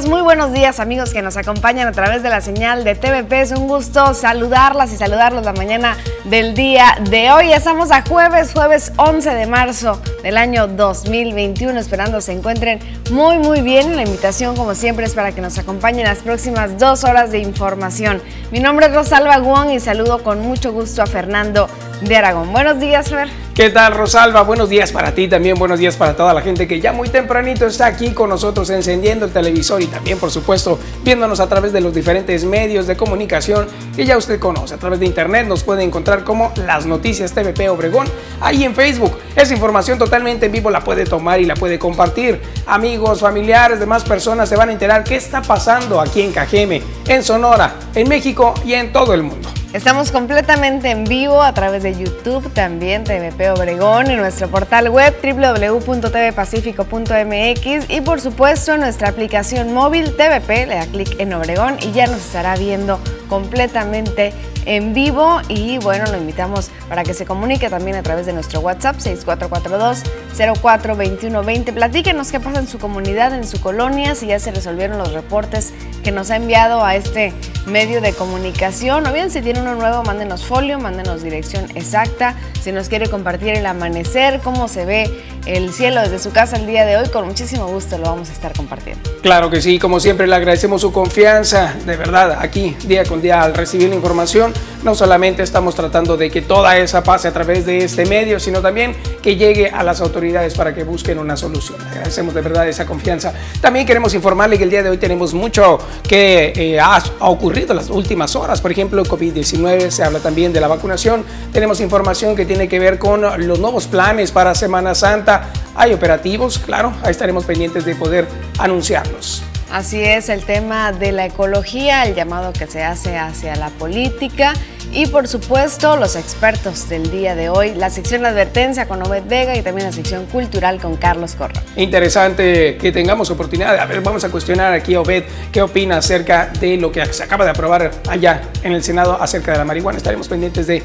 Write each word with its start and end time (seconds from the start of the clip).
muy 0.00 0.22
buenos 0.22 0.54
días 0.54 0.80
amigos 0.80 1.12
que 1.12 1.20
nos 1.20 1.36
acompañan 1.36 1.86
a 1.86 1.92
través 1.92 2.22
de 2.22 2.30
la 2.30 2.40
señal 2.40 2.82
de 2.82 2.94
TVP. 2.94 3.42
Es 3.42 3.52
un 3.52 3.68
gusto 3.68 4.14
saludarlas 4.14 4.90
y 4.90 4.96
saludarlos 4.96 5.44
la 5.44 5.52
mañana 5.52 5.98
del 6.24 6.54
día 6.54 6.96
de 7.10 7.30
hoy. 7.30 7.52
Estamos 7.52 7.90
a 7.90 8.00
jueves, 8.00 8.52
jueves 8.54 8.90
11 8.96 9.34
de 9.34 9.46
marzo 9.46 10.00
del 10.22 10.38
año 10.38 10.66
2021, 10.66 11.78
esperando 11.78 12.22
se 12.22 12.32
encuentren 12.32 12.80
muy 13.10 13.36
muy 13.36 13.60
bien. 13.60 13.94
La 13.94 14.02
invitación 14.02 14.56
como 14.56 14.74
siempre 14.74 15.04
es 15.04 15.12
para 15.12 15.32
que 15.32 15.42
nos 15.42 15.58
acompañen 15.58 16.04
las 16.04 16.20
próximas 16.20 16.78
dos 16.78 17.04
horas 17.04 17.30
de 17.30 17.40
información. 17.40 18.22
Mi 18.50 18.60
nombre 18.60 18.86
es 18.86 18.94
Rosalba 18.94 19.36
Guón 19.40 19.72
y 19.72 19.78
saludo 19.78 20.22
con 20.22 20.40
mucho 20.40 20.72
gusto 20.72 21.02
a 21.02 21.06
Fernando 21.06 21.68
de 22.02 22.16
Aragón. 22.16 22.52
Buenos 22.52 22.80
días, 22.80 23.08
Fer. 23.08 23.28
¿Qué 23.54 23.68
tal, 23.68 23.94
Rosalba? 23.94 24.42
Buenos 24.42 24.70
días 24.70 24.92
para 24.92 25.14
ti 25.14 25.28
también, 25.28 25.58
buenos 25.58 25.78
días 25.78 25.96
para 25.96 26.16
toda 26.16 26.32
la 26.32 26.40
gente 26.40 26.66
que 26.66 26.80
ya 26.80 26.92
muy 26.92 27.10
tempranito 27.10 27.66
está 27.66 27.84
aquí 27.84 28.12
con 28.12 28.30
nosotros 28.30 28.70
encendiendo 28.70 29.26
el 29.26 29.32
televisor 29.32 29.82
y 29.82 29.86
también, 29.86 30.18
por 30.18 30.30
supuesto, 30.30 30.78
viéndonos 31.04 31.38
a 31.38 31.48
través 31.48 31.72
de 31.72 31.82
los 31.82 31.92
diferentes 31.92 32.44
medios 32.44 32.86
de 32.86 32.96
comunicación 32.96 33.66
que 33.94 34.06
ya 34.06 34.16
usted 34.16 34.40
conoce. 34.40 34.74
A 34.74 34.78
través 34.78 35.00
de 35.00 35.06
internet 35.06 35.46
nos 35.46 35.64
puede 35.64 35.82
encontrar 35.82 36.24
como 36.24 36.50
Las 36.66 36.86
Noticias 36.86 37.32
TVP 37.32 37.68
Obregón, 37.68 38.06
ahí 38.40 38.64
en 38.64 38.74
Facebook. 38.74 39.12
Esa 39.36 39.52
información 39.52 39.98
totalmente 39.98 40.46
en 40.46 40.52
vivo 40.52 40.70
la 40.70 40.80
puede 40.80 41.04
tomar 41.04 41.40
y 41.40 41.44
la 41.44 41.54
puede 41.54 41.78
compartir. 41.78 42.40
Amigos, 42.66 43.20
familiares, 43.20 43.80
demás 43.80 44.02
personas 44.02 44.48
se 44.48 44.56
van 44.56 44.70
a 44.70 44.72
enterar 44.72 45.04
qué 45.04 45.16
está 45.16 45.42
pasando 45.42 46.00
aquí 46.00 46.22
en 46.22 46.32
Cajeme, 46.32 46.82
en 47.06 47.22
Sonora, 47.22 47.74
en 47.94 48.08
México 48.08 48.54
y 48.64 48.72
en 48.72 48.92
todo 48.92 49.12
el 49.12 49.22
mundo. 49.22 49.50
Estamos 49.72 50.12
completamente 50.12 50.90
en 50.90 51.04
vivo 51.04 51.42
a 51.42 51.54
través 51.54 51.82
de 51.82 51.94
YouTube, 51.94 52.52
también 52.52 53.04
TVP 53.04 53.52
Obregón, 53.52 54.10
en 54.10 54.18
nuestro 54.18 54.48
portal 54.48 54.90
web 54.90 55.14
www.tvpacifico.mx 55.22 57.88
y 57.88 58.02
por 58.02 58.20
supuesto 58.20 58.76
nuestra 58.76 59.08
aplicación 59.08 59.72
móvil 59.72 60.14
TVP, 60.14 60.66
le 60.66 60.74
da 60.74 60.84
clic 60.86 61.18
en 61.18 61.32
Obregón 61.32 61.78
y 61.80 61.92
ya 61.92 62.06
nos 62.06 62.18
estará 62.18 62.54
viendo 62.56 63.00
completamente 63.32 64.32
en 64.66 64.92
vivo 64.92 65.40
y 65.48 65.78
bueno, 65.78 66.04
lo 66.10 66.18
invitamos 66.18 66.70
para 66.86 67.02
que 67.02 67.14
se 67.14 67.24
comunique 67.24 67.70
también 67.70 67.96
a 67.96 68.02
través 68.02 68.26
de 68.26 68.34
nuestro 68.34 68.60
WhatsApp 68.60 68.98
6442-042120. 68.98 71.72
Platíquenos 71.72 72.30
qué 72.30 72.40
pasa 72.40 72.58
en 72.58 72.68
su 72.68 72.78
comunidad, 72.78 73.32
en 73.32 73.46
su 73.46 73.58
colonia, 73.58 74.14
si 74.14 74.26
ya 74.26 74.38
se 74.38 74.50
resolvieron 74.50 74.98
los 74.98 75.14
reportes 75.14 75.72
que 76.04 76.12
nos 76.12 76.30
ha 76.30 76.36
enviado 76.36 76.84
a 76.84 76.94
este 76.94 77.32
medio 77.66 78.02
de 78.02 78.12
comunicación 78.12 79.06
o 79.06 79.12
bien 79.14 79.30
si 79.30 79.40
tiene 79.40 79.62
uno 79.62 79.76
nuevo, 79.76 80.02
mándenos 80.02 80.44
folio, 80.44 80.78
mándenos 80.78 81.22
dirección 81.22 81.64
exacta, 81.74 82.34
si 82.60 82.70
nos 82.70 82.90
quiere 82.90 83.08
compartir 83.08 83.54
el 83.54 83.64
amanecer, 83.64 84.40
cómo 84.40 84.68
se 84.68 84.84
ve 84.84 85.10
el 85.46 85.72
cielo 85.72 86.02
desde 86.02 86.18
su 86.18 86.32
casa 86.32 86.56
el 86.56 86.66
día 86.66 86.84
de 86.84 86.98
hoy, 86.98 87.08
con 87.08 87.26
muchísimo 87.26 87.66
gusto 87.68 87.96
lo 87.98 88.04
vamos 88.04 88.28
a 88.28 88.32
estar 88.32 88.54
compartiendo. 88.54 89.10
Claro 89.22 89.48
que 89.48 89.62
sí, 89.62 89.78
como 89.78 90.00
siempre 90.00 90.26
le 90.26 90.34
agradecemos 90.34 90.80
su 90.80 90.90
confianza, 90.92 91.72
de 91.86 91.96
verdad, 91.96 92.36
aquí 92.40 92.76
día 92.84 93.04
con 93.04 93.21
al 93.30 93.54
recibir 93.54 93.88
la 93.90 93.94
información, 93.94 94.52
no 94.82 94.94
solamente 94.94 95.42
estamos 95.42 95.74
tratando 95.74 96.16
de 96.16 96.30
que 96.30 96.42
toda 96.42 96.76
esa 96.78 97.02
pase 97.02 97.28
a 97.28 97.32
través 97.32 97.64
de 97.66 97.84
este 97.84 98.06
medio, 98.06 98.40
sino 98.40 98.60
también 98.60 98.96
que 99.22 99.36
llegue 99.36 99.68
a 99.68 99.82
las 99.82 100.00
autoridades 100.00 100.54
para 100.54 100.74
que 100.74 100.82
busquen 100.82 101.18
una 101.18 101.36
solución. 101.36 101.78
agradecemos 101.90 102.34
de 102.34 102.40
verdad 102.40 102.68
esa 102.68 102.86
confianza. 102.86 103.32
También 103.60 103.86
queremos 103.86 104.14
informarle 104.14 104.58
que 104.58 104.64
el 104.64 104.70
día 104.70 104.82
de 104.82 104.90
hoy 104.90 104.98
tenemos 104.98 105.34
mucho 105.34 105.78
que 106.08 106.52
eh, 106.56 106.80
ha, 106.80 106.96
ha, 106.96 107.28
ocurrido 107.28 107.72
en 107.72 107.76
las 107.76 107.90
últimas 107.90 108.34
horas, 108.34 108.60
por 108.60 108.72
ejemplo, 108.72 109.04
COVID-19, 109.04 109.90
se 109.90 110.02
habla 110.02 110.18
también 110.18 110.52
de 110.52 110.60
la 110.60 110.68
vacunación, 110.68 111.24
tenemos 111.52 111.80
información 111.80 112.34
que 112.34 112.46
tiene 112.46 112.68
que 112.68 112.78
ver 112.78 112.98
con 112.98 113.22
los 113.46 113.58
nuevos 113.58 113.86
planes 113.86 114.32
para 114.32 114.54
Semana 114.54 114.94
Santa, 114.94 115.50
hay 115.74 115.92
operativos, 115.92 116.58
claro, 116.58 116.92
ahí 117.02 117.10
estaremos 117.10 117.44
pendientes 117.44 117.84
de 117.84 117.94
poder 117.94 118.26
anunciarlos. 118.58 119.42
Así 119.72 120.02
es, 120.02 120.28
el 120.28 120.44
tema 120.44 120.92
de 120.92 121.12
la 121.12 121.24
ecología, 121.24 122.04
el 122.04 122.14
llamado 122.14 122.52
que 122.52 122.66
se 122.66 122.84
hace 122.84 123.16
hacia 123.16 123.56
la 123.56 123.70
política 123.70 124.52
y 124.92 125.06
por 125.06 125.28
supuesto 125.28 125.96
los 125.96 126.16
expertos 126.16 126.88
del 126.88 127.10
día 127.10 127.34
de 127.34 127.48
hoy, 127.48 127.74
la 127.74 127.90
sección 127.90 128.26
advertencia 128.26 128.86
con 128.86 129.02
Obed 129.06 129.24
Vega 129.26 129.56
y 129.56 129.62
también 129.62 129.86
la 129.86 129.92
sección 129.92 130.26
cultural 130.26 130.80
con 130.80 130.96
Carlos 130.96 131.34
Corra. 131.34 131.62
Interesante 131.76 132.76
que 132.76 132.92
tengamos 132.92 133.30
oportunidad. 133.30 133.78
A 133.78 133.86
ver, 133.86 134.00
vamos 134.00 134.24
a 134.24 134.30
cuestionar 134.30 134.72
aquí 134.72 134.94
a 134.94 135.00
Obed 135.00 135.24
qué 135.52 135.62
opina 135.62 135.98
acerca 135.98 136.50
de 136.60 136.76
lo 136.76 136.90
que 136.90 137.04
se 137.12 137.22
acaba 137.22 137.44
de 137.44 137.52
aprobar 137.52 137.90
allá 138.08 138.42
en 138.62 138.72
el 138.72 138.82
Senado 138.82 139.16
acerca 139.20 139.52
de 139.52 139.58
la 139.58 139.64
marihuana. 139.64 139.98
Estaremos 139.98 140.28
pendientes 140.28 140.66
de 140.66 140.82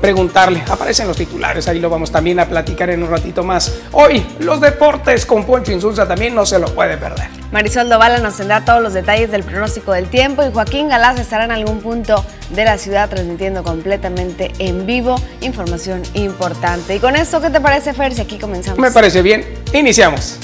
preguntarle. 0.00 0.62
Aparecen 0.68 1.06
los 1.06 1.16
titulares, 1.16 1.68
ahí 1.68 1.80
lo 1.80 1.90
vamos 1.90 2.10
también 2.10 2.40
a 2.40 2.46
platicar 2.46 2.90
en 2.90 3.02
un 3.02 3.10
ratito 3.10 3.44
más. 3.44 3.72
Hoy, 3.92 4.24
los 4.40 4.60
deportes 4.60 5.26
con 5.26 5.44
Poncho 5.44 5.72
Insulza 5.72 6.08
también 6.08 6.34
no 6.34 6.46
se 6.46 6.58
lo 6.58 6.66
puede 6.74 6.96
perder. 6.96 7.28
Marisol 7.52 7.88
Dovala 7.88 8.18
nos 8.18 8.36
tendrá 8.36 8.64
todos 8.64 8.82
los 8.82 8.94
detalles 8.94 9.30
del 9.30 9.44
pronóstico 9.44 9.92
del 9.92 10.08
tiempo 10.08 10.42
y 10.42 10.52
Joaquín 10.52 10.88
Galás 10.88 11.20
estará 11.20 11.44
en 11.44 11.52
algún 11.52 11.80
punto 11.80 12.24
de 12.50 12.64
la 12.64 12.78
ciudad 12.78 13.08
transmitiendo 13.08 13.33
completamente 13.62 14.52
en 14.58 14.86
vivo 14.86 15.16
información 15.40 16.02
importante. 16.14 16.96
Y 16.96 16.98
con 17.00 17.16
esto, 17.16 17.40
¿qué 17.40 17.50
te 17.50 17.60
parece, 17.60 17.92
Fer? 17.92 18.14
Si 18.14 18.20
aquí 18.20 18.38
comenzamos. 18.38 18.78
Me 18.78 18.90
parece 18.90 19.22
bien. 19.22 19.44
Iniciamos. 19.72 20.38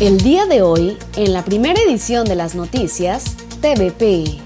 El 0.00 0.18
día 0.18 0.46
de 0.46 0.62
hoy, 0.62 0.96
en 1.16 1.32
la 1.32 1.44
primera 1.44 1.80
edición 1.80 2.24
de 2.26 2.34
las 2.34 2.54
noticias, 2.54 3.36
TVP. 3.60 4.38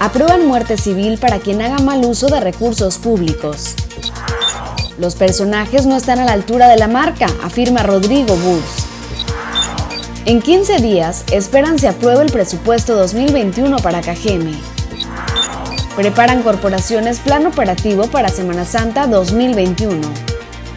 Aprueban 0.00 0.46
muerte 0.46 0.76
civil 0.76 1.18
para 1.18 1.38
quien 1.38 1.62
haga 1.62 1.78
mal 1.78 2.04
uso 2.04 2.26
de 2.26 2.40
recursos 2.40 2.98
públicos. 2.98 3.74
Los 4.98 5.14
personajes 5.14 5.86
no 5.86 5.96
están 5.96 6.18
a 6.18 6.24
la 6.24 6.32
altura 6.32 6.68
de 6.68 6.76
la 6.76 6.88
marca, 6.88 7.26
afirma 7.42 7.82
Rodrigo 7.82 8.36
Bus. 8.36 8.86
En 10.24 10.40
15 10.40 10.76
días 10.78 11.24
esperan 11.32 11.78
se 11.78 11.88
apruebe 11.88 12.22
el 12.22 12.30
presupuesto 12.30 12.94
2021 12.94 13.76
para 13.78 14.02
Cajeme. 14.02 14.71
Preparan 15.96 16.42
corporaciones 16.42 17.20
plan 17.20 17.46
operativo 17.46 18.06
para 18.06 18.30
Semana 18.30 18.64
Santa 18.64 19.06
2021. 19.06 20.00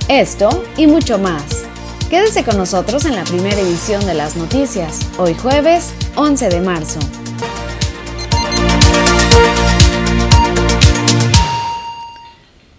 Esto 0.09 0.65
y 0.75 0.87
mucho 0.87 1.17
más. 1.17 1.63
Quédese 2.09 2.43
con 2.43 2.57
nosotros 2.57 3.05
en 3.05 3.15
la 3.15 3.23
primera 3.23 3.59
edición 3.59 4.05
de 4.05 4.13
las 4.13 4.35
noticias, 4.35 4.99
hoy 5.17 5.33
jueves 5.33 5.93
11 6.17 6.49
de 6.49 6.59
marzo. 6.59 6.99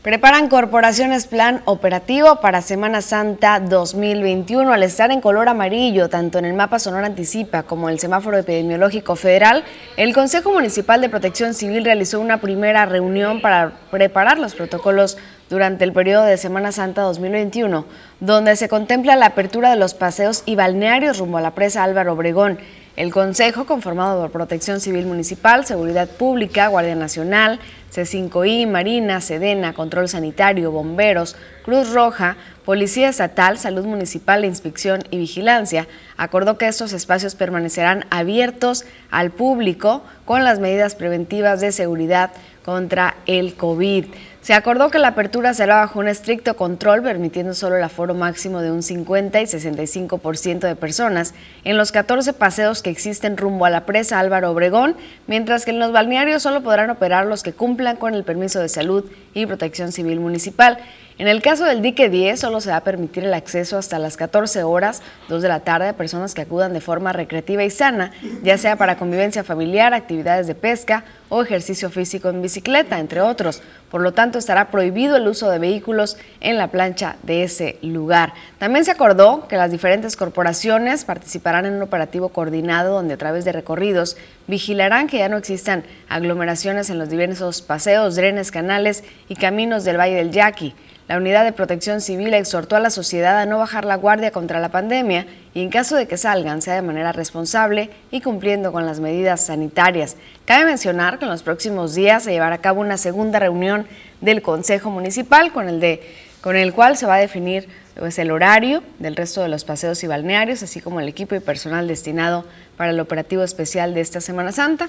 Preparan 0.06 0.48
corporaciones 0.48 1.26
plan 1.26 1.62
operativo 1.64 2.40
para 2.40 2.62
Semana 2.62 3.02
Santa 3.02 3.58
2021. 3.58 4.72
Al 4.72 4.84
estar 4.84 5.10
en 5.10 5.20
color 5.20 5.48
amarillo, 5.48 6.08
tanto 6.08 6.38
en 6.38 6.44
el 6.44 6.54
mapa 6.54 6.78
Sonora 6.78 7.06
Anticipa 7.06 7.64
como 7.64 7.88
en 7.88 7.94
el 7.94 7.98
semáforo 7.98 8.38
epidemiológico 8.38 9.16
federal, 9.16 9.64
el 9.96 10.14
Consejo 10.14 10.52
Municipal 10.52 11.00
de 11.00 11.08
Protección 11.08 11.54
Civil 11.54 11.84
realizó 11.84 12.20
una 12.20 12.40
primera 12.40 12.86
reunión 12.86 13.40
para 13.40 13.72
preparar 13.90 14.38
los 14.38 14.54
protocolos 14.54 15.18
durante 15.48 15.84
el 15.84 15.92
periodo 15.92 16.24
de 16.24 16.36
Semana 16.36 16.72
Santa 16.72 17.02
2021, 17.02 17.84
donde 18.20 18.56
se 18.56 18.68
contempla 18.68 19.16
la 19.16 19.26
apertura 19.26 19.70
de 19.70 19.76
los 19.76 19.94
paseos 19.94 20.42
y 20.46 20.56
balnearios 20.56 21.18
rumbo 21.18 21.38
a 21.38 21.40
la 21.40 21.54
presa 21.54 21.84
Álvaro 21.84 22.14
Obregón 22.14 22.58
el 22.96 23.12
Consejo, 23.12 23.66
conformado 23.66 24.22
por 24.22 24.30
Protección 24.30 24.80
Civil 24.80 25.04
Municipal, 25.04 25.66
Seguridad 25.66 26.08
Pública, 26.08 26.68
Guardia 26.68 26.94
Nacional, 26.94 27.60
C5I, 27.94 28.66
Marina, 28.66 29.20
Sedena, 29.20 29.74
Control 29.74 30.08
Sanitario, 30.08 30.70
Bomberos, 30.70 31.36
Cruz 31.62 31.92
Roja, 31.92 32.38
Policía 32.64 33.10
Estatal, 33.10 33.58
Salud 33.58 33.84
Municipal, 33.84 34.46
Inspección 34.46 35.04
y 35.10 35.18
Vigilancia, 35.18 35.86
acordó 36.16 36.56
que 36.56 36.68
estos 36.68 36.94
espacios 36.94 37.34
permanecerán 37.34 38.06
abiertos 38.08 38.86
al 39.10 39.30
público 39.30 40.02
con 40.24 40.42
las 40.42 40.58
medidas 40.58 40.94
preventivas 40.94 41.60
de 41.60 41.72
seguridad 41.72 42.30
contra 42.64 43.16
el 43.26 43.54
COVID. 43.54 44.06
Se 44.46 44.54
acordó 44.54 44.90
que 44.90 45.00
la 45.00 45.08
apertura 45.08 45.54
será 45.54 45.78
bajo 45.78 45.98
un 45.98 46.06
estricto 46.06 46.54
control, 46.54 47.02
permitiendo 47.02 47.52
solo 47.52 47.74
el 47.74 47.82
aforo 47.82 48.14
máximo 48.14 48.60
de 48.60 48.70
un 48.70 48.84
50 48.84 49.40
y 49.40 49.44
65% 49.44 50.60
de 50.60 50.76
personas 50.76 51.34
en 51.64 51.76
los 51.76 51.90
14 51.90 52.32
paseos 52.32 52.80
que 52.80 52.90
existen 52.90 53.36
rumbo 53.36 53.64
a 53.64 53.70
la 53.70 53.86
presa 53.86 54.20
Álvaro 54.20 54.52
Obregón, 54.52 54.94
mientras 55.26 55.64
que 55.64 55.72
en 55.72 55.80
los 55.80 55.90
balnearios 55.90 56.44
solo 56.44 56.62
podrán 56.62 56.90
operar 56.90 57.26
los 57.26 57.42
que 57.42 57.54
cumplan 57.54 57.96
con 57.96 58.14
el 58.14 58.22
permiso 58.22 58.60
de 58.60 58.68
salud 58.68 59.04
y 59.34 59.46
protección 59.46 59.90
civil 59.90 60.20
municipal. 60.20 60.78
En 61.18 61.28
el 61.28 61.40
caso 61.40 61.64
del 61.64 61.80
dique 61.80 62.10
10, 62.10 62.38
solo 62.38 62.60
se 62.60 62.68
va 62.68 62.76
a 62.76 62.84
permitir 62.84 63.24
el 63.24 63.32
acceso 63.32 63.78
hasta 63.78 63.98
las 63.98 64.18
14 64.18 64.64
horas, 64.64 65.00
2 65.30 65.40
de 65.40 65.48
la 65.48 65.60
tarde, 65.60 65.88
a 65.88 65.96
personas 65.96 66.34
que 66.34 66.42
acudan 66.42 66.74
de 66.74 66.82
forma 66.82 67.14
recreativa 67.14 67.64
y 67.64 67.70
sana, 67.70 68.12
ya 68.42 68.58
sea 68.58 68.76
para 68.76 68.98
convivencia 68.98 69.42
familiar, 69.42 69.94
actividades 69.94 70.46
de 70.46 70.54
pesca 70.54 71.04
o 71.30 71.40
ejercicio 71.40 71.88
físico 71.88 72.28
en 72.28 72.42
bicicleta, 72.42 72.98
entre 72.98 73.22
otros. 73.22 73.62
Por 73.90 74.02
lo 74.02 74.12
tanto, 74.12 74.38
estará 74.38 74.70
prohibido 74.70 75.16
el 75.16 75.26
uso 75.26 75.48
de 75.48 75.58
vehículos 75.58 76.18
en 76.40 76.58
la 76.58 76.70
plancha 76.70 77.16
de 77.22 77.44
ese 77.44 77.78
lugar. 77.80 78.34
También 78.58 78.84
se 78.84 78.90
acordó 78.90 79.48
que 79.48 79.56
las 79.56 79.70
diferentes 79.70 80.16
corporaciones 80.16 81.06
participarán 81.06 81.64
en 81.64 81.76
un 81.76 81.82
operativo 81.82 82.28
coordinado 82.28 82.92
donde 82.92 83.14
a 83.14 83.16
través 83.16 83.46
de 83.46 83.52
recorridos 83.52 84.18
vigilarán 84.48 85.06
que 85.06 85.18
ya 85.18 85.30
no 85.30 85.38
existan 85.38 85.84
aglomeraciones 86.10 86.90
en 86.90 86.98
los 86.98 87.08
diversos 87.08 87.62
paseos, 87.62 88.16
drenes, 88.16 88.50
canales 88.50 89.02
y 89.30 89.36
caminos 89.36 89.84
del 89.84 89.98
Valle 89.98 90.16
del 90.16 90.30
Yaqui. 90.30 90.74
La 91.08 91.18
Unidad 91.18 91.44
de 91.44 91.52
Protección 91.52 92.00
Civil 92.00 92.34
exhortó 92.34 92.74
a 92.74 92.80
la 92.80 92.90
sociedad 92.90 93.38
a 93.38 93.46
no 93.46 93.58
bajar 93.58 93.84
la 93.84 93.94
guardia 93.94 94.32
contra 94.32 94.58
la 94.58 94.70
pandemia 94.70 95.26
y 95.54 95.62
en 95.62 95.70
caso 95.70 95.94
de 95.94 96.08
que 96.08 96.16
salgan 96.16 96.62
sea 96.62 96.74
de 96.74 96.82
manera 96.82 97.12
responsable 97.12 97.90
y 98.10 98.20
cumpliendo 98.22 98.72
con 98.72 98.86
las 98.86 98.98
medidas 98.98 99.46
sanitarias. 99.46 100.16
Cabe 100.46 100.64
mencionar 100.64 101.20
que 101.20 101.24
en 101.24 101.30
los 101.30 101.44
próximos 101.44 101.94
días 101.94 102.24
se 102.24 102.32
llevará 102.32 102.56
a 102.56 102.60
cabo 102.60 102.80
una 102.80 102.98
segunda 102.98 103.38
reunión 103.38 103.86
del 104.20 104.42
Consejo 104.42 104.90
Municipal 104.90 105.52
con 105.52 105.68
el, 105.68 105.78
de, 105.78 106.02
con 106.40 106.56
el 106.56 106.72
cual 106.72 106.96
se 106.96 107.06
va 107.06 107.14
a 107.14 107.18
definir 107.18 107.68
pues, 107.96 108.18
el 108.18 108.32
horario 108.32 108.82
del 108.98 109.14
resto 109.14 109.42
de 109.42 109.48
los 109.48 109.62
paseos 109.62 110.02
y 110.02 110.08
balnearios, 110.08 110.64
así 110.64 110.80
como 110.80 110.98
el 110.98 111.06
equipo 111.06 111.36
y 111.36 111.40
personal 111.40 111.86
destinado 111.86 112.44
para 112.76 112.90
el 112.90 112.98
operativo 112.98 113.44
especial 113.44 113.94
de 113.94 114.00
esta 114.00 114.20
Semana 114.20 114.50
Santa. 114.50 114.88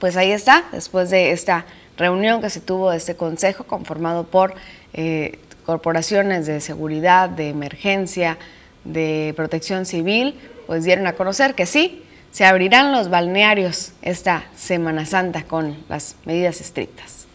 Pues 0.00 0.16
ahí 0.16 0.32
está, 0.32 0.64
después 0.72 1.10
de 1.10 1.30
esta 1.30 1.64
reunión 1.96 2.40
que 2.40 2.50
se 2.50 2.60
tuvo 2.60 2.90
de 2.90 2.96
este 2.96 3.16
consejo 3.16 3.64
conformado 3.64 4.24
por 4.24 4.54
eh, 4.92 5.38
corporaciones 5.64 6.46
de 6.46 6.60
seguridad, 6.60 7.28
de 7.28 7.50
emergencia, 7.50 8.38
de 8.84 9.32
Protección 9.36 9.86
Civil, 9.86 10.34
pues 10.66 10.84
dieron 10.84 11.06
a 11.06 11.12
conocer 11.12 11.54
que 11.54 11.66
sí, 11.66 12.02
se 12.32 12.44
abrirán 12.44 12.92
los 12.92 13.10
balnearios 13.10 13.92
esta 14.02 14.44
Semana 14.56 15.06
Santa 15.06 15.44
con 15.44 15.76
las 15.88 16.16
medidas 16.24 16.60
estrictas. 16.60 17.27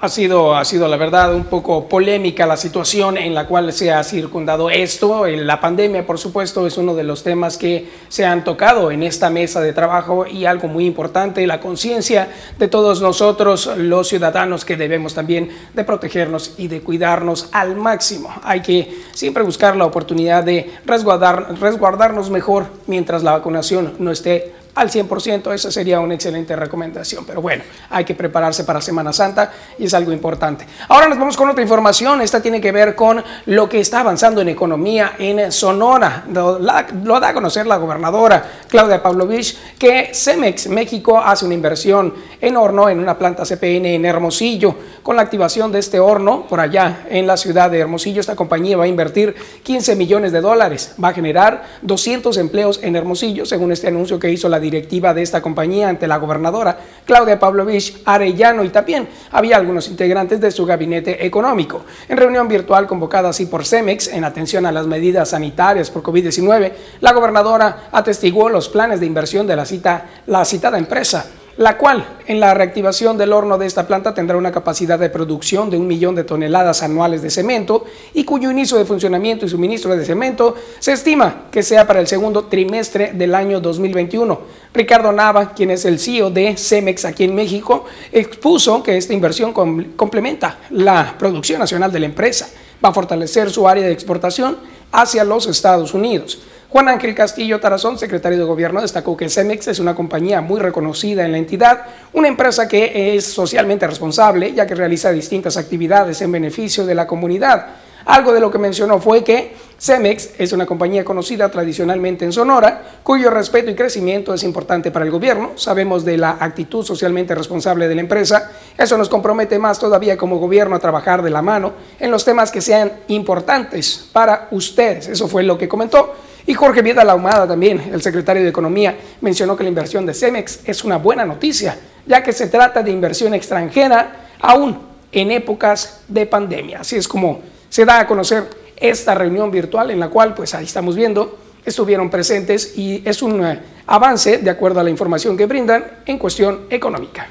Ha 0.00 0.08
sido, 0.08 0.54
ha 0.54 0.64
sido, 0.64 0.86
la 0.86 0.96
verdad, 0.96 1.34
un 1.34 1.46
poco 1.46 1.88
polémica 1.88 2.46
la 2.46 2.56
situación 2.56 3.18
en 3.18 3.34
la 3.34 3.48
cual 3.48 3.72
se 3.72 3.92
ha 3.92 4.04
circundado 4.04 4.70
esto. 4.70 5.26
La 5.26 5.60
pandemia, 5.60 6.06
por 6.06 6.20
supuesto, 6.20 6.68
es 6.68 6.78
uno 6.78 6.94
de 6.94 7.02
los 7.02 7.24
temas 7.24 7.58
que 7.58 7.88
se 8.08 8.24
han 8.24 8.44
tocado 8.44 8.92
en 8.92 9.02
esta 9.02 9.28
mesa 9.28 9.60
de 9.60 9.72
trabajo 9.72 10.24
y 10.24 10.44
algo 10.44 10.68
muy 10.68 10.86
importante, 10.86 11.44
la 11.48 11.58
conciencia 11.58 12.28
de 12.60 12.68
todos 12.68 13.02
nosotros, 13.02 13.72
los 13.76 14.06
ciudadanos, 14.06 14.64
que 14.64 14.76
debemos 14.76 15.14
también 15.14 15.50
de 15.74 15.82
protegernos 15.82 16.54
y 16.58 16.68
de 16.68 16.80
cuidarnos 16.80 17.48
al 17.50 17.74
máximo. 17.74 18.32
Hay 18.44 18.62
que 18.62 19.02
siempre 19.12 19.42
buscar 19.42 19.74
la 19.74 19.86
oportunidad 19.86 20.44
de 20.44 20.74
resguardar, 20.86 21.56
resguardarnos 21.58 22.30
mejor 22.30 22.66
mientras 22.86 23.24
la 23.24 23.32
vacunación 23.32 23.94
no 23.98 24.12
esté 24.12 24.54
al 24.78 24.90
100%, 24.90 25.52
esa 25.52 25.72
sería 25.72 25.98
una 25.98 26.14
excelente 26.14 26.54
recomendación. 26.54 27.24
Pero 27.26 27.42
bueno, 27.42 27.64
hay 27.90 28.04
que 28.04 28.14
prepararse 28.14 28.62
para 28.62 28.80
Semana 28.80 29.12
Santa 29.12 29.50
y 29.76 29.86
es 29.86 29.94
algo 29.94 30.12
importante. 30.12 30.66
Ahora 30.88 31.08
nos 31.08 31.18
vamos 31.18 31.36
con 31.36 31.48
otra 31.48 31.62
información. 31.62 32.20
Esta 32.20 32.40
tiene 32.40 32.60
que 32.60 32.70
ver 32.70 32.94
con 32.94 33.22
lo 33.46 33.68
que 33.68 33.80
está 33.80 34.00
avanzando 34.00 34.40
en 34.40 34.48
economía 34.50 35.14
en 35.18 35.50
Sonora. 35.50 36.24
Lo, 36.32 36.58
da 36.60 37.28
a 37.28 37.34
conocer 37.34 37.66
la 37.66 37.76
gobernadora 37.76 38.44
Claudia 38.68 39.02
Pavlovich 39.02 39.56
que 39.78 40.10
Cemex 40.14 40.68
México 40.68 41.18
hace 41.18 41.44
una 41.44 41.54
inversión 41.54 42.14
en 42.40 42.56
horno 42.56 42.88
en 42.88 43.00
una 43.00 43.18
planta 43.18 43.44
CPN 43.44 43.86
en 43.86 44.04
Hermosillo. 44.04 44.74
Con 45.02 45.16
la 45.16 45.22
activación 45.22 45.72
de 45.72 45.80
este 45.80 45.98
horno 45.98 46.46
por 46.48 46.60
allá 46.60 47.06
en 47.10 47.26
la 47.26 47.36
ciudad 47.36 47.70
de 47.70 47.80
Hermosillo, 47.80 48.20
esta 48.20 48.36
compañía 48.36 48.76
va 48.76 48.84
a 48.84 48.88
invertir 48.88 49.34
15 49.64 49.96
millones 49.96 50.30
de 50.32 50.40
dólares. 50.40 50.94
Va 51.02 51.08
a 51.08 51.12
generar 51.12 51.64
200 51.82 52.36
empleos 52.36 52.80
en 52.82 52.94
Hermosillo, 52.94 53.44
según 53.44 53.72
este 53.72 53.88
anuncio 53.88 54.18
que 54.18 54.30
hizo 54.30 54.48
la 54.48 54.60
directiva 54.70 55.14
de 55.14 55.22
esta 55.22 55.40
compañía 55.40 55.88
ante 55.88 56.06
la 56.06 56.18
gobernadora 56.18 56.78
Claudia 57.06 57.38
Pavlovich 57.38 58.02
Arellano 58.04 58.64
y 58.64 58.68
también 58.68 59.08
había 59.30 59.56
algunos 59.56 59.88
integrantes 59.88 60.40
de 60.40 60.50
su 60.50 60.66
gabinete 60.66 61.24
económico. 61.24 61.84
En 62.08 62.18
reunión 62.18 62.48
virtual 62.48 62.86
convocada 62.86 63.30
así 63.30 63.46
por 63.46 63.64
Cemex 63.64 64.08
en 64.08 64.24
atención 64.24 64.66
a 64.66 64.72
las 64.72 64.86
medidas 64.86 65.30
sanitarias 65.30 65.90
por 65.90 66.02
COVID-19, 66.02 66.72
la 67.00 67.12
gobernadora 67.12 67.88
atestiguó 67.92 68.50
los 68.50 68.68
planes 68.68 69.00
de 69.00 69.06
inversión 69.06 69.46
de 69.46 69.56
la, 69.56 69.64
cita, 69.64 70.06
la 70.26 70.44
citada 70.44 70.76
empresa 70.76 71.24
la 71.58 71.76
cual 71.76 72.18
en 72.28 72.38
la 72.38 72.54
reactivación 72.54 73.18
del 73.18 73.32
horno 73.32 73.58
de 73.58 73.66
esta 73.66 73.86
planta 73.86 74.14
tendrá 74.14 74.36
una 74.36 74.52
capacidad 74.52 74.96
de 74.96 75.10
producción 75.10 75.68
de 75.70 75.76
un 75.76 75.88
millón 75.88 76.14
de 76.14 76.22
toneladas 76.22 76.84
anuales 76.84 77.20
de 77.20 77.30
cemento 77.30 77.84
y 78.14 78.22
cuyo 78.22 78.52
inicio 78.52 78.78
de 78.78 78.84
funcionamiento 78.84 79.44
y 79.44 79.48
suministro 79.48 79.96
de 79.96 80.04
cemento 80.04 80.54
se 80.78 80.92
estima 80.92 81.46
que 81.50 81.64
sea 81.64 81.84
para 81.84 81.98
el 81.98 82.06
segundo 82.06 82.44
trimestre 82.44 83.12
del 83.12 83.34
año 83.34 83.60
2021. 83.60 84.40
Ricardo 84.72 85.10
Nava, 85.10 85.52
quien 85.52 85.72
es 85.72 85.84
el 85.84 85.98
CEO 85.98 86.30
de 86.30 86.56
Cemex 86.56 87.04
aquí 87.04 87.24
en 87.24 87.34
México, 87.34 87.86
expuso 88.12 88.80
que 88.80 88.96
esta 88.96 89.12
inversión 89.12 89.52
complementa 89.52 90.60
la 90.70 91.16
producción 91.18 91.58
nacional 91.58 91.90
de 91.90 91.98
la 91.98 92.06
empresa, 92.06 92.48
va 92.84 92.90
a 92.90 92.94
fortalecer 92.94 93.50
su 93.50 93.66
área 93.66 93.84
de 93.84 93.92
exportación 93.92 94.58
hacia 94.92 95.24
los 95.24 95.48
Estados 95.48 95.92
Unidos. 95.92 96.38
Juan 96.70 96.86
Ángel 96.86 97.14
Castillo 97.14 97.60
Tarazón, 97.60 97.98
secretario 97.98 98.36
de 98.36 98.44
Gobierno, 98.44 98.82
destacó 98.82 99.16
que 99.16 99.30
Cemex 99.30 99.68
es 99.68 99.80
una 99.80 99.94
compañía 99.94 100.42
muy 100.42 100.60
reconocida 100.60 101.24
en 101.24 101.32
la 101.32 101.38
entidad, 101.38 101.86
una 102.12 102.28
empresa 102.28 102.68
que 102.68 103.16
es 103.16 103.24
socialmente 103.24 103.86
responsable, 103.86 104.52
ya 104.52 104.66
que 104.66 104.74
realiza 104.74 105.10
distintas 105.10 105.56
actividades 105.56 106.20
en 106.20 106.30
beneficio 106.30 106.84
de 106.84 106.94
la 106.94 107.06
comunidad. 107.06 107.68
Algo 108.04 108.34
de 108.34 108.40
lo 108.40 108.50
que 108.50 108.58
mencionó 108.58 109.00
fue 109.00 109.24
que 109.24 109.54
Cemex 109.78 110.32
es 110.38 110.52
una 110.52 110.66
compañía 110.66 111.06
conocida 111.06 111.50
tradicionalmente 111.50 112.26
en 112.26 112.32
Sonora, 112.32 113.00
cuyo 113.02 113.30
respeto 113.30 113.70
y 113.70 113.74
crecimiento 113.74 114.34
es 114.34 114.42
importante 114.42 114.90
para 114.90 115.06
el 115.06 115.10
gobierno. 115.10 115.52
Sabemos 115.56 116.04
de 116.04 116.18
la 116.18 116.36
actitud 116.38 116.84
socialmente 116.84 117.34
responsable 117.34 117.88
de 117.88 117.94
la 117.94 118.02
empresa. 118.02 118.50
Eso 118.76 118.98
nos 118.98 119.08
compromete 119.08 119.58
más 119.58 119.78
todavía 119.78 120.18
como 120.18 120.38
gobierno 120.38 120.76
a 120.76 120.80
trabajar 120.80 121.22
de 121.22 121.30
la 121.30 121.40
mano 121.40 121.72
en 121.98 122.10
los 122.10 122.26
temas 122.26 122.50
que 122.50 122.60
sean 122.60 122.92
importantes 123.08 124.08
para 124.12 124.48
ustedes. 124.50 125.08
Eso 125.08 125.28
fue 125.28 125.42
lo 125.42 125.56
que 125.56 125.68
comentó. 125.68 126.14
Y 126.48 126.54
Jorge 126.54 126.80
Vieda 126.80 127.04
Laumada 127.04 127.46
también, 127.46 127.90
el 127.92 128.00
secretario 128.00 128.42
de 128.42 128.48
Economía, 128.48 128.96
mencionó 129.20 129.54
que 129.54 129.64
la 129.64 129.68
inversión 129.68 130.06
de 130.06 130.14
Cemex 130.14 130.60
es 130.64 130.82
una 130.82 130.96
buena 130.96 131.26
noticia, 131.26 131.76
ya 132.06 132.22
que 132.22 132.32
se 132.32 132.46
trata 132.46 132.82
de 132.82 132.90
inversión 132.90 133.34
extranjera 133.34 134.30
aún 134.40 134.80
en 135.12 135.30
épocas 135.30 136.00
de 136.08 136.24
pandemia. 136.24 136.80
Así 136.80 136.96
es 136.96 137.06
como 137.06 137.42
se 137.68 137.84
da 137.84 138.00
a 138.00 138.06
conocer 138.06 138.48
esta 138.78 139.14
reunión 139.14 139.50
virtual 139.50 139.90
en 139.90 140.00
la 140.00 140.08
cual, 140.08 140.32
pues 140.32 140.54
ahí 140.54 140.64
estamos 140.64 140.96
viendo, 140.96 141.38
estuvieron 141.66 142.08
presentes 142.08 142.78
y 142.78 143.02
es 143.04 143.20
un 143.20 143.44
eh, 143.44 143.60
avance 143.86 144.38
de 144.38 144.48
acuerdo 144.48 144.80
a 144.80 144.82
la 144.82 144.88
información 144.88 145.36
que 145.36 145.44
brindan 145.44 145.84
en 146.06 146.16
cuestión 146.16 146.60
económica. 146.70 147.28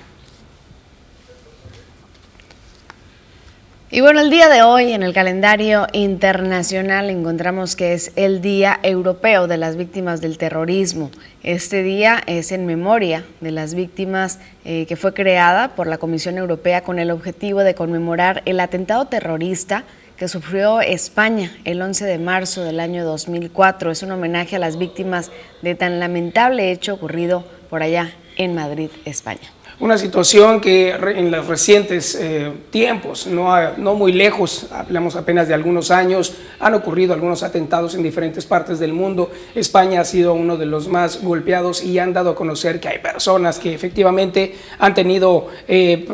Y 3.89 4.01
bueno, 4.01 4.19
el 4.19 4.29
día 4.29 4.49
de 4.49 4.63
hoy 4.63 4.91
en 4.91 5.01
el 5.01 5.13
calendario 5.13 5.87
internacional 5.93 7.09
encontramos 7.09 7.77
que 7.77 7.93
es 7.93 8.11
el 8.17 8.41
Día 8.41 8.81
Europeo 8.83 9.47
de 9.47 9.55
las 9.55 9.77
Víctimas 9.77 10.19
del 10.19 10.37
Terrorismo. 10.37 11.09
Este 11.41 11.83
día 11.83 12.21
es 12.27 12.51
en 12.51 12.65
memoria 12.65 13.23
de 13.39 13.51
las 13.51 13.75
víctimas 13.75 14.39
eh, 14.65 14.85
que 14.87 14.97
fue 14.97 15.13
creada 15.13 15.69
por 15.69 15.87
la 15.87 15.99
Comisión 15.99 16.37
Europea 16.37 16.83
con 16.83 16.99
el 16.99 17.11
objetivo 17.11 17.61
de 17.61 17.75
conmemorar 17.75 18.44
el 18.44 18.59
atentado 18.59 19.06
terrorista 19.06 19.85
que 20.17 20.27
sufrió 20.27 20.81
España 20.81 21.56
el 21.63 21.81
11 21.81 22.03
de 22.03 22.17
marzo 22.17 22.65
del 22.65 22.81
año 22.81 23.06
2004. 23.06 23.91
Es 23.91 24.03
un 24.03 24.11
homenaje 24.11 24.57
a 24.57 24.59
las 24.59 24.77
víctimas 24.77 25.31
de 25.61 25.75
tan 25.75 26.01
lamentable 26.01 26.73
hecho 26.73 26.94
ocurrido 26.94 27.45
por 27.69 27.83
allá 27.83 28.11
en 28.35 28.53
Madrid, 28.53 28.89
España 29.06 29.56
una 29.79 29.97
situación 29.99 30.59
que 30.59 30.89
en 30.89 31.29
los 31.29 31.45
recientes 31.45 32.17
eh, 32.19 32.51
tiempos, 32.71 33.27
no, 33.27 33.77
no 33.77 33.93
muy 33.93 34.11
lejos, 34.11 34.67
hablamos 34.71 35.15
apenas 35.15 35.47
de 35.47 35.53
algunos 35.53 35.91
años, 35.91 36.33
han 36.59 36.73
ocurrido 36.73 37.13
algunos 37.13 37.43
atentados 37.43 37.93
en 37.93 38.01
diferentes 38.01 38.45
partes 38.45 38.79
del 38.79 38.93
mundo. 38.93 39.31
España 39.53 40.01
ha 40.01 40.05
sido 40.05 40.33
uno 40.33 40.57
de 40.57 40.65
los 40.65 40.87
más 40.87 41.21
golpeados 41.21 41.83
y 41.83 41.99
han 41.99 42.11
dado 42.11 42.31
a 42.31 42.35
conocer 42.35 42.79
que 42.79 42.87
hay 42.87 42.99
personas 42.99 43.59
que 43.59 43.73
efectivamente 43.73 44.55
han 44.79 44.95
tenido 44.95 45.47
eh, 45.67 46.07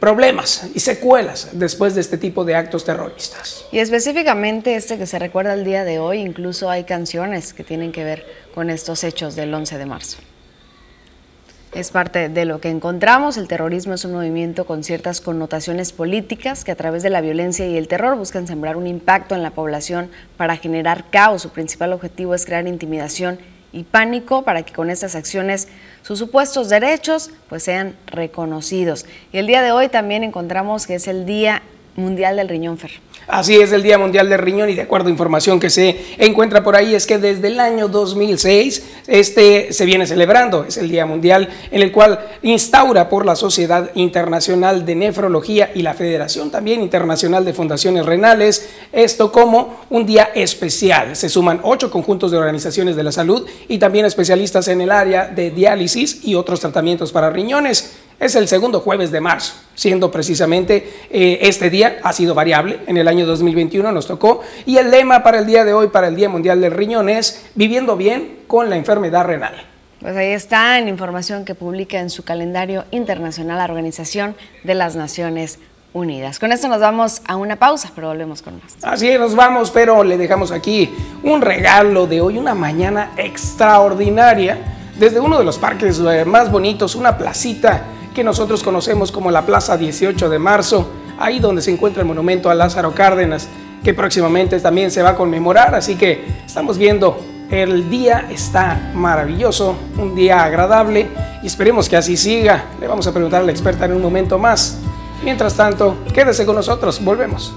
problemas 0.00 0.70
y 0.74 0.80
secuelas 0.80 1.50
después 1.52 1.94
de 1.94 2.00
este 2.00 2.16
tipo 2.16 2.44
de 2.46 2.54
actos 2.54 2.84
terroristas. 2.84 3.66
Y 3.70 3.80
específicamente 3.80 4.76
este 4.76 4.96
que 4.96 5.06
se 5.06 5.18
recuerda 5.18 5.52
el 5.52 5.64
día 5.64 5.84
de 5.84 5.98
hoy, 5.98 6.20
incluso 6.20 6.70
hay 6.70 6.84
canciones 6.84 7.52
que 7.52 7.64
tienen 7.64 7.92
que 7.92 8.02
ver 8.02 8.24
con 8.54 8.70
estos 8.70 9.04
hechos 9.04 9.36
del 9.36 9.52
11 9.52 9.76
de 9.76 9.86
marzo. 9.86 10.18
Es 11.72 11.92
parte 11.92 12.28
de 12.28 12.44
lo 12.46 12.60
que 12.60 12.68
encontramos. 12.68 13.36
El 13.36 13.46
terrorismo 13.46 13.94
es 13.94 14.04
un 14.04 14.12
movimiento 14.12 14.66
con 14.66 14.82
ciertas 14.82 15.20
connotaciones 15.20 15.92
políticas 15.92 16.64
que 16.64 16.72
a 16.72 16.76
través 16.76 17.04
de 17.04 17.10
la 17.10 17.20
violencia 17.20 17.64
y 17.64 17.76
el 17.76 17.86
terror 17.86 18.16
buscan 18.16 18.48
sembrar 18.48 18.76
un 18.76 18.88
impacto 18.88 19.36
en 19.36 19.44
la 19.44 19.52
población 19.52 20.10
para 20.36 20.56
generar 20.56 21.04
caos. 21.10 21.42
Su 21.42 21.50
principal 21.50 21.92
objetivo 21.92 22.34
es 22.34 22.44
crear 22.44 22.66
intimidación 22.66 23.38
y 23.72 23.84
pánico 23.84 24.42
para 24.42 24.64
que 24.64 24.72
con 24.72 24.90
estas 24.90 25.14
acciones 25.14 25.68
sus 26.02 26.18
supuestos 26.18 26.70
derechos 26.70 27.30
pues 27.48 27.62
sean 27.62 27.94
reconocidos. 28.06 29.06
Y 29.32 29.38
el 29.38 29.46
día 29.46 29.62
de 29.62 29.70
hoy 29.70 29.88
también 29.88 30.24
encontramos 30.24 30.88
que 30.88 30.96
es 30.96 31.06
el 31.06 31.24
Día 31.24 31.62
Mundial 32.00 32.36
del 32.36 32.48
Riñón 32.48 32.78
Fer. 32.78 32.92
Así 33.30 33.56
es 33.56 33.70
el 33.70 33.82
Día 33.84 33.96
Mundial 33.96 34.28
del 34.28 34.40
Riñón 34.40 34.70
y 34.70 34.74
de 34.74 34.82
acuerdo 34.82 35.06
a 35.06 35.10
información 35.10 35.60
que 35.60 35.70
se 35.70 35.96
encuentra 36.18 36.64
por 36.64 36.74
ahí 36.74 36.96
es 36.96 37.06
que 37.06 37.18
desde 37.18 37.46
el 37.46 37.60
año 37.60 37.86
2006 37.86 38.82
este 39.06 39.72
se 39.72 39.84
viene 39.84 40.06
celebrando, 40.06 40.64
es 40.64 40.78
el 40.78 40.88
Día 40.88 41.06
Mundial 41.06 41.48
en 41.70 41.82
el 41.82 41.92
cual 41.92 42.18
instaura 42.42 43.08
por 43.08 43.24
la 43.24 43.36
Sociedad 43.36 43.90
Internacional 43.94 44.84
de 44.84 44.96
Nefrología 44.96 45.70
y 45.74 45.82
la 45.82 45.94
Federación 45.94 46.50
también 46.50 46.82
Internacional 46.82 47.44
de 47.44 47.52
Fundaciones 47.52 48.04
Renales, 48.04 48.68
esto 48.92 49.30
como 49.30 49.80
un 49.90 50.06
día 50.06 50.30
especial. 50.34 51.14
Se 51.14 51.28
suman 51.28 51.60
ocho 51.62 51.90
conjuntos 51.90 52.32
de 52.32 52.38
organizaciones 52.38 52.96
de 52.96 53.04
la 53.04 53.12
salud 53.12 53.46
y 53.68 53.78
también 53.78 54.06
especialistas 54.06 54.66
en 54.66 54.80
el 54.80 54.90
área 54.90 55.28
de 55.28 55.50
diálisis 55.52 56.24
y 56.24 56.34
otros 56.34 56.58
tratamientos 56.58 57.12
para 57.12 57.30
riñones. 57.30 57.92
Es 58.20 58.34
el 58.36 58.46
segundo 58.46 58.80
jueves 58.80 59.10
de 59.10 59.20
marzo, 59.20 59.54
siendo 59.74 60.10
precisamente 60.10 61.06
eh, 61.10 61.38
este 61.40 61.70
día 61.70 61.98
ha 62.02 62.12
sido 62.12 62.34
variable. 62.34 62.80
En 62.86 62.98
el 62.98 63.08
año 63.08 63.24
2021 63.24 63.90
nos 63.90 64.06
tocó 64.06 64.42
y 64.66 64.76
el 64.76 64.90
lema 64.90 65.22
para 65.22 65.38
el 65.38 65.46
día 65.46 65.64
de 65.64 65.72
hoy, 65.72 65.88
para 65.88 66.08
el 66.08 66.16
Día 66.16 66.28
Mundial 66.28 66.60
del 66.60 66.72
Riñón 66.72 67.08
es 67.08 67.46
viviendo 67.54 67.96
bien 67.96 68.40
con 68.46 68.68
la 68.68 68.76
enfermedad 68.76 69.24
renal. 69.24 69.54
Pues 70.00 70.14
ahí 70.16 70.32
está 70.32 70.78
en 70.78 70.88
información 70.88 71.46
que 71.46 71.54
publica 71.54 71.98
en 71.98 72.10
su 72.10 72.22
calendario 72.22 72.84
internacional 72.90 73.56
la 73.56 73.64
Organización 73.64 74.36
de 74.64 74.74
las 74.74 74.96
Naciones 74.96 75.58
Unidas. 75.94 76.38
Con 76.38 76.52
esto 76.52 76.68
nos 76.68 76.80
vamos 76.80 77.22
a 77.26 77.36
una 77.36 77.56
pausa, 77.56 77.90
pero 77.94 78.08
volvemos 78.08 78.42
con 78.42 78.54
más. 78.54 78.76
Así 78.82 79.08
es, 79.08 79.18
nos 79.18 79.34
vamos, 79.34 79.70
pero 79.70 80.04
le 80.04 80.18
dejamos 80.18 80.52
aquí 80.52 80.90
un 81.22 81.40
regalo 81.40 82.06
de 82.06 82.20
hoy, 82.20 82.38
una 82.38 82.54
mañana 82.54 83.12
extraordinaria, 83.16 84.58
desde 84.98 85.20
uno 85.20 85.38
de 85.38 85.44
los 85.44 85.58
parques 85.58 85.98
eh, 86.00 86.24
más 86.26 86.50
bonitos, 86.50 86.94
una 86.94 87.16
placita 87.16 87.84
que 88.14 88.24
nosotros 88.24 88.62
conocemos 88.62 89.12
como 89.12 89.30
la 89.30 89.46
Plaza 89.46 89.76
18 89.76 90.28
de 90.28 90.38
Marzo, 90.38 90.88
ahí 91.18 91.38
donde 91.38 91.62
se 91.62 91.70
encuentra 91.70 92.02
el 92.02 92.08
monumento 92.08 92.50
a 92.50 92.54
Lázaro 92.54 92.92
Cárdenas, 92.94 93.48
que 93.84 93.94
próximamente 93.94 94.60
también 94.60 94.90
se 94.90 95.02
va 95.02 95.10
a 95.10 95.16
conmemorar, 95.16 95.74
así 95.74 95.96
que 95.96 96.24
estamos 96.44 96.76
viendo, 96.76 97.18
el 97.50 97.90
día 97.90 98.26
está 98.30 98.92
maravilloso, 98.94 99.76
un 99.98 100.14
día 100.14 100.44
agradable 100.44 101.08
y 101.42 101.46
esperemos 101.46 101.88
que 101.88 101.96
así 101.96 102.16
siga. 102.16 102.66
Le 102.80 102.86
vamos 102.86 103.06
a 103.06 103.12
preguntar 103.12 103.42
a 103.42 103.44
la 103.44 103.52
experta 103.52 103.86
en 103.86 103.92
un 103.92 104.02
momento 104.02 104.38
más. 104.38 104.78
Mientras 105.24 105.54
tanto, 105.54 105.98
quédese 106.14 106.46
con 106.46 106.56
nosotros, 106.56 107.02
volvemos. 107.02 107.54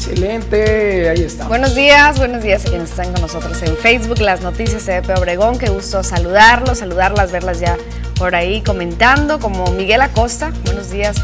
Excelente. 0.00 1.08
Ahí 1.10 1.22
está. 1.22 1.46
Buenos 1.46 1.74
días, 1.74 2.18
buenos 2.18 2.42
días 2.42 2.64
a 2.64 2.68
quienes 2.68 2.90
están 2.90 3.12
con 3.12 3.20
nosotros 3.20 3.62
en 3.62 3.76
Facebook, 3.76 4.20
las 4.20 4.40
noticias 4.40 4.86
de 4.86 4.96
EP 4.96 5.10
Obregón. 5.16 5.58
Qué 5.58 5.68
gusto 5.68 6.02
saludarlos, 6.02 6.78
saludarlas, 6.78 7.30
verlas 7.30 7.60
ya 7.60 7.76
por 8.16 8.34
ahí 8.34 8.62
comentando, 8.62 9.38
como 9.38 9.70
Miguel 9.72 10.00
Acosta. 10.00 10.52
Buenos 10.64 10.90
días, 10.90 11.16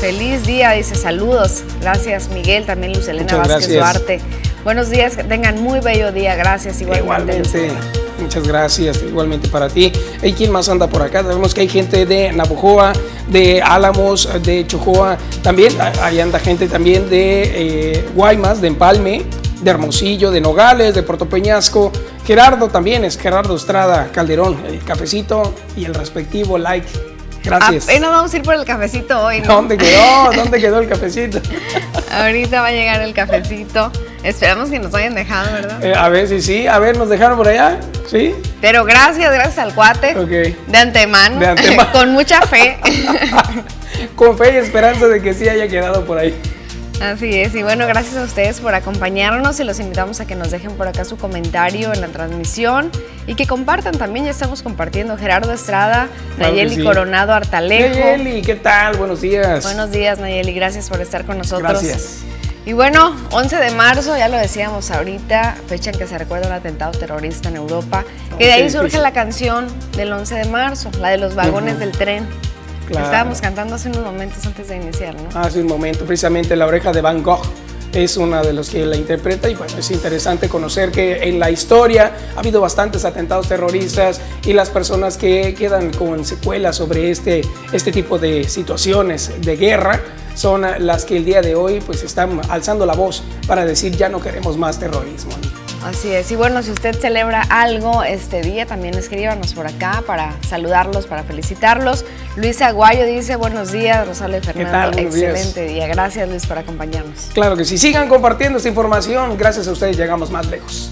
feliz 0.00 0.44
día, 0.44 0.72
dice 0.72 0.94
saludos. 0.94 1.62
Gracias, 1.80 2.28
Miguel, 2.28 2.66
también 2.66 2.92
Luz 2.92 3.08
Elena 3.08 3.36
Vázquez 3.36 3.72
Duarte. 3.72 4.20
Buenos 4.64 4.90
días, 4.90 5.16
que 5.16 5.24
tengan 5.24 5.62
muy 5.62 5.80
bello 5.80 6.12
día, 6.12 6.34
gracias 6.36 6.80
igualmente. 6.80 7.58
Igualmente. 7.58 8.07
Muchas 8.20 8.46
gracias, 8.46 9.02
igualmente 9.02 9.48
para 9.48 9.68
ti. 9.68 9.92
¿Y 10.22 10.32
quién 10.32 10.50
más 10.50 10.68
anda 10.68 10.88
por 10.88 11.02
acá? 11.02 11.22
Sabemos 11.22 11.54
que 11.54 11.62
hay 11.62 11.68
gente 11.68 12.04
de 12.04 12.32
Navojoa, 12.32 12.92
de 13.28 13.62
Álamos, 13.62 14.28
de 14.42 14.66
Chojoa, 14.66 15.18
también 15.42 15.72
ahí 16.02 16.20
anda 16.20 16.38
gente 16.38 16.68
también 16.68 17.08
de 17.08 17.42
eh, 17.94 18.08
Guaymas, 18.14 18.60
de 18.60 18.68
Empalme, 18.68 19.24
de 19.62 19.70
Hermosillo, 19.70 20.30
de 20.30 20.40
Nogales, 20.40 20.94
de 20.94 21.02
Puerto 21.02 21.28
Peñasco. 21.28 21.92
Gerardo 22.24 22.68
también 22.68 23.04
es 23.04 23.18
Gerardo 23.18 23.56
Estrada 23.56 24.10
Calderón, 24.12 24.58
el 24.66 24.82
cafecito 24.82 25.54
y 25.76 25.84
el 25.84 25.94
respectivo 25.94 26.58
like. 26.58 27.07
Gracias. 27.44 27.84
Apenas 27.84 28.10
vamos 28.10 28.32
a 28.32 28.36
ir 28.36 28.42
por 28.42 28.54
el 28.54 28.64
cafecito 28.64 29.20
hoy. 29.22 29.40
¿no? 29.40 29.46
¿Dónde 29.46 29.76
quedó? 29.76 30.32
¿Dónde 30.36 30.60
quedó 30.60 30.80
el 30.80 30.88
cafecito? 30.88 31.40
Ahorita 32.12 32.60
va 32.60 32.68
a 32.68 32.72
llegar 32.72 33.00
el 33.02 33.14
cafecito. 33.14 33.92
Esperamos 34.22 34.70
que 34.70 34.78
nos 34.78 34.92
hayan 34.94 35.14
dejado, 35.14 35.52
¿verdad? 35.52 35.84
Eh, 35.84 35.94
a 35.94 36.08
ver 36.08 36.26
si 36.28 36.42
sí, 36.42 36.66
A 36.66 36.78
ver, 36.78 36.96
¿nos 36.96 37.08
dejaron 37.08 37.36
por 37.36 37.48
allá? 37.48 37.78
¿Sí? 38.06 38.34
Pero 38.60 38.84
gracias, 38.84 39.32
gracias 39.32 39.58
al 39.58 39.74
cuate. 39.74 40.18
Ok. 40.18 40.56
De 40.66 40.78
antemano. 40.78 41.38
De 41.38 41.46
antemano. 41.46 41.90
con 41.92 42.10
mucha 42.10 42.42
fe. 42.42 42.78
con 44.16 44.36
fe 44.36 44.54
y 44.54 44.56
esperanza 44.56 45.06
de 45.06 45.22
que 45.22 45.34
sí 45.34 45.48
haya 45.48 45.68
quedado 45.68 46.04
por 46.04 46.18
ahí. 46.18 46.34
Así 47.00 47.32
es, 47.38 47.54
y 47.54 47.62
bueno, 47.62 47.86
gracias 47.86 48.16
a 48.16 48.24
ustedes 48.24 48.60
por 48.60 48.74
acompañarnos 48.74 49.60
y 49.60 49.64
los 49.64 49.78
invitamos 49.78 50.20
a 50.20 50.26
que 50.26 50.34
nos 50.34 50.50
dejen 50.50 50.72
por 50.72 50.88
acá 50.88 51.04
su 51.04 51.16
comentario 51.16 51.92
en 51.94 52.00
la 52.00 52.08
transmisión 52.08 52.90
y 53.28 53.36
que 53.36 53.46
compartan 53.46 53.96
también, 53.96 54.24
ya 54.24 54.32
estamos 54.32 54.62
compartiendo 54.62 55.16
Gerardo 55.16 55.52
Estrada, 55.52 56.08
Nayeli 56.38 56.82
Coronado 56.82 57.32
Artalejo. 57.32 58.00
Nayeli, 58.00 58.42
¿qué 58.42 58.56
tal? 58.56 58.96
Buenos 58.96 59.20
días. 59.20 59.62
Buenos 59.62 59.92
días 59.92 60.18
Nayeli, 60.18 60.52
gracias 60.52 60.88
por 60.88 61.00
estar 61.00 61.24
con 61.24 61.38
nosotros. 61.38 61.82
Gracias. 61.82 62.24
Y 62.66 62.72
bueno, 62.72 63.16
11 63.30 63.56
de 63.58 63.70
marzo, 63.70 64.18
ya 64.18 64.28
lo 64.28 64.36
decíamos 64.36 64.90
ahorita, 64.90 65.56
fecha 65.68 65.90
en 65.90 65.98
que 65.98 66.06
se 66.08 66.18
recuerda 66.18 66.48
un 66.48 66.52
atentado 66.52 66.90
terrorista 66.92 67.48
en 67.48 67.56
Europa, 67.56 68.04
que 68.36 68.46
de 68.46 68.52
ahí 68.52 68.68
surge 68.68 68.98
la 68.98 69.12
canción 69.12 69.68
del 69.96 70.12
11 70.12 70.34
de 70.34 70.44
marzo, 70.46 70.90
la 71.00 71.10
de 71.10 71.18
los 71.18 71.36
vagones 71.36 71.78
del 71.78 71.92
tren. 71.92 72.26
Estábamos 72.90 73.40
cantando 73.40 73.74
hace 73.74 73.88
unos 73.88 74.04
momentos 74.04 74.44
antes 74.46 74.68
de 74.68 74.76
iniciar, 74.76 75.14
¿no? 75.14 75.28
Hace 75.38 75.60
un 75.60 75.66
momento, 75.66 76.04
precisamente 76.04 76.56
La 76.56 76.66
oreja 76.66 76.92
de 76.92 77.00
Van 77.00 77.22
Gogh 77.22 77.42
es 77.92 78.16
una 78.16 78.42
de 78.42 78.52
los 78.52 78.70
que 78.70 78.84
la 78.84 78.96
interpreta 78.96 79.48
y 79.48 79.54
bueno, 79.54 79.78
es 79.78 79.90
interesante 79.90 80.48
conocer 80.48 80.90
que 80.90 81.28
en 81.28 81.38
la 81.38 81.50
historia 81.50 82.12
ha 82.36 82.40
habido 82.40 82.60
bastantes 82.60 83.04
atentados 83.04 83.48
terroristas 83.48 84.20
y 84.44 84.52
las 84.52 84.70
personas 84.70 85.16
que 85.16 85.54
quedan 85.54 85.90
con 85.92 86.24
secuelas 86.24 86.76
sobre 86.76 87.10
este, 87.10 87.42
este 87.72 87.92
tipo 87.92 88.18
de 88.18 88.44
situaciones 88.44 89.32
de 89.40 89.56
guerra 89.56 90.00
son 90.34 90.64
las 90.78 91.04
que 91.04 91.16
el 91.16 91.24
día 91.24 91.40
de 91.40 91.54
hoy 91.54 91.80
pues 91.80 92.02
están 92.04 92.40
alzando 92.48 92.86
la 92.86 92.94
voz 92.94 93.22
para 93.46 93.64
decir 93.64 93.96
ya 93.96 94.08
no 94.08 94.20
queremos 94.20 94.56
más 94.56 94.78
terrorismo. 94.78 95.32
Así 95.88 96.12
es, 96.12 96.30
y 96.30 96.36
bueno, 96.36 96.62
si 96.62 96.70
usted 96.70 97.00
celebra 97.00 97.40
algo 97.48 98.02
este 98.02 98.42
día, 98.42 98.66
también 98.66 98.92
escríbanos 98.92 99.54
por 99.54 99.66
acá 99.66 100.02
para 100.06 100.36
saludarlos, 100.46 101.06
para 101.06 101.22
felicitarlos. 101.22 102.04
Luis 102.36 102.60
Aguayo 102.60 103.06
dice, 103.06 103.36
buenos 103.36 103.72
días, 103.72 104.06
Rosario 104.06 104.42
Fernando, 104.42 104.98
excelente 104.98 105.64
día. 105.64 105.86
Gracias 105.86 106.28
Luis 106.28 106.46
por 106.46 106.58
acompañarnos. 106.58 107.30
Claro 107.32 107.56
que 107.56 107.64
sí, 107.64 107.78
sigan 107.78 108.06
compartiendo 108.06 108.58
esta 108.58 108.68
información, 108.68 109.38
gracias 109.38 109.66
a 109.66 109.72
ustedes 109.72 109.96
llegamos 109.96 110.30
más 110.30 110.46
lejos. 110.48 110.90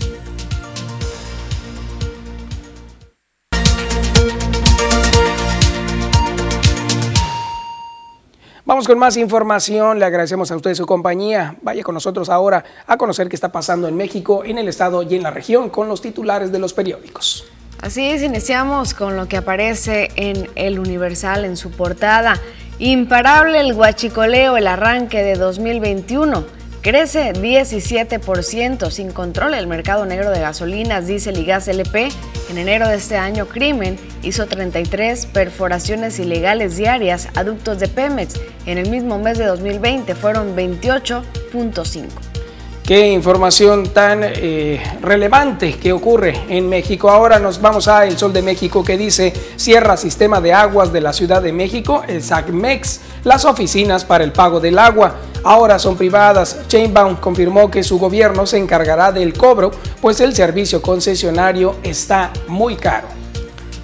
Con 8.84 8.98
más 8.98 9.16
información. 9.16 9.98
Le 9.98 10.04
agradecemos 10.04 10.50
a 10.50 10.56
usted 10.56 10.74
su 10.74 10.84
compañía. 10.84 11.56
Vaya 11.62 11.82
con 11.82 11.94
nosotros 11.94 12.28
ahora 12.28 12.62
a 12.86 12.98
conocer 12.98 13.28
qué 13.28 13.34
está 13.34 13.50
pasando 13.50 13.88
en 13.88 13.96
México, 13.96 14.44
en 14.44 14.58
el 14.58 14.68
estado 14.68 15.02
y 15.02 15.14
en 15.14 15.22
la 15.22 15.30
región 15.30 15.70
con 15.70 15.88
los 15.88 16.02
titulares 16.02 16.52
de 16.52 16.58
los 16.58 16.74
periódicos. 16.74 17.46
Así 17.80 18.06
es, 18.06 18.22
iniciamos 18.22 18.92
con 18.92 19.16
lo 19.16 19.28
que 19.28 19.38
aparece 19.38 20.10
en 20.16 20.50
El 20.56 20.78
Universal 20.78 21.46
en 21.46 21.56
su 21.56 21.70
portada. 21.70 22.38
Imparable 22.78 23.60
el 23.60 23.72
guachicoleo, 23.72 24.58
el 24.58 24.66
arranque 24.66 25.22
de 25.22 25.36
2021. 25.36 26.44
Crece 26.86 27.32
17% 27.32 28.92
sin 28.92 29.10
control 29.10 29.54
el 29.54 29.66
mercado 29.66 30.06
negro 30.06 30.30
de 30.30 30.38
gasolinas, 30.38 31.08
diésel 31.08 31.36
y 31.36 31.44
gas 31.44 31.66
LP. 31.66 32.10
En 32.48 32.58
enero 32.58 32.86
de 32.86 32.94
este 32.94 33.16
año, 33.16 33.48
Crimen 33.48 33.98
hizo 34.22 34.46
33 34.46 35.26
perforaciones 35.26 36.20
ilegales 36.20 36.76
diarias 36.76 37.26
a 37.34 37.42
ductos 37.42 37.80
de 37.80 37.88
Pemex. 37.88 38.40
En 38.66 38.78
el 38.78 38.88
mismo 38.88 39.18
mes 39.18 39.36
de 39.36 39.46
2020 39.46 40.14
fueron 40.14 40.54
28.5. 40.54 42.35
Qué 42.86 43.08
información 43.08 43.88
tan 43.88 44.20
eh, 44.22 44.80
relevante 45.02 45.72
que 45.76 45.92
ocurre 45.92 46.40
en 46.48 46.68
México. 46.68 47.10
Ahora 47.10 47.40
nos 47.40 47.60
vamos 47.60 47.88
a 47.88 48.06
El 48.06 48.16
Sol 48.16 48.32
de 48.32 48.42
México 48.42 48.84
que 48.84 48.96
dice 48.96 49.32
cierra 49.56 49.96
sistema 49.96 50.40
de 50.40 50.52
aguas 50.52 50.92
de 50.92 51.00
la 51.00 51.12
Ciudad 51.12 51.42
de 51.42 51.52
México, 51.52 52.04
el 52.06 52.22
SACMEX, 52.22 53.00
las 53.24 53.44
oficinas 53.44 54.04
para 54.04 54.22
el 54.22 54.30
pago 54.30 54.60
del 54.60 54.78
agua. 54.78 55.16
Ahora 55.42 55.80
son 55.80 55.96
privadas. 55.96 56.60
Chainbound 56.68 57.18
confirmó 57.18 57.72
que 57.72 57.82
su 57.82 57.98
gobierno 57.98 58.46
se 58.46 58.58
encargará 58.58 59.10
del 59.10 59.32
cobro, 59.32 59.72
pues 60.00 60.20
el 60.20 60.36
servicio 60.36 60.80
concesionario 60.80 61.74
está 61.82 62.30
muy 62.46 62.76
caro. 62.76 63.08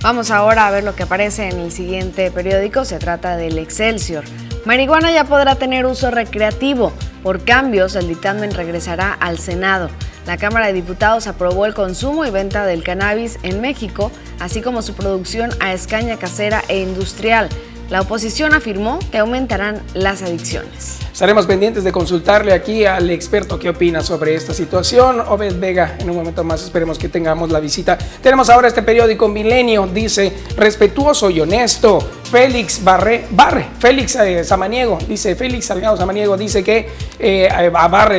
Vamos 0.00 0.30
ahora 0.30 0.68
a 0.68 0.70
ver 0.70 0.84
lo 0.84 0.94
que 0.94 1.02
aparece 1.02 1.48
en 1.48 1.58
el 1.58 1.72
siguiente 1.72 2.30
periódico. 2.30 2.84
Se 2.84 3.00
trata 3.00 3.36
del 3.36 3.58
Excelsior. 3.58 4.22
Marihuana 4.64 5.10
ya 5.10 5.24
podrá 5.24 5.56
tener 5.56 5.86
uso 5.86 6.12
recreativo. 6.12 6.92
Por 7.24 7.44
cambios, 7.44 7.96
el 7.96 8.06
dictamen 8.06 8.52
regresará 8.52 9.12
al 9.12 9.38
Senado. 9.38 9.90
La 10.24 10.36
Cámara 10.36 10.68
de 10.68 10.72
Diputados 10.72 11.26
aprobó 11.26 11.66
el 11.66 11.74
consumo 11.74 12.24
y 12.24 12.30
venta 12.30 12.64
del 12.64 12.84
cannabis 12.84 13.40
en 13.42 13.60
México, 13.60 14.12
así 14.38 14.62
como 14.62 14.82
su 14.82 14.94
producción 14.94 15.50
a 15.58 15.72
escaña 15.72 16.16
casera 16.16 16.62
e 16.68 16.78
industrial. 16.78 17.48
La 17.90 18.02
oposición 18.02 18.54
afirmó 18.54 19.00
que 19.10 19.18
aumentarán 19.18 19.82
las 19.94 20.22
adicciones. 20.22 20.98
Estaremos 21.12 21.44
pendientes 21.46 21.82
de 21.82 21.90
consultarle 21.90 22.52
aquí 22.52 22.84
al 22.84 23.10
experto 23.10 23.58
qué 23.58 23.68
opina 23.68 24.02
sobre 24.02 24.34
esta 24.36 24.54
situación. 24.54 25.20
Obed 25.20 25.58
Vega, 25.58 25.96
en 25.98 26.08
un 26.08 26.16
momento 26.16 26.44
más 26.44 26.62
esperemos 26.62 26.98
que 26.98 27.08
tengamos 27.08 27.50
la 27.50 27.58
visita. 27.58 27.98
Tenemos 28.22 28.48
ahora 28.48 28.68
este 28.68 28.82
periódico 28.82 29.28
Milenio, 29.28 29.88
dice, 29.88 30.32
respetuoso 30.56 31.30
y 31.30 31.40
honesto, 31.40 32.08
Félix 32.32 32.82
Barre, 32.82 33.26
Barre, 33.32 33.66
Félix 33.78 34.16
eh, 34.16 34.42
Samaniego, 34.42 34.96
dice 35.06 35.36
Félix 35.36 35.66
Salgado 35.66 35.98
Samaniego, 35.98 36.34
dice 36.38 36.64
que 36.64 36.88
eh, 37.18 37.46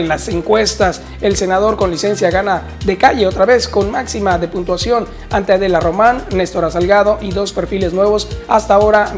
las 0.05 0.27
encuestas, 0.27 1.01
el 1.19 1.35
senador 1.35 1.77
con 1.77 1.89
licencia 1.89 2.29
gana 2.29 2.61
de 2.85 2.95
calle 2.95 3.25
otra 3.25 3.45
vez 3.45 3.67
con 3.67 3.89
máxima 3.89 4.37
de 4.37 4.47
puntuación 4.47 5.07
ante 5.31 5.53
Adela 5.53 5.79
Román, 5.79 6.23
Néstor 6.31 6.71
Salgado 6.71 7.17
y 7.21 7.31
dos 7.31 7.53
perfiles 7.53 7.93
nuevos 7.93 8.27
hasta 8.47 8.75
ahora 8.75 9.11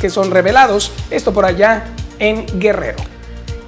que 0.00 0.10
son 0.10 0.30
revelados, 0.30 0.92
esto 1.10 1.32
por 1.32 1.44
allá 1.44 1.86
en 2.20 2.46
Guerrero. 2.60 2.98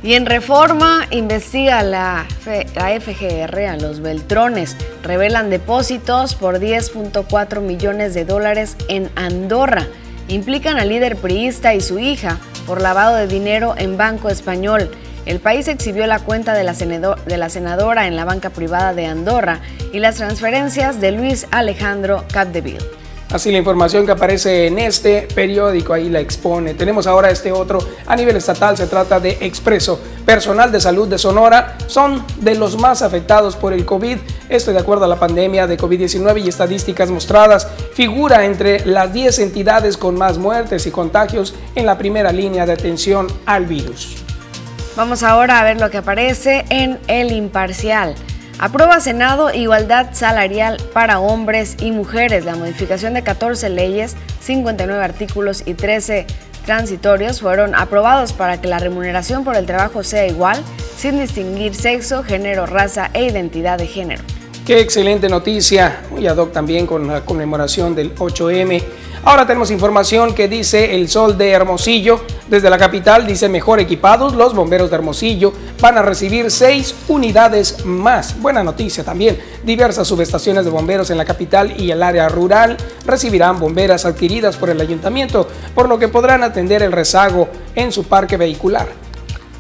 Y 0.04 0.14
en 0.14 0.26
reforma 0.26 1.09
investiga 1.11 1.83
la, 1.83 2.25
la, 2.47 3.00
FGR 3.00 3.66
a 3.66 3.76
los 3.78 3.99
Beltrones. 3.99 4.76
Revelan 5.02 5.50
depósitos 5.50 6.37
por 6.37 6.61
10.4 6.61 7.61
millones 7.61 8.14
de 8.14 8.25
dólares 8.25 8.76
en 8.88 9.11
Andorra. 9.16 9.88
Implican 10.29 10.79
al 10.79 10.88
líder 10.88 11.17
priista 11.17 11.75
y 11.75 11.81
su 11.81 11.99
hija 11.99 12.38
por 12.67 12.81
lavado 12.81 13.17
de 13.17 13.26
dinero 13.26 13.75
en 13.76 13.97
Banco 13.97 14.29
Español. 14.29 14.91
El 15.26 15.41
país 15.41 15.69
exhibió 15.69 16.07
la 16.07 16.19
cuenta 16.19 16.55
de 16.55 16.64
la, 16.64 16.75
senadora 16.75 18.07
en 18.07 18.17
la 18.17 18.25
banca 18.25 18.50
privada 18.50 18.93
de 18.95 19.07
Andorra 19.07 19.61
y 19.93 20.00
las 20.00 20.17
transferencias 20.17 21.00
de 21.00 21.12
Luis 21.12 21.47
Alejandro 21.50 22.25
Capdeville. 22.33 23.01
Así 23.33 23.51
la 23.51 23.57
información 23.57 24.05
que 24.05 24.12
aparece 24.12 24.67
en 24.67 24.79
este 24.79 25.27
periódico 25.35 25.95
ahí 25.95 26.11
la 26.11 26.21
expone. 26.21 26.75
Tenemos 26.75 27.07
ahora 27.07 27.31
este 27.31 27.51
otro 27.51 27.79
a 28.07 28.15
nivel 28.15 28.37
estatal, 28.37 28.77
se 28.77 28.87
trata 28.87 29.21
de 29.21 29.39
Expreso. 29.41 29.99
Personal 30.27 30.71
de 30.71 30.81
salud 30.81 31.09
de 31.09 31.17
Sonora 31.17 31.79
son 31.87 32.23
de 32.41 32.55
los 32.55 32.77
más 32.77 33.01
afectados 33.01 33.57
por 33.57 33.73
el 33.73 33.87
COVID. 33.87 34.19
Esto 34.51 34.73
de 34.73 34.79
acuerdo 34.79 35.07
a 35.07 35.09
la 35.09 35.19
pandemia 35.19 35.67
de 35.67 35.79
COVID-19 35.79 36.45
y 36.45 36.49
estadísticas 36.49 37.11
mostradas. 37.11 37.67
Figura 37.95 38.45
entre 38.45 38.85
las 38.85 39.15
10 39.15 39.39
entidades 39.39 39.97
con 39.97 40.15
más 40.15 40.37
muertes 40.37 40.87
y 40.87 40.91
contagios 40.91 41.55
en 41.75 41.87
la 41.87 41.97
primera 41.97 42.33
línea 42.33 42.67
de 42.67 42.73
atención 42.73 43.29
al 43.47 43.65
virus. 43.65 44.17
Vamos 44.95 45.23
ahora 45.23 45.59
a 45.59 45.65
ver 45.65 45.81
lo 45.81 45.89
que 45.89 45.97
aparece 45.97 46.67
en 46.69 46.99
El 47.07 47.33
Imparcial. 47.33 48.15
Aprueba 48.62 49.00
Senado 49.00 49.52
igualdad 49.52 50.11
salarial 50.12 50.76
para 50.92 51.19
hombres 51.19 51.75
y 51.81 51.90
mujeres. 51.90 52.45
La 52.45 52.54
modificación 52.54 53.12
de 53.12 53.25
14 53.25 53.69
leyes, 53.71 54.16
59 54.40 55.02
artículos 55.02 55.64
y 55.66 55.75
13 55.75 56.28
transitorios 56.64 57.40
fueron 57.40 57.75
aprobados 57.75 58.33
para 58.33 58.61
que 58.61 58.69
la 58.69 58.78
remuneración 58.78 59.42
por 59.42 59.57
el 59.57 59.66
trabajo 59.66 60.04
sea 60.04 60.28
igual, 60.28 60.62
sin 60.97 61.19
distinguir 61.19 61.75
sexo, 61.75 62.23
género, 62.23 62.66
raza 62.66 63.11
e 63.14 63.25
identidad 63.25 63.78
de 63.78 63.88
género. 63.88 64.23
Excelente 64.75 65.29
noticia, 65.29 66.00
muy 66.11 66.26
ad 66.26 66.38
hoc 66.38 66.50
también 66.50 66.87
con 66.87 67.07
la 67.07 67.21
conmemoración 67.21 67.95
del 67.95 68.14
8M. 68.14 68.83
Ahora 69.23 69.47
tenemos 69.47 69.71
información 69.71 70.35
que 70.35 70.49
dice 70.49 70.95
el 70.95 71.11
Sol 71.11 71.37
de 71.37 71.50
Hermosillo. 71.50 72.23
Desde 72.49 72.71
la 72.71 72.79
capital 72.79 73.26
dice 73.26 73.50
mejor 73.50 73.81
equipados, 73.81 74.35
los 74.35 74.55
bomberos 74.55 74.88
de 74.88 74.97
Hermosillo 74.97 75.52
van 75.79 75.99
a 75.99 76.02
recibir 76.02 76.50
seis 76.50 76.95
unidades 77.09 77.85
más. 77.85 78.41
Buena 78.41 78.64
noticia 78.64 79.05
también. 79.05 79.38
Diversas 79.62 80.09
subestaciones 80.09 80.64
de 80.64 80.71
bomberos 80.71 81.11
en 81.11 81.19
la 81.19 81.26
capital 81.26 81.79
y 81.79 81.91
el 81.91 82.02
área 82.02 82.31
rural 82.31 82.79
recibirán 83.05 83.61
bomberas 83.61 84.07
adquiridas 84.07 84.57
por 84.57 84.71
el 84.71 84.81
ayuntamiento, 84.81 85.47
por 85.75 85.87
lo 85.87 85.99
que 85.99 86.09
podrán 86.09 86.43
atender 86.43 86.83
el 86.83 86.93
rezago 86.93 87.47
en 87.75 87.93
su 87.93 88.05
parque 88.05 88.38
vehicular. 88.38 89.01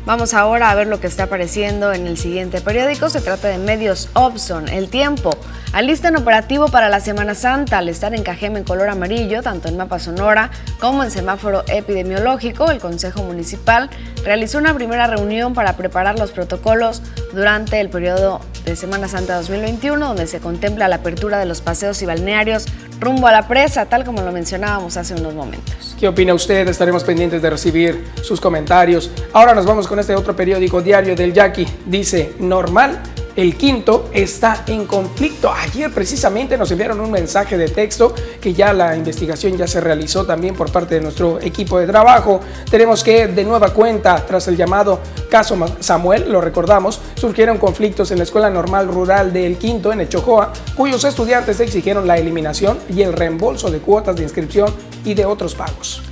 Vamos 0.04 0.34
ahora 0.34 0.72
a 0.72 0.74
ver 0.74 0.88
lo 0.88 0.98
que 0.98 1.06
está 1.06 1.24
apareciendo 1.24 1.92
en 1.92 2.08
el 2.08 2.18
siguiente 2.18 2.60
periódico. 2.60 3.08
Se 3.08 3.20
trata 3.20 3.46
de 3.46 3.58
Medios 3.58 4.08
Opson, 4.14 4.68
El 4.68 4.88
Tiempo. 4.88 5.30
Alistan 5.72 6.16
operativo 6.16 6.66
para 6.66 6.88
la 6.88 6.98
Semana 6.98 7.36
Santa 7.36 7.78
al 7.78 7.88
estar 7.88 8.12
en 8.12 8.24
Cajeme 8.24 8.58
en 8.58 8.64
color 8.64 8.88
amarillo, 8.88 9.42
tanto 9.42 9.68
en 9.68 9.76
mapa 9.76 10.00
sonora 10.00 10.50
como 10.80 11.04
en 11.04 11.12
semáforo 11.12 11.62
epidemiológico. 11.68 12.68
El 12.72 12.80
Consejo 12.80 13.22
Municipal 13.22 13.90
realizó 14.24 14.58
una 14.58 14.74
primera 14.74 15.06
reunión 15.06 15.54
para 15.54 15.76
preparar 15.76 16.18
los 16.18 16.32
protocolos 16.32 17.00
durante 17.32 17.80
el 17.80 17.88
periodo 17.88 18.40
de 18.64 18.74
Semana 18.74 19.06
Santa 19.06 19.36
2021, 19.36 20.04
donde 20.04 20.26
se 20.26 20.40
contempla 20.40 20.88
la 20.88 20.96
apertura 20.96 21.38
de 21.38 21.46
los 21.46 21.60
paseos 21.60 22.02
y 22.02 22.06
balnearios 22.06 22.66
rumbo 23.02 23.26
a 23.26 23.32
la 23.32 23.46
presa, 23.46 23.86
tal 23.86 24.04
como 24.04 24.22
lo 24.22 24.32
mencionábamos 24.32 24.96
hace 24.96 25.14
unos 25.14 25.34
momentos. 25.34 25.94
¿Qué 25.98 26.08
opina 26.08 26.32
usted? 26.32 26.66
Estaremos 26.68 27.04
pendientes 27.04 27.42
de 27.42 27.50
recibir 27.50 28.04
sus 28.22 28.40
comentarios. 28.40 29.10
Ahora 29.32 29.54
nos 29.54 29.66
vamos 29.66 29.86
con 29.86 29.98
este 29.98 30.14
otro 30.14 30.34
periódico 30.34 30.80
diario 30.80 31.14
del 31.14 31.32
Jackie. 31.32 31.66
Dice, 31.86 32.32
normal 32.38 33.00
el 33.36 33.56
quinto 33.56 34.10
está 34.12 34.64
en 34.66 34.86
conflicto. 34.86 35.52
Ayer 35.52 35.90
precisamente 35.92 36.58
nos 36.58 36.70
enviaron 36.70 37.00
un 37.00 37.10
mensaje 37.10 37.56
de 37.56 37.68
texto 37.68 38.14
que 38.40 38.52
ya 38.52 38.72
la 38.72 38.96
investigación 38.96 39.56
ya 39.56 39.66
se 39.66 39.80
realizó 39.80 40.24
también 40.24 40.54
por 40.54 40.70
parte 40.70 40.96
de 40.96 41.00
nuestro 41.00 41.40
equipo 41.40 41.78
de 41.78 41.86
trabajo. 41.86 42.40
Tenemos 42.70 43.02
que 43.02 43.28
de 43.28 43.44
nueva 43.44 43.72
cuenta, 43.72 44.24
tras 44.26 44.48
el 44.48 44.56
llamado 44.56 45.00
caso 45.30 45.56
Samuel, 45.80 46.30
lo 46.30 46.40
recordamos, 46.40 47.00
surgieron 47.14 47.58
conflictos 47.58 48.10
en 48.10 48.18
la 48.18 48.24
Escuela 48.24 48.50
Normal 48.50 48.88
Rural 48.88 49.32
del 49.32 49.56
Quinto 49.56 49.92
en 49.92 50.02
Echojoa, 50.02 50.52
cuyos 50.76 51.04
estudiantes 51.04 51.60
exigieron 51.60 52.06
la 52.06 52.18
eliminación 52.18 52.78
y 52.88 53.02
el 53.02 53.12
reembolso 53.12 53.70
de 53.70 53.78
cuotas 53.78 54.16
de 54.16 54.24
inscripción 54.24 54.72
y 55.04 55.14
de 55.14 55.24
otros 55.24 55.54
pagos. 55.54 56.02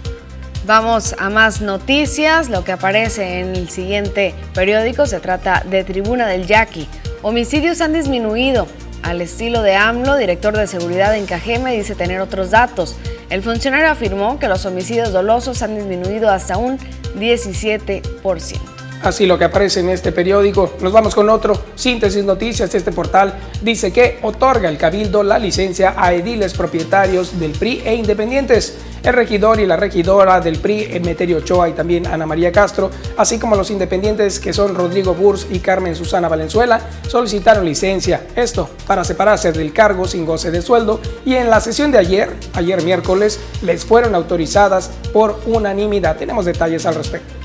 Vamos 0.66 1.14
a 1.18 1.30
más 1.30 1.60
noticias. 1.60 2.48
Lo 2.48 2.64
que 2.64 2.72
aparece 2.72 3.40
en 3.40 3.56
el 3.56 3.70
siguiente 3.70 4.34
periódico 4.54 5.06
se 5.06 5.20
trata 5.20 5.64
de 5.68 5.84
Tribuna 5.84 6.26
del 6.26 6.46
Yaqui. 6.46 6.86
Homicidios 7.22 7.80
han 7.80 7.92
disminuido. 7.92 8.66
Al 9.02 9.22
estilo 9.22 9.62
de 9.62 9.76
AMLO, 9.76 10.16
director 10.16 10.54
de 10.54 10.66
seguridad 10.66 11.16
en 11.16 11.24
Cajeme 11.24 11.74
dice 11.74 11.94
tener 11.94 12.20
otros 12.20 12.50
datos. 12.50 12.96
El 13.30 13.42
funcionario 13.42 13.90
afirmó 13.90 14.38
que 14.38 14.48
los 14.48 14.66
homicidios 14.66 15.12
dolosos 15.12 15.62
han 15.62 15.76
disminuido 15.76 16.28
hasta 16.28 16.58
un 16.58 16.78
17%. 17.18 18.79
Así 19.02 19.24
lo 19.24 19.38
que 19.38 19.44
aparece 19.44 19.80
en 19.80 19.88
este 19.88 20.12
periódico. 20.12 20.74
Nos 20.80 20.92
vamos 20.92 21.14
con 21.14 21.30
otro. 21.30 21.58
Síntesis 21.74 22.22
Noticias. 22.22 22.74
Este 22.74 22.92
portal 22.92 23.34
dice 23.62 23.92
que 23.92 24.18
otorga 24.22 24.68
el 24.68 24.76
Cabildo 24.76 25.22
la 25.22 25.38
licencia 25.38 25.94
a 25.96 26.12
ediles 26.12 26.52
propietarios 26.52 27.40
del 27.40 27.52
PRI 27.52 27.82
e 27.84 27.94
independientes. 27.94 28.76
El 29.02 29.14
regidor 29.14 29.58
y 29.58 29.64
la 29.66 29.78
regidora 29.78 30.40
del 30.40 30.58
PRI, 30.58 30.88
Emeterio 30.90 31.38
Ochoa 31.38 31.70
y 31.70 31.72
también 31.72 32.06
Ana 32.06 32.26
María 32.26 32.52
Castro, 32.52 32.90
así 33.16 33.38
como 33.38 33.56
los 33.56 33.70
independientes 33.70 34.38
que 34.38 34.52
son 34.52 34.74
Rodrigo 34.74 35.14
Burs 35.14 35.46
y 35.50 35.60
Carmen 35.60 35.96
Susana 35.96 36.28
Valenzuela, 36.28 36.80
solicitaron 37.08 37.64
licencia. 37.64 38.26
Esto 38.36 38.68
para 38.86 39.04
separarse 39.04 39.52
del 39.52 39.72
cargo 39.72 40.06
sin 40.06 40.26
goce 40.26 40.50
de 40.50 40.60
sueldo 40.60 41.00
y 41.24 41.36
en 41.36 41.48
la 41.48 41.62
sesión 41.62 41.90
de 41.90 41.96
ayer, 41.96 42.36
ayer 42.52 42.82
miércoles, 42.82 43.40
les 43.62 43.86
fueron 43.86 44.14
autorizadas 44.14 44.90
por 45.14 45.40
unanimidad. 45.46 46.18
Tenemos 46.18 46.44
detalles 46.44 46.84
al 46.84 46.96
respecto. 46.96 47.39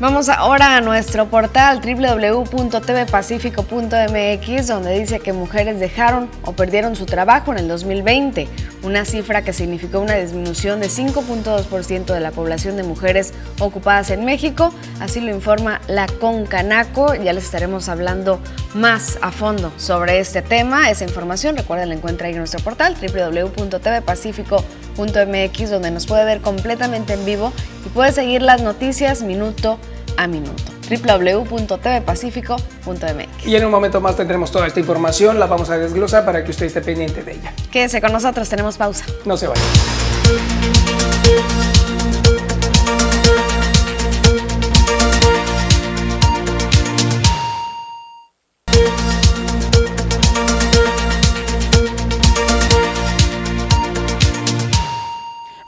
Vamos 0.00 0.28
ahora 0.28 0.76
a 0.76 0.80
nuestro 0.80 1.30
portal 1.30 1.80
www.tvpacifico.mx 1.80 4.66
donde 4.66 4.98
dice 4.98 5.20
que 5.20 5.32
mujeres 5.32 5.78
dejaron 5.78 6.28
o 6.44 6.50
perdieron 6.52 6.96
su 6.96 7.06
trabajo 7.06 7.52
en 7.52 7.58
el 7.58 7.68
2020, 7.68 8.48
una 8.82 9.04
cifra 9.04 9.42
que 9.42 9.52
significó 9.52 10.00
una 10.00 10.16
disminución 10.16 10.80
de 10.80 10.88
5.2% 10.88 12.06
de 12.06 12.18
la 12.18 12.32
población 12.32 12.76
de 12.76 12.82
mujeres 12.82 13.34
ocupadas 13.60 14.10
en 14.10 14.24
México, 14.24 14.74
así 14.98 15.20
lo 15.20 15.32
informa 15.32 15.80
la 15.86 16.08
Concanaco, 16.08 17.14
ya 17.14 17.32
les 17.32 17.44
estaremos 17.44 17.88
hablando 17.88 18.40
más 18.74 19.20
a 19.22 19.30
fondo 19.30 19.72
sobre 19.76 20.18
este 20.18 20.42
tema, 20.42 20.90
esa 20.90 21.04
información 21.04 21.56
recuerden 21.56 21.90
la 21.90 21.94
encuentra 21.94 22.26
ahí 22.26 22.32
en 22.32 22.40
nuestro 22.40 22.58
portal 22.64 22.96
www.tvpacifico.mx 23.00 24.83
donde 24.96 25.90
nos 25.90 26.06
puede 26.06 26.24
ver 26.24 26.40
completamente 26.40 27.14
en 27.14 27.24
vivo 27.24 27.52
y 27.84 27.88
puede 27.88 28.12
seguir 28.12 28.42
las 28.42 28.62
noticias 28.62 29.22
minuto 29.22 29.78
a 30.16 30.26
minuto 30.26 30.62
www.tvpacifico.mx. 30.88 33.46
Y 33.46 33.56
en 33.56 33.64
un 33.64 33.70
momento 33.70 34.00
más 34.00 34.16
tendremos 34.16 34.50
toda 34.50 34.66
esta 34.66 34.80
información, 34.80 35.38
la 35.38 35.46
vamos 35.46 35.70
a 35.70 35.78
desglosar 35.78 36.24
para 36.24 36.42
que 36.44 36.50
usted 36.50 36.66
esté 36.66 36.82
pendiente 36.82 37.22
de 37.22 37.32
ella. 37.32 37.52
Quédese 37.70 38.00
con 38.00 38.12
nosotros, 38.12 38.48
tenemos 38.48 38.76
pausa. 38.76 39.04
No 39.24 39.36
se 39.36 39.46
vaya. 39.46 39.62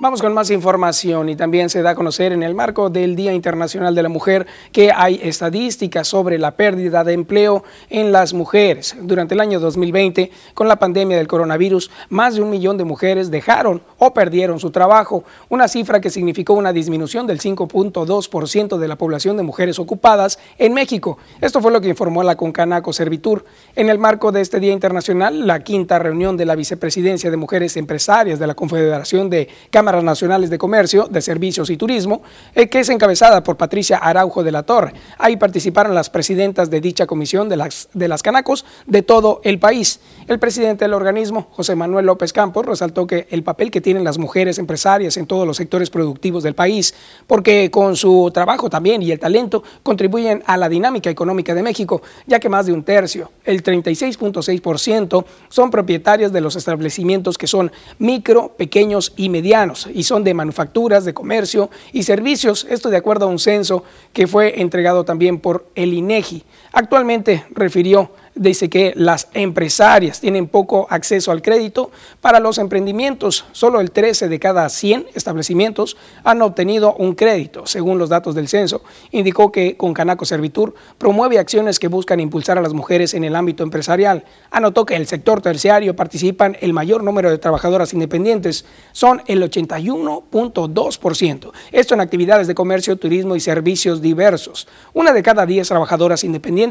Vamos 0.07 0.23
con 0.23 0.35
más 0.35 0.53
información 0.53 1.29
y 1.31 1.35
también 1.35 1.69
se 1.69 1.83
da 1.83 1.91
a 1.91 1.95
conocer 1.97 2.31
en 2.31 2.45
el 2.45 2.55
marco 2.55 2.91
del 2.91 3.17
Día 3.17 3.33
Internacional 3.33 3.93
de 3.93 4.05
la 4.05 4.09
Mujer 4.09 4.47
que 4.71 4.93
hay 4.93 5.19
estadísticas 5.21 6.07
sobre 6.07 6.39
la 6.39 6.53
pérdida 6.53 7.03
de 7.03 7.13
empleo 7.13 7.65
en 7.91 8.13
las 8.13 8.33
mujeres. 8.33 8.95
Durante 9.01 9.35
el 9.35 9.41
año 9.41 9.59
2020, 9.59 10.31
con 10.55 10.69
la 10.69 10.77
pandemia 10.77 11.17
del 11.17 11.27
coronavirus, 11.27 11.91
más 12.09 12.37
de 12.37 12.43
un 12.43 12.51
millón 12.51 12.79
de 12.79 12.85
mujeres 12.85 13.33
dejaron 13.33 13.83
o 13.99 14.15
perdieron 14.15 14.61
su 14.61 14.71
trabajo, 14.71 15.25
una 15.49 15.67
cifra 15.67 16.01
que 16.01 16.11
significó 16.11 16.53
una 16.53 16.73
disminución 16.73 17.27
del 17.27 17.41
5.2% 17.41 18.79
de 18.79 18.87
la 18.87 18.95
población 18.95 19.37
de 19.37 19.43
mujeres 19.43 19.81
ocupadas 19.81 20.39
en 20.57 20.73
México. 20.73 21.19
Esto 21.41 21.61
fue 21.61 21.73
lo 21.73 21.81
que 21.81 21.89
informó 21.89 22.23
la 22.23 22.37
Concanaco 22.37 22.93
Servitur. 22.93 23.45
En 23.75 23.91
el 23.91 23.99
marco 23.99 24.31
de 24.31 24.41
este 24.41 24.61
Día 24.61 24.73
Internacional, 24.73 25.49
la 25.49 25.65
quinta 25.65 25.99
reunión 25.99 26.37
de 26.37 26.45
la 26.45 26.55
Vicepresidencia 26.55 27.29
de 27.29 27.37
Mujeres 27.37 27.77
Empresarias 27.77 28.39
de 28.39 28.47
la 28.47 28.55
Confederación 28.55 29.31
de 29.31 29.49
Cámaras 29.71 29.96
nacionales 30.05 30.51
de 30.51 30.59
comercio, 30.59 31.07
de 31.11 31.21
servicios 31.21 31.71
y 31.71 31.77
turismo, 31.77 32.23
eh, 32.55 32.69
que 32.69 32.81
es 32.81 32.89
encabezada 32.89 33.43
por 33.43 33.57
Patricia 33.57 33.99
Araujo 33.99 34.43
de 34.43 34.53
la 34.53 34.63
Torre. 34.63 34.95
Ahí 35.19 35.37
participaron 35.37 35.95
las 35.95 36.11
presidentas 36.11 36.71
de 36.71 36.81
dicha 36.81 37.07
comisión 37.07 37.49
de 37.49 37.57
las, 37.57 37.89
de 37.95 38.09
las 38.09 38.23
Canacos 38.23 38.65
de 38.87 39.03
todo 39.03 39.41
el 39.45 39.59
país. 39.59 40.01
El 40.27 40.39
presidente 40.39 40.85
del 40.85 40.95
organismo, 40.95 41.49
José 41.53 41.75
Manuel 41.75 42.07
López 42.07 42.33
Campos, 42.33 42.67
resaltó 42.67 43.07
que 43.07 43.27
el 43.31 43.43
papel 43.43 43.71
que 43.71 43.81
tienen 43.81 44.05
las 44.05 44.19
mujeres 44.19 44.59
empresarias 44.59 45.17
en 45.17 45.27
todos 45.27 45.47
los 45.47 45.57
sectores 45.57 45.91
productivos 45.91 46.43
del 46.43 46.55
país, 46.55 46.95
porque 47.27 47.71
con 47.71 47.97
su 47.97 48.31
trabajo 48.33 48.71
también 48.71 49.03
y 49.03 49.11
el 49.11 49.19
talento 49.19 49.63
contribuyen 49.83 50.43
a 50.47 50.57
la 50.57 50.69
dinámica 50.69 51.11
económica 51.11 51.55
de 51.55 51.63
México, 51.63 52.03
ya 52.27 52.41
que 52.41 52.49
más 52.49 52.67
de 52.67 52.73
un 52.73 52.83
tercio, 52.83 53.31
el 53.45 53.63
36.6%, 53.63 55.25
son 55.49 55.71
propietarios 55.71 56.33
de 56.33 56.41
los 56.41 56.57
establecimientos 56.57 57.39
que 57.39 57.47
son 57.47 57.71
micro, 57.99 58.49
pequeños 58.57 59.13
y 59.17 59.29
medianos, 59.29 59.76
y 59.93 60.05
son 60.05 60.25
de 60.25 60.33
manufacturas, 60.33 61.05
de 61.05 61.13
comercio 61.13 61.71
y 61.93 62.05
servicios, 62.05 62.67
esto 62.71 62.89
de 62.89 62.97
acuerdo 62.97 63.27
a 63.27 63.29
un 63.29 63.39
censo 63.39 63.85
que 64.13 64.27
fue 64.27 64.61
entregado 64.61 65.05
también 65.05 65.39
por 65.39 65.67
el 65.75 65.93
INEGI. 65.93 66.45
Actualmente 66.77 67.47
refirió 67.53 68.11
dice 68.37 68.69
que 68.69 68.93
las 68.95 69.29
empresarias 69.33 70.21
tienen 70.21 70.47
poco 70.47 70.87
acceso 70.91 71.33
al 71.33 71.41
crédito 71.43 71.91
para 72.21 72.39
los 72.39 72.59
emprendimientos. 72.59 73.47
Solo 73.53 73.81
el 73.81 73.91
13 73.91 74.29
de 74.29 74.39
cada 74.39 74.69
100 74.69 75.07
establecimientos 75.15 75.97
han 76.23 76.43
obtenido 76.43 76.93
un 76.95 77.15
crédito, 77.15 77.65
según 77.67 77.99
los 77.99 78.11
datos 78.11 78.35
del 78.35 78.49
censo. 78.49 78.83
Indicó 79.11 79.51
que 79.51 79.79
con 79.79 79.95
Canaco 79.95 80.27
Servitur 80.27 80.75
promueve 80.99 81.39
acciones 81.39 81.79
que 81.79 81.89
buscan 81.89 82.21
impulsar 82.21 82.59
a 82.59 82.63
las 82.63 82.75
mujeres 82.75 83.15
en 83.15 83.25
el 83.25 83.35
ámbito 83.35 83.63
empresarial. 83.63 84.25
Anotó 84.51 84.85
que 84.85 84.97
el 84.97 85.07
sector 85.07 85.41
terciario 85.41 85.97
participan 85.97 86.59
el 86.61 86.75
mayor 86.75 87.03
número 87.03 87.31
de 87.31 87.39
trabajadoras 87.39 87.95
independientes, 87.95 88.67
son 88.93 89.23
el 89.27 89.43
81.2%. 89.43 91.53
Esto 91.73 91.95
en 91.95 92.01
actividades 92.01 92.47
de 92.47 92.55
comercio, 92.55 92.97
turismo 92.97 93.35
y 93.35 93.41
servicios 93.41 94.03
diversos. 94.03 94.69
Una 94.93 95.15
de 95.15 95.23
cada 95.23 95.47
10 95.47 95.67
trabajadoras 95.67 96.23
independientes 96.25 96.66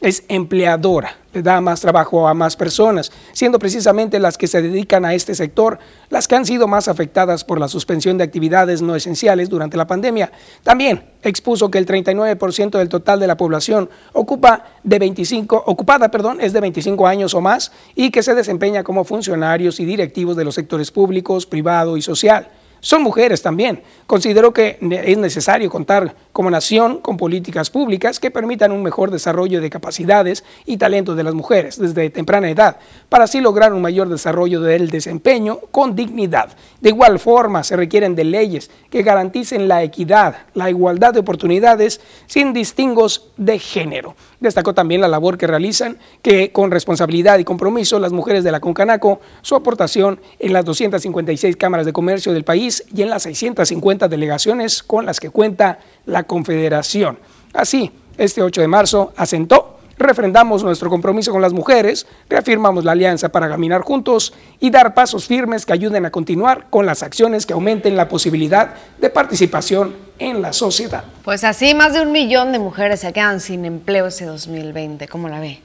es 0.00 0.24
empleadora 0.28 1.16
le 1.32 1.42
da 1.42 1.60
más 1.60 1.80
trabajo 1.80 2.28
a 2.28 2.34
más 2.34 2.56
personas, 2.56 3.10
siendo 3.32 3.58
precisamente 3.58 4.20
las 4.20 4.36
que 4.36 4.46
se 4.46 4.62
dedican 4.62 5.04
a 5.04 5.14
este 5.14 5.34
sector 5.34 5.78
las 6.10 6.28
que 6.28 6.36
han 6.36 6.44
sido 6.44 6.68
más 6.68 6.88
afectadas 6.88 7.44
por 7.44 7.58
la 7.58 7.68
suspensión 7.68 8.18
de 8.18 8.24
actividades 8.24 8.82
no 8.82 8.94
esenciales 8.94 9.48
durante 9.48 9.76
la 9.76 9.86
pandemia. 9.86 10.30
También 10.62 11.10
expuso 11.22 11.70
que 11.70 11.78
el 11.78 11.86
39% 11.86 12.70
del 12.78 12.88
total 12.88 13.20
de 13.20 13.26
la 13.26 13.36
población 13.36 13.88
ocupa 14.12 14.66
de 14.82 14.98
25, 14.98 15.64
ocupada 15.66 16.10
perdón, 16.10 16.40
es 16.40 16.52
de 16.52 16.60
25 16.60 17.06
años 17.06 17.34
o 17.34 17.40
más 17.40 17.72
y 17.94 18.10
que 18.10 18.22
se 18.22 18.34
desempeña 18.34 18.84
como 18.84 19.04
funcionarios 19.04 19.80
y 19.80 19.84
directivos 19.84 20.36
de 20.36 20.44
los 20.44 20.54
sectores 20.54 20.90
públicos, 20.90 21.46
privado 21.46 21.96
y 21.96 22.02
social 22.02 22.48
son 22.82 23.02
mujeres 23.02 23.42
también. 23.42 23.80
Considero 24.08 24.52
que 24.52 24.76
es 24.80 25.16
necesario 25.16 25.70
contar 25.70 26.16
como 26.32 26.50
nación 26.50 26.98
con 26.98 27.16
políticas 27.16 27.70
públicas 27.70 28.18
que 28.18 28.32
permitan 28.32 28.72
un 28.72 28.82
mejor 28.82 29.12
desarrollo 29.12 29.60
de 29.60 29.70
capacidades 29.70 30.42
y 30.66 30.78
talentos 30.78 31.16
de 31.16 31.22
las 31.22 31.32
mujeres 31.32 31.78
desde 31.78 32.10
temprana 32.10 32.50
edad, 32.50 32.78
para 33.08 33.24
así 33.24 33.40
lograr 33.40 33.72
un 33.72 33.82
mayor 33.82 34.08
desarrollo 34.08 34.60
del 34.60 34.90
desempeño 34.90 35.60
con 35.70 35.94
dignidad. 35.94 36.56
De 36.80 36.88
igual 36.88 37.20
forma, 37.20 37.62
se 37.62 37.76
requieren 37.76 38.16
de 38.16 38.24
leyes 38.24 38.68
que 38.90 39.02
garanticen 39.02 39.68
la 39.68 39.84
equidad, 39.84 40.38
la 40.54 40.68
igualdad 40.68 41.14
de 41.14 41.20
oportunidades 41.20 42.00
sin 42.26 42.52
distingos 42.52 43.30
de 43.36 43.60
género. 43.60 44.16
Destacó 44.42 44.74
también 44.74 45.00
la 45.00 45.06
labor 45.06 45.38
que 45.38 45.46
realizan, 45.46 45.98
que 46.20 46.50
con 46.50 46.72
responsabilidad 46.72 47.38
y 47.38 47.44
compromiso 47.44 48.00
las 48.00 48.10
mujeres 48.10 48.42
de 48.42 48.50
la 48.50 48.58
Concanaco, 48.58 49.20
su 49.40 49.54
aportación 49.54 50.20
en 50.40 50.52
las 50.52 50.64
256 50.64 51.56
cámaras 51.56 51.86
de 51.86 51.92
comercio 51.92 52.32
del 52.32 52.42
país 52.42 52.82
y 52.92 53.02
en 53.02 53.10
las 53.10 53.22
650 53.22 54.08
delegaciones 54.08 54.82
con 54.82 55.06
las 55.06 55.20
que 55.20 55.30
cuenta 55.30 55.78
la 56.06 56.24
Confederación. 56.24 57.20
Así, 57.54 57.92
este 58.18 58.42
8 58.42 58.62
de 58.62 58.68
marzo 58.68 59.12
asentó 59.16 59.71
refrendamos 60.02 60.62
nuestro 60.62 60.90
compromiso 60.90 61.32
con 61.32 61.42
las 61.42 61.52
mujeres, 61.52 62.06
reafirmamos 62.28 62.84
la 62.84 62.92
alianza 62.92 63.30
para 63.30 63.48
caminar 63.48 63.82
juntos 63.82 64.32
y 64.60 64.70
dar 64.70 64.94
pasos 64.94 65.26
firmes 65.26 65.66
que 65.66 65.72
ayuden 65.72 66.06
a 66.06 66.10
continuar 66.10 66.66
con 66.70 66.86
las 66.86 67.02
acciones 67.02 67.46
que 67.46 67.52
aumenten 67.52 67.96
la 67.96 68.08
posibilidad 68.08 68.74
de 68.98 69.10
participación 69.10 69.94
en 70.18 70.42
la 70.42 70.52
sociedad. 70.52 71.04
Pues 71.24 71.44
así, 71.44 71.74
más 71.74 71.94
de 71.94 72.02
un 72.02 72.12
millón 72.12 72.52
de 72.52 72.58
mujeres 72.58 73.00
se 73.00 73.12
quedan 73.12 73.40
sin 73.40 73.64
empleo 73.64 74.06
ese 74.06 74.24
2020, 74.24 75.08
¿cómo 75.08 75.28
la 75.28 75.40
ve? 75.40 75.60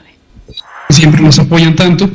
Siempre 0.90 1.20
nos 1.20 1.38
apoyan 1.38 1.74
tanto. 1.74 2.08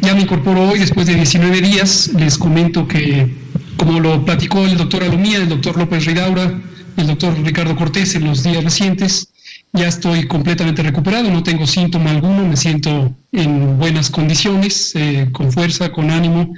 Ya 0.00 0.14
me 0.14 0.22
incorporo 0.22 0.68
hoy 0.70 0.78
después 0.78 1.06
de 1.06 1.14
19 1.14 1.60
días. 1.60 2.10
Les 2.16 2.38
comento 2.38 2.86
que, 2.86 3.34
como 3.76 4.00
lo 4.00 4.24
platicó 4.24 4.64
el 4.66 4.76
doctor 4.76 5.04
Alomía, 5.04 5.38
el 5.38 5.48
doctor 5.48 5.76
López 5.76 6.04
Ridaura, 6.04 6.60
el 6.96 7.06
doctor 7.06 7.38
Ricardo 7.42 7.76
Cortés 7.76 8.14
en 8.14 8.24
los 8.24 8.42
días 8.42 8.62
recientes, 8.64 9.28
ya 9.72 9.88
estoy 9.88 10.26
completamente 10.26 10.82
recuperado, 10.82 11.30
no 11.30 11.42
tengo 11.42 11.66
síntoma 11.66 12.10
alguno, 12.10 12.46
me 12.46 12.56
siento 12.56 13.14
en 13.32 13.78
buenas 13.78 14.10
condiciones, 14.10 14.92
eh, 14.94 15.28
con 15.32 15.52
fuerza, 15.52 15.92
con 15.92 16.10
ánimo, 16.10 16.54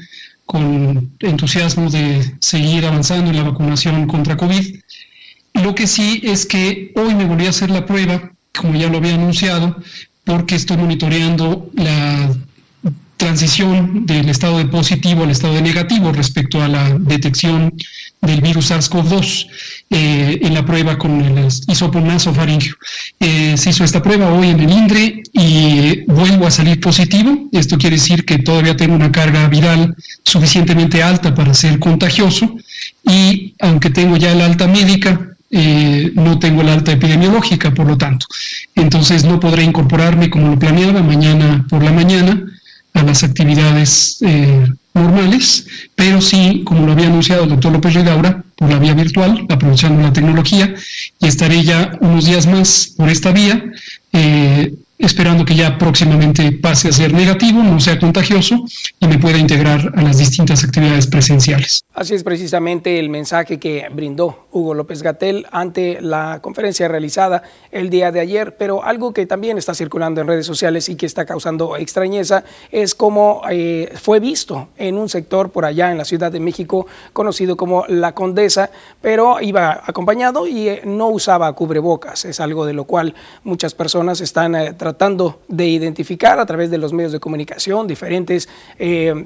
con 0.47 1.11
entusiasmo 1.19 1.91
de 1.91 2.35
seguir 2.41 2.87
avanzando 2.87 3.31
en 3.31 3.37
la 3.37 3.43
vacunación 3.43 4.07
contra 4.07 4.37
COVID. 4.37 4.77
Lo 5.55 5.75
que 5.75 5.87
sí 5.87 6.21
es 6.25 6.47
que 6.47 6.93
hoy 6.95 7.15
me 7.15 7.25
volví 7.25 7.47
a 7.47 7.51
hacer 7.51 7.71
la 7.71 7.85
prueba, 7.85 8.31
como 8.57 8.75
ya 8.75 8.89
lo 8.89 8.99
había 8.99 9.15
anunciado, 9.15 9.77
porque 10.25 10.55
estoy 10.55 10.77
monitoreando 10.77 11.71
la 11.75 12.31
transición 13.19 14.07
del 14.07 14.29
estado 14.31 14.59
de 14.59 14.67
positivo 14.67 15.25
al 15.25 15.31
estado 15.31 15.55
de 15.55 15.63
negativo 15.63 16.13
respecto 16.13 16.63
a 16.63 16.69
la 16.69 16.97
detección 16.99 17.75
del 18.23 18.41
virus 18.41 18.71
SARS-CoV-2 18.71 19.47
eh, 19.91 20.39
en 20.43 20.55
la 20.55 20.65
prueba 20.65 20.97
con 20.97 21.21
el 21.21 21.47
hisopo 21.47 22.01
nasofaringio. 22.01 22.75
Eh, 23.21 23.57
se 23.57 23.71
hizo 23.71 23.85
esta 23.85 24.03
prueba 24.03 24.33
hoy 24.33 24.49
en 24.49 24.61
el 24.61 24.71
INDRE 24.71 25.23
y 25.33 26.05
vuelvo 26.07 26.47
a 26.47 26.51
salir 26.51 26.81
positivo. 26.81 27.49
Esto 27.53 27.77
quiere 27.77 27.97
decir 27.97 28.25
que 28.25 28.39
todavía 28.39 28.77
tengo 28.77 28.95
una 28.95 29.13
carga 29.13 29.49
viral 29.49 29.95
suficientemente 30.23 31.03
alta 31.03 31.35
para 31.35 31.53
ser 31.55 31.79
contagioso 31.79 32.57
y 33.05 33.55
aunque 33.61 33.91
tengo 33.91 34.17
ya 34.17 34.35
la 34.35 34.47
alta 34.47 34.69
médica, 34.69 35.29
eh, 35.51 36.13
no 36.15 36.39
tengo 36.39 36.63
la 36.63 36.75
alta 36.75 36.93
epidemiológica, 36.93 37.73
por 37.73 37.87
lo 37.87 37.97
tanto. 37.97 38.27
Entonces 38.75 39.25
no 39.25 39.41
podré 39.41 39.65
incorporarme 39.65 40.31
como 40.31 40.49
lo 40.49 40.59
planeaba 40.59 41.03
mañana 41.03 41.67
por 41.69 41.83
la 41.83 41.93
mañana 41.93 42.45
a 42.99 43.03
las 43.05 43.23
actividades 43.23 44.19
eh, 44.23 44.67
normales, 44.93 45.67
pero 45.95 46.21
sí, 46.21 46.63
como 46.65 46.85
lo 46.85 46.93
había 46.93 47.07
anunciado 47.07 47.45
el 47.45 47.51
doctor 47.51 47.73
López 47.73 47.95
Redaura, 47.95 48.43
por 48.57 48.69
la 48.69 48.79
vía 48.79 48.95
virtual, 48.95 49.47
aprovechando 49.49 50.03
la 50.03 50.13
tecnología, 50.13 50.75
y 51.21 51.27
estaré 51.27 51.63
ya 51.63 51.93
unos 52.01 52.27
días 52.27 52.47
más 52.47 52.93
por 52.97 53.09
esta 53.09 53.31
vía. 53.31 53.65
Eh, 54.13 54.75
esperando 54.99 55.45
que 55.45 55.55
ya 55.55 55.79
próximamente 55.79 56.51
pase 56.53 56.89
a 56.89 56.93
ser 56.93 57.15
negativo, 57.15 57.63
no 57.63 57.79
sea 57.79 57.99
contagioso 57.99 58.65
y 58.99 59.07
me 59.07 59.19
pueda 59.19 59.39
integrar 59.39 59.93
a 59.95 60.03
las 60.03 60.19
distintas 60.19 60.65
actividades 60.65 61.07
presenciales. 61.07 61.85
Así 61.95 62.15
es 62.15 62.25
precisamente 62.25 62.99
el 62.99 63.09
mensaje 63.09 63.59
que 63.59 63.87
brindó 63.93 64.49
Hugo 64.51 64.75
López 64.75 65.03
Gatel 65.03 65.47
ante 65.53 66.01
la 66.01 66.41
conferencia 66.43 66.89
realizada 66.89 67.45
el 67.71 67.91
día 67.91 68.11
de 68.11 68.21
ayer, 68.21 68.57
pero 68.57 68.83
algo 68.83 69.13
que 69.13 69.25
también 69.27 69.57
está 69.57 69.73
circulando 69.73 70.21
en 70.21 70.27
redes 70.27 70.47
sociales 70.47 70.89
y 70.89 70.97
que 70.97 71.07
está 71.07 71.25
causando 71.25 71.77
extrañeza 71.77 72.43
es 72.73 72.95
cómo 72.95 73.43
eh, 73.51 73.93
fue 73.95 74.19
visto 74.19 74.69
en 74.77 74.99
un 74.99 75.09
sector 75.09 75.51
por 75.51 75.65
allá 75.65 75.93
en 75.93 75.99
la 75.99 76.05
Ciudad 76.05 76.33
de 76.33 76.41
México 76.41 76.87
conocido 77.13 77.57
como 77.57 77.85
La 77.87 78.15
Condesa, 78.15 78.71
pero 79.01 79.41
iba 79.41 79.81
acompañado 79.85 80.47
y 80.49 80.69
eh, 80.69 80.83
no 80.85 81.09
usaba 81.09 81.53
cubrebocas. 81.53 82.25
Es 82.25 82.41
algo 82.41 82.67
de 82.67 82.73
lo 82.73 82.85
cual 82.85 83.15
muchas 83.45 83.75
personas 83.75 84.21
están 84.21 84.57
eh, 84.57 84.73
tratando 84.73 84.88
de 85.49 85.67
identificar 85.67 86.39
a 86.39 86.47
través 86.47 86.71
de 86.71 86.79
los 86.79 86.93
medios 86.93 87.13
de 87.13 87.21
comunicación, 87.21 87.87
diferentes 87.87 88.49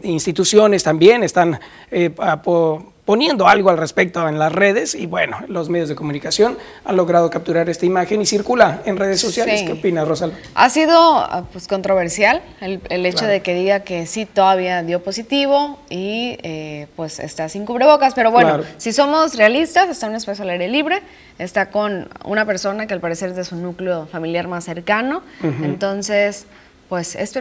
instituciones 0.03 0.83
también 0.83 1.22
están 1.22 1.59
poniendo 3.05 3.49
algo 3.49 3.71
al 3.71 3.79
respecto 3.79 4.29
en 4.29 4.38
las 4.38 4.53
redes 4.53 4.95
y 4.95 5.07
bueno, 5.07 5.38
los 5.49 5.69
medios 5.69 5.88
de 5.88 5.97
comunicación 5.97 6.57
han 6.85 6.97
logrado 6.97 7.31
capturar 7.31 7.69
esta 7.69 7.85
imagen 7.85 8.23
y 8.23 8.27
circula 8.27 8.81
en 8.85 8.97
redes 8.97 9.21
sociales. 9.21 9.62
¿Qué 9.65 9.73
opinas, 9.73 10.07
Rosalba? 10.07 10.37
Ha 10.55 10.71
sido 10.71 10.95
ah, 10.95 11.45
pues, 11.53 11.67
controversial 11.67 12.43
el, 12.61 13.07
hecho 13.07 13.27
de 13.27 13.43
que 13.43 13.55
diga 13.55 13.81
que 13.81 14.07
sí 14.07 14.25
todavía 14.25 14.83
dio 14.85 15.03
positivo 15.03 15.81
y 15.91 16.38
eh, 16.43 16.87
pues 16.95 17.19
está 17.19 17.49
sin 17.49 17.67
cubrebocas, 17.67 18.15
pero 18.15 18.31
bueno, 18.31 18.61
si 18.77 18.93
somos 18.93 19.35
realistas, 19.35 19.88
está 19.88 20.07
en 20.07 20.12
un 20.12 20.17
espacio 20.17 20.45
al 20.45 20.51
aire 20.51 20.69
libre, 20.69 21.03
está 21.38 21.71
con 21.71 22.09
una 22.25 22.47
persona 22.47 22.87
que 22.87 22.95
al 22.95 23.01
parecer 23.01 23.31
es 23.31 23.37
de 23.37 23.45
su 23.45 23.57
núcleo 23.57 24.07
familiar 24.07 24.47
más 24.47 24.65
cercano, 24.65 25.23
entonces 25.43 26.47
pues 26.92 27.14
es 27.14 27.33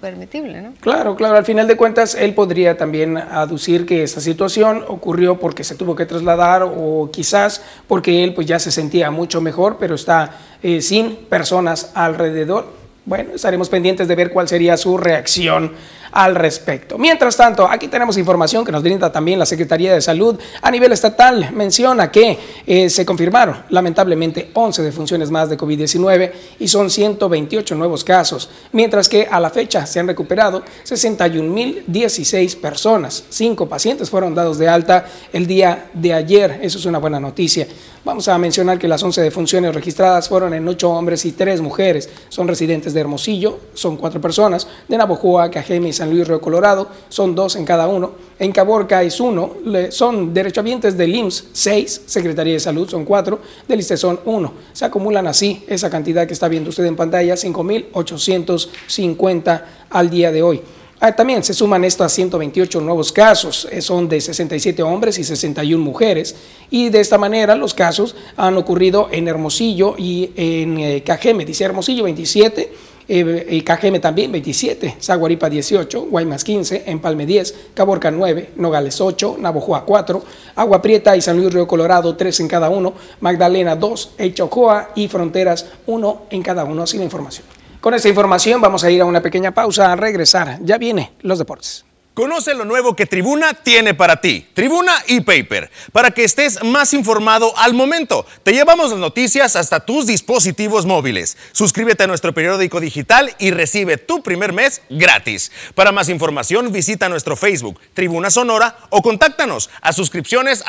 permitible. 0.00 0.72
Claro, 0.80 1.14
claro. 1.14 1.36
Al 1.36 1.44
final 1.44 1.68
de 1.68 1.76
cuentas, 1.76 2.16
él 2.16 2.34
podría 2.34 2.76
también 2.76 3.16
aducir 3.16 3.86
que 3.86 4.02
esa 4.02 4.20
situación 4.20 4.84
ocurrió 4.88 5.38
porque 5.38 5.62
se 5.62 5.76
tuvo 5.76 5.94
que 5.94 6.06
trasladar 6.06 6.64
o 6.64 7.08
quizás 7.12 7.62
porque 7.86 8.24
él 8.24 8.34
pues 8.34 8.48
ya 8.48 8.58
se 8.58 8.72
sentía 8.72 9.12
mucho 9.12 9.40
mejor, 9.40 9.76
pero 9.78 9.94
está 9.94 10.36
eh, 10.60 10.82
sin 10.82 11.14
personas 11.14 11.92
alrededor. 11.94 12.66
Bueno, 13.04 13.36
estaremos 13.36 13.68
pendientes 13.68 14.08
de 14.08 14.16
ver 14.16 14.32
cuál 14.32 14.48
sería 14.48 14.76
su 14.76 14.98
reacción 14.98 15.70
al 16.16 16.34
respecto. 16.34 16.96
Mientras 16.96 17.36
tanto, 17.36 17.68
aquí 17.68 17.88
tenemos 17.88 18.16
información 18.16 18.64
que 18.64 18.72
nos 18.72 18.82
brinda 18.82 19.12
también 19.12 19.38
la 19.38 19.44
Secretaría 19.44 19.92
de 19.92 20.00
Salud 20.00 20.38
a 20.62 20.70
nivel 20.70 20.90
estatal. 20.92 21.50
Menciona 21.52 22.10
que 22.10 22.38
eh, 22.66 22.88
se 22.88 23.04
confirmaron 23.04 23.64
lamentablemente 23.68 24.50
11 24.54 24.82
defunciones 24.82 25.30
más 25.30 25.50
de 25.50 25.58
COVID-19 25.58 26.32
y 26.58 26.68
son 26.68 26.88
128 26.88 27.74
nuevos 27.74 28.02
casos, 28.02 28.48
mientras 28.72 29.10
que 29.10 29.28
a 29.30 29.38
la 29.38 29.50
fecha 29.50 29.84
se 29.84 30.00
han 30.00 30.06
recuperado 30.06 30.62
61.016 30.86 32.60
personas. 32.60 33.24
Cinco 33.28 33.68
pacientes 33.68 34.08
fueron 34.08 34.34
dados 34.34 34.56
de 34.56 34.70
alta 34.70 35.04
el 35.34 35.46
día 35.46 35.90
de 35.92 36.14
ayer. 36.14 36.60
Eso 36.62 36.78
es 36.78 36.86
una 36.86 36.96
buena 36.98 37.20
noticia. 37.20 37.66
Vamos 38.06 38.28
a 38.28 38.38
mencionar 38.38 38.78
que 38.78 38.86
las 38.86 39.02
11 39.02 39.20
defunciones 39.20 39.74
registradas 39.74 40.28
fueron 40.28 40.54
en 40.54 40.68
8 40.68 40.88
hombres 40.88 41.24
y 41.24 41.32
3 41.32 41.60
mujeres. 41.60 42.08
Son 42.28 42.46
residentes 42.46 42.94
de 42.94 43.00
Hermosillo, 43.00 43.58
son 43.74 43.96
4 43.96 44.20
personas, 44.20 44.68
de 44.86 44.96
Navojoa, 44.96 45.50
Cajeme 45.50 45.88
y 45.88 45.92
San 45.92 46.05
Luis 46.10 46.26
Río 46.26 46.40
Colorado, 46.40 46.88
son 47.08 47.34
2 47.34 47.56
en 47.56 47.64
cada 47.64 47.88
uno. 47.88 48.12
En 48.38 48.52
Caborca 48.52 49.02
es 49.02 49.18
1, 49.20 49.56
son 49.90 50.34
derechohabientes 50.34 50.96
del 50.96 51.14
IMSS, 51.14 51.48
6, 51.52 52.02
Secretaría 52.06 52.54
de 52.54 52.60
Salud 52.60 52.88
son 52.88 53.04
4, 53.04 53.38
del 53.66 53.80
ISTE 53.80 53.96
son 53.96 54.20
1. 54.24 54.52
Se 54.72 54.84
acumulan 54.84 55.26
así 55.26 55.64
esa 55.66 55.90
cantidad 55.90 56.24
que 56.26 56.34
está 56.34 56.48
viendo 56.48 56.70
usted 56.70 56.84
en 56.84 56.96
pantalla, 56.96 57.34
5.850 57.34 59.62
al 59.90 60.10
día 60.10 60.32
de 60.32 60.42
hoy. 60.42 60.62
Ah, 60.98 61.12
también 61.12 61.44
se 61.44 61.52
suman 61.52 61.84
estos 61.84 62.10
128 62.10 62.80
nuevos 62.80 63.12
casos, 63.12 63.68
eh, 63.70 63.82
son 63.82 64.08
de 64.08 64.18
67 64.18 64.82
hombres 64.82 65.18
y 65.18 65.24
61 65.24 65.84
mujeres, 65.84 66.34
y 66.70 66.88
de 66.88 67.00
esta 67.00 67.18
manera 67.18 67.54
los 67.54 67.74
casos 67.74 68.16
han 68.34 68.56
ocurrido 68.56 69.10
en 69.12 69.28
Hermosillo 69.28 69.94
y 69.98 70.30
en 70.36 70.78
eh, 70.78 71.02
Cajeme, 71.04 71.44
dice 71.44 71.64
Hermosillo 71.64 72.04
27, 72.04 72.72
eh, 73.08 73.46
y 73.50 73.62
Cajeme 73.62 74.00
también 74.00 74.32
27, 74.32 74.96
Zaguaripa 75.00 75.48
18, 75.48 76.02
Guaymas 76.10 76.44
15, 76.44 76.84
Empalme 76.86 77.24
10, 77.24 77.70
Caborca 77.74 78.10
9, 78.10 78.50
Nogales 78.56 79.00
8, 79.00 79.36
Navojoa 79.38 79.84
4, 79.84 80.22
Agua 80.56 80.82
Prieta 80.82 81.16
y 81.16 81.22
San 81.22 81.36
Luis 81.36 81.52
Río 81.52 81.66
Colorado 81.66 82.16
3 82.16 82.40
en 82.40 82.48
cada 82.48 82.68
uno, 82.68 82.94
Magdalena 83.20 83.76
2, 83.76 84.12
Echocoa 84.18 84.90
y 84.94 85.08
Fronteras 85.08 85.66
1 85.86 86.22
en 86.30 86.42
cada 86.42 86.64
uno, 86.64 86.82
así 86.82 86.98
la 86.98 87.04
información. 87.04 87.46
Con 87.80 87.94
esta 87.94 88.08
información 88.08 88.60
vamos 88.60 88.82
a 88.82 88.90
ir 88.90 89.00
a 89.00 89.04
una 89.04 89.22
pequeña 89.22 89.52
pausa, 89.52 89.92
a 89.92 89.96
regresar. 89.96 90.58
Ya 90.62 90.76
viene 90.76 91.12
los 91.22 91.38
deportes. 91.38 91.85
Conoce 92.16 92.54
lo 92.54 92.64
nuevo 92.64 92.96
que 92.96 93.04
Tribuna 93.04 93.52
tiene 93.52 93.92
para 93.92 94.22
ti. 94.22 94.48
Tribuna 94.54 95.04
y 95.06 95.20
Paper, 95.20 95.70
para 95.92 96.12
que 96.12 96.24
estés 96.24 96.64
más 96.64 96.94
informado 96.94 97.52
al 97.58 97.74
momento. 97.74 98.24
Te 98.42 98.54
llevamos 98.54 98.90
las 98.90 98.98
noticias 98.98 99.54
hasta 99.54 99.80
tus 99.80 100.06
dispositivos 100.06 100.86
móviles. 100.86 101.36
Suscríbete 101.52 102.04
a 102.04 102.06
nuestro 102.06 102.32
periódico 102.32 102.80
digital 102.80 103.36
y 103.38 103.50
recibe 103.50 103.98
tu 103.98 104.22
primer 104.22 104.54
mes 104.54 104.80
gratis. 104.88 105.52
Para 105.74 105.92
más 105.92 106.08
información 106.08 106.72
visita 106.72 107.10
nuestro 107.10 107.36
Facebook, 107.36 107.78
Tribuna 107.92 108.30
Sonora, 108.30 108.78
o 108.88 109.02
contáctanos 109.02 109.68
a 109.82 109.92
suscripciones. 109.92 110.64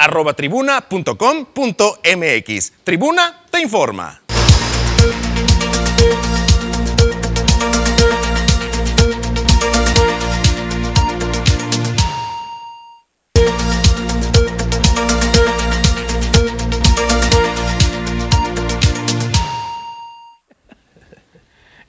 Tribuna 2.83 3.45
te 3.49 3.61
informa. 3.61 4.26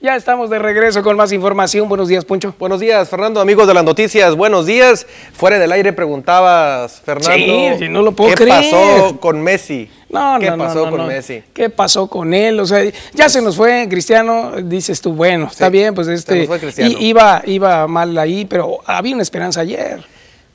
Ya 0.01 0.15
estamos 0.15 0.49
de 0.49 0.59
regreso 0.59 1.03
con 1.03 1.17
más 1.17 1.33
información. 1.33 1.89
Buenos 1.89 2.07
días, 2.07 2.23
Puncho. 2.23 2.55
Buenos 2.57 2.79
días, 2.79 3.09
Fernando, 3.09 3.41
amigos 3.41 3.67
de 3.67 3.73
las 3.73 3.83
noticias. 3.83 4.33
Buenos 4.33 4.65
días. 4.65 5.05
Fuera 5.33 5.59
del 5.59 5.73
aire 5.73 5.91
preguntabas, 5.91 7.01
Fernando. 7.03 7.77
Sí, 7.77 7.89
no 7.89 8.01
lo 8.01 8.13
puedo 8.13 8.33
¿Qué 8.33 8.47
pasó 8.47 9.17
con 9.19 9.41
Messi? 9.41 9.91
No, 10.09 10.37
¿Qué 10.39 10.53
pasó 10.53 10.89
con 10.89 11.05
Messi? 11.05 11.43
¿Qué 11.53 11.69
pasó 11.69 12.07
con 12.07 12.33
él? 12.33 12.61
O 12.61 12.65
sea, 12.65 12.89
ya 13.13 13.27
se 13.27 13.41
nos 13.41 13.57
fue 13.57 13.87
Cristiano, 13.89 14.53
dices 14.63 15.01
tú, 15.01 15.11
bueno, 15.11 15.49
está 15.51 15.67
bien, 15.67 15.93
pues 15.93 16.07
este 16.07 16.47
iba, 16.77 17.41
iba 17.45 17.85
mal 17.85 18.17
ahí, 18.17 18.45
pero 18.45 18.77
había 18.85 19.13
una 19.13 19.23
esperanza 19.23 19.59
ayer. 19.59 20.01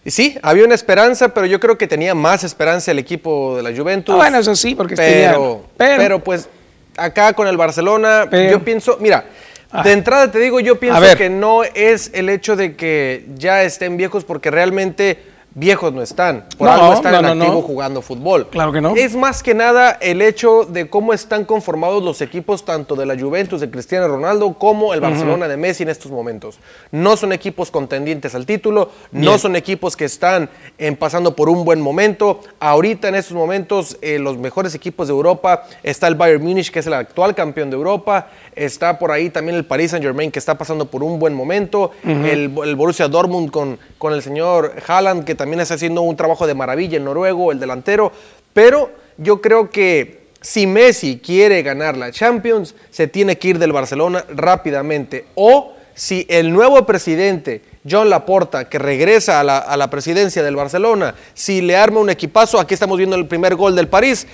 Sí, 0.06 0.38
había 0.40 0.64
una 0.64 0.74
esperanza, 0.74 1.34
pero 1.34 1.44
yo 1.44 1.60
creo 1.60 1.76
que 1.76 1.86
tenía 1.86 2.14
más 2.14 2.44
esperanza 2.44 2.92
el 2.92 2.98
equipo 2.98 3.56
de 3.56 3.62
la 3.62 3.76
Juventus. 3.76 4.14
Ah, 4.14 4.16
bueno, 4.16 4.38
eso 4.38 4.56
sí, 4.56 4.74
porque 4.74 4.96
pero, 4.96 5.64
pero, 5.76 5.96
pero 5.98 6.18
pues 6.24 6.48
acá 6.96 7.32
con 7.32 7.48
el 7.48 7.56
Barcelona, 7.56 8.28
yo 8.30 8.64
pienso, 8.64 8.98
mira, 9.00 9.26
ah. 9.70 9.82
de 9.82 9.92
entrada 9.92 10.30
te 10.30 10.38
digo, 10.38 10.60
yo 10.60 10.78
pienso 10.78 11.00
que 11.16 11.30
no 11.30 11.64
es 11.64 12.10
el 12.14 12.28
hecho 12.28 12.56
de 12.56 12.76
que 12.76 13.26
ya 13.34 13.62
estén 13.62 13.96
viejos 13.96 14.24
porque 14.24 14.50
realmente 14.50 15.33
viejos 15.54 15.92
no 15.92 16.02
están. 16.02 16.44
Por 16.58 16.68
algo 16.68 16.92
están 16.92 17.14
en 17.14 17.42
activo 17.42 17.62
jugando 17.62 18.02
fútbol. 18.02 18.48
Claro 18.48 18.72
que 18.72 18.80
no. 18.80 18.94
Es 18.96 19.14
más 19.14 19.42
que 19.42 19.54
nada 19.54 19.92
el 20.00 20.20
hecho 20.20 20.64
de 20.64 20.90
cómo 20.90 21.12
están 21.12 21.44
conformados 21.44 22.02
los 22.02 22.20
equipos 22.20 22.64
tanto 22.64 22.96
de 22.96 23.06
la 23.06 23.18
Juventus 23.18 23.60
de 23.60 23.70
Cristiano 23.70 24.08
Ronaldo 24.08 24.54
como 24.54 24.94
el 24.94 25.00
Barcelona 25.00 25.48
de 25.48 25.56
Messi 25.56 25.84
en 25.84 25.88
estos 25.88 26.10
momentos. 26.10 26.58
No 26.90 27.16
son 27.16 27.32
equipos 27.32 27.70
contendientes 27.70 28.34
al 28.34 28.46
título, 28.46 28.90
no 29.12 29.38
son 29.38 29.56
equipos 29.56 29.96
que 29.96 30.04
están 30.04 30.50
en, 30.78 30.96
pasando 30.96 31.36
por 31.36 31.48
un 31.48 31.64
buen 31.64 31.80
momento. 31.80 32.40
Ahorita 32.58 33.08
en 33.08 33.14
estos 33.14 33.36
momentos 33.36 33.96
eh, 34.02 34.18
los 34.18 34.36
mejores 34.38 34.74
equipos 34.74 35.06
de 35.06 35.12
Europa 35.12 35.64
está 35.82 36.08
el 36.08 36.16
Bayern 36.16 36.42
Múnich 36.42 36.70
que 36.70 36.80
es 36.80 36.86
el 36.86 36.94
actual 36.94 37.34
campeón 37.34 37.70
de 37.70 37.76
Europa, 37.76 38.28
está 38.56 38.98
por 38.98 39.12
ahí 39.12 39.30
también 39.30 39.56
el 39.56 39.64
Paris 39.64 39.92
Saint 39.92 40.04
Germain 40.04 40.30
que 40.30 40.38
está 40.38 40.58
pasando 40.58 40.86
por 40.86 41.02
un 41.02 41.18
buen 41.18 41.34
momento, 41.34 41.92
el, 42.04 42.52
el, 42.64 42.76
Borussia 42.76 43.08
Dortmund 43.08 43.50
con, 43.50 43.78
con 43.98 44.12
el 44.12 44.22
señor 44.22 44.74
Haaland 44.86 45.24
que 45.24 45.34
también 45.34 45.43
está 45.52 45.74
haciendo 45.74 46.02
un 46.02 46.16
trabajo 46.16 46.46
de 46.46 46.54
maravilla, 46.54 46.96
el 46.96 47.04
noruego, 47.04 47.52
el 47.52 47.60
delantero, 47.60 48.12
pero 48.52 48.90
yo 49.18 49.40
creo 49.40 49.70
que 49.70 50.24
si 50.40 50.66
Messi 50.66 51.18
quiere 51.18 51.62
ganar 51.62 51.96
la 51.96 52.10
Champions, 52.10 52.74
se 52.90 53.06
tiene 53.06 53.38
que 53.38 53.48
ir 53.48 53.58
del 53.58 53.72
Barcelona 53.72 54.24
rápidamente. 54.28 55.24
O 55.34 55.72
si 55.94 56.26
el 56.28 56.52
nuevo 56.52 56.84
presidente, 56.84 57.62
John 57.88 58.10
Laporta, 58.10 58.68
que 58.68 58.78
regresa 58.78 59.40
a 59.40 59.76
la, 59.76 59.90
presidencia 59.90 60.42
del 60.42 60.56
Barcelona, 60.56 61.14
si 61.32 61.62
le 61.62 61.76
arma 61.76 62.00
un 62.00 62.10
equipazo, 62.10 62.58
aquí 62.58 62.74
estamos 62.74 62.98
viendo 62.98 63.16
el 63.16 63.26
primer 63.26 63.54
gol 63.54 63.74
del 63.74 63.88
París, 63.88 64.26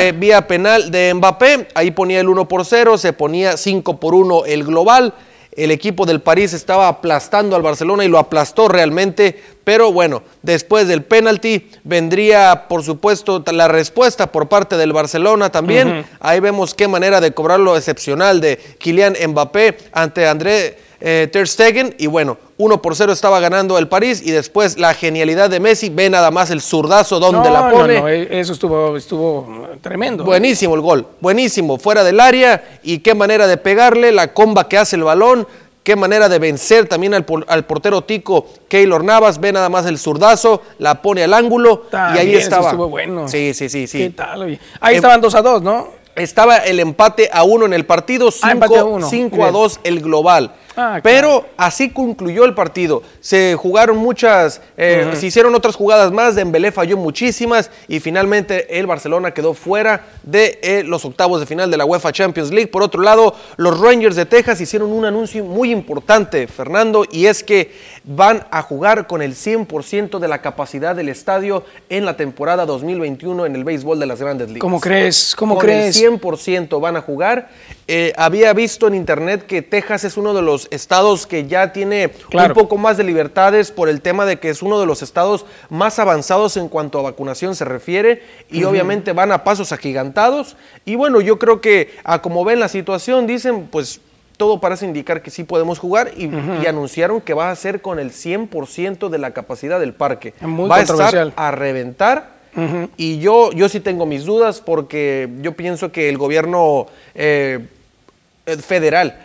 eh, 0.00 0.12
vía 0.16 0.46
penal 0.46 0.90
de 0.90 1.12
Mbappé, 1.14 1.68
ahí 1.74 1.90
ponía 1.90 2.20
el 2.20 2.28
1 2.28 2.46
por 2.46 2.64
0, 2.64 2.98
se 2.98 3.12
ponía 3.12 3.56
5 3.56 3.98
por 3.98 4.14
1 4.14 4.44
el 4.46 4.64
global 4.64 5.14
el 5.58 5.72
equipo 5.72 6.06
del 6.06 6.20
París 6.20 6.52
estaba 6.52 6.86
aplastando 6.86 7.56
al 7.56 7.62
Barcelona 7.62 8.04
y 8.04 8.08
lo 8.08 8.18
aplastó 8.18 8.68
realmente, 8.68 9.42
pero 9.64 9.92
bueno, 9.92 10.22
después 10.42 10.86
del 10.86 11.02
penalti 11.02 11.68
vendría 11.82 12.68
por 12.68 12.84
supuesto 12.84 13.42
la 13.52 13.66
respuesta 13.66 14.30
por 14.30 14.48
parte 14.48 14.76
del 14.76 14.92
Barcelona 14.92 15.50
también. 15.50 16.06
Ahí 16.20 16.38
vemos 16.38 16.74
qué 16.74 16.86
manera 16.86 17.20
de 17.20 17.32
cobrarlo 17.32 17.76
excepcional 17.76 18.40
de 18.40 18.56
Kylian 18.78 19.16
Mbappé 19.30 19.78
ante 19.92 20.28
André 20.28 20.78
eh, 21.00 21.28
Ter 21.32 21.46
Stegen 21.46 21.94
y 21.98 22.08
bueno, 22.08 22.38
1 22.56 22.82
por 22.82 22.96
0 22.96 23.12
estaba 23.12 23.38
ganando 23.38 23.78
el 23.78 23.88
París 23.88 24.20
y 24.24 24.32
después 24.32 24.78
la 24.78 24.94
genialidad 24.94 25.48
de 25.48 25.60
Messi, 25.60 25.90
ve 25.90 26.10
nada 26.10 26.30
más 26.30 26.50
el 26.50 26.60
zurdazo 26.60 27.20
donde 27.20 27.50
la 27.50 27.70
pone. 27.70 28.00
No, 28.00 28.08
eh, 28.08 28.28
eso 28.30 28.52
estuvo, 28.52 28.96
estuvo 28.96 29.68
tremendo. 29.80 30.24
Buenísimo 30.24 30.74
el 30.74 30.80
gol, 30.80 31.06
buenísimo, 31.20 31.78
fuera 31.78 32.02
del 32.02 32.18
área 32.18 32.80
y 32.82 32.98
qué 32.98 33.14
manera 33.14 33.46
de 33.46 33.56
pegarle, 33.56 34.10
la 34.10 34.32
comba 34.32 34.68
que 34.68 34.76
hace 34.76 34.96
el 34.96 35.04
balón, 35.04 35.46
qué 35.88 35.96
manera 35.96 36.28
de 36.28 36.38
vencer 36.38 36.86
también 36.86 37.14
al, 37.14 37.24
portero 37.24 38.02
tico 38.02 38.46
Keylor 38.68 39.04
Navas, 39.04 39.40
ve 39.40 39.52
nada 39.52 39.68
más 39.68 39.86
el 39.86 39.98
zurdazo, 39.98 40.62
la 40.78 41.00
pone 41.00 41.22
al 41.22 41.32
ángulo 41.32 41.84
y 41.92 42.18
ahí 42.18 42.34
estaba. 42.34 42.66
estuvo 42.66 42.88
bueno. 42.88 43.28
Sí, 43.28 43.54
sí, 43.54 43.68
sí, 43.68 43.86
sí. 43.86 43.98
¿Qué 43.98 44.10
tal? 44.10 44.58
Ahí 44.80 44.96
estaban 44.96 45.20
2 45.20 45.34
a 45.34 45.42
2, 45.42 45.62
¿no? 45.62 45.88
Estaba 46.14 46.56
el 46.58 46.80
empate 46.80 47.30
a 47.32 47.44
uno 47.44 47.64
en 47.64 47.72
el 47.72 47.86
partido, 47.86 48.30
5 48.30 48.44
ah, 49.40 49.46
a 49.46 49.50
2 49.50 49.80
el 49.84 50.00
global. 50.00 50.52
Ah, 50.80 51.00
Pero 51.02 51.44
así 51.56 51.90
concluyó 51.90 52.44
el 52.44 52.54
partido. 52.54 53.02
Se 53.18 53.56
jugaron 53.56 53.96
muchas, 53.96 54.60
eh, 54.76 55.10
se 55.14 55.26
hicieron 55.26 55.52
otras 55.56 55.74
jugadas 55.74 56.12
más, 56.12 56.36
Dembélé 56.36 56.70
falló 56.70 56.96
muchísimas 56.96 57.68
y 57.88 57.98
finalmente 57.98 58.78
el 58.78 58.86
Barcelona 58.86 59.32
quedó 59.32 59.54
fuera 59.54 60.06
de 60.22 60.60
eh, 60.62 60.84
los 60.84 61.04
octavos 61.04 61.40
de 61.40 61.46
final 61.46 61.68
de 61.68 61.78
la 61.78 61.84
UEFA 61.84 62.12
Champions 62.12 62.52
League. 62.52 62.68
Por 62.68 62.84
otro 62.84 63.02
lado, 63.02 63.34
los 63.56 63.80
Rangers 63.80 64.14
de 64.14 64.24
Texas 64.24 64.60
hicieron 64.60 64.92
un 64.92 65.04
anuncio 65.04 65.44
muy 65.44 65.72
importante, 65.72 66.46
Fernando, 66.46 67.04
y 67.10 67.26
es 67.26 67.42
que 67.42 67.72
van 68.04 68.46
a 68.52 68.62
jugar 68.62 69.08
con 69.08 69.20
el 69.20 69.34
100% 69.34 70.20
de 70.20 70.28
la 70.28 70.40
capacidad 70.42 70.94
del 70.94 71.08
estadio 71.08 71.64
en 71.88 72.04
la 72.04 72.16
temporada 72.16 72.66
2021 72.66 73.46
en 73.46 73.56
el 73.56 73.64
béisbol 73.64 73.98
de 73.98 74.06
las 74.06 74.20
grandes 74.20 74.46
ligas. 74.46 74.60
¿Cómo 74.60 74.78
crees? 74.78 75.34
¿Cómo 75.36 75.56
con 75.56 75.64
crees? 75.64 76.00
El 76.00 76.20
100% 76.20 76.80
van 76.80 76.96
a 76.96 77.00
jugar. 77.00 77.48
Eh, 77.88 78.12
había 78.16 78.52
visto 78.52 78.86
en 78.86 78.94
internet 78.94 79.44
que 79.46 79.62
Texas 79.62 80.04
es 80.04 80.16
uno 80.16 80.34
de 80.34 80.42
los 80.42 80.67
estados 80.70 81.26
que 81.26 81.46
ya 81.46 81.72
tiene 81.72 82.12
un 82.32 82.52
poco 82.54 82.76
más 82.76 82.96
de 82.96 83.04
libertades 83.04 83.70
por 83.70 83.88
el 83.88 84.00
tema 84.00 84.26
de 84.26 84.38
que 84.38 84.50
es 84.50 84.62
uno 84.62 84.80
de 84.80 84.86
los 84.86 85.02
estados 85.02 85.46
más 85.68 85.98
avanzados 85.98 86.56
en 86.56 86.68
cuanto 86.68 86.98
a 86.98 87.02
vacunación 87.02 87.54
se 87.54 87.64
refiere 87.64 88.22
y 88.50 88.64
obviamente 88.64 89.12
van 89.12 89.32
a 89.32 89.44
pasos 89.44 89.72
agigantados. 89.72 90.56
Y 90.84 90.96
bueno, 90.96 91.20
yo 91.20 91.38
creo 91.38 91.60
que 91.60 91.94
a 92.04 92.22
como 92.22 92.44
ven 92.44 92.60
la 92.60 92.68
situación, 92.68 93.26
dicen, 93.26 93.68
pues 93.70 94.00
todo 94.36 94.60
parece 94.60 94.86
indicar 94.86 95.20
que 95.20 95.30
sí 95.30 95.44
podemos 95.44 95.78
jugar 95.78 96.12
y, 96.16 96.30
anunciaron 96.66 97.20
que 97.20 97.34
va 97.34 97.50
a 97.50 97.56
ser 97.56 97.82
con 97.82 97.98
el 97.98 98.12
100% 98.12 99.08
de 99.08 99.18
la 99.18 99.32
capacidad 99.32 99.80
del 99.80 99.92
parque. 99.92 100.32
va 100.42 100.76
a 100.76 100.80
estar 100.82 101.32
a 101.36 101.50
reventar. 101.50 102.38
Y 102.96 103.18
yo, 103.20 103.52
yo 103.52 103.68
sí 103.68 103.78
tengo 103.78 104.04
mis 104.04 104.24
dudas 104.24 104.60
porque 104.60 105.28
yo 105.42 105.52
pienso 105.52 105.92
que 105.92 106.08
el 106.08 106.18
gobierno 106.18 106.86
eh, 107.14 107.68
federal, 108.56 109.18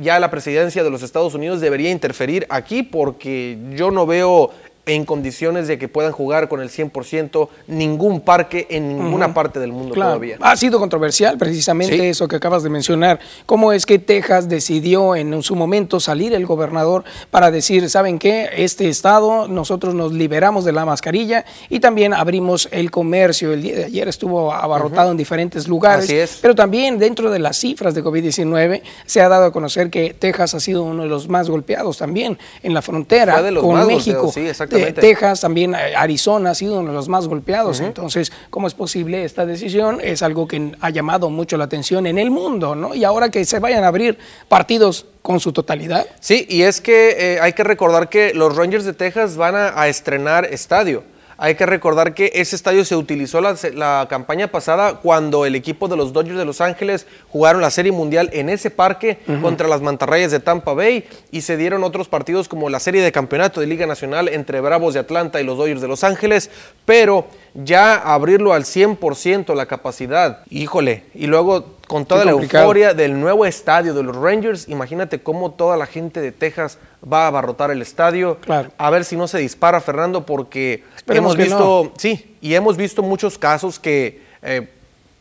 ya 0.00 0.18
la 0.18 0.30
presidencia 0.30 0.84
de 0.84 0.90
los 0.90 1.02
Estados 1.02 1.34
Unidos 1.34 1.60
debería 1.60 1.90
interferir 1.90 2.46
aquí 2.48 2.82
porque 2.82 3.58
yo 3.74 3.90
no 3.90 4.06
veo 4.06 4.50
en 4.88 5.04
condiciones 5.04 5.68
de 5.68 5.78
que 5.78 5.86
puedan 5.86 6.12
jugar 6.12 6.48
con 6.48 6.60
el 6.60 6.70
100% 6.70 7.48
ningún 7.66 8.22
parque 8.22 8.66
en 8.70 8.88
ninguna 8.88 9.34
parte 9.34 9.60
del 9.60 9.70
mundo 9.70 9.94
todavía. 9.94 10.38
Ha 10.40 10.56
sido 10.56 10.78
controversial 10.80 11.36
precisamente 11.36 12.08
eso 12.08 12.26
que 12.26 12.36
acabas 12.36 12.62
de 12.62 12.70
mencionar. 12.70 13.20
¿Cómo 13.46 13.72
es 13.72 13.84
que 13.84 13.98
Texas 13.98 14.48
decidió 14.48 15.14
en 15.14 15.42
su 15.42 15.54
momento 15.54 16.00
salir 16.00 16.32
el 16.32 16.46
gobernador 16.46 17.04
para 17.30 17.50
decir, 17.50 17.88
¿saben 17.90 18.18
qué? 18.18 18.48
Este 18.56 18.88
estado, 18.88 19.46
nosotros 19.46 19.94
nos 19.94 20.12
liberamos 20.12 20.64
de 20.64 20.72
la 20.72 20.86
mascarilla 20.86 21.44
y 21.68 21.80
también 21.80 22.14
abrimos 22.14 22.68
el 22.72 22.90
comercio. 22.90 23.52
El 23.52 23.62
día 23.62 23.76
de 23.76 23.84
ayer 23.84 24.08
estuvo 24.08 24.52
abarrotado 24.52 25.10
en 25.10 25.18
diferentes 25.18 25.68
lugares. 25.68 26.38
Pero 26.40 26.54
también 26.54 26.98
dentro 26.98 27.30
de 27.30 27.38
las 27.38 27.58
cifras 27.58 27.94
de 27.94 28.02
COVID-19 28.02 28.80
se 29.04 29.20
ha 29.20 29.28
dado 29.28 29.44
a 29.44 29.52
conocer 29.52 29.90
que 29.90 30.14
Texas 30.14 30.54
ha 30.54 30.60
sido 30.60 30.82
uno 30.82 31.02
de 31.02 31.08
los 31.10 31.28
más 31.28 31.50
golpeados 31.50 31.98
también 31.98 32.38
en 32.62 32.72
la 32.72 32.80
frontera 32.80 33.42
con 33.60 33.86
México. 33.86 34.30
sí, 34.32 34.40
exactamente. 34.40 34.77
Texas, 34.92 35.40
también 35.40 35.74
eh, 35.74 35.94
Arizona 35.96 36.50
ha 36.50 36.54
sido 36.54 36.80
uno 36.80 36.88
de 36.88 36.94
los 36.94 37.08
más 37.08 37.26
golpeados. 37.26 37.80
Entonces, 37.80 38.32
¿cómo 38.50 38.66
es 38.66 38.74
posible 38.74 39.24
esta 39.24 39.46
decisión? 39.46 39.98
Es 40.02 40.22
algo 40.22 40.48
que 40.48 40.72
ha 40.80 40.90
llamado 40.90 41.30
mucho 41.30 41.56
la 41.56 41.64
atención 41.64 42.06
en 42.06 42.18
el 42.18 42.30
mundo, 42.30 42.74
¿no? 42.74 42.94
Y 42.94 43.04
ahora 43.04 43.30
que 43.30 43.44
se 43.44 43.58
vayan 43.58 43.84
a 43.84 43.88
abrir 43.88 44.18
partidos 44.48 45.06
con 45.22 45.40
su 45.40 45.52
totalidad. 45.52 46.06
Sí, 46.20 46.46
y 46.48 46.62
es 46.62 46.80
que 46.80 47.34
eh, 47.34 47.40
hay 47.40 47.52
que 47.52 47.64
recordar 47.64 48.08
que 48.08 48.32
los 48.34 48.56
Rangers 48.56 48.84
de 48.84 48.94
Texas 48.94 49.36
van 49.36 49.54
a 49.56 49.88
estrenar 49.88 50.46
estadio. 50.46 51.02
Hay 51.40 51.54
que 51.54 51.66
recordar 51.66 52.14
que 52.14 52.32
ese 52.34 52.56
estadio 52.56 52.84
se 52.84 52.96
utilizó 52.96 53.40
la, 53.40 54.06
campaña 54.10 54.48
pasada 54.48 54.94
cuando 54.94 55.46
el 55.46 55.54
equipo 55.54 55.86
de 55.86 55.96
los 55.96 56.12
Dodgers 56.12 56.36
de 56.36 56.44
Los 56.44 56.60
Ángeles 56.60 57.06
jugaron 57.28 57.62
la 57.62 57.70
Serie 57.70 57.92
Mundial 57.92 58.28
en 58.32 58.48
ese 58.48 58.70
parque 58.70 59.20
contra 59.40 59.68
las 59.68 59.80
Mantarrayas 59.80 60.32
de 60.32 60.40
Tampa 60.40 60.74
Bay 60.74 61.04
y 61.30 61.42
se 61.42 61.56
dieron 61.56 61.84
otros 61.84 62.08
partidos 62.08 62.48
como 62.48 62.68
la 62.68 62.80
Serie 62.80 63.02
de 63.02 63.12
Campeonato 63.12 63.60
de 63.60 63.68
Liga 63.68 63.86
Nacional 63.86 64.28
entre 64.28 64.60
Bravos 64.60 64.94
de 64.94 65.00
Atlanta 65.00 65.40
y 65.40 65.44
los 65.44 65.56
Dodgers 65.56 65.80
de 65.80 65.86
Los 65.86 66.02
Ángeles, 66.02 66.50
pero 66.84 67.28
ya 67.54 67.94
abrirlo 67.94 68.52
al 68.52 68.64
100% 68.64 69.54
la 69.54 69.66
capacidad, 69.66 70.42
híjole, 70.50 71.04
y 71.14 71.28
luego 71.28 71.77
con 71.88 72.06
toda 72.06 72.24
la 72.24 72.30
euforia 72.32 72.94
del 72.94 73.18
nuevo 73.18 73.46
estadio 73.46 73.94
de 73.94 74.02
los 74.04 74.14
Rangers, 74.14 74.68
imagínate 74.68 75.20
cómo 75.20 75.52
toda 75.52 75.76
la 75.76 75.86
gente 75.86 76.20
de 76.20 76.30
Texas 76.30 76.78
va 77.10 77.24
a 77.24 77.26
abarrotar 77.28 77.70
el 77.70 77.82
estadio. 77.82 78.38
A 78.76 78.90
ver 78.90 79.04
si 79.04 79.16
no 79.16 79.26
se 79.26 79.38
dispara, 79.38 79.80
Fernando, 79.80 80.24
porque 80.24 80.84
hemos 81.08 81.36
visto, 81.36 81.92
sí, 81.96 82.36
y 82.40 82.54
hemos 82.54 82.76
visto 82.76 83.02
muchos 83.02 83.38
casos 83.38 83.80
que 83.80 84.22
eh, 84.42 84.68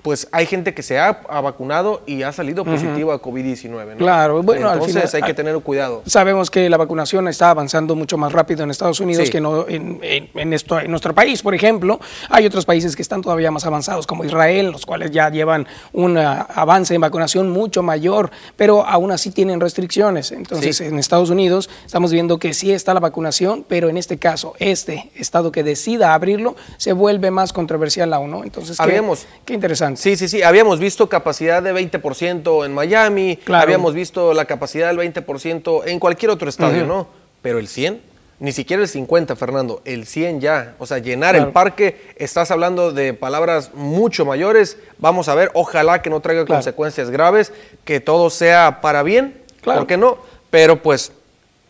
pues 0.08 0.26
hay 0.32 0.46
gente 0.46 0.74
que 0.74 0.84
se 0.84 0.98
ha, 0.98 1.12
vacunado 1.42 2.02
y 2.06 2.24
ha 2.24 2.32
salido 2.32 2.64
positivo 2.64 3.12
a 3.12 3.22
COVID-19. 3.22 3.98
Claro, 3.98 4.42
bueno, 4.42 4.72
entonces 4.72 5.14
hay 5.14 5.22
que 5.22 5.34
tener 5.34 5.60
cuidado. 5.60 6.02
Sabemos 6.06 6.50
que 6.50 6.70
la 6.70 6.78
vacunación 6.78 7.28
está 7.28 7.50
avanzando 7.50 7.94
mucho 7.94 8.18
más 8.18 8.32
rápido 8.32 8.64
en 8.64 8.72
Estados 8.72 9.02
Unidos 9.02 9.30
que 9.30 9.42
no 9.42 9.68
en, 9.68 10.00
en, 10.02 10.54
esto, 10.54 10.80
en 10.80 10.90
nuestro 10.92 11.14
país, 11.14 11.42
por 11.42 11.54
ejemplo. 11.54 12.00
Hay 12.30 12.46
otros 12.46 12.64
países 12.64 12.96
que 12.96 13.02
están 13.02 13.22
todavía 13.22 13.52
más 13.52 13.66
avanzados, 13.66 14.08
como 14.08 14.24
Israel, 14.24 14.72
los 14.72 14.86
cuales 14.86 15.12
ya 15.12 15.30
llevan 15.30 15.68
un 15.92 16.18
avance 16.18 16.96
en 16.96 17.02
vacunación 17.02 17.50
mucho 17.50 17.84
mayor, 17.84 18.32
pero 18.56 18.86
aún 18.88 19.12
así 19.12 19.32
tienen 19.32 19.60
restricciones. 19.60 20.32
Entonces, 20.32 20.80
en 20.80 21.00
Estados 21.00 21.30
Unidos 21.30 21.70
estamos 21.86 22.14
viendo 22.14 22.40
que 22.40 22.54
sí 22.54 22.72
está 22.72 22.94
la 22.94 23.02
vacunación, 23.02 23.66
pero 23.68 23.90
en 23.90 23.98
este 23.98 24.18
caso, 24.18 24.54
este 24.60 25.12
estado 25.16 25.52
que 25.52 25.64
decida 25.64 26.14
abrirlo 26.14 26.56
se 26.78 26.94
vuelve 26.94 27.30
más 27.30 27.52
controversial 27.52 28.14
aún, 28.14 28.32
¿no? 28.32 28.46
Entonces, 28.46 28.78
qué, 28.78 29.04
qué 29.44 29.54
interesante. 29.54 29.97
Sí, 29.98 30.16
sí, 30.16 30.28
sí. 30.28 30.44
Habíamos 30.44 30.80
visto 30.80 31.10
capacidad 31.10 31.64
de 31.64 31.74
20% 31.74 32.66
en 32.66 32.74
Miami, 32.74 33.40
habíamos 33.48 33.96
visto 33.96 34.32
la 34.34 34.46
capacidad 34.46 34.94
del 34.94 35.00
20% 35.14 35.88
en 35.88 36.00
cualquier 36.00 36.30
otro 36.30 36.48
estadio, 36.48 36.86
¿no? 36.86 37.08
Pero 37.42 37.58
el 37.58 37.68
100, 37.68 38.00
ni 38.40 38.52
siquiera 38.52 38.84
el 38.84 38.88
50, 38.88 39.36
Fernando, 39.36 39.82
el 39.86 40.06
100 40.06 40.40
ya. 40.40 40.76
O 40.78 40.86
sea, 40.86 41.00
llenar 41.00 41.36
el 41.36 41.48
parque, 41.48 42.14
estás 42.18 42.52
hablando 42.52 42.92
de 42.92 43.16
palabras 43.16 43.74
mucho 43.74 44.24
mayores. 44.24 44.78
Vamos 45.00 45.30
a 45.30 45.36
ver, 45.36 45.50
ojalá 45.56 46.04
que 46.04 46.12
no 46.12 46.20
traiga 46.20 46.46
consecuencias 46.46 47.10
graves, 47.10 47.52
que 47.84 48.00
todo 48.00 48.30
sea 48.30 48.82
para 48.82 49.02
bien, 49.02 49.42
¿por 49.64 49.88
qué 49.88 49.98
no? 49.98 50.20
Pero 50.52 50.82
pues, 50.82 51.12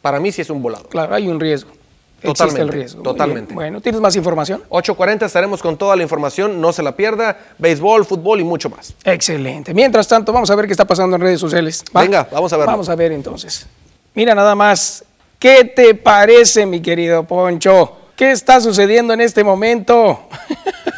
para 0.01 0.19
mí 0.19 0.33
sí 0.33 0.41
es 0.41 0.49
un 0.49 0.61
volado. 0.61 0.89
Claro, 0.89 1.15
hay 1.15 1.29
un 1.29 1.39
riesgo. 1.39 1.76
Totalmente, 2.21 2.61
el 2.61 2.69
riesgo. 2.69 3.03
Totalmente. 3.03 3.53
Bueno, 3.53 3.79
¿tienes 3.79 4.01
más 4.01 4.15
información? 4.15 4.63
8.40 4.69 5.25
estaremos 5.25 5.61
con 5.61 5.77
toda 5.77 5.95
la 5.95 6.03
información, 6.03 6.59
no 6.59 6.73
se 6.73 6.81
la 6.81 6.95
pierda, 6.95 7.37
béisbol, 7.59 8.05
fútbol 8.05 8.39
y 8.39 8.43
mucho 8.43 8.69
más. 8.69 8.95
Excelente. 9.03 9.73
Mientras 9.73 10.07
tanto, 10.07 10.33
vamos 10.33 10.49
a 10.49 10.55
ver 10.55 10.65
qué 10.65 10.71
está 10.71 10.85
pasando 10.85 11.15
en 11.15 11.21
redes 11.21 11.39
sociales. 11.39 11.83
Venga, 11.93 12.27
vamos 12.31 12.51
a 12.53 12.57
ver. 12.57 12.65
Vamos 12.65 12.89
a 12.89 12.95
ver 12.95 13.11
entonces. 13.11 13.67
Mira 14.15 14.33
nada 14.33 14.55
más, 14.55 15.05
¿qué 15.37 15.63
te 15.63 15.93
parece, 15.93 16.65
mi 16.65 16.81
querido 16.81 17.23
Poncho? 17.23 17.97
¿Qué 18.15 18.31
está 18.31 18.59
sucediendo 18.59 19.13
en 19.13 19.21
este 19.21 19.43
momento? 19.43 20.27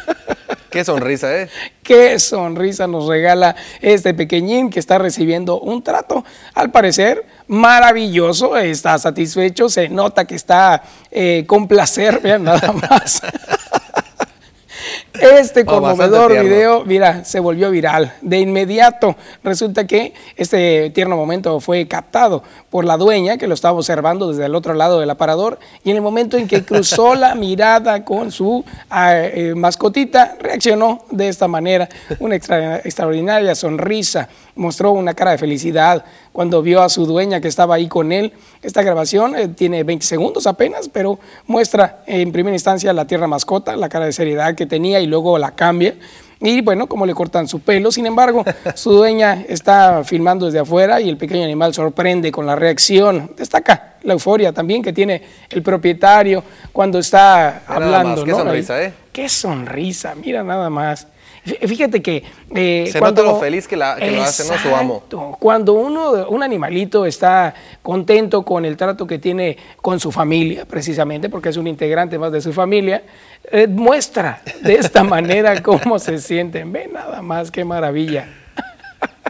Qué 0.70 0.84
sonrisa, 0.84 1.36
¿eh? 1.36 1.48
Qué 1.82 2.18
sonrisa 2.20 2.86
nos 2.86 3.06
regala 3.08 3.56
este 3.80 4.14
pequeñín 4.14 4.70
que 4.70 4.78
está 4.78 4.98
recibiendo 4.98 5.60
un 5.60 5.82
trato, 5.82 6.24
al 6.54 6.70
parecer, 6.70 7.26
maravilloso, 7.48 8.56
está 8.56 8.96
satisfecho, 8.98 9.68
se 9.68 9.88
nota 9.88 10.24
que 10.24 10.36
está 10.36 10.82
eh, 11.10 11.44
con 11.46 11.66
placer, 11.66 12.20
vean 12.20 12.44
nada 12.44 12.72
más. 12.90 13.20
Este 15.14 15.64
conmovedor 15.64 16.40
video, 16.40 16.84
mira, 16.84 17.24
se 17.24 17.40
volvió 17.40 17.70
viral. 17.70 18.14
De 18.22 18.38
inmediato 18.38 19.16
resulta 19.42 19.86
que 19.86 20.14
este 20.36 20.90
tierno 20.90 21.16
momento 21.16 21.58
fue 21.60 21.86
captado 21.88 22.42
por 22.70 22.84
la 22.84 22.96
dueña 22.96 23.36
que 23.36 23.48
lo 23.48 23.54
estaba 23.54 23.76
observando 23.76 24.28
desde 24.28 24.46
el 24.46 24.54
otro 24.54 24.72
lado 24.74 25.00
del 25.00 25.10
aparador 25.10 25.58
y 25.82 25.90
en 25.90 25.96
el 25.96 26.02
momento 26.02 26.36
en 26.36 26.46
que 26.46 26.64
cruzó 26.64 27.14
la 27.14 27.34
mirada 27.34 28.04
con 28.04 28.30
su 28.30 28.64
ah, 28.88 29.16
eh, 29.16 29.54
mascotita, 29.56 30.36
reaccionó 30.40 31.04
de 31.10 31.28
esta 31.28 31.48
manera, 31.48 31.88
una 32.20 32.36
extraordinaria 32.36 33.54
sonrisa, 33.54 34.28
mostró 34.54 34.92
una 34.92 35.14
cara 35.14 35.32
de 35.32 35.38
felicidad 35.38 36.04
cuando 36.32 36.62
vio 36.62 36.82
a 36.82 36.88
su 36.88 37.06
dueña 37.06 37.40
que 37.40 37.48
estaba 37.48 37.74
ahí 37.74 37.88
con 37.88 38.12
él. 38.12 38.32
Esta 38.62 38.82
grabación 38.82 39.34
eh, 39.36 39.48
tiene 39.48 39.82
20 39.82 40.06
segundos 40.06 40.46
apenas, 40.46 40.88
pero 40.88 41.18
muestra 41.46 42.02
en 42.06 42.30
primera 42.30 42.54
instancia 42.54 42.92
la 42.92 43.06
tierra 43.06 43.26
mascota, 43.26 43.76
la 43.76 43.88
cara 43.88 44.06
de 44.06 44.12
seriedad 44.12 44.54
que 44.54 44.66
tenía 44.66 44.99
y 45.00 45.06
luego 45.06 45.38
la 45.38 45.52
cambia. 45.52 45.94
Y 46.42 46.62
bueno, 46.62 46.86
como 46.86 47.04
le 47.04 47.14
cortan 47.14 47.46
su 47.46 47.60
pelo. 47.60 47.92
Sin 47.92 48.06
embargo, 48.06 48.44
su 48.74 48.92
dueña 48.92 49.44
está 49.46 50.02
filmando 50.04 50.46
desde 50.46 50.60
afuera 50.60 51.00
y 51.00 51.08
el 51.08 51.16
pequeño 51.16 51.44
animal 51.44 51.74
sorprende 51.74 52.32
con 52.32 52.46
la 52.46 52.56
reacción. 52.56 53.32
Destaca 53.36 53.96
la 54.02 54.14
euforia 54.14 54.52
también 54.52 54.82
que 54.82 54.92
tiene 54.92 55.22
el 55.50 55.62
propietario 55.62 56.42
cuando 56.72 56.98
está 56.98 57.62
hablando. 57.66 58.24
Qué 58.24 58.32
sonrisa, 58.32 58.82
¿eh? 58.82 58.92
Qué 59.12 59.28
sonrisa, 59.28 60.14
mira 60.14 60.42
nada 60.42 60.70
más. 60.70 61.06
Fíjate 61.44 62.02
que... 62.02 62.22
Eh, 62.54 62.88
Se 62.90 62.98
cuando, 62.98 63.22
nota 63.22 63.34
lo 63.34 63.40
feliz 63.40 63.66
que, 63.66 63.76
la, 63.76 63.96
lo 63.96 64.22
hace 64.22 64.50
¿no? 64.50 64.58
su 64.58 64.74
amo. 64.74 65.02
Cuando 65.38 65.72
uno, 65.72 66.28
un 66.28 66.42
animalito 66.42 67.06
está 67.06 67.54
contento 67.82 68.44
con 68.44 68.64
el 68.64 68.76
trato 68.76 69.06
que 69.06 69.18
tiene 69.18 69.56
con 69.80 70.00
su 70.00 70.12
familia, 70.12 70.64
precisamente, 70.66 71.28
porque 71.28 71.48
es 71.48 71.56
un 71.56 71.66
integrante 71.66 72.18
más 72.18 72.32
de 72.32 72.40
su 72.40 72.52
familia, 72.52 73.02
eh, 73.50 73.66
muestra 73.66 74.42
de 74.62 74.74
esta 74.74 75.02
manera 75.04 75.62
cómo 75.62 75.98
se 75.98 76.18
sienten. 76.18 76.72
Ve 76.72 76.88
nada 76.92 77.22
más, 77.22 77.50
qué 77.50 77.64
maravilla. 77.64 78.28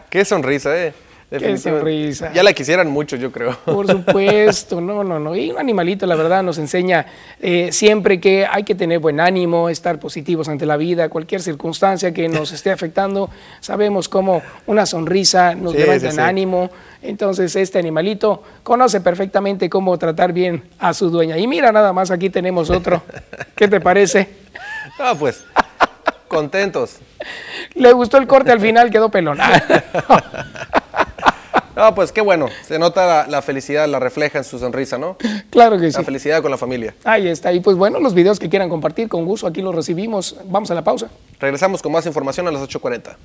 Qué 0.09 0.25
sonrisa, 0.25 0.77
¿eh? 0.77 0.93
Qué 1.39 1.57
sonrisa. 1.57 2.33
Ya 2.33 2.43
la 2.43 2.51
quisieran 2.51 2.89
mucho, 2.89 3.15
yo 3.15 3.31
creo. 3.31 3.57
Por 3.63 3.87
supuesto, 3.87 4.81
no, 4.81 5.01
no, 5.01 5.17
no. 5.17 5.33
Y 5.33 5.49
un 5.49 5.59
animalito, 5.59 6.05
la 6.05 6.15
verdad, 6.15 6.43
nos 6.43 6.57
enseña 6.57 7.05
eh, 7.39 7.69
siempre 7.71 8.19
que 8.19 8.45
hay 8.45 8.63
que 8.63 8.75
tener 8.75 8.99
buen 8.99 9.21
ánimo, 9.21 9.69
estar 9.69 9.97
positivos 9.97 10.49
ante 10.49 10.65
la 10.65 10.75
vida, 10.75 11.07
cualquier 11.07 11.41
circunstancia 11.41 12.13
que 12.13 12.27
nos 12.27 12.51
esté 12.51 12.69
afectando. 12.69 13.29
Sabemos 13.61 14.09
cómo 14.09 14.41
una 14.65 14.85
sonrisa 14.85 15.55
nos 15.55 15.73
levanta 15.73 16.09
en 16.09 16.19
ánimo. 16.19 16.69
Entonces, 17.01 17.55
este 17.55 17.79
animalito 17.79 18.43
conoce 18.61 18.99
perfectamente 18.99 19.69
cómo 19.69 19.97
tratar 19.97 20.33
bien 20.33 20.63
a 20.79 20.93
su 20.93 21.09
dueña. 21.09 21.37
Y 21.37 21.47
mira, 21.47 21.71
nada 21.71 21.93
más, 21.93 22.11
aquí 22.11 22.29
tenemos 22.29 22.69
otro. 22.69 23.03
¿Qué 23.55 23.69
te 23.69 23.79
parece? 23.79 24.27
Ah, 24.99 25.15
pues, 25.17 25.43
contentos. 26.27 26.97
Le 27.73 27.91
gustó 27.93 28.17
el 28.17 28.27
corte 28.27 28.51
al 28.51 28.59
final, 28.59 28.91
quedó 28.91 29.09
pelón. 29.09 29.39
No, 31.75 31.95
pues 31.95 32.11
qué 32.11 32.21
bueno. 32.21 32.47
Se 32.65 32.77
nota 32.77 33.27
la, 33.27 33.41
felicidad, 33.41 33.87
la 33.87 33.99
refleja 33.99 34.39
en 34.39 34.43
su 34.43 34.59
sonrisa, 34.59 34.97
¿no? 34.97 35.17
Claro 35.49 35.77
que 35.79 35.91
sí. 35.91 35.97
La 35.97 36.03
felicidad 36.03 36.41
con 36.41 36.51
la 36.51 36.57
familia. 36.57 36.93
Ahí 37.03 37.27
está. 37.27 37.51
Y 37.51 37.59
pues 37.59 37.75
bueno, 37.77 37.99
los 37.99 38.13
videos 38.13 38.39
que 38.39 38.49
quieran 38.49 38.69
compartir, 38.69 39.07
con 39.07 39.25
gusto, 39.25 39.47
aquí 39.47 39.61
los 39.61 39.75
recibimos. 39.75 40.35
Vamos 40.45 40.71
a 40.71 40.75
la 40.75 40.83
pausa. 40.83 41.09
Regresamos 41.39 41.81
con 41.81 41.91
más 41.91 42.05
información 42.05 42.47
a 42.47 42.51
las 42.51 42.61
8.40. 42.61 43.15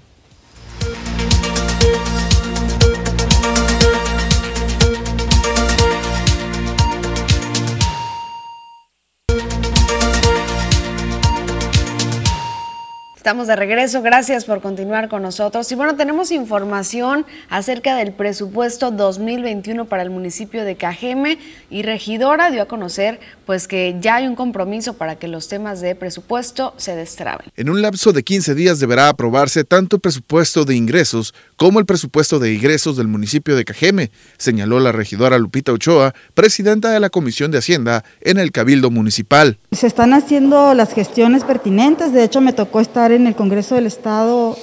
Estamos 13.26 13.48
de 13.48 13.56
regreso, 13.56 14.02
gracias 14.02 14.44
por 14.44 14.60
continuar 14.60 15.08
con 15.08 15.20
nosotros. 15.20 15.72
Y 15.72 15.74
bueno, 15.74 15.96
tenemos 15.96 16.30
información 16.30 17.26
acerca 17.50 17.96
del 17.96 18.12
presupuesto 18.12 18.92
2021 18.92 19.86
para 19.86 20.04
el 20.04 20.10
municipio 20.10 20.64
de 20.64 20.76
Cajeme 20.76 21.36
y 21.68 21.82
Regidora 21.82 22.52
dio 22.52 22.62
a 22.62 22.66
conocer 22.66 23.18
pues 23.44 23.66
que 23.66 23.96
ya 24.00 24.16
hay 24.16 24.28
un 24.28 24.36
compromiso 24.36 24.94
para 24.94 25.16
que 25.16 25.26
los 25.26 25.48
temas 25.48 25.80
de 25.80 25.96
presupuesto 25.96 26.72
se 26.76 26.94
destraben. 26.94 27.48
En 27.56 27.68
un 27.68 27.82
lapso 27.82 28.12
de 28.12 28.22
15 28.22 28.54
días 28.54 28.78
deberá 28.78 29.08
aprobarse 29.08 29.64
tanto 29.64 29.96
el 29.96 30.02
presupuesto 30.02 30.64
de 30.64 30.76
ingresos 30.76 31.34
como 31.56 31.80
el 31.80 31.86
presupuesto 31.86 32.38
de 32.38 32.54
ingresos 32.54 32.96
del 32.96 33.08
municipio 33.08 33.56
de 33.56 33.64
Cajeme, 33.64 34.12
señaló 34.36 34.78
la 34.78 34.92
regidora 34.92 35.38
Lupita 35.38 35.72
Ochoa, 35.72 36.14
presidenta 36.34 36.90
de 36.90 37.00
la 37.00 37.10
Comisión 37.10 37.50
de 37.50 37.58
Hacienda 37.58 38.04
en 38.20 38.38
el 38.38 38.52
Cabildo 38.52 38.92
Municipal. 38.92 39.58
Se 39.72 39.88
están 39.88 40.12
haciendo 40.12 40.74
las 40.74 40.92
gestiones 40.92 41.42
pertinentes, 41.42 42.12
de 42.12 42.22
hecho 42.22 42.40
me 42.40 42.52
tocó 42.52 42.80
estar 42.80 43.10
en 43.15 43.15
el 43.24 43.36
Congreso 43.36 43.76
del 43.76 43.86
Estado, 43.86 44.56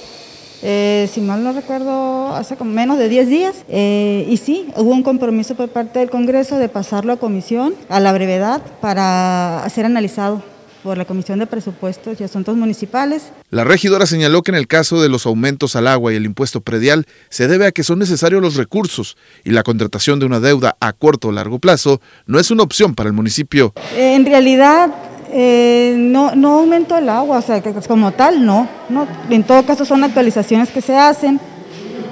eh, 0.62 1.08
si 1.12 1.20
mal 1.20 1.42
no 1.42 1.52
recuerdo, 1.52 2.34
hace 2.34 2.56
como 2.56 2.70
menos 2.70 2.98
de 2.98 3.08
10 3.08 3.28
días. 3.28 3.56
Eh, 3.68 4.26
y 4.28 4.36
sí, 4.36 4.68
hubo 4.76 4.92
un 4.92 5.02
compromiso 5.02 5.54
por 5.54 5.68
parte 5.68 5.98
del 5.98 6.10
Congreso 6.10 6.58
de 6.58 6.68
pasarlo 6.68 7.12
a 7.12 7.16
comisión 7.16 7.74
a 7.88 8.00
la 8.00 8.12
brevedad 8.12 8.62
para 8.80 9.66
ser 9.68 9.86
analizado 9.86 10.42
por 10.84 10.98
la 10.98 11.06
Comisión 11.06 11.38
de 11.38 11.46
Presupuestos 11.46 12.20
y 12.20 12.24
Asuntos 12.24 12.56
Municipales. 12.56 13.32
La 13.48 13.64
regidora 13.64 14.04
señaló 14.04 14.42
que 14.42 14.50
en 14.50 14.56
el 14.56 14.68
caso 14.68 15.00
de 15.00 15.08
los 15.08 15.24
aumentos 15.24 15.76
al 15.76 15.88
agua 15.88 16.12
y 16.12 16.16
el 16.16 16.26
impuesto 16.26 16.60
predial 16.60 17.06
se 17.30 17.48
debe 17.48 17.66
a 17.66 17.72
que 17.72 17.82
son 17.82 17.98
necesarios 17.98 18.42
los 18.42 18.56
recursos 18.56 19.16
y 19.44 19.50
la 19.50 19.62
contratación 19.62 20.20
de 20.20 20.26
una 20.26 20.40
deuda 20.40 20.76
a 20.80 20.92
corto 20.92 21.28
o 21.28 21.32
largo 21.32 21.58
plazo 21.58 22.02
no 22.26 22.38
es 22.38 22.50
una 22.50 22.64
opción 22.64 22.94
para 22.94 23.08
el 23.08 23.14
municipio. 23.14 23.72
En 23.96 24.26
realidad, 24.26 24.90
eh, 25.36 25.96
no, 25.98 26.36
no 26.36 26.60
aumentó 26.60 26.96
el 26.96 27.08
agua, 27.08 27.38
o 27.38 27.42
sea, 27.42 27.60
como 27.88 28.12
tal, 28.12 28.46
no, 28.46 28.68
no. 28.88 29.04
En 29.28 29.42
todo 29.42 29.66
caso 29.66 29.84
son 29.84 30.04
actualizaciones 30.04 30.70
que 30.70 30.80
se 30.80 30.96
hacen 30.96 31.40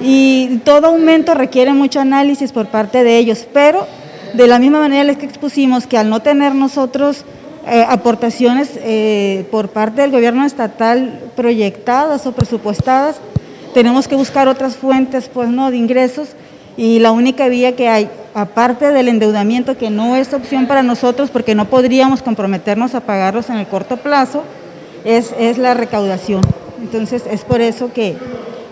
y 0.01 0.59
todo 0.64 0.89
aumento 0.89 1.33
requiere 1.33 1.73
mucho 1.73 2.01
análisis 2.01 2.51
por 2.51 2.66
parte 2.66 3.05
de 3.05 3.18
ellos, 3.18 3.47
pero 3.53 3.87
de 4.35 4.49
la 4.49 4.59
misma 4.59 4.81
manera 4.81 5.05
les 5.05 5.23
expusimos 5.23 5.87
que 5.87 5.97
al 5.97 6.11
no 6.11 6.18
tener 6.18 6.57
nosotros 6.57 7.25
eh, 7.68 7.87
aportaciones 7.89 8.70
eh, 8.83 9.47
por 9.53 9.68
parte 9.68 10.03
del 10.03 10.11
gobierno 10.11 10.45
estatal 10.45 11.20
proyectadas 11.37 12.27
o 12.27 12.33
presupuestadas, 12.33 13.20
tenemos 13.73 14.09
que 14.09 14.16
buscar 14.16 14.49
otras 14.49 14.75
fuentes 14.75 15.31
pues, 15.33 15.49
¿no? 15.49 15.70
de 15.70 15.77
ingresos 15.77 16.31
y 16.77 16.99
la 16.99 17.12
única 17.12 17.47
vía 17.47 17.77
que 17.77 17.89
hay, 17.89 18.11
aparte 18.35 18.93
del 18.93 19.09
endeudamiento, 19.09 19.76
que 19.76 19.91
no 19.91 20.16
es 20.16 20.33
opción 20.33 20.66
para 20.66 20.83
nosotros 20.83 21.30
porque 21.30 21.55
no 21.55 21.68
podríamos 21.68 22.22
comprometernos 22.22 22.95
a 22.95 23.01
pagarlos 23.01 23.51
en 23.51 23.57
el 23.57 23.66
corto 23.66 23.99
plazo, 23.99 24.45
es, 25.05 25.35
es 25.39 25.59
la 25.59 25.74
recaudación. 25.74 26.43
Entonces 26.80 27.24
es 27.30 27.43
por 27.43 27.61
eso 27.61 27.93
que, 27.93 28.16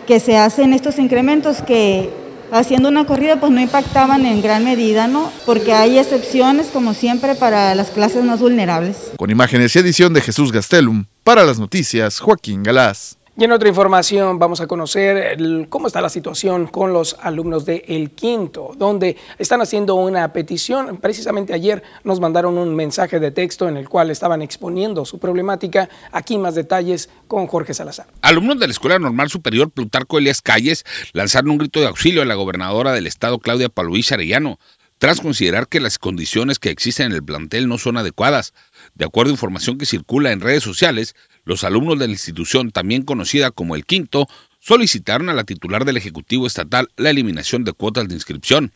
que 0.07 0.21
se 0.21 0.37
hacen 0.37 0.73
estos 0.73 0.99
incrementos 0.99 1.63
que 1.63 2.11
haciendo 2.53 2.89
una 2.89 3.07
corrida 3.07 3.39
pues 3.39 3.53
no 3.53 3.61
impactaban 3.61 4.27
en 4.27 4.43
gran 4.43 4.65
medida, 4.65 5.07
¿no? 5.07 5.31
Porque 5.47 5.73
hay 5.73 5.99
excepciones 5.99 6.69
como 6.69 6.95
siempre 6.95 7.35
para 7.35 7.75
las 7.75 7.91
clases 7.91 8.25
más 8.25 8.41
vulnerables. 8.41 9.13
Con 9.17 9.31
imágenes 9.31 9.75
y 9.75 9.79
edición 9.79 10.13
de 10.13 10.21
Jesús 10.21 10.53
Gastelum, 10.53 11.05
para 11.23 11.45
las 11.45 11.59
noticias 11.59 12.19
Joaquín 12.19 12.63
Galás. 12.63 13.20
Y 13.41 13.45
en 13.45 13.53
otra 13.53 13.71
información 13.71 14.39
vamos 14.39 14.61
a 14.61 14.67
conocer 14.67 15.39
cómo 15.71 15.87
está 15.87 16.03
la 16.03 16.11
situación 16.11 16.67
con 16.67 16.93
los 16.93 17.17
alumnos 17.23 17.65
de 17.65 17.83
El 17.89 18.11
Quinto, 18.11 18.73
donde 18.77 19.17
están 19.39 19.63
haciendo 19.63 19.95
una 19.95 20.31
petición. 20.35 20.99
Precisamente 20.99 21.55
ayer 21.55 21.83
nos 22.05 22.21
mandaron 22.21 22.59
un 22.59 22.77
mensaje 22.77 23.19
de 23.19 23.31
texto 23.31 23.67
en 23.67 23.79
el 23.79 23.89
cual 23.89 24.11
estaban 24.11 24.43
exponiendo 24.43 25.07
su 25.07 25.19
problemática. 25.19 25.89
Aquí 26.13 26.37
más 26.37 26.55
detalles 26.55 27.09
con 27.29 27.47
Jorge 27.47 27.73
Salazar. 27.73 28.09
Alumnos 28.21 28.61
de 28.61 28.67
la 28.67 28.73
Escuela 28.73 28.99
Normal 28.99 29.31
Superior 29.31 29.71
Plutarco 29.71 30.19
Elias 30.19 30.43
Calles 30.43 30.85
lanzaron 31.15 31.53
un 31.53 31.57
grito 31.57 31.81
de 31.81 31.87
auxilio 31.87 32.21
a 32.21 32.27
la 32.27 32.35
gobernadora 32.35 32.93
del 32.93 33.07
estado, 33.07 33.39
Claudia 33.39 33.71
Paluís 33.71 34.13
Arellano, 34.13 34.59
tras 34.99 35.23
considerar 35.23 35.67
que 35.67 35.81
las 35.81 35.99
condiciones 35.99 36.59
que 36.59 36.69
existen 36.69 37.07
en 37.07 37.13
el 37.13 37.25
plantel 37.25 37.69
no 37.69 37.79
son 37.79 37.97
adecuadas. 37.97 38.53
De 38.95 39.07
acuerdo 39.07 39.31
a 39.31 39.33
información 39.33 39.79
que 39.79 39.87
circula 39.87 40.31
en 40.31 40.41
redes 40.41 40.63
sociales, 40.63 41.15
los 41.45 41.65
alumnos 41.65 41.99
de 41.99 42.07
la 42.07 42.13
institución, 42.13 42.71
también 42.71 43.03
conocida 43.03 43.51
como 43.51 43.75
el 43.77 43.87
Quinto, 43.87 44.29
solicitaron 44.61 45.29
a 45.29 45.35
la 45.35 45.45
titular 45.45 45.85
del 45.85 45.97
Ejecutivo 45.97 46.47
Estatal 46.47 46.89
la 46.97 47.11
eliminación 47.11 47.65
de 47.65 47.73
cuotas 47.73 48.09
de 48.09 48.15
inscripción. 48.15 48.73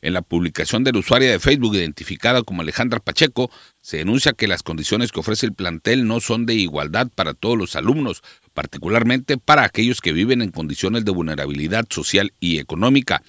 En 0.00 0.14
la 0.14 0.22
publicación 0.22 0.84
del 0.84 0.96
usuario 0.96 1.30
de 1.30 1.38
Facebook 1.38 1.74
identificada 1.76 2.42
como 2.42 2.62
Alejandra 2.62 3.00
Pacheco, 3.00 3.50
se 3.80 3.98
denuncia 3.98 4.32
que 4.32 4.48
las 4.48 4.62
condiciones 4.62 5.12
que 5.12 5.20
ofrece 5.20 5.46
el 5.46 5.52
plantel 5.52 6.06
no 6.06 6.20
son 6.20 6.46
de 6.46 6.54
igualdad 6.54 7.08
para 7.14 7.34
todos 7.34 7.56
los 7.56 7.76
alumnos, 7.76 8.22
particularmente 8.54 9.36
para 9.38 9.64
aquellos 9.64 10.00
que 10.00 10.12
viven 10.12 10.42
en 10.42 10.50
condiciones 10.50 11.04
de 11.04 11.12
vulnerabilidad 11.12 11.86
social 11.90 12.32
y 12.40 12.58
económica. 12.58 13.22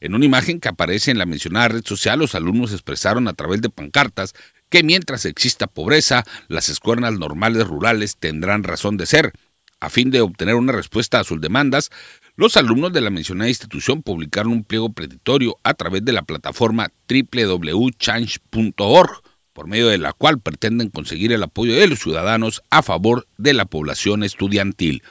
En 0.00 0.14
una 0.14 0.24
imagen 0.24 0.58
que 0.58 0.68
aparece 0.68 1.10
en 1.10 1.18
la 1.18 1.26
mencionada 1.26 1.68
red 1.68 1.84
social, 1.84 2.18
los 2.18 2.34
alumnos 2.34 2.72
expresaron 2.72 3.28
a 3.28 3.34
través 3.34 3.62
de 3.62 3.70
pancartas 3.70 4.34
que 4.72 4.82
mientras 4.82 5.24
exista 5.26 5.66
pobreza, 5.66 6.24
las 6.48 6.70
escuelas 6.70 7.12
normales 7.12 7.68
rurales 7.68 8.16
tendrán 8.16 8.64
razón 8.64 8.96
de 8.96 9.04
ser. 9.04 9.32
A 9.80 9.90
fin 9.90 10.10
de 10.10 10.22
obtener 10.22 10.54
una 10.54 10.72
respuesta 10.72 11.20
a 11.20 11.24
sus 11.24 11.42
demandas, 11.42 11.90
los 12.36 12.56
alumnos 12.56 12.94
de 12.94 13.02
la 13.02 13.10
mencionada 13.10 13.50
institución 13.50 14.02
publicaron 14.02 14.52
un 14.52 14.64
pliego 14.64 14.90
preditorio 14.90 15.58
a 15.62 15.74
través 15.74 16.06
de 16.06 16.12
la 16.12 16.22
plataforma 16.22 16.90
www.change.org, 17.06 19.10
por 19.52 19.66
medio 19.66 19.88
de 19.88 19.98
la 19.98 20.14
cual 20.14 20.40
pretenden 20.40 20.88
conseguir 20.88 21.32
el 21.32 21.42
apoyo 21.42 21.74
de 21.74 21.86
los 21.86 21.98
ciudadanos 21.98 22.62
a 22.70 22.82
favor 22.82 23.26
de 23.36 23.52
la 23.52 23.66
población 23.66 24.24
estudiantil. 24.24 25.02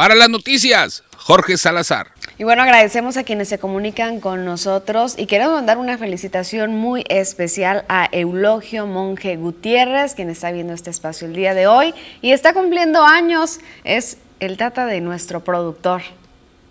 Para 0.00 0.14
las 0.14 0.30
noticias, 0.30 1.04
Jorge 1.14 1.58
Salazar. 1.58 2.12
Y 2.38 2.44
bueno, 2.44 2.62
agradecemos 2.62 3.18
a 3.18 3.22
quienes 3.22 3.50
se 3.50 3.58
comunican 3.58 4.18
con 4.18 4.46
nosotros 4.46 5.14
y 5.18 5.26
queremos 5.26 5.52
mandar 5.52 5.76
una 5.76 5.98
felicitación 5.98 6.74
muy 6.74 7.04
especial 7.10 7.84
a 7.90 8.08
Eulogio 8.10 8.86
Monje 8.86 9.36
Gutiérrez, 9.36 10.14
quien 10.14 10.30
está 10.30 10.52
viendo 10.52 10.72
este 10.72 10.88
espacio 10.88 11.26
el 11.26 11.34
día 11.34 11.52
de 11.52 11.66
hoy 11.66 11.92
y 12.22 12.32
está 12.32 12.54
cumpliendo 12.54 13.04
años. 13.04 13.58
Es 13.84 14.16
el 14.38 14.56
tata 14.56 14.86
de 14.86 15.02
nuestro 15.02 15.44
productor. 15.44 16.00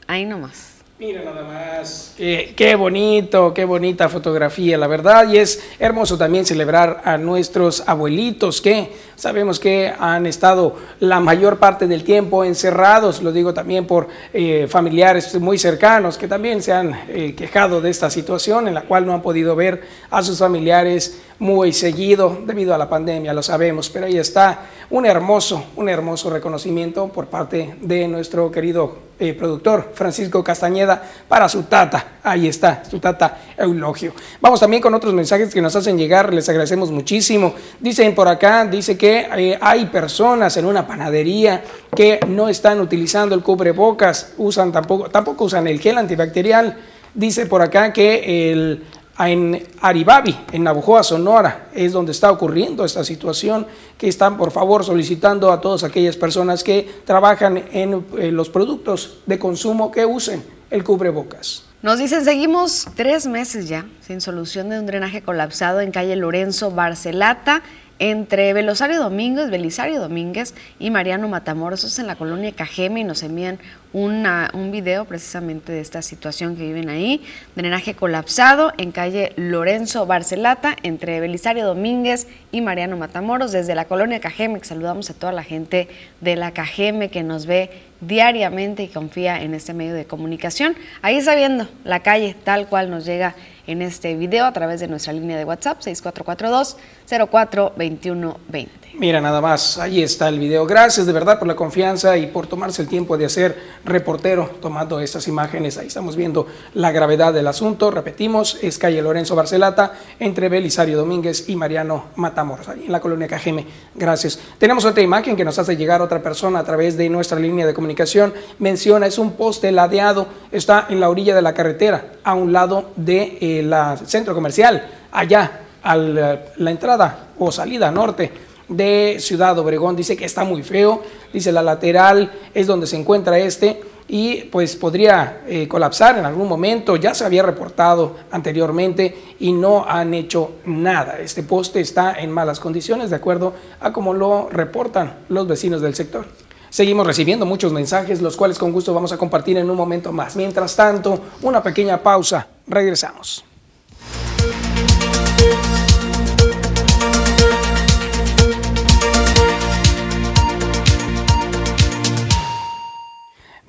Ahí 0.08 0.26
nomás. 0.26 0.69
Mira 1.00 1.24
nada 1.24 1.44
más, 1.44 2.14
qué, 2.18 2.76
bonito, 2.78 3.54
qué 3.54 3.64
bonita 3.64 4.10
fotografía, 4.10 4.78
la 4.78 4.88
verdad, 4.88 5.30
y 5.30 5.38
es 5.38 5.64
hermoso 5.80 6.18
también 6.18 6.46
celebrar 6.46 7.02
a 7.06 7.18
nuestros 7.18 7.88
abuelitos 7.88 8.60
que 8.60 8.92
sabemos 9.16 9.62
que 9.62 9.94
han 9.98 10.26
estado 10.26 10.76
la 11.00 11.22
mayor 11.22 11.58
parte 11.58 11.88
del 11.88 12.04
tiempo 12.04 12.44
encerrados, 12.44 13.22
lo 13.22 13.32
digo 13.32 13.54
también 13.54 13.88
por 13.88 14.10
eh, 14.34 14.68
familiares 14.70 15.40
muy 15.40 15.58
cercanos 15.58 16.18
que 16.18 16.28
también 16.28 16.62
se 16.62 16.74
han 16.74 16.94
eh, 17.08 17.34
quejado 17.34 17.80
de 17.80 17.92
esta 17.92 18.10
situación 18.10 18.68
en 18.68 18.74
la 18.74 18.82
cual 18.82 19.06
no 19.06 19.14
han 19.14 19.22
podido 19.22 19.56
ver 19.56 19.82
a 20.10 20.22
sus 20.22 20.40
familiares 20.40 21.22
muy 21.40 21.72
seguido 21.72 22.38
debido 22.46 22.76
a 22.76 22.78
la 22.78 22.90
pandemia, 22.90 23.34
lo 23.34 23.42
sabemos, 23.42 23.90
pero 23.90 24.06
ahí 24.06 24.18
está 24.18 24.60
un 24.90 25.06
hermoso, 25.06 25.64
un 25.78 25.88
hermoso 25.88 26.30
reconocimiento 26.30 27.08
por 27.08 27.28
parte 27.28 27.76
de 27.82 28.08
nuestro 28.10 28.52
querido 28.52 29.10
eh, 29.18 29.34
productor 29.34 29.92
Francisco 29.94 30.44
Castañeda 30.44 31.02
para 31.28 31.48
su 31.48 31.64
tata. 31.64 32.20
Ahí 32.24 32.48
está, 32.48 32.84
su 32.84 33.00
tata 33.00 33.38
Eulogio. 33.58 34.14
Vamos 34.42 34.60
también 34.60 34.82
con 34.82 34.94
otros 34.94 35.14
mensajes 35.14 35.54
que 35.54 35.62
nos 35.62 35.76
hacen 35.76 35.98
llegar, 35.98 36.34
les 36.34 36.48
agradecemos 36.50 36.92
muchísimo. 36.92 37.54
Dicen 37.80 38.14
por 38.16 38.28
acá, 38.28 38.66
dice 38.66 38.98
que 38.98 39.28
eh, 39.38 39.58
hay 39.62 39.86
personas 39.86 40.58
en 40.58 40.66
una 40.66 40.86
panadería 40.86 41.64
que 41.96 42.20
no 42.28 42.50
están 42.50 42.82
utilizando 42.82 43.34
el 43.34 43.44
cubrebocas, 43.44 44.34
usan 44.38 44.72
tampoco, 44.72 45.10
tampoco 45.10 45.46
usan 45.46 45.68
el 45.68 45.80
gel 45.80 45.98
antibacterial 45.98 46.76
Dice 47.14 47.48
por 47.48 47.62
acá 47.62 47.92
que 47.92 48.52
el, 48.52 48.84
en 49.28 49.68
Aribabi, 49.82 50.36
en 50.52 50.64
Navojoa, 50.64 51.04
Sonora, 51.04 51.68
es 51.74 51.92
donde 51.92 52.12
está 52.12 52.32
ocurriendo 52.32 52.86
esta 52.86 53.04
situación, 53.04 53.68
que 53.98 54.08
están 54.08 54.38
por 54.38 54.52
favor 54.52 54.86
solicitando 54.86 55.52
a 55.52 55.60
todas 55.60 55.84
aquellas 55.84 56.16
personas 56.16 56.64
que 56.64 57.02
trabajan 57.06 57.64
en 57.72 58.36
los 58.36 58.50
productos 58.50 59.18
de 59.26 59.38
consumo 59.38 59.92
que 59.92 60.06
usen 60.06 60.44
el 60.70 60.84
cubrebocas. 60.84 61.64
Nos 61.82 61.98
dicen, 61.98 62.26
seguimos 62.26 62.88
tres 62.96 63.26
meses 63.26 63.70
ya 63.70 63.86
sin 64.02 64.20
solución 64.20 64.70
de 64.70 64.80
un 64.80 64.86
drenaje 64.86 65.22
colapsado 65.22 65.80
en 65.80 65.92
calle 65.92 66.16
Lorenzo 66.18 66.72
Barcelata 66.72 67.64
entre 68.00 68.54
Belosario 68.54 69.00
Domínguez, 69.00 69.50
Belisario 69.50 70.00
Domínguez 70.00 70.56
y 70.80 70.90
Mariano 70.90 71.28
Matamoros, 71.28 72.00
en 72.00 72.08
la 72.08 72.16
colonia 72.16 72.54
Cajeme 72.54 73.02
y 73.02 73.04
nos 73.04 73.24
envían 73.24 73.60
un 73.92 74.72
video 74.72 75.06
precisamente 75.06 75.72
de 75.72 75.82
esta 75.82 76.02
situación 76.02 76.56
que 76.56 76.64
viven 76.64 76.90
ahí. 76.90 77.22
Drenaje 77.56 77.96
colapsado 77.96 78.72
en 78.78 78.92
calle 78.92 79.34
Lorenzo 79.36 80.06
Barcelata 80.06 80.76
entre 80.84 81.20
Belisario 81.20 81.66
Domínguez 81.66 82.28
y 82.52 82.62
Mariano 82.62 82.98
Matamoros 82.98 83.52
desde 83.52 83.76
la 83.76 83.86
colonia 83.86 84.20
Cajeme. 84.20 84.64
Saludamos 84.64 85.10
a 85.10 85.14
toda 85.14 85.32
la 85.32 85.44
gente 85.44 85.88
de 86.22 86.36
la 86.36 86.52
Cajeme 86.52 87.10
que 87.10 87.24
nos 87.24 87.46
ve 87.46 87.72
diariamente 88.02 88.84
y 88.84 88.88
confía 88.88 89.42
en 89.42 89.54
este 89.54 89.74
medio 89.74 89.94
de 89.94 90.06
comunicación. 90.06 90.76
Ahí 91.02 91.18
está 91.18 91.36
viendo 91.36 91.68
la 91.84 92.02
calle 92.02 92.36
tal 92.44 92.68
cual 92.68 92.90
nos 92.90 93.06
llega 93.06 93.36
en 93.70 93.84
este 93.84 94.16
video 94.16 94.46
a 94.46 94.52
través 94.52 94.80
de 94.80 94.88
nuestra 94.88 95.14
línea 95.14 95.38
de 95.38 95.46
WhatsApp 95.46 95.80
6442 95.82 96.78
042120. 97.08 98.89
Mira, 99.00 99.22
nada 99.22 99.40
más, 99.40 99.78
ahí 99.78 100.04
está 100.04 100.28
el 100.28 100.40
video. 100.40 100.66
Gracias 100.66 101.06
de 101.06 101.14
verdad 101.14 101.40
por 101.40 101.48
la 101.48 101.56
confianza 101.56 102.18
y 102.18 102.28
por 102.28 102.48
tomarse 102.48 102.82
el 102.82 102.90
tiempo 102.90 103.18
de 103.18 103.28
hacer 103.28 103.58
reportero 103.86 104.50
tomando 104.62 105.00
estas 105.00 105.26
imágenes. 105.30 105.78
Ahí 105.78 105.88
estamos 105.88 106.18
viendo 106.18 106.48
la 106.74 106.92
gravedad 106.92 107.32
del 107.32 107.48
asunto. 107.48 107.92
Repetimos, 107.92 108.58
es 108.62 108.78
calle 108.78 109.02
Lorenzo 109.02 109.38
Barcelata 109.38 109.94
entre 110.20 110.50
Belisario 110.50 110.98
Domínguez 110.98 111.48
y 111.48 111.56
Mariano 111.56 112.08
Matamoros, 112.18 112.68
ahí 112.68 112.88
en 112.88 112.92
la 112.92 113.00
colonia 113.00 113.30
Cajeme. 113.30 113.66
Gracias. 113.96 114.38
Tenemos 114.58 114.84
otra 114.84 115.02
imagen 115.02 115.38
que 115.38 115.46
nos 115.46 115.58
hace 115.58 115.78
llegar 115.78 116.02
otra 116.02 116.22
persona 116.22 116.60
a 116.60 116.66
través 116.66 116.98
de 116.98 117.08
nuestra 117.08 117.40
línea 117.40 117.66
de 117.66 117.74
comunicación. 117.74 118.34
Menciona, 118.58 119.08
es 119.08 119.18
un 119.18 119.32
poste 119.32 119.72
ladeado, 119.72 120.28
está 120.52 120.88
en 120.90 121.00
la 121.00 121.10
orilla 121.10 121.34
de 121.34 121.42
la 121.42 121.54
carretera, 121.54 122.16
a 122.22 122.34
un 122.34 122.52
lado 122.52 122.90
del 122.98 123.40
de, 123.40 123.62
eh, 123.62 123.98
centro 124.06 124.36
comercial, 124.36 124.90
allá 125.10 125.62
a 125.82 125.96
la 125.96 126.70
entrada 126.70 127.30
o 127.40 127.50
salida 127.54 127.90
norte 127.90 128.49
de 128.70 129.18
Ciudad 129.20 129.58
Obregón. 129.60 129.96
Dice 129.96 130.16
que 130.16 130.26
está 130.26 130.44
muy 130.44 130.64
feo, 130.64 131.02
dice 131.34 131.52
la 131.52 131.62
lateral 131.62 132.32
es 132.54 132.68
donde 132.68 132.88
se 132.88 132.96
encuentra 132.96 133.38
este 133.38 133.82
y 134.08 134.38
pues 134.46 134.76
podría 134.76 135.42
eh, 135.48 135.68
colapsar 135.68 136.18
en 136.18 136.26
algún 136.26 136.48
momento. 136.48 136.96
Ya 136.96 137.14
se 137.14 137.26
había 137.26 137.44
reportado 137.44 138.16
anteriormente 138.32 139.36
y 139.40 139.52
no 139.52 139.86
han 139.88 140.14
hecho 140.14 140.54
nada. 140.66 141.20
Este 141.20 141.44
poste 141.44 141.80
está 141.80 142.20
en 142.20 142.32
malas 142.32 142.60
condiciones 142.60 143.10
de 143.12 143.16
acuerdo 143.16 143.54
a 143.80 143.94
como 143.94 144.14
lo 144.14 144.50
reportan 144.50 145.20
los 145.30 145.48
vecinos 145.48 145.82
del 145.82 145.96
sector. 145.96 146.26
Seguimos 146.72 147.06
recibiendo 147.06 147.46
muchos 147.46 147.72
mensajes, 147.72 148.22
los 148.22 148.38
cuales 148.38 148.60
con 148.60 148.72
gusto 148.72 148.94
vamos 148.94 149.12
a 149.12 149.18
compartir 149.18 149.58
en 149.58 149.70
un 149.70 149.78
momento 149.78 150.12
más. 150.12 150.36
Mientras 150.36 150.76
tanto, 150.76 151.20
una 151.42 151.64
pequeña 151.64 152.02
pausa. 152.02 152.48
Regresamos. 152.68 153.44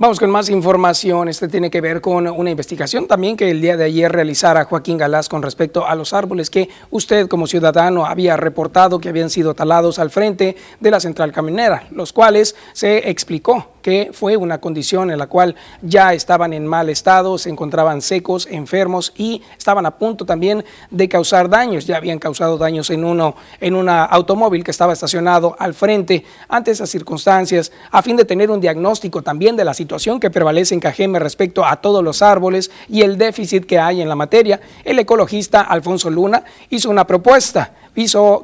Vamos 0.00 0.18
con 0.18 0.30
más 0.30 0.48
información. 0.48 1.28
Este 1.28 1.46
tiene 1.46 1.68
que 1.70 1.82
ver 1.82 2.00
con 2.00 2.26
una 2.26 2.50
investigación 2.50 3.06
también 3.06 3.36
que 3.36 3.50
el 3.50 3.60
día 3.60 3.76
de 3.76 3.84
ayer 3.84 4.10
realizara 4.10 4.64
Joaquín 4.64 4.96
Galás 4.96 5.28
con 5.28 5.42
respecto 5.42 5.86
a 5.86 5.94
los 5.94 6.14
árboles 6.14 6.48
que 6.48 6.70
usted 6.90 7.28
como 7.28 7.46
ciudadano 7.46 8.06
había 8.06 8.34
reportado 8.38 8.98
que 8.98 9.10
habían 9.10 9.28
sido 9.28 9.52
talados 9.52 9.98
al 9.98 10.08
frente 10.08 10.56
de 10.80 10.90
la 10.90 11.00
central 11.00 11.32
caminera, 11.32 11.86
los 11.90 12.14
cuales 12.14 12.56
se 12.72 13.10
explicó 13.10 13.72
que 13.82 14.10
fue 14.12 14.36
una 14.36 14.58
condición 14.58 15.10
en 15.10 15.18
la 15.18 15.26
cual 15.26 15.54
ya 15.82 16.12
estaban 16.14 16.52
en 16.52 16.66
mal 16.66 16.88
estado, 16.88 17.38
se 17.38 17.50
encontraban 17.50 18.02
secos, 18.02 18.46
enfermos 18.50 19.12
y 19.16 19.42
estaban 19.56 19.86
a 19.86 19.92
punto 19.92 20.24
también 20.24 20.64
de 20.90 21.08
causar 21.08 21.48
daños. 21.48 21.86
Ya 21.86 21.96
habían 21.96 22.18
causado 22.18 22.58
daños 22.58 22.90
en 22.90 23.04
uno 23.04 23.36
en 23.60 23.74
un 23.74 23.88
automóvil 23.88 24.64
que 24.64 24.70
estaba 24.70 24.92
estacionado 24.92 25.56
al 25.58 25.74
frente. 25.74 26.24
Ante 26.48 26.70
esas 26.70 26.90
circunstancias, 26.90 27.72
a 27.90 28.02
fin 28.02 28.16
de 28.16 28.24
tener 28.24 28.50
un 28.50 28.60
diagnóstico 28.60 29.22
también 29.22 29.56
de 29.56 29.64
la 29.64 29.74
situación 29.74 30.20
que 30.20 30.30
prevalece 30.30 30.74
en 30.74 30.80
Cajeme 30.80 31.18
respecto 31.18 31.64
a 31.64 31.76
todos 31.76 32.02
los 32.02 32.22
árboles 32.22 32.70
y 32.88 33.02
el 33.02 33.18
déficit 33.18 33.66
que 33.66 33.78
hay 33.78 34.00
en 34.00 34.08
la 34.08 34.16
materia, 34.16 34.60
el 34.84 34.98
ecologista 34.98 35.62
Alfonso 35.62 36.10
Luna 36.10 36.44
hizo 36.68 36.90
una 36.90 37.06
propuesta 37.06 37.72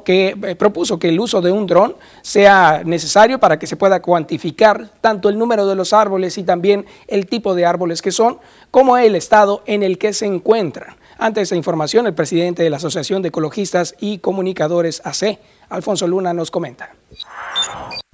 que, 0.03 0.35
eh, 0.43 0.55
propuso 0.55 0.99
que 0.99 1.09
el 1.09 1.19
uso 1.19 1.41
de 1.41 1.51
un 1.51 1.65
dron 1.65 1.95
sea 2.21 2.83
necesario 2.85 3.39
para 3.39 3.57
que 3.57 3.65
se 3.65 3.75
pueda 3.75 4.01
cuantificar 4.01 4.89
tanto 5.01 5.29
el 5.29 5.37
número 5.37 5.65
de 5.65 5.75
los 5.75 5.93
árboles 5.93 6.37
y 6.37 6.43
también 6.43 6.85
el 7.07 7.25
tipo 7.25 7.55
de 7.55 7.65
árboles 7.65 8.01
que 8.01 8.11
son, 8.11 8.37
como 8.71 8.97
el 8.97 9.15
estado 9.15 9.63
en 9.65 9.83
el 9.83 9.97
que 9.97 10.13
se 10.13 10.25
encuentran. 10.25 10.95
Ante 11.17 11.41
esta 11.41 11.55
información, 11.55 12.05
el 12.05 12.13
presidente 12.13 12.61
de 12.61 12.69
la 12.69 12.77
Asociación 12.77 13.21
de 13.21 13.29
Ecologistas 13.29 13.95
y 13.99 14.19
Comunicadores 14.19 15.01
AC, 15.03 15.39
Alfonso 15.69 16.07
Luna, 16.07 16.33
nos 16.33 16.51
comenta. 16.51 16.89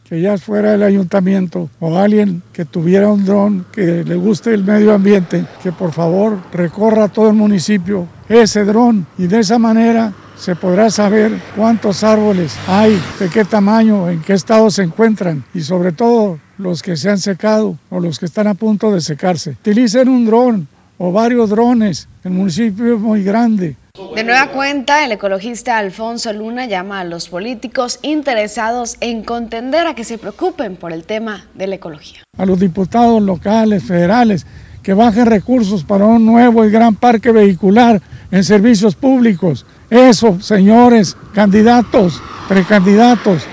Que 0.06 0.22
ya 0.22 0.38
fuera 0.38 0.74
el 0.76 0.84
ayuntamiento 0.84 1.70
o 1.80 1.98
alguien 1.98 2.42
que 2.54 2.64
tuviera 2.64 3.10
un 3.10 3.26
dron 3.26 3.66
que 3.72 4.04
le 4.06 4.16
guste 4.16 4.54
el 4.54 4.64
medio 4.64 4.94
ambiente, 4.94 5.46
que 5.62 5.72
por 5.72 5.92
favor 5.92 6.38
recorra 6.54 7.10
todo 7.10 7.28
el 7.28 7.36
municipio 7.36 8.08
ese 8.30 8.64
dron 8.64 9.06
y 9.18 9.28
de 9.28 9.40
esa 9.40 9.60
manera 9.60 10.14
se 10.38 10.56
podrá 10.56 10.90
saber 10.90 11.32
cuántos 11.56 12.04
árboles 12.04 12.56
hay, 12.68 13.02
de 13.20 13.30
qué 13.30 13.46
tamaño, 13.46 14.10
en 14.10 14.22
qué 14.22 14.34
estado 14.34 14.70
se 14.70 14.84
encuentran 14.84 15.44
y 15.54 15.62
sobre 15.62 15.92
todo 15.92 16.40
los 16.58 16.82
que 16.82 16.98
se 16.98 17.10
han 17.10 17.20
secado 17.20 17.78
o 17.90 18.00
los 18.00 18.20
que 18.20 18.26
están 18.26 18.48
a 18.48 18.54
punto 18.54 18.92
de 18.92 19.02
secarse. 19.02 19.52
Utilicen 19.52 20.10
un 20.10 20.26
dron 20.26 20.68
o 20.98 21.12
varios 21.12 21.50
drones, 21.50 22.08
el 22.24 22.32
municipio 22.32 22.96
es 22.96 23.00
muy 23.00 23.24
grande. 23.24 23.76
De 24.16 24.24
nueva 24.24 24.48
cuenta, 24.48 25.06
el 25.06 25.12
ecologista 25.12 25.78
Alfonso 25.78 26.34
Luna 26.34 26.66
llama 26.66 27.00
a 27.00 27.04
los 27.04 27.30
políticos 27.30 28.00
interesados 28.02 28.98
en 29.02 29.24
contender 29.24 29.86
a 29.86 29.94
que 29.94 30.04
se 30.04 30.18
preocupen 30.18 30.78
por 30.78 30.92
el 30.92 31.04
tema 31.04 31.46
de 31.54 31.68
la 31.68 31.76
ecología. 31.76 32.24
A 32.38 32.46
los 32.46 32.60
diputados 32.60 33.22
locales, 33.22 33.84
federales, 33.84 34.48
que 34.82 34.94
bajen 34.94 35.28
recursos 35.28 35.84
para 35.84 36.06
un 36.06 36.26
nuevo 36.26 36.66
y 36.66 36.72
gran 36.72 36.96
parque 36.96 37.32
vehicular 37.32 38.02
en 38.32 38.44
servicios 38.44 38.96
públicos, 38.96 39.66
eso, 39.94 40.42
señores 40.42 41.16
candidatos, 41.34 42.22
precandidatos, 42.48 43.44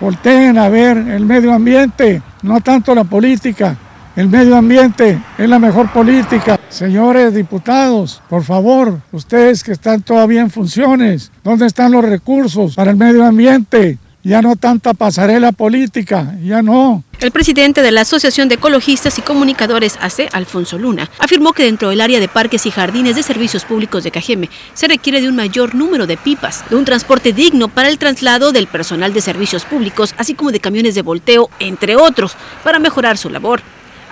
volteen 0.00 0.56
a 0.58 0.68
ver 0.68 0.96
el 0.96 1.26
medio 1.26 1.52
ambiente, 1.52 2.22
no 2.42 2.60
tanto 2.60 2.94
la 2.94 3.04
política. 3.04 3.76
El 4.16 4.28
medio 4.28 4.56
ambiente 4.56 5.20
es 5.36 5.48
la 5.48 5.58
mejor 5.58 5.92
política. 5.92 6.58
Señores 6.68 7.34
diputados, 7.34 8.22
por 8.30 8.44
favor, 8.44 9.00
ustedes 9.10 9.64
que 9.64 9.72
están 9.72 10.02
todavía 10.02 10.40
en 10.40 10.50
funciones, 10.50 11.32
¿dónde 11.42 11.66
están 11.66 11.92
los 11.92 12.04
recursos 12.04 12.76
para 12.76 12.92
el 12.92 12.96
medio 12.96 13.24
ambiente? 13.24 13.98
Ya 14.24 14.40
no 14.40 14.56
tanta 14.56 14.94
pasarela 14.94 15.52
política, 15.52 16.34
ya 16.42 16.62
no. 16.62 17.04
El 17.20 17.30
presidente 17.30 17.82
de 17.82 17.92
la 17.92 18.00
Asociación 18.00 18.48
de 18.48 18.54
Ecologistas 18.54 19.18
y 19.18 19.22
Comunicadores 19.22 19.98
AC, 20.00 20.30
Alfonso 20.32 20.78
Luna, 20.78 21.10
afirmó 21.18 21.52
que 21.52 21.64
dentro 21.64 21.90
del 21.90 22.00
área 22.00 22.20
de 22.20 22.28
parques 22.28 22.64
y 22.64 22.70
jardines 22.70 23.16
de 23.16 23.22
servicios 23.22 23.66
públicos 23.66 24.02
de 24.02 24.10
Cajeme 24.10 24.48
se 24.72 24.88
requiere 24.88 25.20
de 25.20 25.28
un 25.28 25.36
mayor 25.36 25.74
número 25.74 26.06
de 26.06 26.16
pipas, 26.16 26.64
de 26.70 26.76
un 26.76 26.86
transporte 26.86 27.34
digno 27.34 27.68
para 27.68 27.90
el 27.90 27.98
traslado 27.98 28.50
del 28.50 28.66
personal 28.66 29.12
de 29.12 29.20
servicios 29.20 29.66
públicos, 29.66 30.14
así 30.16 30.32
como 30.32 30.52
de 30.52 30.60
camiones 30.60 30.94
de 30.94 31.02
volteo, 31.02 31.50
entre 31.58 31.94
otros, 31.94 32.34
para 32.62 32.78
mejorar 32.78 33.18
su 33.18 33.28
labor. 33.28 33.60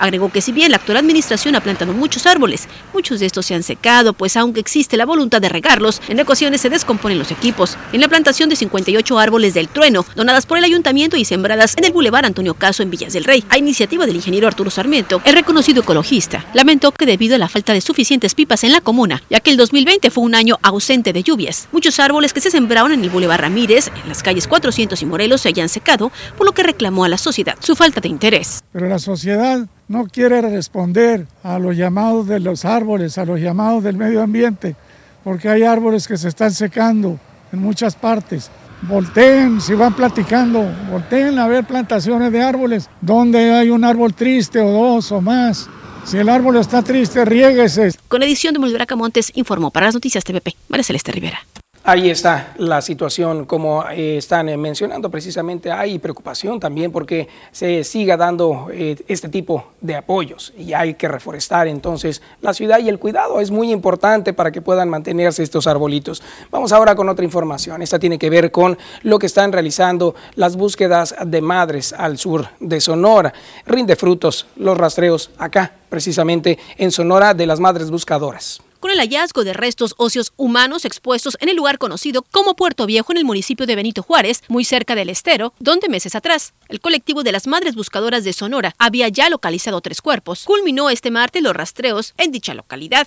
Agregó 0.03 0.33
que 0.33 0.41
si 0.41 0.51
bien 0.51 0.73
la 0.73 0.79
actual 0.79 0.99
administración 0.99 1.55
ha 1.55 1.61
plantado 1.61 1.93
muchos 1.93 2.27
árboles, 2.27 2.67
muchos 2.93 3.21
de 3.21 3.27
estos 3.27 3.47
se 3.47 3.55
han 3.55 3.63
secado, 3.63 4.15
pues 4.15 4.37
aunque 4.37 4.59
existe 4.59 4.97
la 4.97 5.07
voluntad 5.07 5.41
de 5.41 5.49
regarlos, 5.49 6.03
en 6.09 6.19
ocasiones 6.19 6.61
se 6.61 6.71
descomponen 6.71 7.21
los 7.21 7.31
equipos. 7.31 7.79
En 7.93 8.01
la 8.01 8.09
plantación 8.09 8.49
de 8.49 8.57
58 8.57 9.17
árboles 9.17 9.55
del 9.55 9.69
trueno, 9.69 10.05
donadas 10.17 10.45
por 10.45 10.59
el 10.59 10.65
ayuntamiento 10.65 11.17
y 11.17 11.25
sembradas 11.25 11.77
en 11.77 11.85
el 11.85 11.93
Boulevard 11.93 12.25
Antonio 12.25 12.55
Caso 12.55 12.83
en 12.83 12.91
Villas 12.91 13.13
del 13.13 13.23
Rey, 13.23 13.45
a 13.49 13.59
iniciativa 13.59 14.05
del 14.05 14.17
ingeniero 14.17 14.49
Arturo 14.49 14.73
Sarmiento, 14.73 15.23
el 15.25 15.35
reconocido 15.35 15.83
ecologista, 15.83 16.47
lamentó 16.53 16.91
que 16.91 17.07
debido 17.07 17.37
a 17.37 17.39
la 17.39 17.49
falta 17.49 17.73
de 17.73 17.81
suficientes 17.81 18.35
pipas 18.35 18.65
en 18.65 18.73
la 18.73 18.81
comuna, 18.81 19.23
ya 19.31 19.39
que 19.39 19.53
el 19.53 19.57
2020 19.57 20.11
fue 20.11 20.25
un 20.25 20.35
año 20.35 20.59
ausente 20.63 21.13
de 21.13 21.23
lluvias, 21.23 21.69
muchos 21.71 22.01
árboles 22.01 22.33
que 22.33 22.41
se 22.41 22.51
sembraron 22.51 22.91
en 22.91 23.05
el 23.05 23.11
Boulevard 23.11 23.43
Ramírez, 23.43 23.93
en 24.03 24.09
las 24.09 24.25
calles 24.25 24.49
400 24.49 25.01
y 25.01 25.07
Morelos 25.07 25.43
se 25.43 25.49
hayan 25.51 25.69
secado, 25.69 26.11
por 26.37 26.45
lo 26.45 26.53
que 26.55 26.65
reclamó 26.65 27.05
a 27.05 27.09
la 27.09 27.19
sociedad 27.19 27.55
su 27.61 27.77
falta 27.77 28.01
de 28.01 28.09
interés. 28.09 28.65
Pero 28.73 28.89
la 28.89 28.99
sociedad 28.99 29.69
no 29.93 30.07
quiere 30.07 30.41
responder 30.41 31.27
a 31.43 31.59
los 31.59 31.77
llamados 31.77 32.27
de 32.27 32.41
los 32.41 32.65
árboles, 32.65 33.19
a 33.19 33.27
los 33.27 33.39
llamados 33.39 33.85
del 33.85 33.99
medio 33.99 34.23
ambiente, 34.23 34.75
porque 35.23 35.51
hay 35.51 35.65
árboles 35.65 36.09
que 36.09 36.17
se 36.17 36.29
están 36.29 36.51
secando 36.51 37.21
en 37.53 37.59
muchas 37.59 37.95
partes. 37.95 38.51
Volteen, 38.81 39.61
si 39.61 39.75
van 39.75 39.95
platicando, 39.95 40.65
volteen 40.91 41.39
a 41.39 41.47
ver 41.47 41.67
plantaciones 41.67 42.33
de 42.33 42.43
árboles 42.43 42.89
donde 43.03 43.53
hay 43.53 43.69
un 43.69 43.85
árbol 43.85 44.15
triste 44.15 44.61
o 44.61 44.71
dos 44.71 45.13
o 45.13 45.21
más. 45.21 45.69
Si 46.05 46.17
el 46.17 46.31
árbol 46.31 46.57
está 46.57 46.83
triste, 46.83 47.27
riéguese. 47.27 47.93
Con 48.09 48.23
edición 48.23 48.55
de 48.55 48.61
Mulveraca 48.61 48.97
Montes, 48.97 49.31
informó 49.35 49.71
para 49.71 49.87
las 49.87 49.95
noticias 49.95 50.25
TVP, 50.25 50.57
María 50.71 50.85
Celeste 50.85 51.13
Rivera. 51.13 51.41
Ahí 51.85 52.11
está 52.11 52.55
la 52.59 52.81
situación, 52.81 53.45
como 53.45 53.85
eh, 53.91 54.19
están 54.19 54.49
eh, 54.49 54.57
mencionando 54.57 55.11
precisamente, 55.11 55.73
hay 55.73 55.99
preocupación 55.99 56.61
también 56.61 56.93
porque 56.93 57.27
se 57.51 57.83
siga 57.83 58.17
dando 58.17 58.69
eh, 58.73 59.03
este 59.09 59.29
tipo 59.29 59.73
de 59.81 59.97
apoyos 59.97 60.53
y 60.57 60.75
hay 60.75 60.95
que 60.95 61.09
reforestar 61.09 61.67
entonces 61.67 62.23
la 62.41 62.55
ciudad 62.55 62.79
y 62.79 62.89
el 62.89 63.01
cuidado 63.01 63.41
es 63.41 63.51
muy 63.51 63.73
importante 63.73 64.33
para 64.33 64.53
que 64.53 64.63
puedan 64.63 64.91
mantenerse 64.91 65.43
estos 65.43 65.67
arbolitos. 65.67 66.23
Vamos 66.53 66.73
ahora 66.73 66.95
con 66.95 67.09
otra 67.09 67.25
información, 67.25 67.83
esta 67.83 67.99
tiene 67.99 68.17
que 68.17 68.31
ver 68.31 68.53
con 68.53 68.79
lo 69.03 69.19
que 69.19 69.27
están 69.27 69.51
realizando 69.51 70.15
las 70.37 70.55
búsquedas 70.55 71.17
de 71.27 71.41
madres 71.41 71.93
al 71.93 72.17
sur 72.17 72.47
de 72.61 72.81
Sonora. 72.81 73.35
Rinde 73.67 73.97
frutos 73.97 74.47
los 74.55 74.79
rastreos 74.79 75.33
acá, 75.37 75.73
precisamente 75.89 76.61
en 76.79 76.93
Sonora 76.93 77.35
de 77.35 77.47
las 77.47 77.59
madres 77.59 77.91
buscadoras 77.91 78.63
con 78.83 78.91
el 78.91 78.99
hallazgo 78.99 79.45
de 79.45 79.53
restos 79.53 79.95
óseos 79.97 80.33
humanos 80.37 80.85
expuestos 80.85 81.39
en 81.41 81.49
el 81.49 81.57
lugar 81.57 81.79
conocido 81.79 82.23
como 82.23 82.57
Puerto 82.57 82.85
Viejo 82.85 83.13
en 83.13 83.19
el 83.19 83.25
municipio 83.25 83.65
de 83.65 83.77
Benito 83.77 84.03
Juárez, 84.03 84.43
muy 84.49 84.65
cerca 84.65 84.97
del 84.97 85.09
estero, 85.09 85.55
donde 85.61 85.89
meses 85.89 86.17
atrás 86.17 86.53
el 86.69 86.81
colectivo 86.81 87.23
de 87.23 87.31
las 87.31 87.47
Madres 87.47 87.77
Buscadoras 87.77 88.25
de 88.25 88.33
Sonora 88.33 88.75
había 88.79 89.09
ya 89.09 89.31
localizado 89.31 89.81
tres 89.81 90.03
cuerpos. 90.03 90.43
Culminó 90.45 90.91
este 90.91 91.13
martes 91.13 91.43
los 91.45 91.55
rastreos 91.55 92.13
en 92.19 92.33
dicha 92.33 92.55
localidad. 92.55 93.07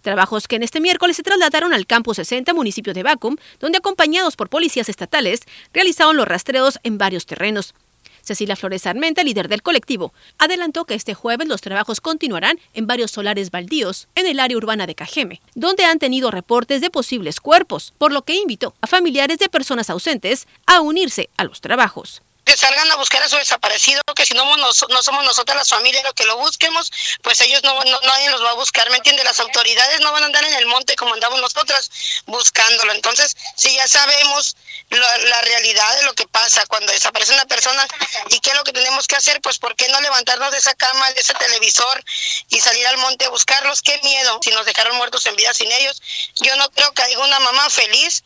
Trabajos 0.00 0.48
que 0.48 0.56
en 0.56 0.62
este 0.62 0.80
miércoles 0.80 1.16
se 1.16 1.22
trasladaron 1.22 1.74
al 1.74 1.86
campo 1.86 2.14
60, 2.14 2.54
municipio 2.54 2.94
de 2.94 3.02
Bacum, 3.02 3.36
donde 3.60 3.76
acompañados 3.76 4.36
por 4.36 4.48
policías 4.48 4.88
estatales 4.88 5.40
realizaron 5.74 6.16
los 6.16 6.26
rastreos 6.26 6.80
en 6.82 6.96
varios 6.96 7.26
terrenos. 7.26 7.74
Cecilia 8.22 8.56
Flores 8.56 8.86
Armenta, 8.86 9.22
líder 9.22 9.48
del 9.48 9.62
colectivo, 9.62 10.12
adelantó 10.38 10.84
que 10.84 10.94
este 10.94 11.14
jueves 11.14 11.48
los 11.48 11.60
trabajos 11.60 12.00
continuarán 12.00 12.58
en 12.74 12.86
varios 12.86 13.10
solares 13.10 13.50
baldíos 13.50 14.08
en 14.14 14.26
el 14.26 14.40
área 14.40 14.56
urbana 14.56 14.86
de 14.86 14.94
Cajeme, 14.94 15.40
donde 15.54 15.84
han 15.84 15.98
tenido 15.98 16.30
reportes 16.30 16.80
de 16.80 16.90
posibles 16.90 17.40
cuerpos, 17.40 17.94
por 17.98 18.12
lo 18.12 18.22
que 18.22 18.36
invitó 18.36 18.74
a 18.80 18.86
familiares 18.86 19.38
de 19.38 19.48
personas 19.48 19.90
ausentes 19.90 20.46
a 20.66 20.80
unirse 20.80 21.30
a 21.36 21.44
los 21.44 21.60
trabajos 21.60 22.22
que 22.50 22.56
salgan 22.56 22.90
a 22.90 22.96
buscar 22.96 23.22
a 23.22 23.28
su 23.28 23.36
desaparecido, 23.36 24.02
que 24.16 24.26
si 24.26 24.34
no, 24.34 24.56
no, 24.56 24.72
somos 24.72 25.24
nosotras 25.24 25.56
las 25.56 25.68
familias 25.68 26.02
los 26.02 26.14
que 26.14 26.24
lo 26.24 26.36
busquemos, 26.36 26.90
pues 27.22 27.40
ellos 27.42 27.62
no, 27.62 27.80
nadie 27.84 28.28
los 28.30 28.42
va 28.42 28.50
a 28.50 28.54
buscar, 28.54 28.90
¿me 28.90 28.96
entiende? 28.96 29.22
Las 29.22 29.38
autoridades 29.38 30.00
no 30.00 30.10
van 30.10 30.24
a 30.24 30.26
andar 30.26 30.42
en 30.42 30.54
el 30.54 30.66
monte 30.66 30.96
como 30.96 31.14
andamos 31.14 31.40
nosotras 31.40 31.88
buscándolo. 32.26 32.92
Entonces, 32.92 33.36
si 33.54 33.72
ya 33.76 33.86
sabemos 33.86 34.56
la, 34.88 35.40
realidad 35.42 35.96
de 35.98 36.02
lo 36.02 36.14
que 36.14 36.26
pasa 36.26 36.66
cuando 36.66 36.92
desaparece 36.92 37.34
una 37.34 37.44
persona 37.44 37.86
y 38.30 38.40
qué 38.40 38.50
es 38.50 38.56
lo 38.56 38.64
que 38.64 38.72
tenemos 38.72 39.06
que 39.06 39.14
hacer, 39.14 39.40
pues 39.40 39.60
¿por 39.60 39.76
qué 39.76 39.88
no 39.88 40.00
levantarnos 40.00 40.50
de 40.50 40.58
esa 40.58 40.74
cama, 40.74 41.08
de 41.12 41.20
ese 41.20 41.34
televisor 41.34 42.04
y 42.48 42.58
salir 42.58 42.84
al 42.88 42.98
monte 42.98 43.26
a 43.26 43.28
buscarlos? 43.28 43.80
Qué 43.80 43.96
miedo 44.02 44.40
si 44.42 44.50
nos 44.50 44.66
dejaron 44.66 44.96
muertos 44.96 45.24
en 45.26 45.36
vida 45.36 45.54
sin 45.54 45.70
ellos. 45.70 46.02
Yo 46.34 46.56
no 46.56 46.68
creo 46.72 46.92
que 46.94 47.02
haya 47.02 47.18
una 47.20 47.38
mamá 47.38 47.70
feliz 47.70 48.24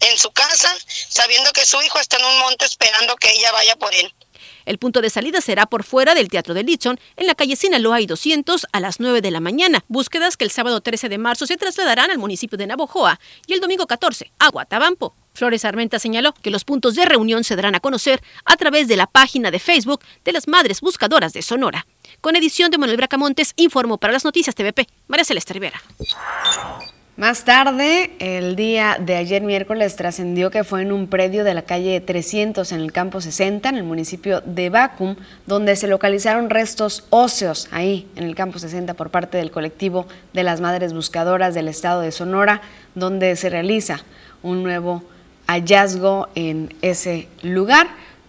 en 0.00 0.18
su 0.18 0.30
casa, 0.30 0.74
sabiendo 1.08 1.52
que 1.52 1.64
su 1.64 1.80
hijo 1.82 1.98
está 1.98 2.16
en 2.18 2.24
un 2.24 2.38
monte 2.40 2.64
esperando 2.64 3.16
que 3.16 3.30
ella 3.32 3.52
vaya 3.52 3.76
por 3.76 3.94
él. 3.94 4.14
El 4.68 4.78
punto 4.78 5.00
de 5.00 5.10
salida 5.10 5.40
será 5.40 5.66
por 5.66 5.82
fuera 5.82 6.14
del 6.14 6.28
Teatro 6.28 6.52
de 6.52 6.62
Litson, 6.62 7.00
en 7.16 7.26
la 7.26 7.34
calle 7.34 7.56
Sinaloa 7.56 8.00
y 8.00 8.06
200 8.06 8.66
a 8.70 8.80
las 8.80 9.00
9 9.00 9.22
de 9.22 9.30
la 9.30 9.40
mañana. 9.40 9.84
Búsquedas 9.88 10.36
que 10.36 10.44
el 10.44 10.50
sábado 10.50 10.80
13 10.80 11.08
de 11.08 11.16
marzo 11.18 11.46
se 11.46 11.56
trasladarán 11.56 12.10
al 12.10 12.18
municipio 12.18 12.58
de 12.58 12.66
Navojoa 12.66 13.18
y 13.46 13.54
el 13.54 13.60
domingo 13.60 13.86
14 13.86 14.30
a 14.38 14.50
Guatabampo. 14.50 15.14
Flores 15.32 15.64
Armenta 15.64 15.98
señaló 15.98 16.34
que 16.34 16.50
los 16.50 16.64
puntos 16.64 16.96
de 16.96 17.04
reunión 17.04 17.44
se 17.44 17.56
darán 17.56 17.76
a 17.76 17.80
conocer 17.80 18.20
a 18.44 18.56
través 18.56 18.88
de 18.88 18.96
la 18.96 19.06
página 19.06 19.50
de 19.50 19.58
Facebook 19.58 20.04
de 20.24 20.32
las 20.32 20.48
Madres 20.48 20.80
Buscadoras 20.80 21.32
de 21.32 21.42
Sonora. 21.42 21.86
Con 22.20 22.36
edición 22.36 22.70
de 22.70 22.78
Manuel 22.78 22.96
Bracamontes, 22.96 23.54
informó 23.56 23.98
para 23.98 24.12
las 24.12 24.24
noticias 24.24 24.54
TVP, 24.54 24.86
María 25.06 25.24
Celeste 25.24 25.54
Rivera. 25.54 25.80
Más 27.18 27.44
tarde, 27.44 28.12
el 28.20 28.54
día 28.54 28.96
de 29.00 29.16
ayer 29.16 29.42
miércoles, 29.42 29.96
trascendió 29.96 30.52
que 30.52 30.62
fue 30.62 30.82
en 30.82 30.92
un 30.92 31.08
predio 31.08 31.42
de 31.42 31.52
la 31.52 31.62
calle 31.62 32.00
300 32.00 32.70
en 32.70 32.78
el 32.78 32.92
campo 32.92 33.20
60, 33.20 33.68
en 33.70 33.74
el 33.74 33.82
municipio 33.82 34.40
de 34.42 34.70
Bacum, 34.70 35.16
donde 35.44 35.74
se 35.74 35.88
localizaron 35.88 36.48
restos 36.48 37.06
óseos 37.10 37.66
ahí, 37.72 38.06
en 38.14 38.22
el 38.22 38.36
campo 38.36 38.60
60, 38.60 38.94
por 38.94 39.10
parte 39.10 39.36
del 39.36 39.50
colectivo 39.50 40.06
de 40.32 40.44
las 40.44 40.60
Madres 40.60 40.92
Buscadoras 40.92 41.54
del 41.54 41.66
Estado 41.66 42.02
de 42.02 42.12
Sonora, 42.12 42.62
donde 42.94 43.34
se 43.34 43.50
realiza 43.50 44.04
un 44.44 44.62
nuevo 44.62 45.02
hallazgo 45.48 46.28
en 46.36 46.72
ese 46.82 47.26
lugar 47.42 47.88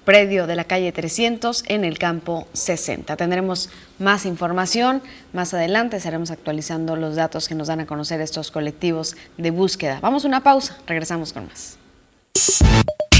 predio 0.09 0.47
de 0.47 0.55
la 0.55 0.63
calle 0.63 0.91
300 0.91 1.65
en 1.67 1.85
el 1.85 1.99
campo 1.99 2.47
60. 2.53 3.15
Tendremos 3.15 3.69
más 3.99 4.25
información 4.25 5.03
más 5.33 5.53
adelante, 5.53 5.97
estaremos 5.97 6.31
actualizando 6.31 6.95
los 6.95 7.15
datos 7.15 7.47
que 7.47 7.53
nos 7.53 7.67
dan 7.67 7.81
a 7.81 7.85
conocer 7.85 8.19
estos 8.19 8.49
colectivos 8.49 9.15
de 9.37 9.51
búsqueda. 9.51 9.99
Vamos 10.01 10.25
a 10.25 10.27
una 10.27 10.41
pausa, 10.41 10.79
regresamos 10.87 11.31
con 11.31 11.45
más. 11.45 11.77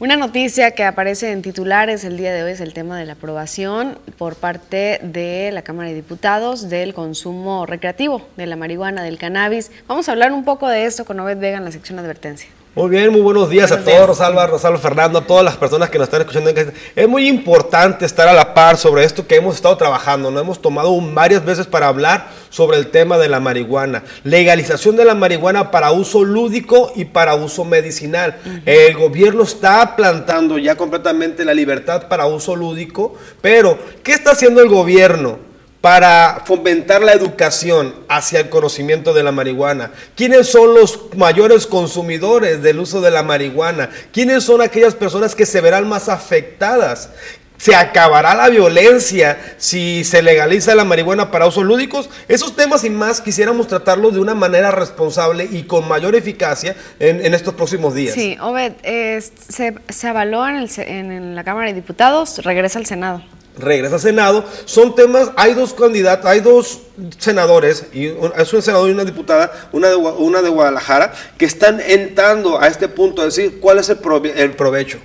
Una 0.00 0.16
noticia 0.16 0.70
que 0.70 0.84
aparece 0.84 1.30
en 1.30 1.42
titulares 1.42 2.04
el 2.04 2.16
día 2.16 2.32
de 2.32 2.42
hoy 2.42 2.52
es 2.52 2.62
el 2.62 2.72
tema 2.72 2.98
de 2.98 3.04
la 3.04 3.12
aprobación 3.12 3.98
por 4.16 4.34
parte 4.34 4.98
de 5.02 5.50
la 5.52 5.60
Cámara 5.60 5.90
de 5.90 5.94
Diputados 5.94 6.70
del 6.70 6.94
consumo 6.94 7.66
recreativo 7.66 8.26
de 8.38 8.46
la 8.46 8.56
marihuana, 8.56 9.02
del 9.02 9.18
cannabis. 9.18 9.70
Vamos 9.86 10.08
a 10.08 10.12
hablar 10.12 10.32
un 10.32 10.42
poco 10.42 10.68
de 10.68 10.86
esto 10.86 11.04
con 11.04 11.20
Obed 11.20 11.36
Vega 11.36 11.58
en 11.58 11.66
la 11.66 11.70
sección 11.70 11.98
advertencia. 11.98 12.48
Muy 12.72 12.88
bien, 12.88 13.10
muy 13.10 13.20
buenos 13.20 13.50
días 13.50 13.72
a 13.72 13.82
todos, 13.82 14.06
Rosalba, 14.06 14.46
Rosalba 14.46 14.78
Fernando, 14.78 15.18
a 15.18 15.26
todas 15.26 15.44
las 15.44 15.56
personas 15.56 15.90
que 15.90 15.98
nos 15.98 16.06
están 16.06 16.20
escuchando. 16.20 16.52
Es 16.94 17.08
muy 17.08 17.26
importante 17.26 18.04
estar 18.06 18.28
a 18.28 18.32
la 18.32 18.54
par 18.54 18.76
sobre 18.76 19.02
esto 19.02 19.26
que 19.26 19.34
hemos 19.34 19.56
estado 19.56 19.76
trabajando. 19.76 20.30
Nos 20.30 20.40
hemos 20.44 20.62
tomado 20.62 20.96
varias 21.00 21.44
veces 21.44 21.66
para 21.66 21.88
hablar 21.88 22.28
sobre 22.48 22.76
el 22.76 22.92
tema 22.92 23.18
de 23.18 23.28
la 23.28 23.40
marihuana. 23.40 24.04
Legalización 24.22 24.94
de 24.94 25.04
la 25.04 25.16
marihuana 25.16 25.72
para 25.72 25.90
uso 25.90 26.22
lúdico 26.22 26.92
y 26.94 27.06
para 27.06 27.34
uso 27.34 27.64
medicinal. 27.64 28.38
El 28.64 28.96
gobierno 28.96 29.42
está 29.42 29.96
plantando 29.96 30.56
ya 30.56 30.76
completamente 30.76 31.44
la 31.44 31.54
libertad 31.54 32.06
para 32.06 32.26
uso 32.26 32.54
lúdico, 32.54 33.16
pero 33.40 33.76
¿qué 34.04 34.12
está 34.12 34.30
haciendo 34.30 34.62
el 34.62 34.68
gobierno? 34.68 35.49
Para 35.80 36.42
fomentar 36.44 37.02
la 37.02 37.12
educación 37.12 37.94
hacia 38.08 38.40
el 38.40 38.48
conocimiento 38.50 39.14
de 39.14 39.22
la 39.22 39.32
marihuana. 39.32 39.92
¿Quiénes 40.14 40.48
son 40.48 40.74
los 40.74 41.14
mayores 41.16 41.66
consumidores 41.66 42.62
del 42.62 42.80
uso 42.80 43.00
de 43.00 43.10
la 43.10 43.22
marihuana? 43.22 43.90
¿Quiénes 44.12 44.44
son 44.44 44.60
aquellas 44.60 44.94
personas 44.94 45.34
que 45.34 45.46
se 45.46 45.60
verán 45.60 45.88
más 45.88 46.08
afectadas? 46.08 47.10
¿Se 47.56 47.74
acabará 47.74 48.34
la 48.34 48.48
violencia 48.48 49.54
si 49.58 50.02
se 50.04 50.22
legaliza 50.22 50.74
la 50.74 50.84
marihuana 50.84 51.30
para 51.30 51.46
usos 51.46 51.64
lúdicos? 51.64 52.08
Esos 52.26 52.56
temas 52.56 52.84
y 52.84 52.90
más 52.90 53.20
quisiéramos 53.20 53.66
tratarlos 53.66 54.14
de 54.14 54.20
una 54.20 54.34
manera 54.34 54.70
responsable 54.70 55.46
y 55.50 55.64
con 55.64 55.86
mayor 55.86 56.14
eficacia 56.14 56.74
en, 56.98 57.34
estos 57.34 57.52
próximos 57.54 57.94
días. 57.94 58.14
Sí, 58.14 58.36
Obed, 58.40 58.72
se, 58.82 59.74
se, 59.88 60.08
avaló 60.08 60.46
en, 60.48 60.66
en 60.78 61.34
la 61.34 61.44
Cámara 61.44 61.68
de 61.68 61.74
Diputados, 61.74 62.38
regresa 62.44 62.78
al 62.78 62.86
Senado 62.86 63.22
regresa 63.58 63.96
al 63.96 64.00
Senado. 64.00 64.44
Son 64.64 64.94
temas, 64.94 65.30
hay 65.36 65.54
dos 65.54 65.74
candidatos, 65.74 66.26
hay 66.26 66.40
dos 66.40 66.80
senadores, 67.18 67.86
y 67.92 68.06
es 68.06 68.52
un 68.52 68.62
senador 68.62 68.88
y 68.88 68.92
una 68.92 69.04
diputada, 69.04 69.52
una 69.72 69.88
de, 69.88 69.96
una 69.96 70.42
de 70.42 70.48
Guadalajara, 70.48 71.12
que 71.38 71.44
están 71.44 71.80
entrando 71.80 72.60
a 72.60 72.66
este 72.68 72.88
punto 72.88 73.22
a 73.22 73.26
decir 73.26 73.60
cuál 73.60 73.78
es 73.78 73.88
el, 73.88 73.98
el 74.36 74.52
provecho. 74.52 74.98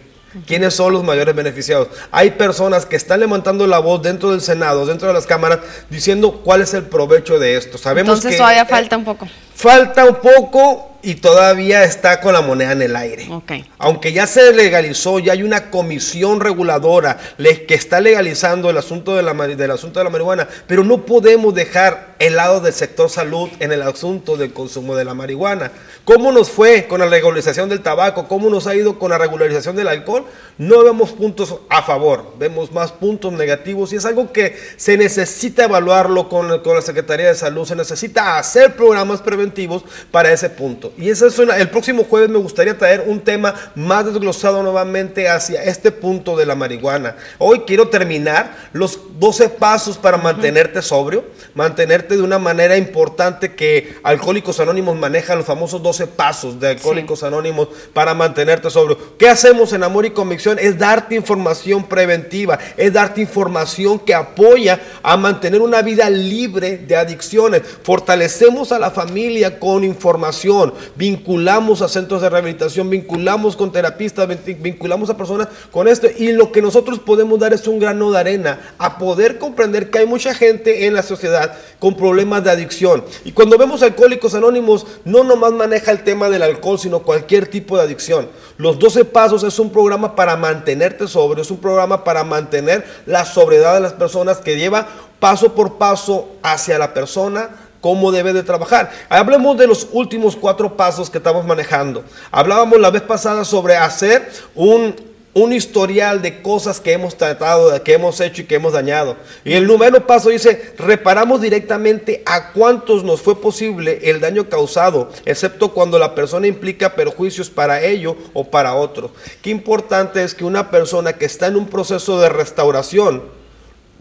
¿Quiénes 0.46 0.74
son 0.74 0.92
los 0.92 1.04
mayores 1.04 1.34
beneficiados? 1.34 1.88
Hay 2.12 2.32
personas 2.32 2.86
que 2.86 2.98
están 2.98 3.22
levantando 3.22 3.66
la 3.68 3.80
voz 3.80 4.02
dentro 4.02 4.32
del 4.32 4.42
Senado, 4.42 4.86
dentro 4.86 5.08
de 5.08 5.14
las 5.14 5.26
cámaras, 5.26 5.60
diciendo 5.90 6.42
cuál 6.44 6.62
es 6.62 6.74
el 6.74 6.84
provecho 6.84 7.40
de 7.40 7.56
esto. 7.56 7.78
Sabemos 7.78 8.18
Entonces 8.18 8.38
todavía 8.38 8.66
falta 8.66 8.98
un 8.98 9.06
poco. 9.06 9.28
Falta 9.56 10.04
un 10.04 10.16
poco 10.16 10.95
y 11.06 11.16
todavía 11.16 11.84
está 11.84 12.20
con 12.20 12.34
la 12.34 12.42
moneda 12.42 12.72
en 12.72 12.82
el 12.82 12.96
aire. 12.96 13.30
Aunque 13.78 14.12
ya 14.12 14.26
se 14.26 14.52
legalizó, 14.54 15.20
ya 15.20 15.34
hay 15.34 15.44
una 15.44 15.70
comisión 15.70 16.40
reguladora 16.42 17.20
que 17.38 17.76
está 17.76 18.02
legalizando 18.02 18.72
el 18.72 18.78
asunto 18.78 19.16
de 19.16 19.22
la, 19.22 19.34
del 19.34 19.72
asunto 19.72 20.00
de 20.00 20.04
la 20.04 20.10
marihuana, 20.10 20.48
pero 20.68 20.84
no 20.84 21.06
podemos 21.06 21.54
dejar 21.54 22.16
el 22.18 22.36
lado 22.38 22.60
del 22.60 22.74
sector 22.74 23.10
salud 23.10 23.50
en 23.60 23.72
el 23.72 23.84
asunto 23.84 24.36
del 24.36 24.52
consumo 24.52 24.96
de 24.96 25.06
la 25.06 25.14
marihuana. 25.14 25.72
¿Cómo 26.06 26.32
nos 26.32 26.50
fue 26.50 26.88
con 26.88 27.00
la 27.00 27.08
regularización 27.08 27.70
del 27.70 27.82
tabaco? 27.82 28.28
¿Cómo 28.28 28.50
nos 28.50 28.66
ha 28.66 28.76
ido 28.76 28.98
con 28.98 29.12
la 29.12 29.18
regularización 29.18 29.76
del 29.76 29.88
alcohol? 29.88 30.26
No 30.58 30.84
vemos 30.84 31.12
puntos 31.12 31.56
a 31.70 31.84
favor, 31.84 32.34
vemos 32.40 32.72
más 32.72 32.92
puntos 32.92 33.32
negativos 33.34 33.94
y 33.94 33.98
es 33.98 34.06
algo 34.06 34.32
que 34.32 34.58
se 34.78 34.98
necesita 34.98 35.66
evaluarlo 35.66 36.30
con, 36.30 36.60
con 36.62 36.76
la 36.76 36.82
Secretaría 36.82 37.28
de 37.28 37.36
Salud, 37.36 37.68
se 37.68 37.76
necesita 37.76 38.38
hacer 38.38 38.76
programas 38.76 39.22
preventivos 39.22 39.84
para 40.12 40.32
ese 40.32 40.50
punto. 40.50 40.94
Y 40.98 41.10
eso 41.10 41.28
es 41.28 41.38
el 41.38 41.70
próximo 41.70 42.06
jueves 42.06 42.30
me 42.30 42.38
gustaría 42.38 42.78
traer 42.78 43.04
un 43.08 43.20
tema 43.20 43.54
más 43.76 44.06
desglosado 44.06 44.64
nuevamente 44.64 45.28
hacia 45.28 45.62
este 45.64 45.92
punto 45.92 46.38
de 46.38 46.46
la 46.46 46.56
marihuana. 46.56 47.18
Hoy 47.38 47.64
quiero 47.68 47.90
terminar 47.90 48.56
los 48.72 48.98
12 49.20 49.50
pasos 49.50 49.98
para 49.98 50.18
mantenerte 50.18 50.82
sobrio, 50.82 51.26
mantenerte 51.54 52.16
de 52.16 52.22
una 52.22 52.40
manera 52.40 52.78
importante 52.78 53.56
que 53.56 53.96
Alcohólicos 54.04 54.60
Anónimos 54.62 54.96
maneja 54.96 55.36
los 55.36 55.46
famosos 55.46 55.84
12 55.84 56.08
pasos 56.08 56.60
de 56.62 56.70
Alcohólicos 56.70 57.24
Anónimos 57.24 57.68
para 57.94 58.14
mantenerte 58.14 58.70
sobrio. 58.70 58.98
¿Qué 59.18 59.28
hacemos 59.28 59.74
en 59.74 59.84
Amor 59.84 60.06
y 60.06 60.12
Convicción? 60.12 60.58
Es 60.60 60.78
darte 60.78 61.16
información 61.16 61.84
preventiva, 61.84 62.58
es 62.78 62.94
darte 62.94 63.20
información 63.20 64.00
que 64.00 64.14
apoya 64.14 64.80
a 65.04 65.18
mantener 65.18 65.62
una 65.62 65.82
vida 65.82 66.10
libre 66.10 66.78
de 66.78 66.96
adicciones. 66.96 67.64
Fortalecemos 67.84 68.72
a 68.72 68.80
la 68.80 68.92
familia 68.92 69.60
con 69.60 69.84
información, 69.84 70.74
vinculamos 70.96 71.82
a 71.82 71.88
centros 71.88 72.22
de 72.22 72.30
rehabilitación, 72.30 72.90
vinculamos 72.90 73.56
con 73.56 73.72
terapistas, 73.72 74.28
vinculamos 74.60 75.10
a 75.10 75.18
personas 75.18 75.48
con 75.72 75.88
esto. 75.88 76.08
Y 76.18 76.32
lo 76.32 76.52
que 76.52 76.62
nosotros 76.62 77.00
podemos 77.00 77.40
dar 77.40 77.54
es 77.54 77.68
un 77.68 77.80
grano 77.80 78.12
de 78.12 78.20
arena 78.20 78.60
a 78.78 78.98
poder 78.98 79.38
comprender 79.38 79.90
que 79.90 80.00
hay 80.00 80.06
mucha 80.06 80.34
gente 80.34 80.86
en 80.86 80.94
la 80.94 81.04
sociedad 81.04 81.56
con 81.80 81.96
problemas 81.96 82.44
de 82.44 82.52
adicción. 82.52 83.04
Y 83.24 83.32
cuando 83.32 83.58
vemos 83.58 83.82
alcohólicos 83.82 84.34
anónimos, 84.36 84.86
no 85.04 85.24
nomás 85.24 85.52
maneja 85.54 85.92
el 85.92 86.04
tema 86.04 86.30
del 86.30 86.44
alcohol, 86.44 86.80
sino 86.80 87.04
cualquier 87.04 87.48
tipo 87.48 87.78
de 87.78 87.84
adicción. 87.84 88.28
Los 88.58 88.80
12 88.80 89.06
Pasos 89.06 89.44
es 89.44 89.60
un 89.60 89.72
programa 89.72 90.16
para 90.16 90.36
mantenerte 90.36 91.08
sobrio, 91.08 91.42
es 91.42 91.52
un 91.52 91.58
programa 91.58 92.04
para 92.04 92.24
mantener 92.24 92.86
la 93.06 93.26
sobriedad 93.26 93.74
de 93.76 93.82
las 93.82 93.94
personas 93.94 94.38
que 94.38 94.58
lleva 94.58 94.88
paso 95.20 95.54
por 95.54 95.78
paso 95.78 96.30
hacia 96.44 96.78
la 96.78 96.94
persona 96.94 97.50
cómo 97.86 98.12
debe 98.12 98.34
de 98.34 98.42
trabajar. 98.42 98.90
Hablemos 99.10 99.60
de 99.60 99.68
los 99.68 99.88
últimos 99.92 100.36
cuatro 100.36 100.76
pasos 100.76 101.08
que 101.08 101.20
estamos 101.20 101.46
manejando. 101.46 102.04
Hablábamos 102.32 102.80
la 102.80 102.90
vez 102.90 103.04
pasada 103.04 103.46
sobre 103.46 103.76
hacer 103.76 104.28
un, 104.56 104.96
un 105.36 105.54
historial 105.54 106.20
de 106.20 106.42
cosas 106.42 106.80
que 106.80 106.94
hemos 106.94 107.16
tratado, 107.16 107.84
que 107.84 107.94
hemos 107.94 108.20
hecho 108.22 108.42
y 108.42 108.46
que 108.46 108.56
hemos 108.56 108.74
dañado. 108.74 109.18
Y 109.44 109.54
el 109.54 109.68
número 109.68 110.08
paso 110.08 110.30
dice, 110.30 110.74
reparamos 110.80 111.42
directamente 111.42 112.24
a 112.26 112.54
cuántos 112.54 113.04
nos 113.04 113.22
fue 113.22 113.40
posible 113.40 114.00
el 114.02 114.20
daño 114.20 114.50
causado, 114.50 115.12
excepto 115.24 115.72
cuando 115.72 116.00
la 116.00 116.16
persona 116.16 116.48
implica 116.48 116.96
perjuicios 116.96 117.52
para 117.52 117.84
ello 117.84 118.18
o 118.34 118.46
para 118.46 118.74
otro. 118.74 119.12
Qué 119.44 119.52
importante 119.52 120.24
es 120.24 120.34
que 120.34 120.44
una 120.44 120.72
persona 120.72 121.14
que 121.14 121.26
está 121.26 121.46
en 121.46 121.56
un 121.56 121.68
proceso 121.68 122.20
de 122.20 122.30
restauración, 122.30 123.35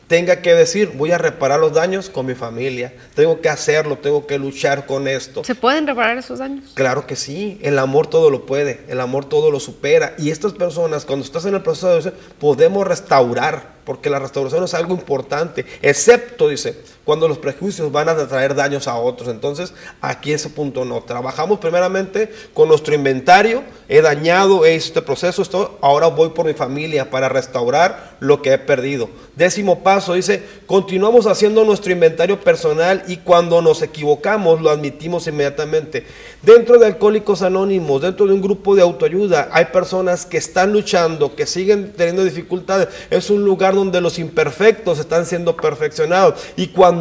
tenga 0.07 0.42
que 0.42 0.55
decir, 0.55 0.92
voy 0.94 1.12
a 1.12 1.18
reparar 1.18 1.61
los 1.61 1.72
daños 1.72 2.11
con 2.11 2.26
mi 2.26 2.34
familia, 2.34 2.92
tengo 3.14 3.40
que 3.40 3.48
hacerlo, 3.48 3.98
tengo 3.98 4.26
que 4.26 4.38
luchar 4.38 4.86
con 4.86 5.09
esto. 5.09 5.44
¿Se 5.44 5.55
pueden 5.55 5.86
reparar 5.86 6.18
esos 6.18 6.38
daños? 6.38 6.72
Claro 6.74 7.07
que 7.07 7.16
sí, 7.16 7.59
el 7.62 7.78
amor 7.78 8.07
todo 8.07 8.30
lo 8.30 8.46
puede, 8.46 8.80
el 8.88 9.00
amor 9.00 9.24
todo 9.26 9.50
lo 9.50 9.61
supera. 9.61 10.14
Y 10.18 10.30
estas 10.30 10.52
personas, 10.52 11.05
cuando 11.05 11.24
estás 11.24 11.44
en 11.46 11.55
el 11.55 11.62
proceso 11.62 12.00
de 12.00 12.12
podemos 12.38 12.86
restaurar, 12.86 13.74
porque 13.84 14.11
la 14.11 14.18
restauración 14.18 14.64
es 14.64 14.74
algo 14.74 14.94
importante, 14.94 15.64
excepto, 15.82 16.48
dice, 16.48 16.76
cuando 17.05 17.28
los 17.28 17.38
prejuicios 17.38 17.92
van 17.92 18.09
a 18.09 18.26
traer 18.26 18.55
daños 18.55 18.88
a 18.88 18.96
otros. 18.96 19.28
Entonces, 19.28 19.72
aquí 20.00 20.32
ese 20.32 20.50
punto 20.50 20.84
no. 20.84 21.02
Trabajamos 21.02 21.59
primeramente 21.59 22.32
con 22.52 22.68
nuestro 22.68 22.94
inventario, 22.94 23.62
he 23.88 24.00
dañado 24.00 24.64
este 24.64 25.02
proceso, 25.02 25.42
esto, 25.42 25.78
ahora 25.80 26.07
voy 26.07 26.30
por 26.30 26.46
mi 26.46 26.55
familia 26.55 27.11
para 27.11 27.28
restaurar 27.28 28.16
lo 28.20 28.40
que 28.40 28.55
he 28.55 28.59
perdido. 28.59 29.09
Décimo 29.36 29.82
paso, 29.82 30.14
dice, 30.14 30.42
continuamos 30.66 31.26
haciendo 31.26 31.64
nuestro 31.64 31.92
inventario 31.92 32.40
personal 32.40 33.05
y 33.07 33.18
cuando 33.18 33.61
nos 33.61 33.82
equivocamos 33.82 34.61
lo 34.61 34.70
admitimos 34.70 35.26
inmediatamente. 35.26 36.07
Dentro 36.42 36.78
de 36.78 36.86
Alcohólicos 36.86 37.42
Anónimos, 37.42 38.02
dentro 38.02 38.26
de 38.26 38.32
un 38.32 38.42
grupo 38.42 38.74
de 38.74 38.82
autoayuda, 38.82 39.48
hay 39.52 39.66
personas 39.66 40.24
que 40.24 40.36
están 40.36 40.72
luchando, 40.72 41.34
que 41.34 41.46
siguen 41.46 41.92
teniendo 41.96 42.24
dificultades. 42.24 42.88
Es 43.11 43.30
un 43.30 43.44
lugar 43.44 43.74
donde 43.74 44.00
los 44.00 44.18
imperfectos 44.18 44.98
están 44.98 45.26
siendo 45.26 45.57
perfeccionados. 45.57 46.40
Y 46.57 46.68
cuando 46.68 46.93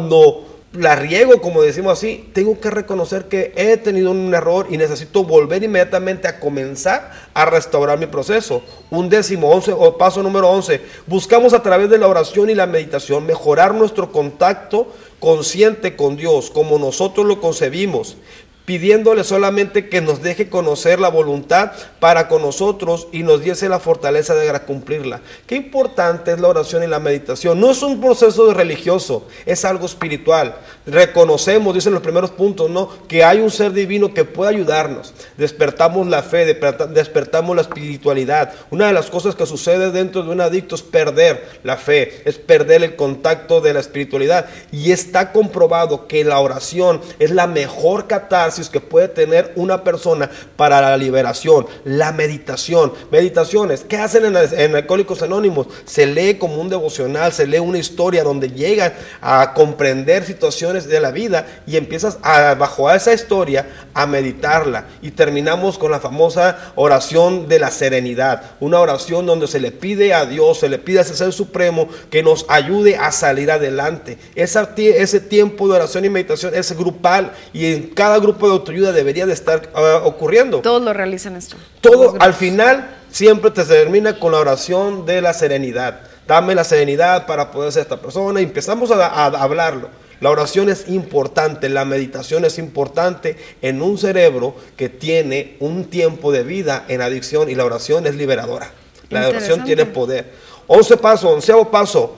la 0.74 0.96
riego, 0.96 1.40
como 1.40 1.62
decimos 1.62 1.92
así, 1.92 2.28
tengo 2.32 2.58
que 2.60 2.70
reconocer 2.70 3.26
que 3.26 3.52
he 3.56 3.76
tenido 3.76 4.10
un 4.10 4.34
error 4.34 4.66
y 4.70 4.76
necesito 4.76 5.22
volver 5.22 5.62
inmediatamente 5.62 6.26
a 6.26 6.40
comenzar 6.40 7.12
a 7.32 7.44
restaurar 7.44 7.98
mi 7.98 8.06
proceso. 8.06 8.62
Un 8.90 9.08
décimo, 9.08 9.50
once, 9.50 9.72
o 9.72 9.96
paso 9.96 10.22
número 10.22 10.50
11, 10.50 10.80
buscamos 11.06 11.54
a 11.54 11.62
través 11.62 11.90
de 11.90 11.98
la 11.98 12.08
oración 12.08 12.50
y 12.50 12.54
la 12.54 12.66
meditación 12.66 13.24
mejorar 13.24 13.72
nuestro 13.72 14.10
contacto 14.10 14.88
consciente 15.20 15.94
con 15.94 16.16
Dios, 16.16 16.50
como 16.50 16.78
nosotros 16.78 17.24
lo 17.24 17.40
concebimos, 17.40 18.16
pidiéndole 18.64 19.24
solamente 19.24 19.88
que 19.88 20.00
nos 20.00 20.22
deje 20.22 20.48
conocer 20.48 20.98
la 20.98 21.08
voluntad 21.08 21.72
para 22.00 22.28
con 22.28 22.42
nosotros 22.42 23.08
y 23.12 23.22
nos 23.22 23.42
diese 23.42 23.68
la 23.68 23.78
fortaleza 23.78 24.34
de 24.34 24.54
cumplirla. 24.60 25.20
Qué 25.46 25.56
importante 25.56 26.32
es 26.32 26.40
la 26.40 26.48
oración 26.48 26.82
y 26.82 26.86
la 26.86 27.00
meditación. 27.00 27.60
No 27.60 27.72
es 27.72 27.82
un 27.82 28.00
proceso 28.00 28.52
religioso, 28.54 29.26
es 29.44 29.64
algo 29.64 29.86
espiritual. 29.86 30.56
Reconocemos, 30.86 31.74
dicen 31.74 31.92
los 31.92 32.02
primeros 32.02 32.30
puntos, 32.30 32.70
¿no? 32.70 32.88
Que 33.08 33.24
hay 33.24 33.40
un 33.40 33.50
ser 33.50 33.72
divino 33.72 34.14
que 34.14 34.24
puede 34.24 34.54
ayudarnos. 34.54 35.12
Despertamos 35.36 36.06
la 36.06 36.22
fe, 36.22 36.44
despertamos 36.90 37.56
la 37.56 37.62
espiritualidad. 37.62 38.52
Una 38.70 38.86
de 38.86 38.92
las 38.92 39.10
cosas 39.10 39.34
que 39.34 39.46
sucede 39.46 39.90
dentro 39.90 40.22
de 40.22 40.30
un 40.30 40.40
adicto 40.40 40.74
es 40.74 40.82
perder 40.82 41.60
la 41.64 41.76
fe, 41.76 42.22
es 42.24 42.38
perder 42.38 42.84
el 42.84 42.96
contacto 42.96 43.60
de 43.60 43.74
la 43.74 43.80
espiritualidad. 43.80 44.46
Y 44.70 44.92
está 44.92 45.32
comprobado 45.32 46.06
que 46.06 46.24
la 46.24 46.38
oración 46.38 47.00
es 47.18 47.30
la 47.30 47.46
mejor 47.46 48.06
catarsis 48.06 48.53
que 48.70 48.80
puede 48.80 49.08
tener 49.08 49.52
una 49.56 49.82
persona 49.82 50.30
para 50.56 50.80
la 50.80 50.96
liberación, 50.96 51.66
la 51.84 52.12
meditación. 52.12 52.92
Meditaciones, 53.10 53.84
¿qué 53.88 53.96
hacen 53.96 54.24
en, 54.24 54.76
Alcohólicos 54.76 55.22
Anónimos? 55.22 55.66
Se 55.84 56.06
lee 56.06 56.34
como 56.34 56.60
un 56.60 56.68
devocional, 56.68 57.32
se 57.32 57.46
lee 57.46 57.58
una 57.58 57.78
historia 57.78 58.22
donde 58.22 58.50
llegan 58.50 58.92
a 59.20 59.52
comprender 59.54 60.24
situaciones 60.24 60.86
de 60.86 61.00
la 61.00 61.10
vida 61.10 61.46
y 61.66 61.76
empiezas 61.76 62.18
a, 62.22 62.54
bajo 62.54 62.90
esa 62.90 63.12
historia 63.12 63.66
a 63.92 64.06
meditarla. 64.06 64.86
Y 65.02 65.10
terminamos 65.10 65.78
con 65.78 65.90
la 65.90 66.00
famosa 66.00 66.72
oración 66.76 67.48
de 67.48 67.58
la 67.58 67.70
serenidad, 67.70 68.52
una 68.60 68.80
oración 68.80 69.26
donde 69.26 69.48
se 69.48 69.60
le 69.60 69.72
pide 69.72 70.14
a 70.14 70.26
Dios, 70.26 70.60
se 70.60 70.68
le 70.68 70.78
pide 70.78 71.00
a 71.00 71.02
ese 71.02 71.16
ser 71.16 71.32
supremo 71.32 71.88
que 72.10 72.22
nos 72.22 72.46
ayude 72.48 72.96
a 72.96 73.10
salir 73.10 73.50
adelante. 73.50 74.18
ese 74.34 75.20
tiempo 75.20 75.68
de 75.68 75.74
oración 75.74 76.04
y 76.04 76.10
meditación 76.10 76.54
es 76.54 76.76
grupal 76.76 77.32
y 77.52 77.72
en 77.72 77.82
cada 77.88 78.18
grupo 78.18 78.43
de 78.46 78.54
autoayuda 78.54 78.92
debería 78.92 79.26
de 79.26 79.32
estar 79.32 79.70
ah, 79.74 80.02
ocurriendo. 80.04 80.60
Todos 80.60 80.82
lo 80.82 80.92
realizan 80.92 81.36
esto. 81.36 81.56
Todo 81.80 82.16
al 82.18 82.34
final 82.34 82.96
siempre 83.10 83.50
te 83.50 83.64
termina 83.64 84.18
con 84.18 84.32
la 84.32 84.38
oración 84.38 85.06
de 85.06 85.20
la 85.20 85.32
serenidad. 85.32 86.00
Dame 86.26 86.54
la 86.54 86.64
serenidad 86.64 87.26
para 87.26 87.50
poder 87.50 87.72
ser 87.72 87.82
esta 87.82 88.00
persona 88.00 88.40
y 88.40 88.44
empezamos 88.44 88.90
a, 88.90 89.06
a 89.06 89.26
hablarlo. 89.26 89.90
La 90.20 90.30
oración 90.30 90.68
es 90.70 90.88
importante, 90.88 91.68
la 91.68 91.84
meditación 91.84 92.44
es 92.44 92.58
importante 92.58 93.36
en 93.60 93.82
un 93.82 93.98
cerebro 93.98 94.54
que 94.76 94.88
tiene 94.88 95.56
un 95.60 95.84
tiempo 95.84 96.32
de 96.32 96.44
vida 96.44 96.84
en 96.88 97.02
adicción 97.02 97.50
y 97.50 97.54
la 97.54 97.64
oración 97.64 98.06
es 98.06 98.14
liberadora. 98.14 98.70
La 99.10 99.28
oración 99.28 99.64
tiene 99.64 99.86
poder. 99.86 100.32
Once 100.66 100.96
paso, 100.96 101.30
onceavo 101.30 101.70
paso, 101.70 102.16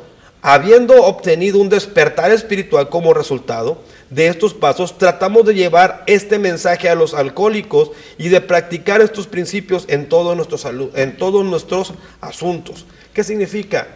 habiendo 0.48 1.02
obtenido 1.02 1.58
un 1.58 1.68
despertar 1.68 2.30
espiritual 2.30 2.88
como 2.88 3.12
resultado, 3.12 3.82
de 4.10 4.28
estos 4.28 4.54
pasos, 4.54 4.96
tratamos 4.96 5.44
de 5.44 5.54
llevar 5.54 6.04
este 6.06 6.38
mensaje 6.38 6.88
a 6.88 6.94
los 6.94 7.14
alcohólicos 7.14 7.90
y 8.16 8.28
de 8.28 8.40
practicar 8.40 9.00
estos 9.00 9.26
principios 9.26 9.86
en, 9.88 10.08
todo 10.08 10.36
nuestro 10.36 10.56
salud, 10.56 10.96
en 10.96 11.16
todos 11.16 11.44
nuestros 11.44 11.94
asuntos. 12.20 12.86
¿Qué 13.12 13.24
significa? 13.24 13.88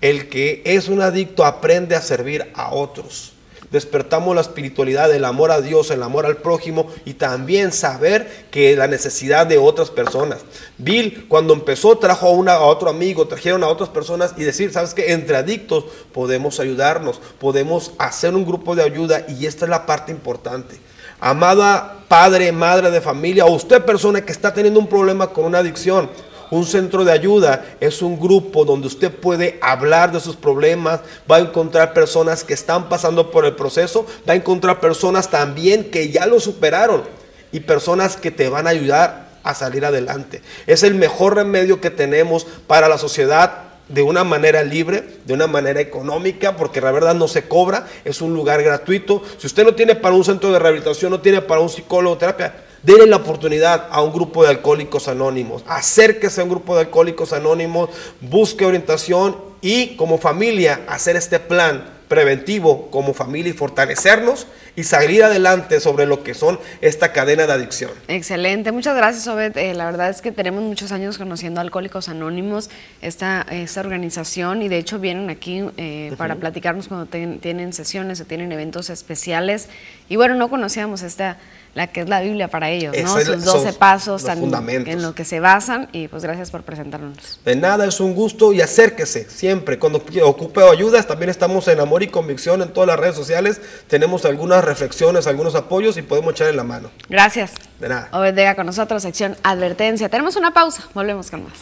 El 0.00 0.30
que 0.30 0.62
es 0.64 0.88
un 0.88 1.02
adicto 1.02 1.44
aprende 1.44 1.94
a 1.94 2.00
servir 2.00 2.50
a 2.54 2.72
otros 2.72 3.34
despertamos 3.70 4.34
la 4.34 4.40
espiritualidad, 4.40 5.12
el 5.14 5.24
amor 5.24 5.50
a 5.50 5.60
Dios, 5.60 5.90
el 5.90 6.02
amor 6.02 6.26
al 6.26 6.38
prójimo 6.38 6.88
y 7.04 7.14
también 7.14 7.72
saber 7.72 8.46
que 8.50 8.76
la 8.76 8.86
necesidad 8.86 9.46
de 9.46 9.58
otras 9.58 9.90
personas. 9.90 10.38
Bill, 10.78 11.26
cuando 11.28 11.54
empezó, 11.54 11.96
trajo 11.98 12.26
a, 12.28 12.30
una, 12.30 12.52
a 12.54 12.62
otro 12.62 12.90
amigo, 12.90 13.28
trajeron 13.28 13.62
a 13.62 13.68
otras 13.68 13.88
personas 13.88 14.34
y 14.36 14.42
decir, 14.42 14.72
sabes 14.72 14.94
que 14.94 15.12
entre 15.12 15.36
adictos 15.36 15.84
podemos 16.12 16.60
ayudarnos, 16.60 17.20
podemos 17.38 17.92
hacer 17.98 18.34
un 18.34 18.44
grupo 18.44 18.74
de 18.74 18.82
ayuda 18.82 19.24
y 19.28 19.46
esta 19.46 19.64
es 19.64 19.70
la 19.70 19.86
parte 19.86 20.12
importante. 20.12 20.78
Amada 21.20 21.98
padre, 22.08 22.50
madre 22.50 22.90
de 22.90 23.00
familia, 23.00 23.44
o 23.44 23.52
usted 23.52 23.84
persona 23.84 24.24
que 24.24 24.32
está 24.32 24.52
teniendo 24.52 24.80
un 24.80 24.88
problema 24.88 25.28
con 25.28 25.44
una 25.44 25.58
adicción, 25.58 26.10
un 26.50 26.66
centro 26.66 27.04
de 27.04 27.12
ayuda 27.12 27.64
es 27.80 28.02
un 28.02 28.18
grupo 28.18 28.64
donde 28.64 28.88
usted 28.88 29.12
puede 29.12 29.58
hablar 29.62 30.12
de 30.12 30.20
sus 30.20 30.36
problemas, 30.36 31.00
va 31.30 31.36
a 31.36 31.40
encontrar 31.40 31.92
personas 31.92 32.44
que 32.44 32.54
están 32.54 32.88
pasando 32.88 33.30
por 33.30 33.44
el 33.44 33.54
proceso, 33.54 34.06
va 34.28 34.32
a 34.32 34.36
encontrar 34.36 34.80
personas 34.80 35.30
también 35.30 35.90
que 35.90 36.10
ya 36.10 36.26
lo 36.26 36.40
superaron 36.40 37.02
y 37.52 37.60
personas 37.60 38.16
que 38.16 38.30
te 38.30 38.48
van 38.48 38.66
a 38.66 38.70
ayudar 38.70 39.30
a 39.42 39.54
salir 39.54 39.84
adelante. 39.84 40.42
Es 40.66 40.82
el 40.82 40.94
mejor 40.94 41.36
remedio 41.36 41.80
que 41.80 41.90
tenemos 41.90 42.46
para 42.66 42.88
la 42.88 42.98
sociedad 42.98 43.70
de 43.88 44.02
una 44.02 44.22
manera 44.22 44.62
libre, 44.62 45.04
de 45.24 45.34
una 45.34 45.48
manera 45.48 45.80
económica, 45.80 46.56
porque 46.56 46.80
la 46.80 46.92
verdad 46.92 47.14
no 47.14 47.26
se 47.26 47.48
cobra, 47.48 47.86
es 48.04 48.20
un 48.20 48.34
lugar 48.34 48.62
gratuito. 48.62 49.22
Si 49.38 49.46
usted 49.46 49.64
no 49.64 49.74
tiene 49.74 49.96
para 49.96 50.14
un 50.14 50.24
centro 50.24 50.52
de 50.52 50.58
rehabilitación, 50.58 51.10
no 51.10 51.20
tiene 51.20 51.42
para 51.42 51.60
un 51.60 51.68
psicólogo, 51.68 52.16
terapia, 52.16 52.54
denle 52.82 53.06
la 53.06 53.16
oportunidad 53.16 53.88
a 53.90 54.02
un 54.02 54.12
grupo 54.12 54.42
de 54.42 54.50
alcohólicos 54.50 55.08
anónimos. 55.08 55.62
Acérquese 55.66 56.40
a 56.40 56.44
un 56.44 56.50
grupo 56.50 56.74
de 56.74 56.82
alcohólicos 56.82 57.32
anónimos, 57.32 57.90
busque 58.20 58.64
orientación 58.64 59.36
y 59.60 59.96
como 59.96 60.18
familia 60.18 60.80
hacer 60.88 61.16
este 61.16 61.38
plan 61.38 62.00
preventivo 62.08 62.90
como 62.90 63.14
familia 63.14 63.50
y 63.50 63.56
fortalecernos 63.56 64.46
y 64.76 64.84
salir 64.84 65.24
adelante 65.24 65.80
sobre 65.80 66.06
lo 66.06 66.22
que 66.22 66.34
son 66.34 66.58
esta 66.80 67.12
cadena 67.12 67.46
de 67.46 67.52
adicción. 67.52 67.90
Excelente, 68.08 68.72
muchas 68.72 68.96
gracias 68.96 69.26
Obed. 69.28 69.56
Eh, 69.56 69.74
la 69.74 69.86
verdad 69.86 70.10
es 70.10 70.22
que 70.22 70.32
tenemos 70.32 70.62
muchos 70.62 70.92
años 70.92 71.18
conociendo 71.18 71.60
Alcohólicos 71.60 72.08
Anónimos, 72.08 72.70
esta, 73.02 73.46
esta 73.50 73.80
organización, 73.80 74.62
y 74.62 74.68
de 74.68 74.78
hecho 74.78 74.98
vienen 74.98 75.30
aquí 75.30 75.62
eh, 75.76 76.12
para 76.16 76.36
platicarnos 76.36 76.88
cuando 76.88 77.06
tienen 77.06 77.72
sesiones 77.72 78.20
o 78.20 78.24
tienen 78.24 78.52
eventos 78.52 78.90
especiales. 78.90 79.68
Y 80.08 80.16
bueno, 80.16 80.34
no 80.34 80.48
conocíamos 80.50 81.02
esta 81.02 81.38
la 81.74 81.86
que 81.86 82.00
es 82.00 82.08
la 82.08 82.20
Biblia 82.20 82.48
para 82.48 82.70
ellos, 82.70 82.94
¿no? 83.00 83.20
Sus 83.20 83.44
12 83.44 83.72
pasos 83.74 84.24
en 84.24 85.02
lo 85.02 85.14
que 85.14 85.24
se 85.24 85.40
basan 85.40 85.88
y 85.92 86.08
pues 86.08 86.22
gracias 86.24 86.50
por 86.50 86.62
presentarnos. 86.62 87.40
De 87.44 87.54
nada, 87.54 87.86
es 87.86 88.00
un 88.00 88.14
gusto 88.14 88.52
y 88.52 88.60
acérquese 88.60 89.28
siempre. 89.30 89.78
Cuando 89.78 90.02
ocupe 90.24 90.62
ayudas, 90.62 91.06
también 91.06 91.30
estamos 91.30 91.68
en 91.68 91.80
Amor 91.80 92.02
y 92.02 92.08
Convicción 92.08 92.62
en 92.62 92.72
todas 92.72 92.88
las 92.88 92.98
redes 92.98 93.14
sociales. 93.14 93.60
Tenemos 93.86 94.24
algunas 94.24 94.59
reflexiones, 94.64 95.26
algunos 95.26 95.54
apoyos 95.54 95.96
y 95.96 96.02
podemos 96.02 96.32
echarle 96.32 96.54
la 96.54 96.64
mano. 96.64 96.90
Gracias. 97.08 97.52
De 97.78 97.88
nada. 97.88 98.08
Obedega 98.12 98.54
con 98.54 98.66
nosotros, 98.66 99.02
sección 99.02 99.36
advertencia. 99.42 100.08
Tenemos 100.08 100.36
una 100.36 100.52
pausa, 100.52 100.84
volvemos 100.94 101.30
con 101.30 101.44
más. 101.44 101.54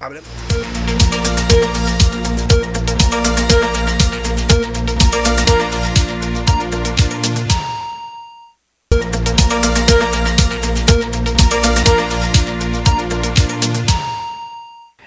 Hablemos. 0.00 0.28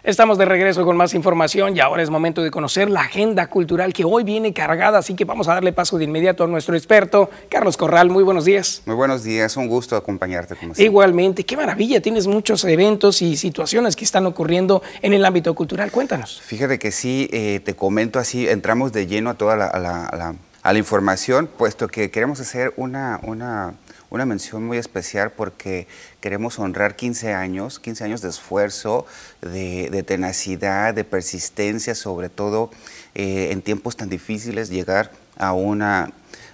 Estamos 0.04 0.40
de 0.40 0.46
regreso 0.46 0.84
con 0.84 0.98
más 0.98 1.14
información 1.14 1.78
y 1.78 1.80
ahora 1.80 2.02
es 2.02 2.10
momento 2.10 2.42
de 2.42 2.50
conocer 2.50 2.90
la 2.90 3.02
agenda 3.02 3.46
cultural 3.46 3.94
que 3.94 4.04
hoy 4.04 4.24
viene 4.24 4.52
cargada, 4.52 4.98
así 4.98 5.14
que 5.14 5.26
vamos 5.26 5.48
a 5.48 5.54
darle 5.54 5.74
paso 5.74 6.00
de 6.00 6.06
inmediato 6.06 6.44
a 6.44 6.48
nuestro 6.48 6.76
experto, 6.76 7.30
Carlos 7.50 7.78
Corral. 7.78 8.10
Muy 8.10 8.24
buenos 8.24 8.44
días. 8.44 8.82
Muy 8.88 8.96
buenos 8.96 9.24
días, 9.24 9.56
un 9.58 9.68
gusto 9.68 9.96
acompañarte. 9.96 10.56
Como 10.56 10.74
Igualmente, 10.76 11.44
qué 11.44 11.56
maravilla, 11.56 12.02
tienes 12.02 12.26
muchos 12.26 12.64
eventos 12.64 13.22
y 13.22 13.38
situaciones 13.38 13.96
que 13.96 14.04
están 14.04 14.26
ocurriendo 14.26 14.82
en 15.04 15.14
el 15.14 15.24
ámbito 15.24 15.54
cultural. 15.54 15.92
Cuéntanos. 15.92 16.42
Fíjate 16.42 16.80
que 16.80 16.92
sí, 16.92 17.30
eh, 17.32 17.62
te 17.64 17.76
comento 17.76 18.18
así, 18.18 18.50
entramos 18.50 18.92
de 18.94 19.06
lleno 19.06 19.30
a 19.30 19.34
toda 19.36 19.56
la, 19.56 20.36
a 20.64 20.74
la 20.74 20.80
información, 20.80 21.48
puesto 21.58 21.88
que 21.88 22.12
queremos 22.12 22.40
hacer 22.40 22.74
una, 22.78 23.20
una 23.24 23.76
una 24.12 24.26
mención 24.26 24.64
muy 24.64 24.78
especial 24.78 25.32
porque 25.32 25.88
queremos 26.20 26.60
honrar 26.60 26.96
15 26.96 27.34
años, 27.34 27.80
15 27.80 28.04
años 28.04 28.22
de 28.22 28.30
esfuerzo, 28.30 29.08
de, 29.42 30.04
tenacidad, 30.06 30.94
de 30.94 31.06
persistencia, 31.06 31.96
sobre 31.96 32.30
todo 32.30 32.70
eh, 33.16 33.50
en 33.52 33.62
tiempos 33.62 33.96
tan 33.96 34.10
difíciles, 34.10 34.70
llegar 34.70 35.12
a 35.38 35.54
una 35.54 36.12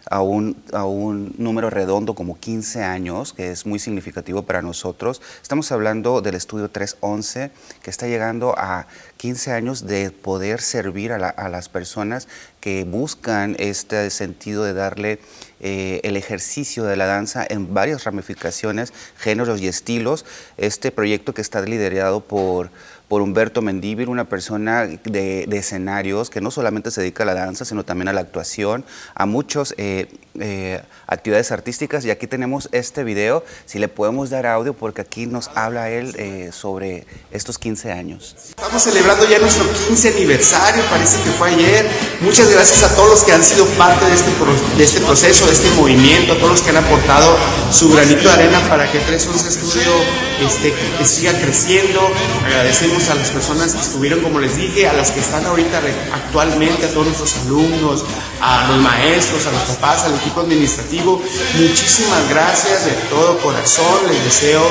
a 0.10 0.22
un, 0.22 0.56
a 0.74 0.86
un, 0.86 1.34
número 1.38 1.70
redondo 1.70 2.16
como 2.16 2.40
15 2.40 2.84
años, 2.84 3.34
que 3.34 3.52
es 3.52 3.66
muy 3.66 3.80
significativo 3.80 4.44
para 4.44 4.62
nosotros. 4.62 5.22
Estamos 5.42 5.72
hablando 5.72 6.22
del 6.22 6.36
estudio 6.36 6.70
311, 6.70 7.52
que 7.82 7.90
está 7.90 8.08
llegando 8.08 8.54
a 8.58 8.88
15 9.18 9.52
años 9.52 9.86
de 9.88 10.12
poder 10.12 10.62
servir 10.62 11.12
a, 11.12 11.50
las 11.50 11.70
personas 11.70 12.28
que 12.60 12.84
buscan 12.84 13.56
este 13.60 14.10
sentido 14.10 14.64
de 14.64 14.74
darle 14.74 15.20
eh, 15.60 16.02
el 16.04 16.18
ejercicio 16.18 16.84
de 16.84 16.96
la 16.96 17.06
danza 17.06 17.46
en 17.48 17.74
varias 17.74 18.04
ramificaciones, 18.04 18.94
géneros 19.18 19.62
y 19.62 19.68
estilos. 19.68 20.26
Este 20.58 20.92
proyecto 20.92 21.34
que 21.34 21.42
está 21.42 21.62
liderado 21.62 22.22
por 22.22 22.70
por 23.08 23.22
Humberto 23.22 23.62
Mendívil, 23.62 24.10
una 24.10 24.26
persona 24.26 24.86
de, 24.86 25.48
escenarios 25.52 26.30
que 26.30 26.42
no 26.42 26.52
solamente 26.52 26.92
se 26.92 27.02
dedica 27.02 27.24
a 27.24 27.26
la 27.26 27.34
danza, 27.34 27.66
sino 27.66 27.84
también 27.84 28.10
a 28.10 28.14
la 28.14 28.22
actuación, 28.22 28.84
a 29.16 29.26
muchas 29.26 29.74
eh, 29.78 30.08
eh, 30.40 30.82
actividades 31.08 31.52
artísticas. 31.52 32.06
Y 32.06 32.12
aquí 32.12 32.28
tenemos 32.28 32.70
este 32.74 33.04
video, 33.04 33.44
si 33.66 33.80
le 33.80 33.88
podemos 33.88 34.30
dar 34.30 34.46
audio, 34.46 34.74
porque 34.74 35.02
aquí 35.02 35.26
nos 35.26 35.50
habla 35.56 35.90
él 35.90 36.14
eh, 36.18 36.50
sobre 36.52 37.06
estos 37.32 37.58
15 37.58 37.92
años. 37.92 38.36
Estamos 38.50 38.84
celebrando 38.84 39.28
ya 39.28 39.40
nuestro 39.40 39.66
15 39.88 40.10
aniversario, 40.10 40.84
parece 40.90 41.24
que 41.24 41.30
fue 41.32 41.50
ayer. 41.50 41.88
Muchas 42.22 42.52
gracias 42.52 42.84
a 42.84 42.96
todos 42.96 43.10
los 43.10 43.24
que 43.24 43.32
han 43.32 43.44
sido 43.44 43.66
parte 43.78 44.06
de 44.06 44.16
este, 44.16 44.32
de 44.78 44.84
este 44.84 45.00
proceso, 45.02 45.48
de 45.48 45.54
este 45.54 45.70
movimiento, 45.72 46.34
a 46.34 46.38
todos 46.38 46.52
los 46.52 46.62
que 46.62 46.70
han 46.70 46.78
aportado 46.78 47.38
su 47.72 47.90
granito 47.90 48.24
de 48.24 48.32
arena 48.32 48.60
para 48.68 48.92
que 48.92 49.00
311 49.00 49.48
Estudio 49.48 50.27
este, 50.46 50.74
siga 51.06 51.34
creciendo. 51.40 52.02
Agradecemos 52.46 53.10
a 53.10 53.16
las 53.16 53.30
personas 53.30 53.74
que 53.74 53.82
estuvieron, 53.82 54.22
como 54.22 54.40
les 54.40 54.58
dije, 54.58 54.88
a 54.88 54.94
las 54.94 55.12
que 55.12 55.20
están 55.20 55.46
ahorita 55.46 55.82
actualmente, 56.14 56.86
a 56.86 56.90
todos 56.90 57.08
nuestros 57.08 57.36
alumnos, 57.46 58.04
a 58.42 58.68
los 58.68 58.78
maestros, 58.78 59.46
a 59.48 59.52
los 59.52 59.62
papás, 59.62 60.04
al 60.06 60.16
equipo 60.16 60.42
administrativo. 60.42 61.22
Muchísimas 61.56 62.30
gracias 62.30 62.86
de 62.86 62.92
todo 63.10 63.38
corazón. 63.40 64.08
Les 64.10 64.24
deseo 64.24 64.64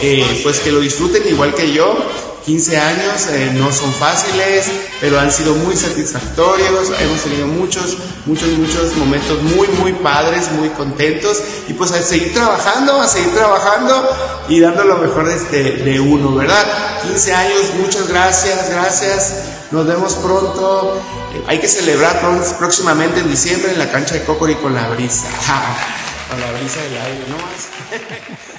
eh, 0.00 0.40
pues 0.42 0.60
que 0.60 0.72
lo 0.72 0.80
disfruten 0.80 1.22
igual 1.28 1.54
que 1.54 1.72
yo 1.72 1.96
15 2.44 2.76
años 2.76 3.26
eh, 3.30 3.52
no 3.54 3.72
son 3.72 3.90
fáciles, 3.92 4.66
pero 5.00 5.18
han 5.18 5.32
sido 5.32 5.54
muy 5.54 5.74
satisfactorios. 5.74 6.92
Hemos 7.00 7.22
tenido 7.22 7.46
muchos, 7.46 7.96
muchos, 8.26 8.50
muchos 8.58 8.94
momentos 8.96 9.42
muy, 9.42 9.66
muy 9.68 9.94
padres, 9.94 10.52
muy 10.52 10.68
contentos. 10.70 11.42
Y 11.68 11.72
pues 11.72 11.92
a 11.92 12.02
seguir 12.02 12.34
trabajando, 12.34 13.00
a 13.00 13.08
seguir 13.08 13.32
trabajando 13.34 14.08
y 14.48 14.60
dando 14.60 14.84
lo 14.84 14.98
mejor 14.98 15.26
de, 15.26 15.36
este, 15.36 15.62
de 15.84 16.00
uno, 16.00 16.34
¿verdad? 16.34 16.66
15 17.04 17.34
años, 17.34 17.60
muchas 17.80 18.08
gracias, 18.08 18.68
gracias. 18.70 19.34
Nos 19.70 19.86
vemos 19.86 20.14
pronto. 20.16 21.00
Eh, 21.34 21.42
hay 21.46 21.58
que 21.58 21.68
celebrar 21.68 22.20
próximamente 22.58 23.20
en 23.20 23.30
diciembre 23.30 23.72
en 23.72 23.78
la 23.78 23.90
cancha 23.90 24.16
de 24.16 24.24
Cocori 24.24 24.56
con 24.56 24.74
la 24.74 24.86
brisa. 24.90 25.28
con 26.30 26.38
la 26.38 26.52
brisa 26.52 26.82
del 26.82 26.98
aire, 26.98 27.24
¿no 27.28 27.36
más? 27.38 28.44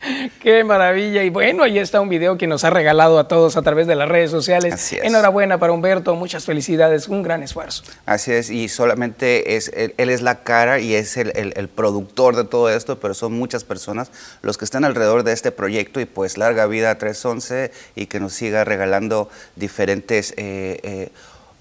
Qué 0.42 0.64
maravilla. 0.64 1.22
Y 1.22 1.30
bueno, 1.30 1.62
ahí 1.62 1.78
está 1.78 2.00
un 2.00 2.08
video 2.08 2.38
que 2.38 2.46
nos 2.46 2.64
ha 2.64 2.70
regalado 2.70 3.18
a 3.18 3.28
todos 3.28 3.56
a 3.56 3.62
través 3.62 3.86
de 3.86 3.94
las 3.94 4.08
redes 4.08 4.30
sociales. 4.30 4.92
Enhorabuena 4.92 5.58
para 5.58 5.72
Humberto, 5.72 6.14
muchas 6.14 6.44
felicidades, 6.44 7.08
un 7.08 7.22
gran 7.22 7.42
esfuerzo. 7.42 7.84
Así 8.06 8.32
es, 8.32 8.50
y 8.50 8.68
solamente 8.68 9.56
es, 9.56 9.70
él, 9.74 9.94
es 9.96 10.22
la 10.22 10.42
cara 10.42 10.80
y 10.80 10.94
es 10.94 11.16
el, 11.16 11.68
productor 11.68 12.36
de 12.36 12.44
todo 12.44 12.68
esto, 12.70 12.98
pero 12.98 13.14
son 13.14 13.32
muchas 13.32 13.64
personas 13.64 14.10
los 14.42 14.58
que 14.58 14.64
están 14.64 14.84
alrededor 14.84 15.22
de 15.22 15.32
este 15.32 15.52
proyecto 15.52 16.00
y 16.00 16.04
pues 16.04 16.36
larga 16.36 16.66
vida 16.66 16.90
a 16.90 16.98
311 16.98 17.70
y 17.94 18.06
que 18.06 18.20
nos 18.20 18.32
siga 18.32 18.64
regalando 18.64 19.28
diferentes... 19.56 20.32
Eh, 20.36 20.80
eh, 20.82 21.08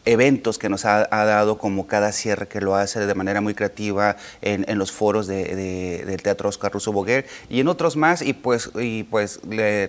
eventos 0.05 0.57
que 0.57 0.69
nos 0.69 0.85
ha, 0.85 1.07
dado 1.09 1.57
como 1.57 1.87
cada 1.87 2.11
cierre 2.11 2.47
que 2.47 2.61
lo 2.61 2.75
hace 2.75 3.05
de 3.05 3.15
manera 3.15 3.41
muy 3.41 3.53
creativa 3.53 4.17
en, 4.41 4.65
los 4.77 4.91
foros 4.91 5.27
de, 5.27 6.03
del 6.05 6.21
Teatro 6.21 6.49
Oscar 6.49 6.71
Russo 6.71 6.91
Boguer 6.91 7.25
y 7.49 7.59
en 7.59 7.67
otros 7.67 7.95
más. 7.95 8.21
Y 8.21 8.33
pues, 8.33 8.69
y 8.75 9.03
pues 9.03 9.39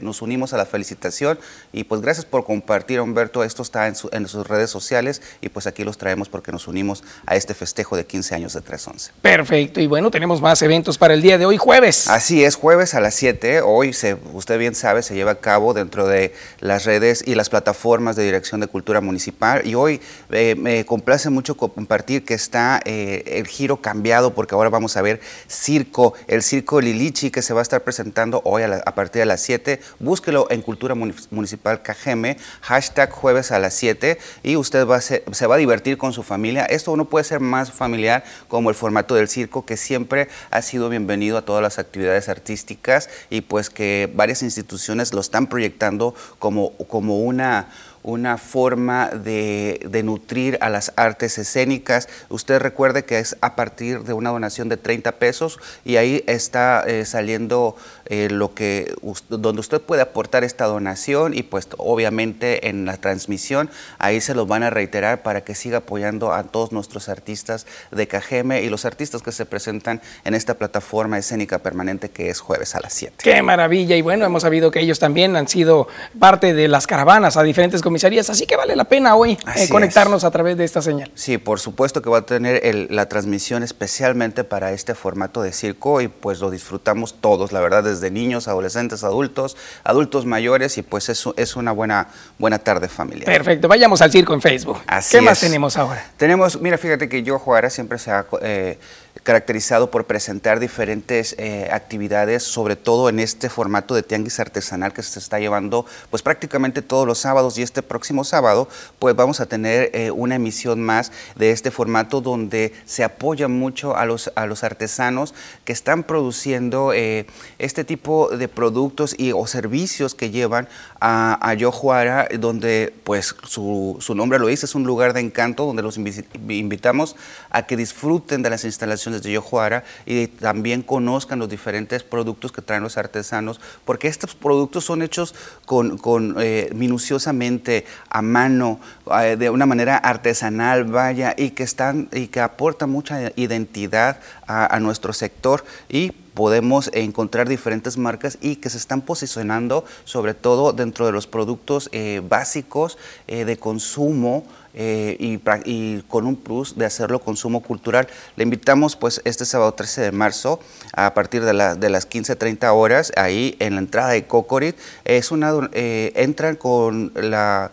nos 0.01 0.23
unimos 0.23 0.53
a 0.53 0.57
la 0.57 0.67
felicitación. 0.67 1.39
Y 1.73 1.85
pues 1.85 2.01
gracias 2.01 2.27
por 2.27 2.45
compartir 2.45 3.01
Humberto, 3.01 3.45
esto 3.45 3.63
está 3.63 3.87
en, 3.87 3.95
en, 4.13 4.29
sus 4.29 4.47
redes 4.47 4.71
sociales 4.71 5.23
y 5.41 5.49
pues 5.49 5.67
aquí 5.67 5.85
los 5.85 5.99
traemos 5.99 6.29
porque 6.29 6.53
nos 6.53 6.69
unimos 6.69 7.03
a 7.27 7.37
este 7.37 7.55
festejo 7.55 7.97
de 7.97 8.05
15 8.05 8.35
años 8.35 8.53
de 8.53 8.61
311. 8.61 9.13
Perfecto. 9.23 9.81
Y 9.81 9.87
bueno, 9.87 10.11
tenemos 10.11 10.41
más 10.41 10.61
eventos 10.63 10.99
para 10.99 11.15
el 11.15 11.23
día 11.23 11.39
de 11.39 11.47
hoy, 11.47 11.57
jueves. 11.57 12.09
Así 12.09 12.45
es, 12.45 12.57
jueves 12.57 12.95
a 12.95 13.01
las 13.01 13.15
7, 13.15 13.63
hoy 13.63 13.93
se, 13.93 14.17
usted 14.33 14.59
bien 14.59 14.75
sabe, 14.75 15.03
se 15.03 15.15
lleva 15.15 15.33
a 15.33 15.41
cabo 15.41 15.75
dentro 15.75 16.07
de 16.07 16.35
las 16.61 16.85
redes 16.85 17.23
y 17.27 17.35
las 17.35 17.49
plataformas 17.49 18.17
de 18.17 18.25
Dirección 18.25 18.61
de 18.61 18.67
Cultura 18.67 19.01
Municipal. 19.01 19.67
Y 19.67 19.75
hoy 19.75 20.00
Eh, 20.31 20.55
me 20.57 20.85
complace 20.87 21.31
mucho 21.31 21.57
compartir 21.57 22.25
que 22.25 22.35
está 22.35 22.81
eh, 22.85 23.23
el 23.27 23.47
giro 23.47 23.81
cambiado 23.81 24.35
porque 24.35 24.55
ahora 24.55 24.71
vamos 24.71 24.97
a 24.97 25.03
ver 25.03 25.21
circo, 25.49 26.15
el 26.27 26.43
circo 26.43 26.81
Lilichi 26.81 27.31
que 27.31 27.43
se 27.43 27.55
va 27.55 27.61
a 27.61 27.63
estar 27.63 27.83
presentando 27.83 28.43
hoy 28.45 28.63
a, 28.63 28.95
partir 28.95 29.21
de 29.21 29.27
las 29.27 29.41
7. 29.43 29.81
Búsquelo 29.99 30.47
en 30.51 30.63
Cultura 30.63 30.95
Municipal 30.95 31.83
Cajeme, 31.83 32.37
hashtag 32.63 33.11
jueves 33.11 33.53
a 33.53 33.59
las 33.59 33.75
7 33.75 34.19
y 34.43 34.57
usted 34.57 34.87
va 34.87 35.01
se 35.01 35.47
va 35.47 35.55
a 35.55 35.59
divertir 35.59 35.99
con 35.99 36.13
su 36.13 36.23
familia. 36.23 36.65
Esto 36.65 36.97
no 36.97 37.07
puede 37.07 37.25
ser 37.25 37.41
más 37.41 37.73
familiar 37.73 38.25
como 38.49 38.71
el 38.71 38.77
formato 38.77 39.15
del 39.15 39.29
circo 39.29 39.65
que 39.65 39.77
siempre 39.77 40.29
ha 40.51 40.63
sido 40.63 40.89
bienvenido 40.89 41.39
a 41.39 41.43
todas 41.43 41.63
las 41.63 41.79
actividades 41.79 42.29
artísticas 42.29 43.09
y 43.31 43.43
pues 43.43 43.71
que 43.71 44.11
varias 44.15 44.43
instituciones 44.43 45.13
lo 45.13 45.21
están 45.21 45.47
proyectando 45.47 46.15
como, 46.39 46.73
como 46.89 47.21
una 47.21 47.69
una 48.03 48.39
forma 48.39 49.09
de, 49.09 50.01
nutrir 50.05 50.59
a 50.61 50.71
las 50.71 50.93
artes 50.97 51.39
escénicas. 51.39 52.09
Usted 52.29 52.59
recuerde 52.59 53.05
que 53.05 53.19
es 53.19 53.37
a 53.41 53.55
partir 53.57 54.05
de 54.05 54.13
una 54.13 54.31
donación 54.31 54.69
de 54.69 54.77
30 54.77 55.13
pesos 55.13 55.59
y 55.85 55.97
ahí 55.97 56.25
está 56.27 56.83
eh, 56.87 57.05
saliendo 57.05 57.77
eh, 58.11 58.29
lo 58.29 58.55
que 58.55 58.93
donde 59.29 59.61
usted 59.61 59.81
puede 59.81 60.03
aportar 60.03 60.43
esta 60.43 60.65
donación 60.65 61.33
y 61.33 61.45
pues 61.45 61.69
obviamente 61.77 62.69
en 62.69 62.85
la 62.85 62.97
transmisión 62.97 63.71
ahí 63.99 64.21
se 64.21 64.35
los 64.35 64.49
van 64.49 64.65
a 64.65 64.71
reiterar 64.71 65.23
para 65.23 65.43
que 65.43 65.55
siga 65.55 65.79
apoyando 65.79 66.33
a 66.33 66.43
todos 66.43 66.73
nuestros 66.73 67.09
artistas 67.09 67.67
de 67.93 68.09
Cajeme 68.09 68.63
y 68.63 68.69
los 68.69 68.85
artistas 68.85 69.23
que 69.23 69.31
se 69.31 69.47
presentan 69.47 70.03
en 70.25 70.35
esta 70.35 70.55
plataforma 70.55 71.19
escénica 71.19 71.61
permanente 71.61 72.11
que 72.11 72.31
es 72.31 72.41
jueves 72.41 72.75
a 72.75 72.81
las 72.81 72.95
7. 72.95 73.15
Qué 73.19 73.43
maravilla 73.43 73.95
y 73.95 74.03
bueno, 74.03 74.25
hemos 74.25 74.43
sabido 74.43 74.73
que 74.73 74.81
ellos 74.81 74.99
también 74.99 75.37
han 75.37 75.47
sido 75.47 75.87
parte 76.19 76.53
de 76.53 76.67
las 76.67 76.89
caravanas 76.89 77.37
a 77.37 77.45
diferentes 77.45 77.81
comisarías, 77.81 78.29
así 78.29 78.45
que 78.45 78.57
vale 78.57 78.75
la 78.75 78.87
pena 78.87 79.15
hoy 79.15 79.39
eh, 79.55 79.69
conectarnos 79.69 80.25
a 80.25 80.33
través 80.33 80.57
de 80.57 80.65
esta 80.65 80.83
señal. 80.83 81.13
Sí, 81.15 81.39
por 81.39 81.61
supuesto 81.61 82.03
que 82.03 82.11
va 82.11 82.19
a 82.19 82.27
tener 82.27 82.91
la 82.91 83.09
transmisión 83.09 83.63
especialmente 83.63 84.43
para 84.43 84.73
este 84.73 84.97
formato 84.97 85.43
de 85.43 85.53
circo 85.53 86.01
y 86.01 86.09
pues 86.09 86.41
lo 86.41 86.51
disfrutamos 86.51 87.15
todos, 87.21 87.53
la 87.53 87.61
verdad, 87.61 87.85
desde 87.85 88.00
niños, 88.09 88.47
adolescentes, 88.47 89.03
adultos, 89.03 89.57
adultos 89.83 90.25
mayores 90.25 90.79
y 90.79 90.83
pues 90.83 91.09
es, 91.09 91.25
es 91.37 91.57
una 91.57 91.73
buena, 91.73 92.07
buena 92.39 92.61
tarde 92.61 92.89
familiar. 92.89 93.27
Perfecto, 93.27 93.67
vayamos 93.67 94.01
al 94.01 94.13
circo 94.13 94.33
en 94.33 94.41
Facebook. 94.41 94.79
¿Qué 95.11 95.21
más 95.21 95.41
tenemos 95.41 95.77
ahora? 95.77 96.07
Tenemos, 96.17 96.61
mira, 96.61 96.79
fíjate 96.79 97.09
que 97.09 97.25
yo, 97.25 97.39
Juárez, 97.39 97.75
siempre 97.75 97.99
se 97.99 98.13
ha... 98.13 98.25
Eh, 98.41 98.79
caracterizado 99.23 99.91
por 99.91 100.07
presentar 100.07 100.61
diferentes 100.61 101.35
eh, 101.39 101.69
actividades, 101.73 102.43
sobre 102.43 102.77
todo 102.77 103.09
en 103.09 103.21
este 103.21 103.49
formato 103.49 103.95
de 103.95 104.03
tianguis 104.03 104.41
artesanal 104.41 104.93
que 104.93 105.03
se 105.03 105.19
está 105.19 105.39
llevando 105.39 105.85
pues 106.11 106.23
prácticamente 106.23 106.83
todos 106.83 107.07
los 107.07 107.19
sábados. 107.19 107.59
Y 107.59 107.63
este 107.63 107.83
próximo 107.83 108.25
sábado 108.25 108.69
pues 108.99 109.15
vamos 109.15 109.41
a 109.41 109.47
tener 109.47 109.91
eh, 109.93 110.11
una 110.11 110.37
emisión 110.37 110.83
más 110.83 111.13
de 111.37 111.51
este 111.51 111.71
formato 111.71 112.21
donde 112.21 112.73
se 112.87 113.05
apoya 113.05 113.49
mucho 113.49 113.97
a 113.97 114.05
los, 114.07 114.33
a 114.35 114.47
los 114.47 114.65
artesanos 114.65 115.35
que 115.65 115.73
están 115.73 116.05
produciendo 116.05 116.93
eh, 116.93 117.27
este 117.59 117.85
tipo 117.85 118.29
de 118.29 118.49
productos 118.49 119.15
y, 119.19 119.33
o 119.33 119.47
servicios 119.47 120.15
que 120.15 120.31
llevan 120.31 120.69
a, 121.01 121.39
a 121.47 121.55
Yojuara, 121.55 122.29
donde 122.39 122.95
pues 123.05 123.35
su, 123.45 123.97
su 124.01 124.15
nombre 124.15 124.39
lo 124.39 124.47
dice, 124.47 124.67
es 124.67 124.75
un 124.75 124.85
lugar 124.85 125.13
de 125.13 125.21
encanto 125.21 125.67
donde 125.67 125.83
los 125.83 125.97
invitamos 125.99 127.17
a 127.51 127.67
que 127.67 127.77
disfruten 127.77 128.43
de 128.43 128.51
las 128.51 128.65
instalaciones 128.65 129.23
de 129.23 129.33
Yojuara 129.33 129.85
y 130.07 130.29
también 130.29 130.83
conozcan 130.83 131.39
los 131.39 131.49
diferentes 131.49 132.03
productos 132.03 132.53
que 132.53 132.63
traen 132.63 132.83
los 132.83 132.97
artesanos, 132.97 133.61
porque 133.85 134.09
estos 134.09 134.35
productos 134.35 134.85
son 134.85 135.03
hechos 135.03 135.35
con, 135.67 135.99
con 135.99 136.37
eh, 136.39 136.71
minuciosamente 136.75 137.85
a 138.09 138.23
mano, 138.23 138.81
eh, 139.23 139.37
de 139.37 139.51
una 139.51 139.67
manera 139.67 139.97
artesanal, 139.97 140.85
vaya, 140.85 141.35
y 141.37 141.51
que 141.51 141.63
están 141.63 142.09
y 142.13 142.29
que 142.29 142.41
aportan 142.41 142.91
mucha 142.91 143.33
identidad 143.37 144.21
a, 144.51 144.81
nuestro 144.81 145.13
sector 145.13 145.65
y 145.89 146.13
podemos 146.35 146.91
encontrar 146.93 147.49
diferentes 147.49 147.97
marcas 147.99 148.39
y 148.41 148.57
que 148.57 148.71
se 148.71 148.79
están 148.79 149.03
posicionando 149.03 149.85
sobre 150.05 150.35
todo 150.35 150.73
dentro 150.73 151.07
de 151.07 151.13
los 151.13 151.27
productos 151.27 151.89
eh, 151.93 152.23
básicos 152.27 152.99
de 153.27 153.57
consumo 153.59 154.45
eh, 154.73 155.17
y, 155.65 156.01
con 156.03 156.27
un 156.27 156.37
plus 156.37 156.79
de 156.79 156.85
hacerlo 156.85 157.21
consumo 157.21 157.61
cultural. 157.61 158.07
Le 158.37 158.45
invitamos 158.45 158.95
pues 158.95 159.21
este 159.25 159.45
sábado 159.45 159.73
13 159.73 160.03
de 160.03 160.13
marzo 160.13 160.61
a 160.93 161.13
partir 161.13 161.45
de, 161.45 161.53
de 161.77 161.91
las 161.91 162.09
15.30 162.09 162.73
horas 162.73 163.13
ahí 163.17 163.57
en 163.59 163.75
la 163.75 163.81
entrada 163.81 164.11
de 164.11 164.27
Cocorit. 164.27 164.77
Es 165.05 165.33
una, 165.33 165.53
eh, 165.73 166.13
entran 166.15 166.55
con 166.55 167.13
la 167.17 167.73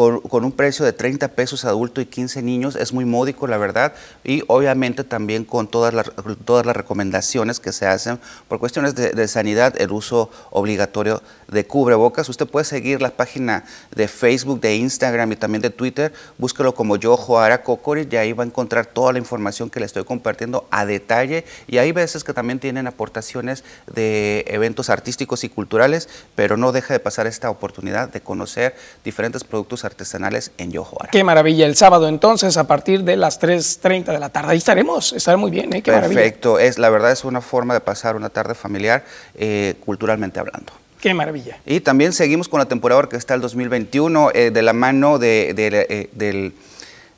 con, 0.00 0.44
un 0.44 0.52
precio 0.52 0.86
de 0.86 0.94
30 0.94 1.28
pesos 1.28 1.66
adulto 1.66 2.00
y 2.00 2.06
15 2.06 2.40
niños, 2.40 2.74
es 2.74 2.94
muy 2.94 3.04
módico 3.04 3.46
la 3.46 3.58
verdad, 3.58 3.92
y 4.24 4.42
obviamente 4.46 5.04
también 5.04 5.44
con 5.44 5.68
todas 5.68 5.92
las, 5.92 6.10
todas 6.46 6.64
las 6.64 6.74
recomendaciones 6.74 7.60
que 7.60 7.70
se 7.70 7.86
hacen 7.86 8.18
por 8.48 8.58
cuestiones 8.58 8.94
de, 8.94 9.28
sanidad, 9.28 9.74
el 9.78 9.92
uso 9.92 10.30
obligatorio 10.50 11.22
de 11.48 11.66
cubrebocas. 11.66 12.30
Usted 12.30 12.46
puede 12.46 12.64
seguir 12.64 13.02
la 13.02 13.10
página 13.10 13.64
de 13.94 14.08
Facebook, 14.08 14.60
de 14.60 14.76
Instagram 14.76 15.32
y 15.32 15.36
también 15.36 15.60
de 15.60 15.68
Twitter, 15.68 16.14
búsquelo 16.38 16.74
como 16.74 16.96
yo, 16.96 17.18
Joara 17.18 17.62
Cocori, 17.62 18.08
y 18.10 18.16
ahí 18.16 18.32
va 18.32 18.44
a 18.44 18.46
encontrar 18.46 18.86
toda 18.86 19.12
la 19.12 19.18
información 19.18 19.68
que 19.68 19.80
le 19.80 19.86
estoy 19.86 20.04
compartiendo 20.04 20.66
a 20.70 20.86
detalle, 20.86 21.44
y 21.66 21.76
hay 21.76 21.92
veces 21.92 22.24
que 22.24 22.32
también 22.32 22.58
tienen 22.58 22.86
aportaciones 22.86 23.64
de 23.92 24.46
eventos 24.48 24.88
artísticos 24.88 25.44
y 25.44 25.50
culturales, 25.50 26.08
pero 26.34 26.56
no 26.56 26.72
deja 26.72 26.94
de 26.94 27.00
pasar 27.00 27.26
esta 27.26 27.50
oportunidad 27.50 28.08
de 28.08 28.22
conocer 28.22 28.74
diferentes 29.04 29.44
productos 29.44 29.84
artesanales 29.90 30.52
en 30.58 30.72
Yojuara. 30.72 31.10
Qué 31.10 31.24
maravilla, 31.24 31.66
el 31.66 31.76
sábado 31.76 32.08
entonces 32.08 32.56
a 32.56 32.66
partir 32.66 33.04
de 33.04 33.16
las 33.16 33.40
3.30 33.40 34.06
de 34.06 34.18
la 34.18 34.30
tarde. 34.30 34.52
Ahí 34.52 34.58
estaremos, 34.58 35.12
estará 35.12 35.36
muy 35.36 35.50
bien, 35.50 35.72
¿eh? 35.74 35.82
Qué 35.82 35.92
Perfecto, 35.92 36.58
es, 36.58 36.78
la 36.78 36.88
verdad 36.88 37.12
es 37.12 37.24
una 37.24 37.40
forma 37.40 37.74
de 37.74 37.80
pasar 37.80 38.16
una 38.16 38.30
tarde 38.30 38.54
familiar 38.54 39.04
eh, 39.34 39.74
culturalmente 39.84 40.40
hablando. 40.40 40.72
Qué 41.00 41.14
maravilla. 41.14 41.58
Y 41.64 41.80
también 41.80 42.12
seguimos 42.12 42.48
con 42.48 42.58
la 42.58 42.66
temporada 42.66 42.98
orquestal 42.98 43.40
2021 43.40 44.30
eh, 44.34 44.50
de 44.50 44.62
la 44.62 44.72
mano 44.72 45.18
de, 45.18 45.54
eh, 45.56 46.10
del, 46.12 46.54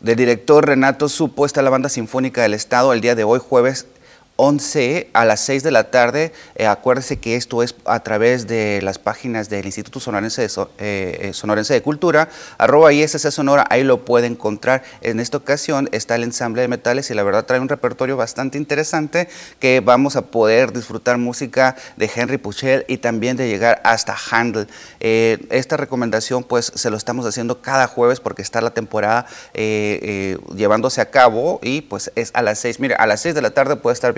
del 0.00 0.16
director 0.16 0.66
Renato 0.66 1.08
Supuesta 1.08 1.62
la 1.62 1.70
Banda 1.70 1.88
Sinfónica 1.88 2.42
del 2.42 2.54
Estado 2.54 2.92
el 2.92 3.00
día 3.00 3.14
de 3.14 3.24
hoy, 3.24 3.40
jueves 3.40 3.86
11 4.36 5.10
a 5.12 5.24
las 5.24 5.40
6 5.40 5.62
de 5.62 5.70
la 5.70 5.90
tarde. 5.90 6.32
Eh, 6.54 6.66
acuérdese 6.66 7.18
que 7.18 7.36
esto 7.36 7.62
es 7.62 7.74
a 7.84 8.00
través 8.02 8.46
de 8.46 8.80
las 8.82 8.98
páginas 8.98 9.48
del 9.48 9.66
Instituto 9.66 10.00
Sonorense 10.00 10.42
de, 10.42 10.48
eh, 10.78 11.18
eh, 11.20 11.32
Sonorense 11.32 11.74
de 11.74 11.82
Cultura, 11.82 12.28
arroba 12.58 12.92
ISC 12.92 13.30
Sonora, 13.30 13.66
ahí 13.70 13.84
lo 13.84 14.04
puede 14.04 14.26
encontrar. 14.26 14.82
En 15.00 15.20
esta 15.20 15.36
ocasión 15.36 15.88
está 15.92 16.14
el 16.14 16.24
ensamble 16.24 16.62
de 16.62 16.68
metales 16.68 17.10
y 17.10 17.14
la 17.14 17.22
verdad 17.22 17.44
trae 17.44 17.60
un 17.60 17.68
repertorio 17.68 18.16
bastante 18.16 18.58
interesante 18.58 19.28
que 19.58 19.80
vamos 19.80 20.16
a 20.16 20.22
poder 20.22 20.72
disfrutar 20.72 21.18
música 21.18 21.76
de 21.96 22.10
Henry 22.14 22.38
Puchel 22.38 22.84
y 22.88 22.98
también 22.98 23.36
de 23.36 23.48
llegar 23.48 23.80
hasta 23.84 24.16
Handel. 24.30 24.66
esta 25.00 25.76
recomendación 25.76 26.44
pues 26.44 26.72
se 26.74 26.90
lo 26.90 26.96
estamos 26.96 27.26
haciendo 27.26 27.60
cada 27.60 27.86
jueves 27.86 28.20
porque 28.20 28.42
está 28.42 28.60
la 28.60 28.70
temporada 28.70 29.26
llevándose 29.54 31.00
a 31.00 31.10
cabo 31.10 31.60
y 31.62 31.82
pues 31.82 32.10
es 32.14 32.30
a 32.34 32.42
las 32.42 32.58
6. 32.60 32.80
Mire, 32.80 32.94
a 32.94 33.06
las 33.06 33.20
6 33.20 33.34
de 33.34 33.42
la 33.42 33.50
tarde 33.50 33.76
puede 33.76 33.94
estar 33.94 34.12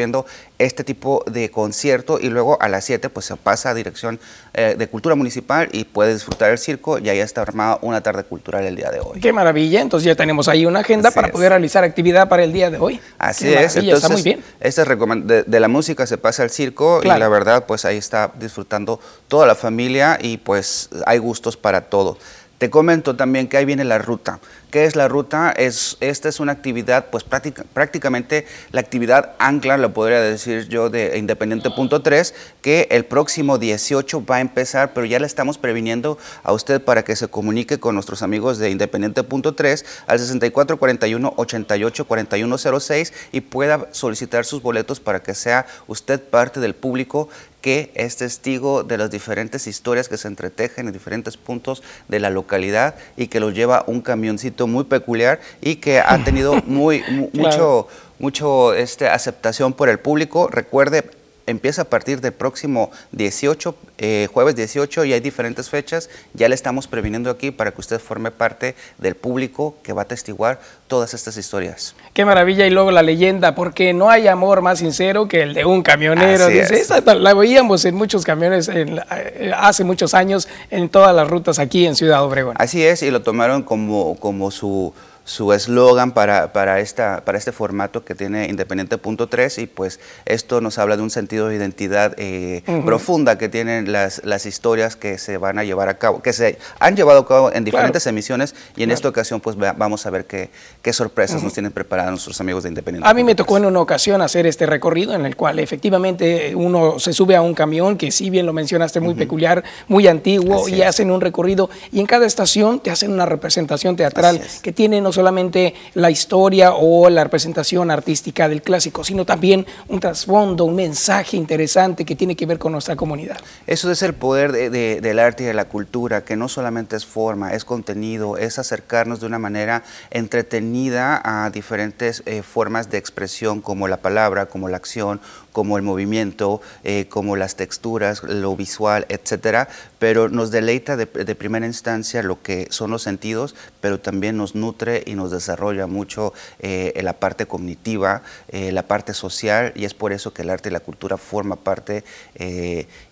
este 0.58 0.84
tipo 0.84 1.24
de 1.26 1.50
concierto 1.50 2.18
y 2.20 2.28
luego 2.28 2.60
a 2.60 2.68
las 2.68 2.84
7 2.84 3.08
pues 3.08 3.26
se 3.26 3.36
pasa 3.36 3.70
a 3.70 3.74
dirección 3.74 4.20
eh, 4.52 4.74
de 4.78 4.88
cultura 4.88 5.14
municipal 5.14 5.68
y 5.72 5.84
puede 5.84 6.14
disfrutar 6.14 6.50
el 6.50 6.58
circo 6.58 6.98
y 6.98 7.08
ahí 7.08 7.18
está 7.18 7.42
armada 7.42 7.78
una 7.82 8.02
tarde 8.02 8.24
cultural 8.24 8.64
el 8.64 8.76
día 8.76 8.90
de 8.90 9.00
hoy. 9.00 9.20
Qué 9.20 9.32
maravilla, 9.32 9.80
entonces 9.80 10.06
ya 10.06 10.14
tenemos 10.14 10.48
ahí 10.48 10.66
una 10.66 10.80
agenda 10.80 11.10
para 11.10 11.28
poder 11.28 11.50
realizar 11.50 11.84
actividad 11.84 12.28
para 12.28 12.44
el 12.44 12.52
día 12.52 12.70
de 12.70 12.78
hoy. 12.78 13.00
Así 13.18 13.48
es, 13.52 13.76
entonces 13.76 14.04
está 14.04 14.08
muy 14.08 14.22
bien. 14.22 14.42
Esta 14.60 14.84
de, 14.84 15.42
de, 15.44 15.60
la 15.60 15.68
música 15.68 16.06
se 16.06 16.18
pasa 16.18 16.42
al 16.42 16.50
circo 16.50 17.00
y 17.02 17.08
la 17.08 17.28
verdad 17.28 17.64
pues 17.66 17.84
ahí 17.84 17.96
está 17.96 18.32
disfrutando 18.38 19.00
toda 19.28 19.46
la 19.46 19.54
familia 19.54 20.18
y 20.20 20.36
pues 20.36 20.90
hay 21.06 21.18
gustos 21.18 21.56
para 21.56 21.82
todo. 21.82 22.18
Te 22.58 22.70
comento 22.70 23.16
también 23.16 23.48
que 23.48 23.56
ahí 23.56 23.64
viene 23.64 23.84
la 23.84 23.98
ruta. 23.98 24.38
¿Qué 24.74 24.86
es 24.86 24.96
la 24.96 25.06
ruta? 25.06 25.52
Es, 25.56 25.96
esta 26.00 26.28
es 26.28 26.40
una 26.40 26.50
actividad, 26.50 27.06
pues 27.12 27.22
prácticamente 27.22 28.44
la 28.72 28.80
actividad 28.80 29.36
ancla, 29.38 29.78
lo 29.78 29.94
podría 29.94 30.20
decir 30.20 30.66
yo, 30.66 30.90
de 30.90 31.16
Independiente 31.16 31.70
Punto 31.70 32.02
3, 32.02 32.34
que 32.60 32.88
el 32.90 33.04
próximo 33.04 33.58
18 33.58 34.26
va 34.26 34.38
a 34.38 34.40
empezar, 34.40 34.92
pero 34.92 35.06
ya 35.06 35.20
le 35.20 35.26
estamos 35.26 35.58
previniendo 35.58 36.18
a 36.42 36.52
usted 36.52 36.82
para 36.82 37.04
que 37.04 37.14
se 37.14 37.28
comunique 37.28 37.78
con 37.78 37.94
nuestros 37.94 38.24
amigos 38.24 38.58
de 38.58 38.70
Independiente 38.70 39.22
Punto 39.22 39.54
3 39.54 39.84
al 40.08 40.18
6441 40.18 41.34
88 41.36 42.04
4106 42.04 43.12
y 43.30 43.42
pueda 43.42 43.86
solicitar 43.92 44.44
sus 44.44 44.60
boletos 44.60 44.98
para 44.98 45.22
que 45.22 45.36
sea 45.36 45.66
usted 45.86 46.20
parte 46.20 46.58
del 46.58 46.74
público 46.74 47.28
que 47.64 47.90
es 47.94 48.16
testigo 48.16 48.82
de 48.84 48.98
las 48.98 49.10
diferentes 49.10 49.66
historias 49.66 50.10
que 50.10 50.18
se 50.18 50.28
entretejen 50.28 50.86
en 50.86 50.92
diferentes 50.92 51.38
puntos 51.38 51.82
de 52.08 52.20
la 52.20 52.28
localidad 52.28 52.94
y 53.16 53.28
que 53.28 53.40
lo 53.40 53.48
lleva 53.48 53.84
un 53.86 54.02
camioncito 54.02 54.63
muy 54.66 54.84
peculiar 54.84 55.40
y 55.60 55.76
que 55.76 55.98
ha 56.00 56.22
tenido 56.24 56.54
muy, 56.66 57.02
mucho, 57.32 57.88
mucho 58.18 58.74
este, 58.74 59.08
aceptación 59.08 59.72
por 59.72 59.88
el 59.88 59.98
público. 59.98 60.48
Recuerde, 60.48 61.04
empieza 61.46 61.82
a 61.82 61.84
partir 61.84 62.20
del 62.20 62.32
próximo 62.32 62.90
18, 63.12 63.74
eh, 63.98 64.28
jueves 64.32 64.56
18 64.56 65.04
y 65.04 65.12
hay 65.12 65.20
diferentes 65.20 65.70
fechas. 65.70 66.10
Ya 66.32 66.48
le 66.48 66.54
estamos 66.54 66.86
previniendo 66.86 67.30
aquí 67.30 67.50
para 67.50 67.72
que 67.72 67.80
usted 67.80 68.00
forme 68.00 68.30
parte 68.30 68.74
del 68.98 69.14
público 69.14 69.76
que 69.82 69.92
va 69.92 70.02
a 70.02 70.04
testiguar 70.06 70.60
todas 70.86 71.14
estas 71.14 71.36
historias. 71.36 71.94
Qué 72.12 72.24
maravilla 72.24 72.66
y 72.66 72.70
luego 72.70 72.90
la 72.90 73.02
leyenda, 73.02 73.54
porque 73.54 73.92
no 73.92 74.10
hay 74.10 74.28
amor 74.28 74.62
más 74.62 74.78
sincero 74.78 75.28
que 75.28 75.42
el 75.42 75.54
de 75.54 75.64
un 75.64 75.82
camionero. 75.82 76.48
Dice, 76.48 76.74
esa 76.74 77.00
la 77.00 77.34
veíamos 77.34 77.84
en 77.84 77.94
muchos 77.94 78.24
camiones 78.24 78.68
en, 78.68 79.00
eh, 79.10 79.52
hace 79.56 79.84
muchos 79.84 80.14
años 80.14 80.48
en 80.70 80.88
todas 80.88 81.14
las 81.14 81.28
rutas 81.28 81.58
aquí 81.58 81.86
en 81.86 81.96
Ciudad 81.96 82.22
Obregón. 82.24 82.54
Así 82.58 82.84
es, 82.84 83.02
y 83.02 83.10
lo 83.10 83.22
tomaron 83.22 83.62
como, 83.62 84.16
como 84.18 84.50
su 84.50 84.92
su 85.24 85.52
eslogan 85.54 86.12
para, 86.12 86.52
para, 86.52 86.80
esta, 86.80 87.22
para 87.24 87.38
este 87.38 87.50
formato 87.50 88.04
que 88.04 88.14
tiene 88.14 88.46
Independiente.3 88.48 89.62
y 89.62 89.66
pues 89.66 89.98
esto 90.26 90.60
nos 90.60 90.78
habla 90.78 90.96
de 90.96 91.02
un 91.02 91.10
sentido 91.10 91.48
de 91.48 91.56
identidad 91.56 92.14
eh, 92.18 92.62
profunda 92.84 93.38
que 93.38 93.48
tienen 93.48 93.90
las, 93.90 94.22
las 94.24 94.44
historias 94.44 94.96
que 94.96 95.16
se 95.16 95.38
van 95.38 95.58
a 95.58 95.64
llevar 95.64 95.88
a 95.88 95.98
cabo, 95.98 96.20
que 96.20 96.34
se 96.34 96.58
han 96.78 96.94
llevado 96.94 97.20
a 97.20 97.26
cabo 97.26 97.52
en 97.52 97.64
diferentes 97.64 98.06
emisiones 98.06 98.54
y 98.76 98.82
en 98.82 98.90
esta 98.90 99.08
ocasión 99.08 99.40
pues 99.40 99.56
vamos 99.56 100.04
a 100.04 100.10
ver 100.10 100.26
qué, 100.26 100.50
qué 100.82 100.92
sorpresas 100.92 101.42
nos 101.42 101.54
tienen 101.54 101.72
preparadas 101.72 102.10
nuestros 102.10 102.38
amigos 102.40 102.64
de 102.64 102.68
Independiente. 102.68 103.08
A 103.08 103.14
mí 103.14 103.24
me 103.24 103.34
tocó 103.34 103.56
en 103.56 103.64
una 103.64 103.80
ocasión 103.80 104.20
hacer 104.20 104.46
este 104.46 104.66
recorrido 104.66 105.14
en 105.14 105.24
el 105.24 105.36
cual 105.36 105.58
efectivamente 105.58 106.54
uno 106.54 106.98
se 106.98 107.14
sube 107.14 107.34
a 107.34 107.40
un 107.40 107.54
camión 107.54 107.96
que 107.96 108.10
si 108.10 108.28
bien 108.28 108.44
lo 108.44 108.52
mencionaste 108.52 109.00
muy 109.00 109.14
peculiar, 109.14 109.64
muy 109.88 110.06
antiguo 110.06 110.68
y 110.68 110.82
hacen 110.82 111.10
un 111.10 111.22
recorrido 111.22 111.70
y 111.92 112.00
en 112.00 112.06
cada 112.06 112.26
estación 112.26 112.80
te 112.80 112.90
hacen 112.90 113.10
una 113.10 113.24
representación 113.24 113.96
teatral 113.96 114.42
que 114.60 114.72
tiene 114.72 115.00
no 115.00 115.13
solamente 115.14 115.74
la 115.94 116.10
historia 116.10 116.74
o 116.74 117.08
la 117.08 117.24
representación 117.24 117.90
artística 117.90 118.48
del 118.48 118.62
clásico, 118.62 119.04
sino 119.04 119.24
también 119.24 119.66
un 119.88 120.00
trasfondo, 120.00 120.64
un 120.64 120.74
mensaje 120.74 121.36
interesante 121.36 122.04
que 122.04 122.16
tiene 122.16 122.36
que 122.36 122.46
ver 122.46 122.58
con 122.58 122.72
nuestra 122.72 122.96
comunidad. 122.96 123.38
Eso 123.66 123.90
es 123.90 124.02
el 124.02 124.14
poder 124.14 124.52
del 124.52 125.18
arte 125.18 125.44
y 125.44 125.46
de 125.46 125.54
la 125.54 125.66
cultura, 125.66 126.24
que 126.24 126.36
no 126.36 126.48
solamente 126.48 126.96
es 126.96 127.06
forma, 127.06 127.54
es 127.54 127.64
contenido, 127.64 128.36
es 128.36 128.58
acercarnos 128.58 129.20
de 129.20 129.26
una 129.26 129.38
manera 129.38 129.82
entretenida 130.10 131.20
a 131.24 131.50
diferentes 131.50 132.22
eh, 132.26 132.42
formas 132.42 132.90
de 132.90 132.98
expresión 132.98 133.60
como 133.60 133.88
la 133.88 133.98
palabra, 133.98 134.46
como 134.46 134.68
la 134.68 134.76
acción, 134.76 135.20
como 135.54 135.76
el 135.76 135.84
movimiento, 135.84 136.60
eh, 136.82 137.06
como 137.08 137.36
las 137.36 137.54
texturas, 137.54 138.24
lo 138.24 138.56
visual, 138.56 139.06
etcétera, 139.08 139.68
pero 140.00 140.28
nos 140.28 140.50
deleita 140.50 140.96
de, 140.96 141.06
primera 141.06 141.64
instancia 141.64 142.24
lo 142.24 142.42
que 142.42 142.66
son 142.70 142.90
los 142.90 143.02
sentidos, 143.02 143.54
pero 143.80 144.00
también 144.00 144.36
nos 144.36 144.56
nutre 144.56 145.04
y 145.06 145.14
nos 145.14 145.30
desarrolla 145.30 145.86
mucho 145.86 146.32
eh, 146.58 147.00
la 147.04 147.12
parte 147.12 147.46
cognitiva, 147.46 148.22
eh, 148.48 148.72
la 148.72 148.82
parte 148.82 149.14
social, 149.14 149.72
y 149.76 149.84
es 149.84 149.94
por 149.94 150.12
eso 150.12 150.34
que 150.34 150.42
el 150.42 150.50
arte 150.50 150.70
y 150.70 150.72
la 150.72 150.80
cultura 150.80 151.16
forma 151.16 151.54
parte 151.54 152.02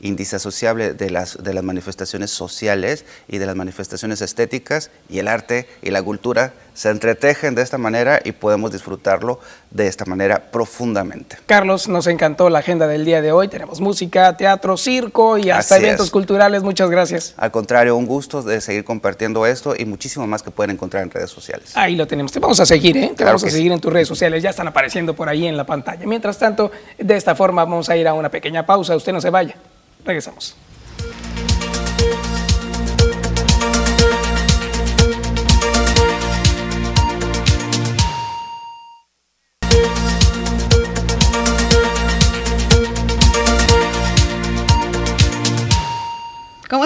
indisociable 0.00 0.94
de 0.94 1.10
las, 1.10 1.40
de 1.40 1.54
las 1.54 1.62
manifestaciones 1.62 2.32
sociales 2.32 3.04
y 3.28 3.38
de 3.38 3.46
las 3.46 3.54
manifestaciones 3.54 4.20
estéticas, 4.20 4.90
y 5.08 5.20
el 5.20 5.28
arte 5.28 5.68
y 5.80 5.90
la 5.90 6.02
cultura 6.02 6.54
se 6.74 6.90
entretejen 6.90 7.54
de 7.54 7.62
esta 7.62 7.78
manera 7.78 8.20
y 8.24 8.32
podemos 8.32 8.72
disfrutarlo 8.72 9.40
de 9.70 9.86
esta 9.86 10.04
manera 10.04 10.50
profundamente. 10.50 11.38
Carlos, 11.46 11.88
nos 11.88 12.06
encantó 12.06 12.50
la 12.50 12.60
agenda 12.60 12.86
del 12.86 13.04
día 13.04 13.22
de 13.22 13.32
hoy. 13.32 13.48
Tenemos 13.48 13.80
música, 13.80 14.36
teatro, 14.36 14.76
circo 14.76 15.38
y 15.38 15.50
hasta 15.50 15.78
eventos 15.78 16.10
culturales. 16.10 16.62
Muchas 16.62 16.90
gracias. 16.90 17.34
Al 17.36 17.50
contrario, 17.50 17.96
un 17.96 18.06
gusto 18.06 18.42
de 18.42 18.60
seguir 18.60 18.84
compartiendo 18.84 19.46
esto 19.46 19.74
y 19.76 19.84
muchísimo 19.84 20.26
más 20.26 20.42
que 20.42 20.50
pueden 20.50 20.72
encontrar 20.72 21.02
en 21.02 21.10
redes 21.10 21.30
sociales. 21.30 21.76
Ahí 21.76 21.96
lo 21.96 22.06
tenemos. 22.06 22.32
Te 22.32 22.40
vamos 22.40 22.60
a 22.60 22.66
seguir, 22.66 22.96
¿eh? 22.96 23.12
Te 23.16 23.24
vamos 23.24 23.44
a 23.44 23.50
seguir 23.50 23.72
en 23.72 23.80
tus 23.80 23.92
redes 23.92 24.08
sociales. 24.08 24.42
Ya 24.42 24.50
están 24.50 24.68
apareciendo 24.68 25.14
por 25.14 25.28
ahí 25.28 25.46
en 25.46 25.56
la 25.56 25.64
pantalla. 25.64 26.06
Mientras 26.06 26.38
tanto, 26.38 26.70
de 26.98 27.16
esta 27.16 27.34
forma 27.34 27.64
vamos 27.64 27.88
a 27.88 27.96
ir 27.96 28.08
a 28.08 28.14
una 28.14 28.30
pequeña 28.30 28.64
pausa. 28.64 28.96
Usted 28.96 29.12
no 29.12 29.20
se 29.20 29.30
vaya. 29.30 29.56
Regresamos. 30.04 30.56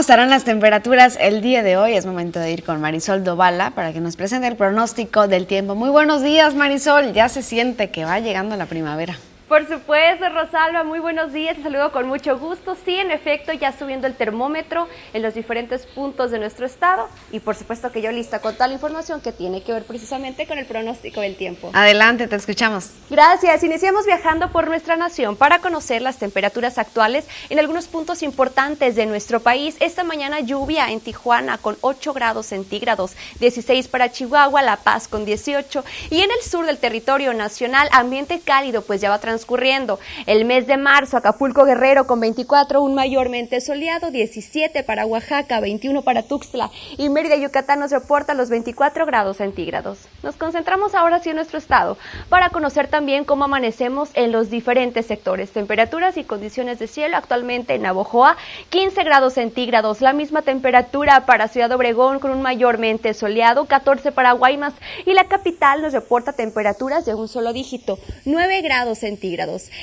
Estarán 0.07 0.31
las 0.31 0.45
temperaturas 0.45 1.19
el 1.21 1.41
día 1.41 1.65
de 1.65 1.77
hoy? 1.77 1.95
Es 1.95 2.07
momento 2.07 2.39
de 2.39 2.53
ir 2.53 2.63
con 2.63 2.81
Marisol 2.81 3.25
Dovala 3.25 3.73
para 3.73 3.93
que 3.93 4.01
nos 4.01 4.15
presente 4.15 4.47
el 4.47 4.55
pronóstico 4.55 5.27
del 5.27 5.49
tiempo. 5.49 5.75
Muy 5.75 5.91
buenos 5.91 6.23
días, 6.23 6.55
Marisol. 6.55 7.13
Ya 7.13 7.29
se 7.29 7.43
siente 7.43 7.91
que 7.91 8.05
va 8.05 8.21
llegando 8.21 8.55
la 8.55 8.67
primavera. 8.67 9.19
Por 9.49 9.69
supuesto, 9.69 10.29
Rosalba, 10.29 10.83
muy 10.83 10.99
buenos 10.99 11.33
días, 11.33 11.57
te 11.57 11.63
saludo 11.63 11.93
con 11.93 12.09
mucho 12.09 12.37
gusto. 12.37 12.77
Sí, 12.85 12.97
en 12.97 13.13
efecto, 13.13 13.53
ya 13.53 13.71
subiendo 13.71 14.09
el 14.09 14.17
termómetro 14.17 14.89
en 15.13 15.23
los 15.23 15.35
diferentes 15.35 15.87
puntos 15.87 16.33
de 16.33 16.41
nuestro 16.41 16.67
estado 16.67 17.09
y 17.31 17.39
por 17.39 17.55
supuesto 17.55 17.93
que 17.93 18.03
yo 18.03 18.11
lista 18.11 18.41
con 18.41 18.55
toda 18.55 18.67
la 18.67 18.75
información 18.75 19.21
que 19.21 19.31
tiene 19.31 19.63
que 19.63 19.73
ver 19.73 19.85
precisamente 19.85 20.49
con 20.49 20.59
el 20.59 20.67
pronóstico 20.67 21.21
del 21.21 21.37
tiempo. 21.37 21.71
Adelante, 21.75 22.27
te 22.27 22.35
escuchamos. 22.35 22.91
Gracias, 23.09 23.63
iniciamos 23.63 24.05
viajando 24.05 24.51
por 24.51 24.67
nuestra 24.67 24.97
nación 24.97 25.37
para 25.37 25.61
conocer 25.61 26.03
las 26.03 26.19
temperaturas 26.19 26.77
actuales 26.77 27.29
en 27.49 27.61
algunos 27.61 27.87
puntos 27.87 28.25
importantes 28.25 28.97
de 28.97 29.07
nuestro 29.07 29.39
país. 29.39 29.77
Esta 29.79 30.03
mañana 30.03 30.41
lluvia 30.41 30.91
en 30.91 30.99
Tijuana 30.99 31.59
con 31.59 31.77
8 31.83 32.13
grados 32.15 32.47
centígrados, 32.47 33.13
16 33.39 33.87
para 33.87 34.11
Chihuahua, 34.11 34.63
La 34.63 34.79
Paz 34.79 35.07
con 35.07 35.25
18 35.25 35.85
y 36.11 36.23
en 36.23 36.33
el 36.33 36.43
sur 36.43 36.67
del 36.67 36.79
territorio 36.79 37.33
nacional 37.33 37.89
ambiente 37.93 38.41
cálido 38.41 38.83
pues 38.83 39.01
ya 39.01 39.09
va 39.09 39.15
a 39.15 39.21
transcurriendo. 39.37 40.01
El 40.25 40.47
mes 40.47 40.67
de 40.67 40.79
marzo, 40.79 41.19
Acapulco 41.19 41.67
Guerrero 41.67 42.07
con 42.07 42.21
24, 42.21 42.81
un 42.81 42.95
mayormente 42.95 43.61
soleado, 43.61 44.11
17 44.11 44.83
para 44.83 45.05
Oaxaca, 45.05 45.61
21 45.61 46.01
para 46.01 46.23
Tuxtla. 46.23 46.71
Y 46.97 47.11
Mérida, 47.11 47.37
Yucatán 47.37 47.81
nos 47.81 47.91
reporta 47.91 48.33
los 48.33 48.49
24 48.49 49.05
grados 49.05 49.37
centígrados. 49.37 49.99
Nos 50.23 50.37
concentramos 50.37 50.95
ahora 50.95 51.19
sí 51.19 51.29
en 51.29 51.37
nuestro 51.37 51.59
estado 51.59 51.99
para 52.31 52.49
conocer 52.49 52.89
también 52.89 53.25
cómo 53.25 53.45
amanecemos 53.45 54.09
en 54.15 54.33
los 54.33 54.49
diferentes 54.49 55.05
sectores, 55.05 55.51
temperaturas 55.51 56.17
y 56.17 56.25
condiciones 56.25 56.79
de 56.79 56.87
cielo 56.87 57.19
actualmente 57.19 57.75
en 57.75 57.83
Navojoa, 57.83 58.39
15 58.71 59.05
grados 59.05 59.35
centígrados, 59.35 60.01
la 60.01 60.15
misma 60.15 60.41
temperatura 60.41 61.27
para 61.27 61.49
Ciudad 61.49 61.73
Obregón 61.73 62.21
con 62.21 62.31
un 62.31 62.41
mayormente 62.41 63.13
soleado, 63.13 63.67
14 63.67 64.13
para 64.13 64.33
Guaymas. 64.33 64.73
Y 65.05 65.13
la 65.13 65.25
capital 65.25 65.83
nos 65.83 65.93
reporta 65.93 66.33
temperaturas 66.33 67.05
de 67.05 67.15
un 67.15 67.29
solo 67.29 67.53
dígito, 67.53 67.99
9 68.25 68.63
grados 68.63 69.01
centígrados 69.01 69.26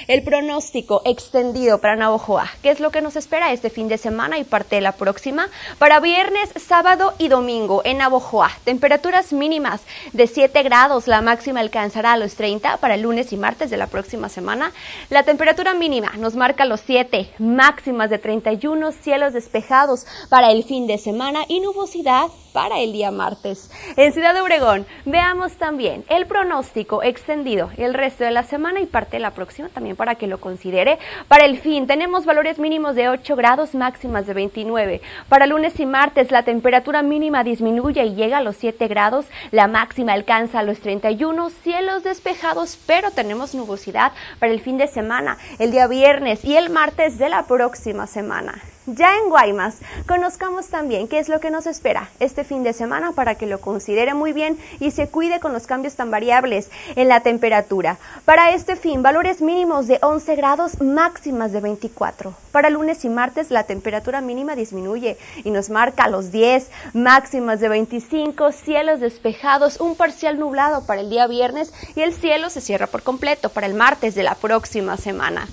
el 0.07 0.23
pronóstico 0.23 1.01
extendido 1.03 1.79
para 1.79 1.97
Navojoa, 1.97 2.49
¿qué 2.61 2.69
es 2.69 2.79
lo 2.79 2.91
que 2.91 3.01
nos 3.01 3.17
espera 3.17 3.51
este 3.51 3.69
fin 3.69 3.89
de 3.89 3.97
semana 3.97 4.37
y 4.37 4.45
parte 4.45 4.75
de 4.75 4.81
la 4.81 4.93
próxima? 4.93 5.49
Para 5.79 5.99
viernes, 5.99 6.49
sábado 6.55 7.13
y 7.17 7.27
domingo 7.27 7.81
en 7.83 7.97
Navojoa, 7.97 8.51
temperaturas 8.63 9.33
mínimas 9.33 9.81
de 10.13 10.27
7 10.27 10.63
grados, 10.63 11.07
la 11.07 11.21
máxima 11.21 11.59
alcanzará 11.59 12.13
a 12.13 12.17
los 12.17 12.35
30 12.35 12.77
para 12.77 12.95
el 12.95 13.01
lunes 13.01 13.33
y 13.33 13.37
martes 13.37 13.69
de 13.69 13.77
la 13.77 13.87
próxima 13.87 14.29
semana. 14.29 14.71
La 15.09 15.23
temperatura 15.23 15.73
mínima 15.73 16.13
nos 16.17 16.35
marca 16.35 16.63
los 16.63 16.79
7, 16.81 17.33
máximas 17.39 18.09
de 18.09 18.19
31, 18.19 18.91
cielos 18.93 19.33
despejados 19.33 20.05
para 20.29 20.51
el 20.51 20.63
fin 20.63 20.87
de 20.87 20.97
semana 20.97 21.41
y 21.49 21.59
nubosidad 21.59 22.27
para 22.53 22.79
el 22.79 22.93
día 22.93 23.11
martes. 23.11 23.69
En 23.97 24.13
Ciudad 24.13 24.33
de 24.33 24.41
Obregón, 24.41 24.85
veamos 25.05 25.53
también 25.53 26.05
el 26.07 26.27
pronóstico 26.27 27.03
extendido 27.03 27.71
el 27.77 27.93
resto 27.93 28.23
de 28.23 28.31
la 28.31 28.43
semana 28.43 28.79
y 28.79 28.85
parte 28.85 29.17
de 29.17 29.21
la 29.21 29.32
próxima 29.33 29.69
también 29.69 29.95
para 29.95 30.15
que 30.15 30.27
lo 30.27 30.39
considere. 30.39 30.99
Para 31.27 31.45
el 31.45 31.59
fin, 31.59 31.87
tenemos 31.87 32.25
valores 32.25 32.59
mínimos 32.59 32.95
de 32.95 33.09
8 33.09 33.35
grados, 33.35 33.75
máximas 33.75 34.25
de 34.25 34.33
29. 34.33 35.01
Para 35.29 35.47
lunes 35.47 35.79
y 35.79 35.85
martes, 35.85 36.31
la 36.31 36.43
temperatura 36.43 37.01
mínima 37.01 37.43
disminuye 37.43 38.03
y 38.05 38.15
llega 38.15 38.37
a 38.37 38.41
los 38.41 38.57
7 38.57 38.87
grados, 38.87 39.27
la 39.51 39.67
máxima 39.67 40.13
alcanza 40.13 40.59
a 40.59 40.63
los 40.63 40.79
31, 40.79 41.49
cielos 41.49 42.03
despejados, 42.03 42.77
pero 42.85 43.11
tenemos 43.11 43.53
nubosidad 43.53 44.11
para 44.39 44.51
el 44.51 44.61
fin 44.61 44.77
de 44.77 44.87
semana, 44.87 45.37
el 45.59 45.71
día 45.71 45.87
viernes 45.87 46.43
y 46.45 46.55
el 46.55 46.69
martes 46.69 47.17
de 47.17 47.29
la 47.29 47.45
próxima 47.45 48.07
semana. 48.07 48.72
Ya 48.85 49.17
en 49.17 49.29
Guaymas, 49.29 49.75
conozcamos 50.05 50.67
también 50.67 51.07
qué 51.07 51.19
es 51.19 51.29
lo 51.29 51.39
que 51.39 51.49
nos 51.49 51.67
espera 51.67 52.09
este 52.19 52.43
fin 52.43 52.63
de 52.63 52.73
semana 52.73 53.13
para 53.13 53.35
que 53.35 53.45
lo 53.45 53.61
considere 53.61 54.13
muy 54.13 54.33
bien 54.33 54.57
y 54.81 54.91
se 54.91 55.07
cuide 55.07 55.39
con 55.39 55.53
los 55.53 55.67
cambios 55.67 55.95
tan 55.95 56.11
variables 56.11 56.69
en 56.97 57.07
la 57.07 57.21
temperatura. 57.21 57.97
Para 58.25 58.51
este 58.51 58.75
fin, 58.75 59.01
valores 59.01 59.41
mínimos 59.41 59.87
de 59.87 59.99
11 60.01 60.35
grados, 60.35 60.81
máximas 60.81 61.53
de 61.53 61.61
24. 61.61 62.33
Para 62.51 62.69
lunes 62.69 63.05
y 63.05 63.09
martes, 63.09 63.51
la 63.51 63.63
temperatura 63.63 64.19
mínima 64.19 64.53
disminuye 64.53 65.17
y 65.45 65.51
nos 65.51 65.69
marca 65.69 66.09
los 66.09 66.33
10, 66.33 66.69
máximas 66.93 67.61
de 67.61 67.69
25, 67.69 68.51
cielos 68.51 68.99
despejados, 68.99 69.79
un 69.79 69.95
parcial 69.95 70.37
nublado 70.37 70.85
para 70.85 70.99
el 70.99 71.09
día 71.09 71.25
viernes 71.27 71.73
y 71.95 72.01
el 72.01 72.13
cielo 72.13 72.49
se 72.49 72.59
cierra 72.59 72.87
por 72.87 73.01
completo 73.01 73.47
para 73.47 73.65
el 73.65 73.75
martes 73.75 74.13
de 74.13 74.23
la 74.23 74.35
próxima 74.35 74.97
semana. 74.97 75.47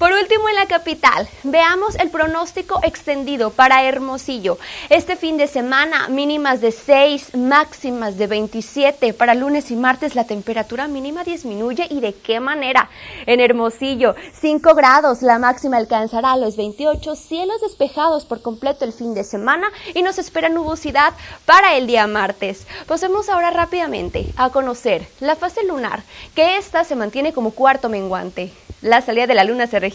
Por 0.00 0.12
último, 0.12 0.48
en 0.48 0.54
la 0.54 0.64
capital, 0.64 1.28
veamos 1.42 1.94
el 1.96 2.08
pronóstico 2.08 2.80
extendido 2.82 3.50
para 3.50 3.84
Hermosillo. 3.84 4.56
Este 4.88 5.14
fin 5.14 5.36
de 5.36 5.46
semana, 5.46 6.08
mínimas 6.08 6.62
de 6.62 6.72
6, 6.72 7.36
máximas 7.36 8.16
de 8.16 8.26
27. 8.26 9.12
Para 9.12 9.34
lunes 9.34 9.70
y 9.70 9.76
martes, 9.76 10.14
la 10.14 10.24
temperatura 10.24 10.88
mínima 10.88 11.22
disminuye 11.22 11.86
y 11.90 12.00
de 12.00 12.14
qué 12.14 12.40
manera. 12.40 12.88
En 13.26 13.40
Hermosillo, 13.40 14.14
5 14.40 14.74
grados, 14.74 15.20
la 15.20 15.38
máxima 15.38 15.76
alcanzará 15.76 16.34
los 16.38 16.56
28, 16.56 17.14
cielos 17.14 17.60
despejados 17.60 18.24
por 18.24 18.40
completo 18.40 18.86
el 18.86 18.94
fin 18.94 19.12
de 19.12 19.22
semana 19.22 19.70
y 19.94 20.00
nos 20.00 20.16
espera 20.16 20.48
nubosidad 20.48 21.12
para 21.44 21.76
el 21.76 21.86
día 21.86 22.06
martes. 22.06 22.66
Pasemos 22.86 23.28
ahora 23.28 23.50
rápidamente 23.50 24.32
a 24.38 24.48
conocer 24.48 25.06
la 25.20 25.36
fase 25.36 25.62
lunar, 25.64 26.04
que 26.34 26.56
esta 26.56 26.84
se 26.84 26.96
mantiene 26.96 27.34
como 27.34 27.50
cuarto 27.50 27.90
menguante. 27.90 28.50
La 28.80 29.02
salida 29.02 29.26
de 29.26 29.34
la 29.34 29.44
luna 29.44 29.66
se 29.66 29.78
registra 29.78 29.89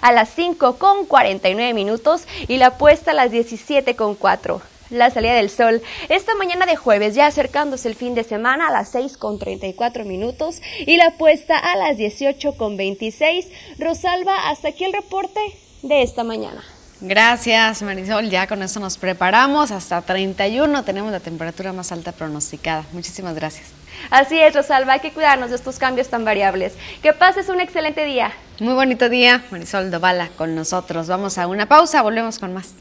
a 0.00 0.12
las 0.12 0.30
5 0.30 0.78
con 0.78 1.06
49 1.06 1.74
minutos 1.74 2.26
y 2.48 2.56
la 2.56 2.78
puesta 2.78 3.12
a 3.12 3.14
las 3.14 3.30
17 3.30 3.96
con 3.96 4.14
4 4.14 4.60
la 4.90 5.10
salida 5.10 5.34
del 5.34 5.50
sol 5.50 5.82
esta 6.08 6.34
mañana 6.34 6.66
de 6.66 6.76
jueves, 6.76 7.14
ya 7.14 7.26
acercándose 7.26 7.88
el 7.88 7.94
fin 7.94 8.14
de 8.14 8.24
semana 8.24 8.68
a 8.68 8.72
las 8.72 8.90
6 8.90 9.16
con 9.16 9.38
34 9.38 10.04
minutos 10.04 10.60
y 10.86 10.96
la 10.96 11.10
puesta 11.18 11.58
a 11.58 11.76
las 11.76 11.96
18 11.96 12.56
con 12.56 12.76
26. 12.76 13.46
Rosalba, 13.78 14.48
hasta 14.48 14.68
aquí 14.68 14.84
el 14.84 14.92
reporte 14.92 15.40
de 15.82 16.02
esta 16.02 16.24
mañana. 16.24 16.62
Gracias, 17.00 17.82
Marisol. 17.82 18.28
Ya 18.28 18.46
con 18.46 18.62
eso 18.62 18.80
nos 18.80 18.98
preparamos. 18.98 19.70
Hasta 19.70 20.02
31 20.02 20.82
tenemos 20.84 21.12
la 21.12 21.20
temperatura 21.20 21.72
más 21.72 21.92
alta 21.92 22.12
pronosticada. 22.12 22.84
Muchísimas 22.92 23.34
gracias. 23.34 23.77
Así 24.10 24.38
es, 24.38 24.54
Rosalba, 24.54 24.94
hay 24.94 25.00
que 25.00 25.12
cuidarnos 25.12 25.50
de 25.50 25.56
estos 25.56 25.78
cambios 25.78 26.08
tan 26.08 26.24
variables. 26.24 26.74
Que 27.02 27.12
pases 27.12 27.48
un 27.48 27.60
excelente 27.60 28.04
día. 28.04 28.32
Muy 28.60 28.74
bonito 28.74 29.08
día, 29.08 29.44
Marisol 29.50 29.90
Dovala 29.90 30.28
con 30.36 30.54
nosotros. 30.54 31.06
Vamos 31.08 31.38
a 31.38 31.46
una 31.46 31.66
pausa, 31.66 32.02
volvemos 32.02 32.38
con 32.38 32.54
más. 32.54 32.74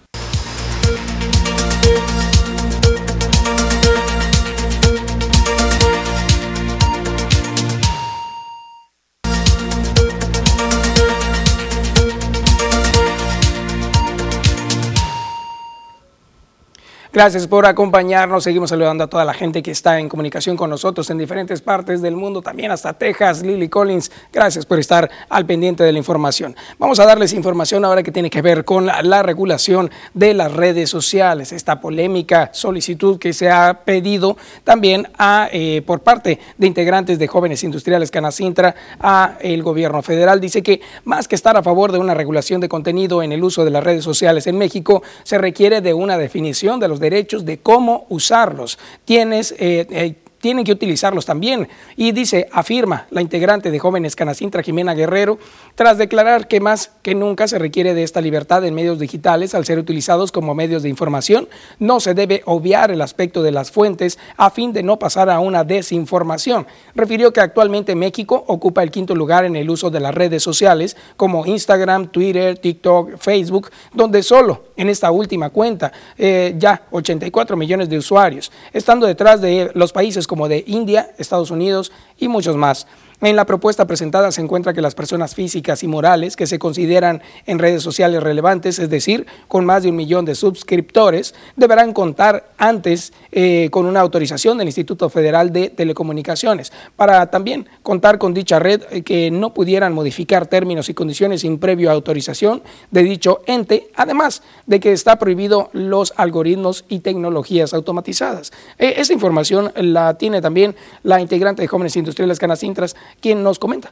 Gracias 17.18 17.48
por 17.48 17.65
acompañarnos. 17.65 18.44
Seguimos 18.44 18.69
saludando 18.69 19.03
a 19.03 19.07
toda 19.07 19.26
la 19.26 19.34
gente 19.34 19.64
que 19.64 19.72
está 19.72 19.99
en 19.99 20.07
comunicación 20.07 20.56
con 20.56 20.69
nosotros 20.69 21.10
en 21.10 21.18
diferentes 21.18 21.61
partes 21.61 21.99
del 22.03 22.15
mundo, 22.15 22.44
también 22.44 22.69
hasta 22.69 22.94
Texas. 22.94 23.41
Lily 23.41 23.69
Collins, 23.69 24.11
gracias 24.31 24.68
por 24.68 24.77
estar 24.77 25.10
al 25.27 25.48
pendiente 25.48 25.84
de 25.84 25.91
la 25.91 25.98
información. 25.98 26.56
Vamos 26.77 26.99
a 26.99 27.07
darles 27.07 27.34
información 27.34 27.84
ahora 27.85 28.03
que 28.03 28.11
tiene 28.11 28.30
que 28.30 28.44
ver 28.44 28.65
con 28.65 28.85
la, 28.85 29.23
regulación 29.23 29.89
de 30.14 30.35
las 30.35 30.53
redes 30.53 30.91
sociales. 30.91 31.53
Esta 31.53 31.81
polémica 31.81 32.52
solicitud 32.53 33.18
que 33.18 33.34
se 33.34 33.49
ha 33.49 33.81
pedido 33.84 34.38
también 34.64 35.07
a, 35.18 35.49
eh, 35.52 35.81
por 35.88 36.02
parte 36.02 36.39
de 36.56 36.68
integrantes 36.68 37.18
de 37.18 37.27
Jóvenes 37.27 37.64
Industriales 37.64 38.11
Canacintra 38.11 38.76
a 38.99 39.39
el 39.41 39.64
gobierno 39.64 40.03
federal. 40.03 40.39
Dice 40.39 40.61
que 40.61 40.81
más 41.03 41.27
que 41.27 41.34
estar 41.34 41.57
a 41.57 41.64
favor 41.64 41.91
de 41.91 41.98
una 41.98 42.14
regulación 42.14 42.61
de 42.61 42.69
contenido 42.69 43.23
en 43.23 43.31
el 43.31 43.44
uso 43.44 43.65
de 43.65 43.72
las 43.72 43.84
redes 43.84 44.03
sociales 44.03 44.45
en 44.45 44.60
México, 44.60 45.02
se 45.23 45.39
requiere 45.39 45.81
de 45.81 45.95
una 45.95 46.19
definición 46.19 46.80
de 46.80 46.88
los 46.88 46.99
derechos 46.99 47.06
de 47.45 47.59
cómo 47.59 48.05
usarlos. 48.09 48.77
Tienes, 49.05 49.53
eh, 49.59 49.88
eh, 49.89 50.15
tienen 50.39 50.65
que 50.65 50.72
utilizarlos 50.72 51.26
también. 51.26 51.68
Y 51.95 52.11
dice, 52.11 52.47
afirma 52.51 53.07
la 53.09 53.22
integrante 53.22 53.72
de 53.72 53.80
Jóvenes 53.80 54.15
Canacintra, 54.15 54.64
Jimena 54.64 54.93
Guerrero, 54.93 55.39
tras 55.76 55.97
declarar 55.97 56.47
que 56.47 56.59
más 56.59 56.91
que 57.01 57.15
nunca 57.15 57.47
se 57.47 57.59
requiere 57.59 57.93
de 57.93 58.03
esta 58.03 58.22
libertad 58.22 58.64
en 58.65 58.76
medios 58.76 58.99
digitales 58.99 59.55
al 59.55 59.65
ser 59.65 59.80
utilizados 59.80 60.31
como 60.31 60.55
medios 60.55 60.84
de 60.84 60.89
información, 60.89 61.47
no 61.80 61.99
se 61.99 62.14
debe 62.14 62.41
obviar 62.45 62.91
el 62.91 63.01
aspecto 63.01 63.43
de 63.43 63.51
las 63.51 63.72
fuentes 63.72 64.19
a 64.38 64.49
fin 64.49 64.73
de 64.73 64.84
no 64.84 64.99
pasar 64.99 65.30
a 65.30 65.39
una 65.39 65.64
desinformación. 65.64 66.68
Refirió 66.95 67.34
que 67.34 67.41
actualmente 67.41 67.95
México 67.95 68.43
ocupa 68.47 68.84
el 68.84 68.91
quinto 68.91 69.15
lugar 69.15 69.45
en 69.45 69.55
el 69.55 69.69
uso 69.69 69.89
de 69.89 69.99
las 69.99 70.14
redes 70.14 70.43
sociales 70.43 70.95
como 71.15 71.45
Instagram, 71.45 72.07
Twitter, 72.07 72.57
TikTok, 72.57 73.18
Facebook, 73.18 73.69
donde 73.93 74.23
solo 74.23 74.65
en 74.76 74.89
esta 74.89 75.11
última 75.11 75.49
cuenta 75.49 75.91
eh, 76.18 76.55
ya 76.57 76.84
84 76.91 77.57
millones 77.57 77.89
de 77.89 77.97
usuarios, 77.97 78.51
estando 78.73 79.07
detrás 79.07 79.41
de 79.41 79.72
los 79.73 79.91
países 79.91 80.27
como 80.28 80.48
de 80.48 80.64
India, 80.68 81.12
Estados 81.18 81.49
Unidos 81.49 81.91
y 82.20 82.28
muchos 82.28 82.56
más. 82.56 82.86
En 83.19 83.35
la 83.35 83.48
propuesta 83.48 83.88
presentada 83.88 84.31
se 84.31 84.41
encuentra 84.41 84.73
que 84.73 84.81
las 84.81 84.94
personas 84.94 85.34
físicas 85.34 85.81
y 85.81 85.88
morales 85.88 86.35
que 86.35 86.45
se 86.45 86.60
consideran 86.60 87.23
en 87.48 87.57
redes 87.57 87.81
sociales 87.81 88.22
relevantes, 88.22 88.77
es 88.77 88.91
decir, 88.91 89.26
con 89.48 89.65
más 89.65 89.81
de 89.81 89.89
un 89.89 89.95
millón 89.95 90.23
de 90.23 90.35
suscriptores, 90.35 91.34
deberán 91.56 91.94
contar 91.94 92.52
antes 92.60 93.14
eh, 93.31 93.69
con 93.72 93.88
una 93.88 94.02
autorización 94.02 94.60
del 94.60 94.68
Instituto 94.68 95.10
Federal 95.10 95.52
de 95.52 95.72
Telecomunicaciones 95.72 96.72
para 96.95 97.31
también 97.31 97.68
contar 97.81 98.19
con 98.19 98.35
dicha 98.35 98.60
red 98.60 98.84
eh, 98.91 99.02
que 99.02 99.31
no 99.31 99.52
pudieran 99.52 99.94
modificar 99.94 100.45
términos 100.45 100.88
y 100.89 100.94
condiciones 100.94 101.41
sin 101.41 101.57
previo 101.57 101.89
autorización 101.89 102.61
de 102.91 103.02
dicho 103.02 103.41
ente, 103.48 103.89
además 103.95 104.44
de 104.68 104.80
que 104.80 104.94
está 104.94 105.18
prohibido 105.18 105.72
los 105.73 106.14
algoritmos 106.18 106.85
y 106.88 106.99
tecnologías 106.99 107.73
automatizadas. 107.73 108.52
Eh, 108.77 108.94
esta 108.98 109.14
información 109.14 109.72
la 109.76 110.19
tiene 110.19 110.39
también 110.39 110.76
la 111.02 111.19
integrante 111.19 111.64
de 111.64 111.68
Jóvenes 111.68 111.95
Industriales 111.95 112.38
Canacintras 112.38 112.95
quien 113.21 113.43
nos 113.43 113.59
comenta. 113.59 113.91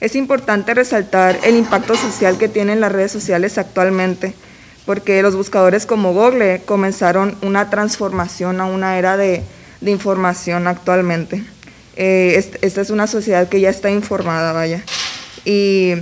Es 0.00 0.14
importante 0.14 0.74
resaltar 0.74 1.38
el 1.42 1.56
impacto 1.56 1.94
social 1.94 2.36
que 2.36 2.48
tienen 2.48 2.80
las 2.80 2.92
redes 2.92 3.12
sociales 3.12 3.56
actualmente, 3.56 4.34
porque 4.84 5.22
los 5.22 5.34
buscadores 5.34 5.86
como 5.86 6.12
Google 6.12 6.60
comenzaron 6.64 7.36
una 7.42 7.70
transformación 7.70 8.60
a 8.60 8.66
una 8.66 8.98
era 8.98 9.16
de, 9.16 9.42
información 9.80 10.66
actualmente. 10.66 11.42
Eh, 11.96 12.58
esta 12.60 12.80
es 12.80 12.90
una 12.90 13.06
sociedad 13.06 13.48
que 13.48 13.60
ya 13.60 13.70
está 13.70 13.90
informada, 13.90 14.52
vaya, 14.52 14.82
y 15.44 15.94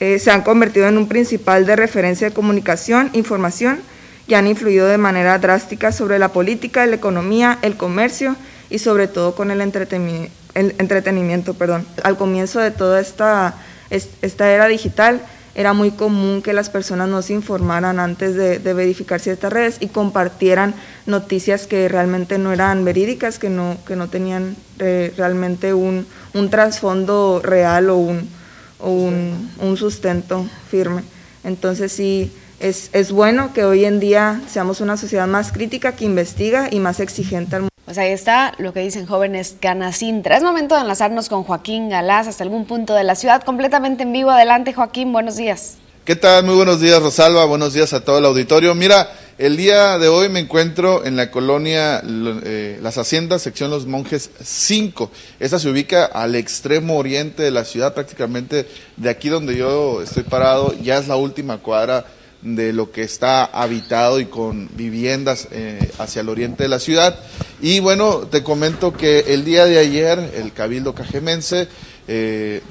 eh, 0.00 0.18
se 0.18 0.30
han 0.30 0.42
convertido 0.42 0.86
en 0.88 0.98
un 0.98 1.08
principal 1.08 1.64
de 1.64 1.76
referencia 1.76 2.28
de 2.28 2.34
comunicación, 2.34 3.10
información, 3.14 3.80
y 4.26 4.34
han 4.34 4.46
influido 4.46 4.86
de 4.86 4.98
manera 4.98 5.38
drástica 5.38 5.92
sobre 5.92 6.18
la 6.18 6.28
política, 6.28 6.86
la 6.86 6.96
economía, 6.96 7.58
el 7.62 7.76
comercio 7.76 8.36
y 8.70 8.78
sobre 8.78 9.08
todo 9.08 9.34
con 9.34 9.50
el 9.50 9.60
entretenimiento, 9.60 10.32
el 10.54 10.74
entretenimiento 10.78 11.54
perdón. 11.54 11.86
Al 12.02 12.16
comienzo 12.16 12.60
de 12.60 12.70
toda 12.70 13.00
esta, 13.00 13.54
esta 13.90 14.50
era 14.50 14.66
digital 14.66 15.20
era 15.54 15.72
muy 15.72 15.90
común 15.90 16.42
que 16.42 16.52
las 16.52 16.70
personas 16.70 17.08
no 17.08 17.22
se 17.22 17.32
informaran 17.32 17.98
antes 17.98 18.34
de, 18.34 18.58
verificar 18.72 19.20
ciertas 19.20 19.52
redes 19.52 19.76
y 19.80 19.88
compartieran 19.88 20.74
noticias 21.06 21.66
que 21.66 21.88
realmente 21.88 22.38
no 22.38 22.52
eran 22.52 22.84
verídicas, 22.84 23.38
que 23.38 23.50
no, 23.50 23.76
que 23.86 23.96
no 23.96 24.08
tenían 24.08 24.56
eh, 24.78 25.12
realmente 25.16 25.74
un, 25.74 26.06
un 26.34 26.50
trasfondo 26.50 27.40
real 27.42 27.90
o, 27.90 27.96
un, 27.96 28.28
o 28.78 28.90
un, 28.90 29.50
un, 29.60 29.76
sustento 29.76 30.46
firme. 30.70 31.02
Entonces 31.42 31.90
sí, 31.90 32.32
es, 32.60 32.90
es 32.92 33.10
bueno 33.10 33.52
que 33.52 33.64
hoy 33.64 33.84
en 33.84 33.98
día 33.98 34.40
seamos 34.48 34.80
una 34.80 34.96
sociedad 34.96 35.26
más 35.26 35.50
crítica, 35.50 35.96
que 35.96 36.04
investiga 36.04 36.68
y 36.70 36.78
más 36.78 37.00
exigente 37.00 37.56
al 37.56 37.68
pues 37.90 37.98
ahí 37.98 38.12
está 38.12 38.54
lo 38.58 38.72
que 38.72 38.78
dicen 38.78 39.04
jóvenes 39.04 39.56
Canacintra. 39.58 40.36
Es 40.36 40.44
momento 40.44 40.76
de 40.76 40.82
enlazarnos 40.82 41.28
con 41.28 41.42
Joaquín 41.42 41.88
Galás 41.88 42.28
hasta 42.28 42.44
algún 42.44 42.64
punto 42.64 42.94
de 42.94 43.02
la 43.02 43.16
ciudad, 43.16 43.42
completamente 43.42 44.04
en 44.04 44.12
vivo. 44.12 44.30
Adelante, 44.30 44.72
Joaquín, 44.72 45.12
buenos 45.12 45.36
días. 45.36 45.74
¿Qué 46.04 46.14
tal? 46.14 46.44
Muy 46.44 46.54
buenos 46.54 46.80
días, 46.80 47.02
Rosalba. 47.02 47.44
Buenos 47.46 47.72
días 47.72 47.92
a 47.92 48.04
todo 48.04 48.18
el 48.18 48.26
auditorio. 48.26 48.76
Mira, 48.76 49.10
el 49.38 49.56
día 49.56 49.98
de 49.98 50.06
hoy 50.06 50.28
me 50.28 50.38
encuentro 50.38 51.04
en 51.04 51.16
la 51.16 51.32
colonia 51.32 52.00
eh, 52.44 52.78
Las 52.80 52.96
Haciendas, 52.96 53.42
sección 53.42 53.72
Los 53.72 53.86
Monjes 53.86 54.30
5. 54.40 55.10
Esta 55.40 55.58
se 55.58 55.68
ubica 55.68 56.04
al 56.04 56.36
extremo 56.36 56.96
oriente 56.96 57.42
de 57.42 57.50
la 57.50 57.64
ciudad, 57.64 57.92
prácticamente 57.92 58.68
de 58.98 59.10
aquí 59.10 59.30
donde 59.30 59.56
yo 59.56 60.00
estoy 60.00 60.22
parado. 60.22 60.76
Ya 60.80 60.96
es 60.96 61.08
la 61.08 61.16
última 61.16 61.58
cuadra 61.58 62.06
de 62.42 62.72
lo 62.72 62.90
que 62.90 63.02
está 63.02 63.44
habitado 63.44 64.18
y 64.18 64.26
con 64.26 64.68
viviendas 64.74 65.48
eh, 65.50 65.90
hacia 65.98 66.20
el 66.20 66.28
oriente 66.28 66.62
de 66.62 66.68
la 66.68 66.78
ciudad. 66.78 67.18
Y 67.60 67.80
bueno, 67.80 68.28
te 68.30 68.42
comento 68.42 68.92
que 68.92 69.20
el 69.28 69.44
día 69.44 69.66
de 69.66 69.78
ayer 69.78 70.18
el 70.36 70.52
Cabildo 70.52 70.94
Cajemense 70.94 71.68
eh, 72.08 72.62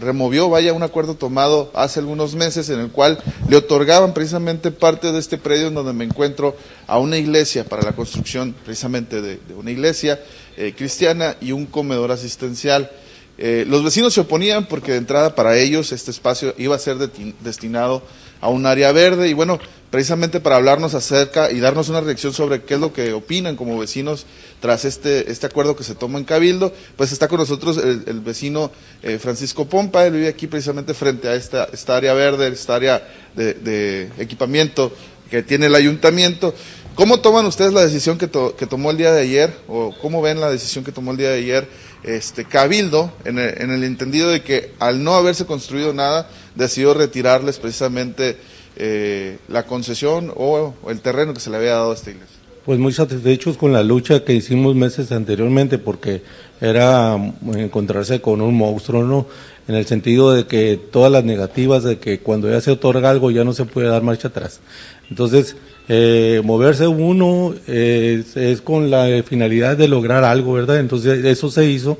removió, 0.00 0.48
vaya, 0.48 0.72
un 0.72 0.84
acuerdo 0.84 1.16
tomado 1.16 1.72
hace 1.74 1.98
algunos 1.98 2.36
meses 2.36 2.70
en 2.70 2.78
el 2.78 2.90
cual 2.90 3.18
le 3.48 3.56
otorgaban 3.56 4.14
precisamente 4.14 4.70
parte 4.70 5.10
de 5.10 5.18
este 5.18 5.36
predio 5.36 5.66
en 5.66 5.74
donde 5.74 5.92
me 5.92 6.04
encuentro 6.04 6.56
a 6.86 6.98
una 6.98 7.18
iglesia 7.18 7.64
para 7.64 7.82
la 7.82 7.92
construcción 7.92 8.54
precisamente 8.64 9.20
de, 9.20 9.40
una 9.56 9.72
iglesia 9.72 10.20
eh, 10.56 10.72
cristiana 10.76 11.36
y 11.40 11.50
un 11.50 11.66
comedor 11.66 12.12
asistencial. 12.12 12.90
los 13.38 13.84
vecinos 13.84 14.14
se 14.14 14.20
oponían 14.20 14.66
porque 14.66 14.92
de 14.92 14.98
entrada 14.98 15.34
para 15.34 15.56
ellos 15.56 15.92
este 15.92 16.12
espacio 16.12 16.54
iba 16.58 16.74
a 16.76 16.78
ser 16.78 16.96
destinado 17.40 18.02
un 18.46 18.64
área 18.64 18.92
verde. 18.92 19.28
Y 19.28 19.32
bueno, 19.32 19.58
precisamente 19.90 20.38
para 20.38 20.56
hablarnos 20.56 20.94
acerca 20.94 21.50
y 21.50 21.60
darnos 21.60 21.88
una 21.88 22.00
reacción 22.00 22.32
sobre 22.32 22.62
qué 22.62 22.74
es 22.74 22.80
lo 22.80 22.92
que 22.92 23.12
opinan 23.12 23.56
como 23.56 23.78
vecinos 23.78 24.26
tras 24.60 24.84
este, 24.84 25.30
este 25.30 25.46
acuerdo 25.46 25.76
que 25.76 25.84
se 25.84 25.94
toma 25.94 26.18
en 26.18 26.24
Cabildo, 26.24 26.72
pues 26.96 27.12
está 27.12 27.28
con 27.28 27.38
nosotros 27.38 27.78
el, 27.78 28.20
vecino 28.20 28.70
eh, 29.02 29.18
Francisco 29.18 29.66
Pompa, 29.66 30.06
él 30.06 30.14
vive 30.14 30.28
aquí 30.28 30.46
precisamente 30.46 30.94
frente 30.94 31.28
a 31.28 31.34
esta, 31.34 31.68
esta 31.72 31.96
área 31.96 32.12
verde, 32.12 32.48
esta 32.48 32.74
área 32.74 33.06
de, 33.34 33.54
de 33.54 34.10
equipamiento 34.18 34.92
que 35.30 35.42
tiene 35.42 35.66
el 35.66 35.74
ayuntamiento. 35.74 36.54
¿Cómo 36.94 37.20
toman 37.20 37.46
ustedes 37.46 37.72
la 37.72 37.84
decisión 37.84 38.18
que, 38.18 38.28
que, 38.28 38.66
tomó 38.66 38.90
el 38.90 38.96
día 38.96 39.12
de 39.12 39.20
ayer 39.20 39.54
o 39.68 39.94
cómo 40.02 40.20
ven 40.20 40.40
la 40.40 40.50
decisión 40.50 40.84
que 40.84 40.90
tomó 40.90 41.12
el 41.12 41.16
día 41.16 41.30
de 41.30 41.38
ayer 41.38 41.68
este 42.02 42.44
Cabildo 42.44 43.12
en 43.24 43.38
el, 43.38 43.62
en 43.62 43.70
el 43.70 43.84
entendido 43.84 44.30
de 44.30 44.42
que 44.42 44.72
al 44.80 45.04
no 45.04 45.14
haberse 45.14 45.46
construido 45.46 45.94
nada 45.94 46.28
decidió 46.58 46.92
retirarles 46.92 47.58
precisamente 47.58 48.36
eh, 48.76 49.38
la 49.48 49.64
concesión 49.64 50.32
o 50.36 50.74
el 50.88 51.00
terreno 51.00 51.32
que 51.32 51.40
se 51.40 51.50
le 51.50 51.56
había 51.56 51.70
dado 51.70 51.92
a 51.92 51.94
esta 51.94 52.10
iglesia? 52.10 52.36
Pues 52.66 52.78
muy 52.78 52.92
satisfechos 52.92 53.56
con 53.56 53.72
la 53.72 53.82
lucha 53.82 54.24
que 54.24 54.34
hicimos 54.34 54.74
meses 54.74 55.10
anteriormente 55.12 55.78
porque 55.78 56.22
era 56.60 57.16
encontrarse 57.54 58.20
con 58.20 58.42
un 58.42 58.54
monstruo, 58.54 59.04
¿no? 59.04 59.26
En 59.68 59.74
el 59.74 59.86
sentido 59.86 60.34
de 60.34 60.46
que 60.46 60.76
todas 60.76 61.10
las 61.10 61.24
negativas 61.24 61.84
de 61.84 61.98
que 61.98 62.18
cuando 62.18 62.50
ya 62.50 62.60
se 62.60 62.72
otorga 62.72 63.08
algo 63.08 63.30
ya 63.30 63.44
no 63.44 63.54
se 63.54 63.64
puede 63.64 63.88
dar 63.88 64.02
marcha 64.02 64.28
atrás. 64.28 64.60
Entonces, 65.08 65.56
eh, 65.88 66.42
moverse 66.44 66.86
uno 66.86 67.54
es, 67.66 68.60
con 68.62 68.90
la 68.90 69.22
finalidad 69.24 69.76
de 69.76 69.88
lograr 69.88 70.24
algo, 70.24 70.52
¿verdad? 70.52 70.80
Entonces 70.80 71.24
eso 71.24 71.50
se 71.50 71.64
hizo 71.64 71.98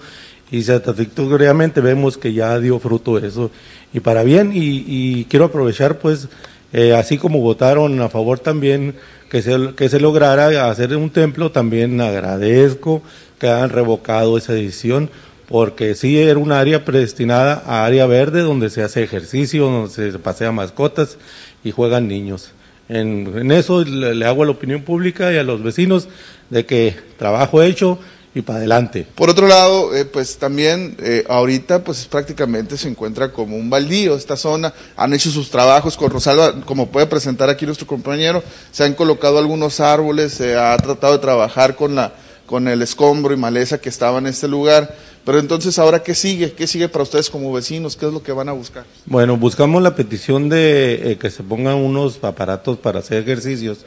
y 0.50 0.62
satisfactoriamente 0.62 1.80
vemos 1.80 2.16
que 2.16 2.32
ya 2.32 2.58
dio 2.58 2.78
fruto 2.78 3.18
eso 3.18 3.50
y 3.92 4.00
para 4.00 4.22
bien 4.22 4.52
y 4.54 5.24
quiero 5.26 5.46
aprovechar 5.46 5.98
pues 5.98 6.28
eh, 6.72 6.94
así 6.94 7.16
como 7.16 7.40
votaron 7.40 8.00
a 8.02 8.10
favor 8.10 8.38
también 8.38 8.94
que 9.30 9.40
se, 9.40 9.74
que 9.74 9.88
se 9.88 10.00
lograra 10.00 10.70
hacer 10.70 10.94
un 10.96 11.10
templo, 11.10 11.50
también 11.50 12.00
agradezco 12.00 13.02
que 13.38 13.48
hayan 13.48 13.70
revocado 13.70 14.36
esa 14.36 14.52
decisión, 14.52 15.08
porque 15.48 15.94
sí 15.94 16.18
era 16.18 16.38
un 16.38 16.52
área 16.52 16.84
predestinada 16.84 17.62
a 17.66 17.86
área 17.86 18.06
verde 18.06 18.42
donde 18.42 18.68
se 18.68 18.82
hace 18.82 19.02
ejercicio, 19.02 19.64
donde 19.70 20.12
se 20.12 20.18
pasea 20.18 20.52
mascotas 20.52 21.16
y 21.64 21.70
juegan 21.70 22.06
niños. 22.06 22.52
En, 22.90 23.50
eso 23.50 23.82
le 23.84 24.26
hago 24.26 24.42
a 24.42 24.46
la 24.46 24.52
opinión 24.52 24.82
pública 24.82 25.32
y 25.32 25.38
a 25.38 25.42
los 25.42 25.62
vecinos 25.62 26.08
de 26.50 26.66
que 26.66 26.96
trabajo 27.18 27.62
hecho, 27.62 27.98
y 28.38 28.42
para 28.42 28.60
adelante. 28.60 29.04
Por 29.16 29.30
otro 29.30 29.48
lado, 29.48 29.94
eh, 29.94 30.04
pues 30.04 30.38
también 30.38 30.96
eh, 31.00 31.24
ahorita 31.28 31.82
pues 31.82 32.06
prácticamente 32.06 32.76
se 32.76 32.88
encuentra 32.88 33.32
como 33.32 33.56
un 33.56 33.68
baldío 33.68 34.14
esta 34.14 34.36
zona, 34.36 34.72
han 34.96 35.12
hecho 35.12 35.30
sus 35.30 35.50
trabajos 35.50 35.96
con 35.96 36.10
Rosalba, 36.10 36.60
como 36.64 36.86
puede 36.86 37.06
presentar 37.06 37.50
aquí 37.50 37.66
nuestro 37.66 37.86
compañero, 37.86 38.42
se 38.70 38.84
han 38.84 38.94
colocado 38.94 39.38
algunos 39.38 39.80
árboles, 39.80 40.34
se 40.34 40.56
ha 40.56 40.76
tratado 40.76 41.14
de 41.14 41.18
trabajar 41.18 41.74
con, 41.74 41.96
la, 41.96 42.12
con 42.46 42.68
el 42.68 42.80
escombro 42.80 43.34
y 43.34 43.36
maleza 43.36 43.80
que 43.80 43.88
estaba 43.88 44.18
en 44.18 44.28
este 44.28 44.46
lugar, 44.46 44.94
pero 45.24 45.40
entonces 45.40 45.76
ahora 45.80 46.04
¿qué 46.04 46.14
sigue? 46.14 46.52
¿Qué 46.52 46.68
sigue 46.68 46.88
para 46.88 47.02
ustedes 47.02 47.28
como 47.30 47.52
vecinos? 47.52 47.96
¿Qué 47.96 48.06
es 48.06 48.12
lo 48.12 48.22
que 48.22 48.30
van 48.30 48.48
a 48.48 48.52
buscar? 48.52 48.84
Bueno, 49.04 49.36
buscamos 49.36 49.82
la 49.82 49.96
petición 49.96 50.48
de 50.48 51.12
eh, 51.12 51.18
que 51.18 51.30
se 51.30 51.42
pongan 51.42 51.74
unos 51.74 52.22
aparatos 52.22 52.78
para 52.78 53.00
hacer 53.00 53.20
ejercicios 53.20 53.78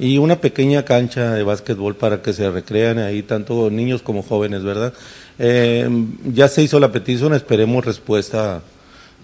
y 0.00 0.16
una 0.16 0.40
pequeña 0.40 0.82
cancha 0.86 1.34
de 1.34 1.42
básquetbol 1.42 1.94
para 1.94 2.22
que 2.22 2.32
se 2.32 2.50
recrean 2.50 2.98
ahí 2.98 3.22
tanto 3.22 3.70
niños 3.70 4.00
como 4.00 4.22
jóvenes, 4.22 4.64
¿verdad? 4.64 4.94
Eh, 5.38 5.86
ya 6.32 6.48
se 6.48 6.62
hizo 6.62 6.80
la 6.80 6.90
petición, 6.90 7.34
esperemos 7.34 7.84
respuesta, 7.84 8.62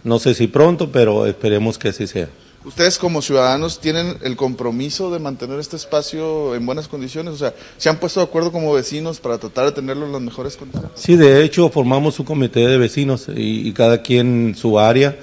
no 0.05 0.19
sé 0.19 0.35
si 0.35 0.49
pronto, 0.49 0.93
pero 0.93 1.25
esperemos 1.25 1.79
que 1.79 1.89
así 1.89 2.07
sea. 2.07 2.29
Ustedes 2.63 2.99
como 2.99 3.23
ciudadanos 3.23 3.81
tienen 3.81 4.19
el 4.23 4.37
compromiso 4.37 5.11
de 5.11 5.19
mantener 5.19 5.59
este 5.61 5.77
espacio 5.77 6.55
en 6.55 6.67
buenas 6.67 6.89
condiciones, 6.89 7.33
o 7.33 7.39
sea, 7.39 7.55
¿se 7.79 7.89
han 7.89 7.99
puesto 7.99 8.21
de 8.21 8.27
acuerdo 8.27 8.53
como 8.53 8.75
vecinos 8.75 9.19
para 9.19 9.39
tratar 9.39 9.65
de 9.67 9.73
tenerlo 9.73 10.05
en 10.05 10.13
las 10.13 10.21
mejores 10.21 10.59
condiciones? 10.59 10.91
Sí, 10.95 11.17
de 11.17 11.43
hecho 11.43 11.71
formamos 11.71 12.19
un 12.19 12.27
comité 12.27 12.67
de 12.67 12.77
vecinos 12.77 13.29
y, 13.35 13.73
cada 13.73 14.03
quien 14.03 14.55
su 14.55 14.79
área 14.79 15.17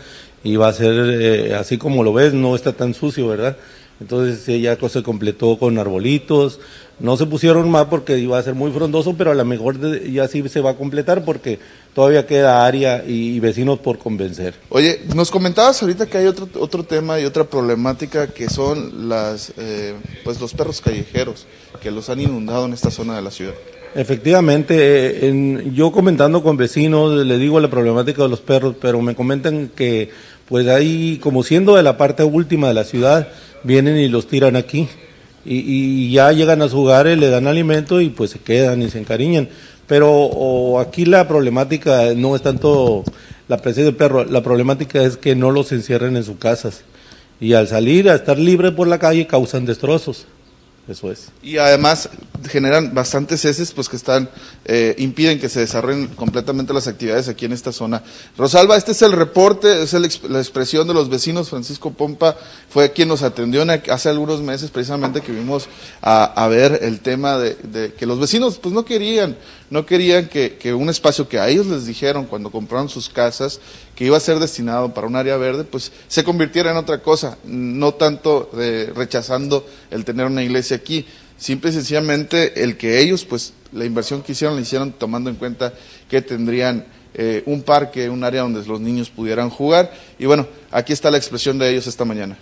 y 0.43 0.55
va 0.55 0.69
a 0.69 0.73
ser 0.73 0.93
eh, 1.21 1.53
así 1.53 1.77
como 1.77 2.03
lo 2.03 2.11
ves, 2.11 2.33
no 2.33 2.55
está 2.55 2.73
tan 2.73 2.95
sucio, 2.95 3.27
¿verdad? 3.27 3.55
Entonces 4.03 4.61
ya 4.61 4.77
se 4.89 5.01
completó 5.01 5.57
con 5.57 5.77
arbolitos, 5.77 6.59
no 6.99 7.15
se 7.15 7.25
pusieron 7.25 7.71
más 7.71 7.85
porque 7.85 8.17
iba 8.19 8.37
a 8.37 8.43
ser 8.43 8.53
muy 8.53 8.69
frondoso, 8.73 9.15
pero 9.17 9.31
a 9.31 9.33
lo 9.33 9.45
mejor 9.45 9.79
ya 10.11 10.27
sí 10.27 10.47
se 10.49 10.59
va 10.59 10.71
a 10.71 10.75
completar 10.75 11.23
porque 11.23 11.57
todavía 11.95 12.27
queda 12.27 12.65
área 12.65 13.01
y, 13.07 13.39
vecinos 13.39 13.79
por 13.79 13.99
convencer. 13.99 14.55
Oye, 14.67 15.03
nos 15.15 15.31
comentabas 15.31 15.81
ahorita 15.81 16.05
que 16.07 16.17
hay 16.17 16.27
otro, 16.27 16.49
otro 16.59 16.83
tema 16.83 17.17
y 17.17 17.23
otra 17.23 17.45
problemática 17.45 18.27
que 18.27 18.49
son 18.49 19.07
las, 19.07 19.53
eh, 19.55 19.93
pues 20.25 20.41
los 20.41 20.53
perros 20.53 20.81
callejeros 20.81 21.47
que 21.81 21.89
los 21.89 22.09
han 22.09 22.19
inundado 22.19 22.65
en 22.65 22.73
esta 22.73 22.91
zona 22.91 23.15
de 23.15 23.21
la 23.21 23.31
ciudad. 23.31 23.53
Efectivamente, 23.95 24.75
eh, 25.29 25.71
yo 25.73 25.93
comentando 25.93 26.43
con 26.43 26.57
vecinos 26.57 27.25
le 27.25 27.37
digo 27.37 27.61
la 27.61 27.69
problemática 27.69 28.23
de 28.23 28.29
los 28.29 28.41
perros, 28.41 28.75
pero 28.81 29.01
me 29.01 29.15
comentan 29.15 29.69
que 29.73 30.09
pues 30.49 30.67
ahí 30.67 31.19
como 31.21 31.41
siendo 31.41 31.75
de 31.75 31.83
la 31.83 31.97
parte 31.97 32.23
última 32.23 32.67
de 32.67 32.73
la 32.73 32.83
ciudad, 32.83 33.29
vienen 33.63 33.97
y 33.97 34.07
los 34.07 34.27
tiran 34.27 34.55
aquí. 34.55 34.87
Y, 35.45 36.11
ya 36.11 36.31
llegan 36.31 36.61
a 36.61 36.69
su 36.69 36.81
hogar, 36.81 37.05
le 37.05 37.29
dan 37.29 37.47
alimento 37.47 37.99
y 37.99 38.09
pues 38.09 38.31
se 38.31 38.39
quedan 38.39 38.81
y 38.81 38.89
se 38.89 38.99
encariñan. 38.99 39.49
Pero 39.87 40.79
aquí 40.79 41.05
la 41.05 41.27
problemática 41.27 42.13
no 42.15 42.35
es 42.35 42.41
tanto 42.41 43.03
la 43.47 43.57
presencia 43.57 43.85
del 43.85 43.95
perro, 43.95 44.23
la 44.23 44.41
problemática 44.41 45.03
es 45.03 45.17
que 45.17 45.35
no 45.35 45.51
los 45.51 45.71
encierren 45.71 46.15
en 46.15 46.23
sus 46.23 46.37
casas. 46.37 46.83
Y 47.41 47.53
al 47.53 47.67
salir 47.67 48.09
a 48.09 48.15
estar 48.15 48.39
libre 48.39 48.71
por 48.71 48.87
la 48.87 48.99
calle 48.99 49.27
causan 49.27 49.65
destrozos. 49.65 50.25
Eso 50.85 51.09
es. 51.09 51.29
Y 51.41 51.57
además 51.57 52.09
generan 52.49 52.93
bastantes 52.93 53.45
heces 53.45 53.71
pues 53.71 53.87
que 53.87 53.95
están 53.95 54.29
eh, 54.65 54.93
impiden 54.97 55.39
que 55.39 55.47
se 55.47 55.61
desarrollen 55.61 56.07
completamente 56.07 56.73
las 56.73 56.87
actividades 56.87 57.29
aquí 57.29 57.45
en 57.45 57.53
esta 57.53 57.71
zona. 57.71 58.03
Rosalba, 58.37 58.75
este 58.75 58.91
es 58.91 59.01
el 59.01 59.13
reporte, 59.13 59.81
es 59.81 59.93
la 59.93 60.39
expresión 60.39 60.85
de 60.85 60.93
los 60.93 61.09
vecinos. 61.09 61.49
Francisco 61.49 61.91
Pompa 61.91 62.35
fue 62.69 62.91
quien 62.91 63.07
nos 63.07 63.23
atendió 63.23 63.63
hace 63.89 64.09
algunos 64.09 64.41
meses 64.41 64.71
precisamente 64.71 65.21
que 65.21 65.31
vimos 65.31 65.69
a, 66.01 66.47
ver 66.49 66.79
el 66.81 66.99
tema 66.99 67.37
de, 67.37 67.93
que 67.97 68.05
los 68.05 68.19
vecinos 68.19 68.57
pues 68.57 68.75
no 68.75 68.83
querían, 68.83 69.37
no 69.69 69.85
querían 69.85 70.27
que, 70.27 70.57
que 70.57 70.73
un 70.73 70.89
espacio 70.89 71.29
que 71.29 71.39
a 71.39 71.47
ellos 71.47 71.67
les 71.67 71.85
dijeron 71.85 72.25
cuando 72.25 72.51
compraron 72.51 72.89
sus 72.89 73.09
casas 73.09 73.61
que 73.95 74.05
iba 74.05 74.17
a 74.17 74.19
ser 74.19 74.39
destinado 74.39 74.93
para 74.93 75.07
un 75.07 75.15
área 75.15 75.37
verde, 75.37 75.63
pues 75.63 75.91
se 76.07 76.23
convirtiera 76.23 76.71
en 76.71 76.77
otra 76.77 76.99
cosa, 76.99 77.37
no 77.43 77.93
tanto 77.93 78.49
rechazando 78.95 79.65
el 79.91 80.03
tener 80.03 80.25
una 80.25 80.43
iglesia 80.43 80.77
aquí, 80.77 81.05
simple 81.37 81.69
y 81.69 81.73
sencillamente 81.73 82.63
el 82.63 82.77
que 82.77 82.99
ellos, 82.99 83.25
pues 83.25 83.53
la 83.71 83.85
inversión 83.85 84.23
que 84.23 84.31
hicieron, 84.31 84.55
la 84.55 84.61
hicieron 84.61 84.91
tomando 84.91 85.29
en 85.29 85.35
cuenta 85.35 85.73
que 86.09 86.21
tendrían 86.21 86.85
eh, 87.13 87.43
un 87.45 87.61
parque, 87.61 88.09
un 88.09 88.23
área 88.23 88.41
donde 88.41 88.65
los 88.65 88.79
niños 88.79 89.09
pudieran 89.09 89.49
jugar, 89.49 89.91
y 90.17 90.25
bueno, 90.25 90.47
aquí 90.71 90.93
está 90.93 91.11
la 91.11 91.17
expresión 91.17 91.59
de 91.59 91.69
ellos 91.69 91.85
esta 91.85 92.05
mañana. 92.05 92.37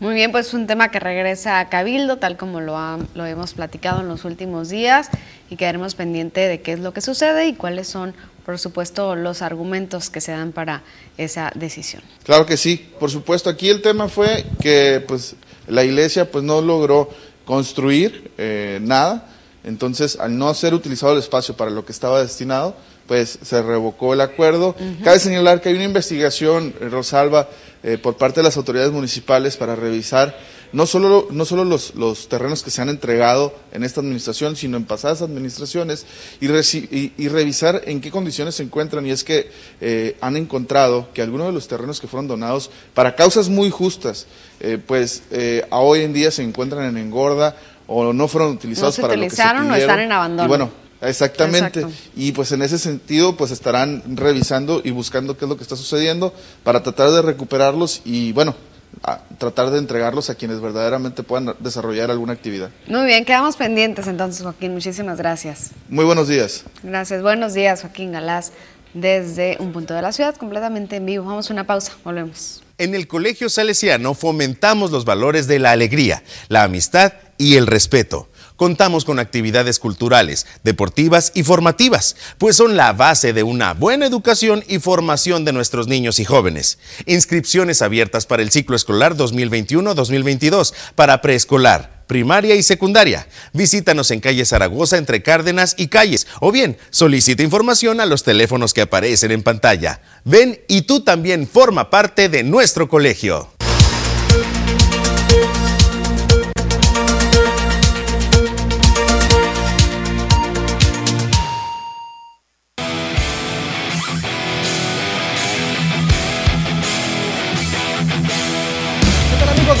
Muy 0.00 0.14
bien, 0.14 0.30
pues 0.30 0.54
un 0.54 0.68
tema 0.68 0.90
que 0.92 1.00
regresa 1.00 1.58
a 1.58 1.68
Cabildo, 1.68 2.18
tal 2.18 2.36
como 2.36 2.60
lo, 2.60 2.76
lo 3.14 3.26
hemos 3.26 3.54
platicado 3.54 4.00
en 4.00 4.08
los 4.08 4.24
últimos 4.24 4.68
días, 4.68 5.08
y 5.50 5.56
quedaremos 5.56 5.94
pendiente 5.94 6.40
de 6.40 6.60
qué 6.60 6.72
es 6.72 6.80
lo 6.80 6.92
que 6.92 7.00
sucede 7.00 7.48
y 7.48 7.54
cuáles 7.54 7.88
son 7.88 8.14
por 8.48 8.58
supuesto, 8.58 9.14
los 9.14 9.42
argumentos 9.42 10.08
que 10.08 10.22
se 10.22 10.32
dan 10.32 10.52
para 10.52 10.82
esa 11.18 11.52
decisión. 11.54 12.00
Claro 12.24 12.46
que 12.46 12.56
sí, 12.56 12.90
por 12.98 13.10
supuesto. 13.10 13.50
Aquí 13.50 13.68
el 13.68 13.82
tema 13.82 14.08
fue 14.08 14.46
que 14.58 15.04
pues, 15.06 15.36
la 15.66 15.84
iglesia 15.84 16.30
pues, 16.30 16.42
no 16.44 16.62
logró 16.62 17.10
construir 17.44 18.30
eh, 18.38 18.78
nada, 18.80 19.28
entonces 19.64 20.18
al 20.18 20.38
no 20.38 20.54
ser 20.54 20.72
utilizado 20.72 21.12
el 21.12 21.18
espacio 21.18 21.58
para 21.58 21.70
lo 21.70 21.84
que 21.84 21.92
estaba 21.92 22.22
destinado, 22.22 22.74
pues 23.08 23.38
se 23.42 23.62
revocó 23.62 24.14
el 24.14 24.20
acuerdo. 24.20 24.76
Cabe 25.02 25.18
señalar 25.18 25.60
que 25.60 25.70
hay 25.70 25.74
una 25.74 25.84
investigación, 25.84 26.72
eh, 26.80 26.88
Rosalba, 26.88 27.48
eh, 27.82 27.98
por 27.98 28.16
parte 28.16 28.40
de 28.40 28.44
las 28.44 28.56
autoridades 28.56 28.92
municipales 28.92 29.56
para 29.56 29.74
revisar 29.74 30.36
no 30.72 30.86
solo, 30.86 31.28
no 31.30 31.44
solo 31.44 31.64
los, 31.64 31.94
los, 31.94 32.28
terrenos 32.28 32.62
que 32.62 32.70
se 32.70 32.82
han 32.82 32.88
entregado 32.88 33.54
en 33.72 33.84
esta 33.84 34.00
administración, 34.00 34.56
sino 34.56 34.76
en 34.76 34.84
pasadas 34.84 35.22
administraciones, 35.22 36.06
y, 36.40 37.12
y, 37.16 37.28
revisar 37.28 37.82
en 37.86 38.00
qué 38.00 38.10
condiciones 38.10 38.56
se 38.56 38.64
encuentran. 38.64 39.06
Y 39.06 39.10
es 39.10 39.24
que 39.24 39.50
eh, 39.80 40.16
han 40.20 40.36
encontrado 40.36 41.08
que 41.14 41.22
algunos 41.22 41.46
de 41.46 41.52
los 41.52 41.68
terrenos 41.68 42.00
que 42.00 42.06
fueron 42.06 42.28
donados 42.28 42.70
para 42.94 43.14
causas 43.14 43.48
muy 43.48 43.70
justas, 43.70 44.26
eh, 44.60 44.78
pues 44.84 45.22
eh, 45.30 45.66
a 45.70 45.78
hoy 45.78 46.02
en 46.02 46.12
día 46.12 46.30
se 46.30 46.42
encuentran 46.42 46.84
en 46.84 46.98
engorda 46.98 47.56
o 47.86 48.12
no 48.12 48.28
fueron 48.28 48.52
utilizados 48.52 48.98
para 48.98 49.16
lo 49.16 49.22
que 49.22 49.30
se 49.30 49.42
o 49.42 49.74
están 49.74 50.00
en 50.00 50.12
abandono. 50.12 50.44
Y 50.44 50.48
bueno, 50.48 50.70
Exactamente. 51.00 51.86
Y 52.16 52.32
pues 52.32 52.52
en 52.52 52.62
ese 52.62 52.78
sentido, 52.78 53.36
pues 53.36 53.50
estarán 53.50 54.02
revisando 54.16 54.80
y 54.84 54.90
buscando 54.90 55.36
qué 55.36 55.44
es 55.44 55.48
lo 55.48 55.56
que 55.56 55.62
está 55.62 55.76
sucediendo 55.76 56.34
para 56.64 56.82
tratar 56.82 57.10
de 57.10 57.22
recuperarlos 57.22 58.02
y 58.04 58.32
bueno, 58.32 58.54
a 59.02 59.20
tratar 59.38 59.70
de 59.70 59.78
entregarlos 59.78 60.30
a 60.30 60.34
quienes 60.34 60.60
verdaderamente 60.60 61.22
puedan 61.22 61.54
desarrollar 61.60 62.10
alguna 62.10 62.32
actividad. 62.32 62.70
Muy 62.86 63.06
bien, 63.06 63.24
quedamos 63.24 63.56
pendientes 63.56 64.06
entonces, 64.06 64.42
Joaquín. 64.42 64.72
Muchísimas 64.72 65.18
gracias. 65.18 65.70
Muy 65.88 66.04
buenos 66.04 66.28
días. 66.28 66.64
Gracias. 66.82 67.22
Buenos 67.22 67.54
días, 67.54 67.82
Joaquín 67.82 68.12
Galás, 68.12 68.52
desde 68.94 69.56
un 69.60 69.72
punto 69.72 69.94
de 69.94 70.02
la 70.02 70.12
ciudad, 70.12 70.34
completamente 70.36 70.96
en 70.96 71.06
vivo. 71.06 71.24
Vamos 71.24 71.50
a 71.50 71.52
una 71.52 71.64
pausa, 71.64 71.92
volvemos. 72.04 72.62
En 72.78 72.94
el 72.94 73.08
Colegio 73.08 73.48
Salesiano 73.48 74.14
fomentamos 74.14 74.90
los 74.90 75.04
valores 75.04 75.46
de 75.48 75.58
la 75.58 75.72
alegría, 75.72 76.22
la 76.48 76.62
amistad 76.62 77.12
y 77.36 77.56
el 77.56 77.66
respeto. 77.66 78.28
Contamos 78.58 79.04
con 79.04 79.20
actividades 79.20 79.78
culturales, 79.78 80.44
deportivas 80.64 81.30
y 81.32 81.44
formativas, 81.44 82.16
pues 82.38 82.56
son 82.56 82.76
la 82.76 82.92
base 82.92 83.32
de 83.32 83.44
una 83.44 83.72
buena 83.72 84.04
educación 84.04 84.64
y 84.66 84.80
formación 84.80 85.44
de 85.44 85.52
nuestros 85.52 85.86
niños 85.86 86.18
y 86.18 86.24
jóvenes. 86.24 86.80
Inscripciones 87.06 87.82
abiertas 87.82 88.26
para 88.26 88.42
el 88.42 88.50
ciclo 88.50 88.74
escolar 88.74 89.16
2021-2022 89.16 90.74
para 90.96 91.22
preescolar, 91.22 92.02
primaria 92.08 92.56
y 92.56 92.64
secundaria. 92.64 93.28
Visítanos 93.52 94.10
en 94.10 94.18
calle 94.18 94.44
Zaragoza 94.44 94.96
entre 94.96 95.22
Cárdenas 95.22 95.76
y 95.78 95.86
Calles 95.86 96.26
o 96.40 96.50
bien 96.50 96.78
solicita 96.90 97.44
información 97.44 98.00
a 98.00 98.06
los 98.06 98.24
teléfonos 98.24 98.74
que 98.74 98.82
aparecen 98.82 99.30
en 99.30 99.44
pantalla. 99.44 100.00
Ven 100.24 100.58
y 100.66 100.82
tú 100.82 101.04
también 101.04 101.46
forma 101.46 101.90
parte 101.90 102.28
de 102.28 102.42
nuestro 102.42 102.88
colegio. 102.88 103.52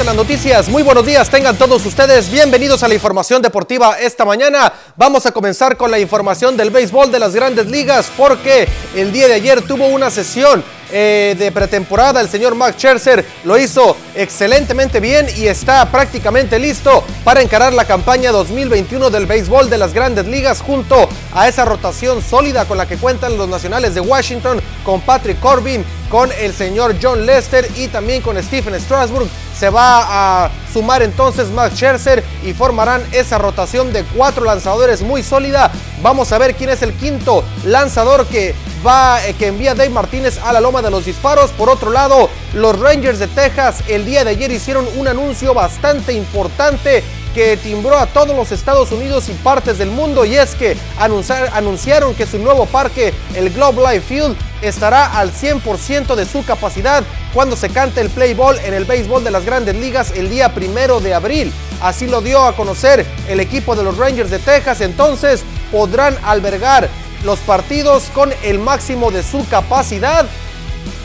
Las 0.04 0.14
noticias, 0.14 0.68
muy 0.68 0.82
buenos 0.82 1.04
días, 1.04 1.28
tengan 1.28 1.56
todos 1.56 1.84
ustedes 1.84 2.30
bienvenidos 2.30 2.82
a 2.82 2.88
la 2.88 2.94
información 2.94 3.42
deportiva 3.42 3.98
esta 3.98 4.24
mañana. 4.24 4.72
Vamos 4.96 5.26
a 5.26 5.32
comenzar 5.32 5.76
con 5.76 5.90
la 5.90 5.98
información 5.98 6.56
del 6.56 6.70
béisbol 6.70 7.10
de 7.10 7.18
las 7.18 7.34
grandes 7.34 7.66
ligas 7.66 8.10
porque 8.16 8.68
el 8.94 9.12
día 9.12 9.26
de 9.26 9.34
ayer 9.34 9.60
tuvo 9.62 9.86
una 9.88 10.10
sesión 10.10 10.62
eh, 10.90 11.36
de 11.38 11.52
pretemporada. 11.52 12.20
El 12.20 12.28
señor 12.28 12.54
Max 12.54 12.76
Scherzer 12.76 13.24
lo 13.44 13.58
hizo 13.58 13.96
excelentemente 14.14 15.00
bien 15.00 15.26
y 15.36 15.46
está 15.46 15.90
prácticamente 15.90 16.58
listo 16.58 17.04
para 17.24 17.42
encarar 17.42 17.72
la 17.72 17.84
campaña 17.84 18.32
2021 18.32 19.10
del 19.10 19.26
béisbol 19.26 19.68
de 19.68 19.78
las 19.78 19.92
grandes 19.92 20.26
ligas 20.26 20.60
junto 20.60 21.08
a 21.34 21.48
esa 21.48 21.64
rotación 21.64 22.22
sólida 22.22 22.64
con 22.64 22.78
la 22.78 22.86
que 22.86 22.96
cuentan 22.96 23.36
los 23.36 23.48
nacionales 23.48 23.94
de 23.94 24.00
Washington 24.00 24.60
con 24.84 25.00
Patrick 25.00 25.38
Corbin, 25.40 25.84
con 26.10 26.30
el 26.40 26.54
señor 26.54 26.96
John 27.00 27.26
Lester 27.26 27.68
y 27.76 27.88
también 27.88 28.22
con 28.22 28.42
Stephen 28.42 28.80
Strasburg. 28.80 29.28
Se 29.58 29.70
va 29.70 30.44
a 30.44 30.50
sumar 30.72 31.02
entonces 31.02 31.48
Max 31.48 31.74
Scherzer 31.74 32.24
y 32.44 32.52
formarán 32.52 33.02
esa 33.12 33.38
rotación 33.38 33.92
de 33.92 34.04
cuatro 34.04 34.44
lanzadores 34.44 35.02
muy 35.02 35.22
sólida. 35.22 35.70
Vamos 36.02 36.32
a 36.32 36.38
ver 36.38 36.54
quién 36.54 36.70
es 36.70 36.82
el 36.82 36.92
quinto 36.94 37.44
lanzador 37.64 38.26
que 38.26 38.54
va 38.86 39.24
eh, 39.26 39.34
que 39.34 39.48
envía 39.48 39.74
Dave 39.74 39.90
Martínez 39.90 40.38
a 40.38 40.52
la 40.52 40.60
loma 40.60 40.82
de 40.82 40.90
los 40.90 41.04
disparos. 41.04 41.50
Por 41.52 41.68
otro 41.68 41.90
lado, 41.90 42.28
los 42.54 42.78
Rangers 42.78 43.18
de 43.18 43.26
Texas 43.28 43.82
el 43.88 44.04
día 44.04 44.24
de 44.24 44.30
ayer 44.30 44.50
hicieron 44.50 44.86
un 44.96 45.08
anuncio 45.08 45.54
bastante 45.54 46.12
importante 46.12 47.02
que 47.34 47.56
timbró 47.56 47.98
a 47.98 48.06
todos 48.06 48.34
los 48.34 48.52
Estados 48.52 48.90
Unidos 48.90 49.28
y 49.28 49.32
partes 49.32 49.78
del 49.78 49.90
mundo 49.90 50.24
y 50.24 50.34
es 50.36 50.54
que 50.54 50.76
anunciaron 50.98 52.14
que 52.14 52.26
su 52.26 52.38
nuevo 52.38 52.66
parque, 52.66 53.12
el 53.34 53.50
Globe 53.50 53.82
Life 53.82 54.00
Field, 54.00 54.36
estará 54.62 55.18
al 55.18 55.32
100% 55.32 56.14
de 56.14 56.26
su 56.26 56.44
capacidad 56.44 57.04
cuando 57.32 57.54
se 57.54 57.68
cante 57.68 58.00
el 58.00 58.10
play 58.10 58.34
ball 58.34 58.58
en 58.64 58.74
el 58.74 58.84
béisbol 58.84 59.22
de 59.22 59.30
las 59.30 59.44
grandes 59.44 59.76
ligas 59.76 60.12
el 60.16 60.30
día 60.30 60.54
primero 60.54 61.00
de 61.00 61.14
abril. 61.14 61.52
Así 61.80 62.06
lo 62.06 62.20
dio 62.20 62.42
a 62.44 62.56
conocer 62.56 63.06
el 63.28 63.38
equipo 63.38 63.76
de 63.76 63.84
los 63.84 63.96
Rangers 63.96 64.30
de 64.30 64.40
Texas. 64.40 64.80
Entonces 64.80 65.44
podrán 65.70 66.18
albergar 66.24 66.88
los 67.24 67.38
partidos 67.40 68.04
con 68.14 68.32
el 68.42 68.58
máximo 68.58 69.10
de 69.10 69.22
su 69.22 69.46
capacidad. 69.48 70.26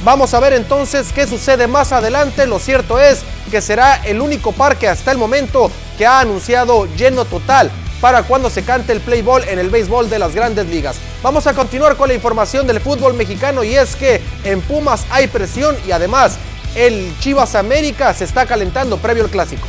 Vamos 0.04 0.34
a 0.34 0.40
ver 0.40 0.54
entonces 0.54 1.12
qué 1.14 1.28
sucede 1.28 1.68
más 1.68 1.92
adelante. 1.92 2.46
Lo 2.46 2.60
cierto 2.60 3.00
es 3.00 3.22
que 3.50 3.62
será 3.62 3.96
el 4.04 4.22
único 4.22 4.52
parque 4.52 4.88
hasta 4.88 5.12
el 5.12 5.18
momento 5.18 5.72
que 5.98 6.06
ha 6.06 6.20
anunciado 6.20 6.88
lleno 6.96 7.26
total 7.26 7.72
para 8.02 8.24
cuando 8.24 8.50
se 8.50 8.64
cante 8.64 8.92
el 8.92 9.00
play 9.00 9.22
ball 9.22 9.48
en 9.48 9.60
el 9.60 9.70
béisbol 9.70 10.10
de 10.10 10.20
las 10.20 10.36
grandes 10.36 10.68
ligas. 10.68 10.98
Vamos 11.22 11.48
a 11.48 11.54
continuar 11.54 11.96
con 11.96 12.10
la 12.10 12.14
información 12.14 12.68
del 12.68 12.82
fútbol 12.82 13.14
mexicano 13.14 13.64
y 13.64 13.76
es 13.76 13.96
que 13.96 14.22
en 14.44 14.60
Pumas 14.62 15.06
hay 15.10 15.28
presión 15.28 15.78
y 15.88 15.92
además 15.92 16.38
el 16.76 17.14
Chivas 17.22 17.56
América 17.56 18.14
se 18.14 18.26
está 18.26 18.46
calentando 18.46 18.98
previo 18.98 19.24
al 19.24 19.30
clásico. 19.30 19.66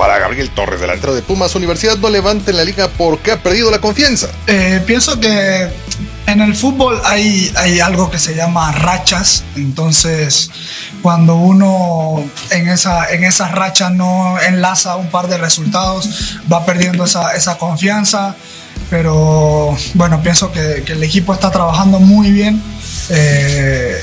Para 0.00 0.18
Gabriel 0.18 0.48
Torres, 0.48 0.80
delantero 0.80 1.14
de 1.14 1.20
Pumas, 1.20 1.54
Universidad 1.54 1.98
no 1.98 2.08
levanta 2.08 2.50
en 2.50 2.56
la 2.56 2.64
liga 2.64 2.88
porque 2.96 3.32
ha 3.32 3.42
perdido 3.42 3.70
la 3.70 3.82
confianza. 3.82 4.28
Eh, 4.46 4.82
pienso 4.86 5.20
que 5.20 5.68
en 6.26 6.40
el 6.40 6.56
fútbol 6.56 6.98
hay, 7.04 7.52
hay 7.54 7.80
algo 7.80 8.10
que 8.10 8.18
se 8.18 8.34
llama 8.34 8.72
rachas, 8.72 9.44
entonces 9.56 10.50
cuando 11.02 11.34
uno 11.34 12.24
en 12.50 12.70
esa, 12.70 13.10
en 13.10 13.24
esas 13.24 13.52
rachas 13.52 13.92
no 13.92 14.40
enlaza 14.40 14.96
un 14.96 15.08
par 15.08 15.28
de 15.28 15.36
resultados, 15.36 16.38
va 16.50 16.64
perdiendo 16.64 17.04
esa, 17.04 17.34
esa 17.34 17.58
confianza, 17.58 18.36
pero 18.88 19.76
bueno, 19.92 20.22
pienso 20.22 20.50
que, 20.50 20.82
que, 20.82 20.94
el 20.94 21.02
equipo 21.02 21.34
está 21.34 21.50
trabajando 21.50 22.00
muy 22.00 22.30
bien. 22.30 22.62
Eh, 23.10 24.00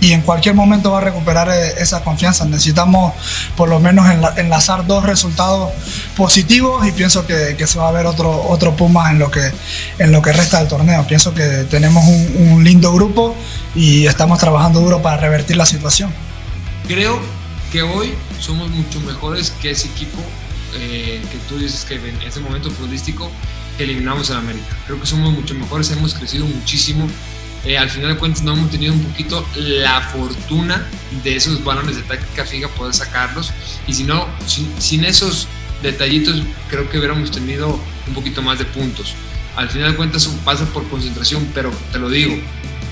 y 0.00 0.12
en 0.12 0.22
cualquier 0.22 0.54
momento 0.54 0.90
va 0.90 0.98
a 0.98 1.02
recuperar 1.02 1.48
eh, 1.50 1.74
esa 1.78 2.02
confianza. 2.02 2.44
Necesitamos 2.46 3.12
por 3.56 3.68
lo 3.68 3.78
menos 3.80 4.06
enlazar 4.36 4.86
dos 4.86 5.04
resultados 5.04 5.70
positivos 6.16 6.86
y 6.86 6.92
pienso 6.92 7.26
que, 7.26 7.56
se 7.66 7.78
va 7.78 7.88
a 7.88 7.92
ver 7.92 8.06
otro, 8.06 8.42
otro 8.48 8.74
Puma 8.74 9.10
en 9.10 9.18
lo, 9.18 9.30
que, 9.30 9.52
en 9.98 10.12
lo 10.12 10.22
que 10.22 10.32
resta 10.32 10.58
del 10.58 10.68
torneo. 10.68 11.06
Pienso 11.06 11.34
que 11.34 11.66
tenemos 11.70 12.04
un, 12.06 12.64
lindo 12.64 12.92
grupo 12.92 13.34
y 13.74 14.06
estamos 14.06 14.38
trabajando 14.38 14.80
duro 14.80 15.02
para 15.02 15.16
revertir 15.16 15.56
la 15.56 15.66
situación. 15.66 16.12
Creo 16.86 17.18
que 17.72 17.82
hoy 17.82 18.14
somos 18.38 18.70
mucho 18.70 19.00
mejores 19.00 19.50
que 19.62 19.70
ese 19.70 19.88
equipo 19.88 20.18
eh, 20.74 21.22
que 21.30 21.38
tú 21.48 21.58
dices 21.58 21.84
que 21.84 21.94
en 21.94 22.20
ese 22.22 22.40
momento 22.40 22.70
futbolístico 22.70 23.30
eliminamos 23.78 24.30
en 24.30 24.36
América. 24.36 24.76
Creo 24.86 25.00
que 25.00 25.06
somos 25.06 25.32
mucho 25.32 25.54
mejores, 25.54 25.90
hemos 25.90 26.14
crecido 26.14 26.44
muchísimo 26.46 27.06
eh, 27.64 27.76
al 27.76 27.90
final 27.90 28.14
de 28.14 28.18
cuentas 28.18 28.42
no 28.42 28.54
hemos 28.54 28.70
tenido 28.70 28.94
un 28.94 29.02
poquito 29.04 29.46
la 29.54 30.00
fortuna 30.00 30.86
de 31.22 31.36
esos 31.36 31.62
balones 31.62 31.96
de 31.96 32.02
táctica 32.02 32.46
fija 32.46 32.68
poder 32.68 32.94
sacarlos 32.94 33.52
y 33.86 33.92
si 33.92 34.04
no, 34.04 34.26
sin, 34.46 35.04
esos 35.04 35.46
detallitos 35.82 36.42
creo 36.70 36.88
que 36.88 36.98
hubiéramos 36.98 37.30
tenido 37.30 37.78
un 38.06 38.14
poquito 38.14 38.40
más 38.40 38.58
de 38.58 38.64
puntos. 38.64 39.14
Al 39.56 39.68
final 39.68 39.90
de 39.90 39.96
cuentas 39.96 40.26
pasa 40.44 40.64
por 40.66 40.88
concentración, 40.88 41.50
pero 41.54 41.70
te 41.92 41.98
lo 41.98 42.08
digo, 42.08 42.34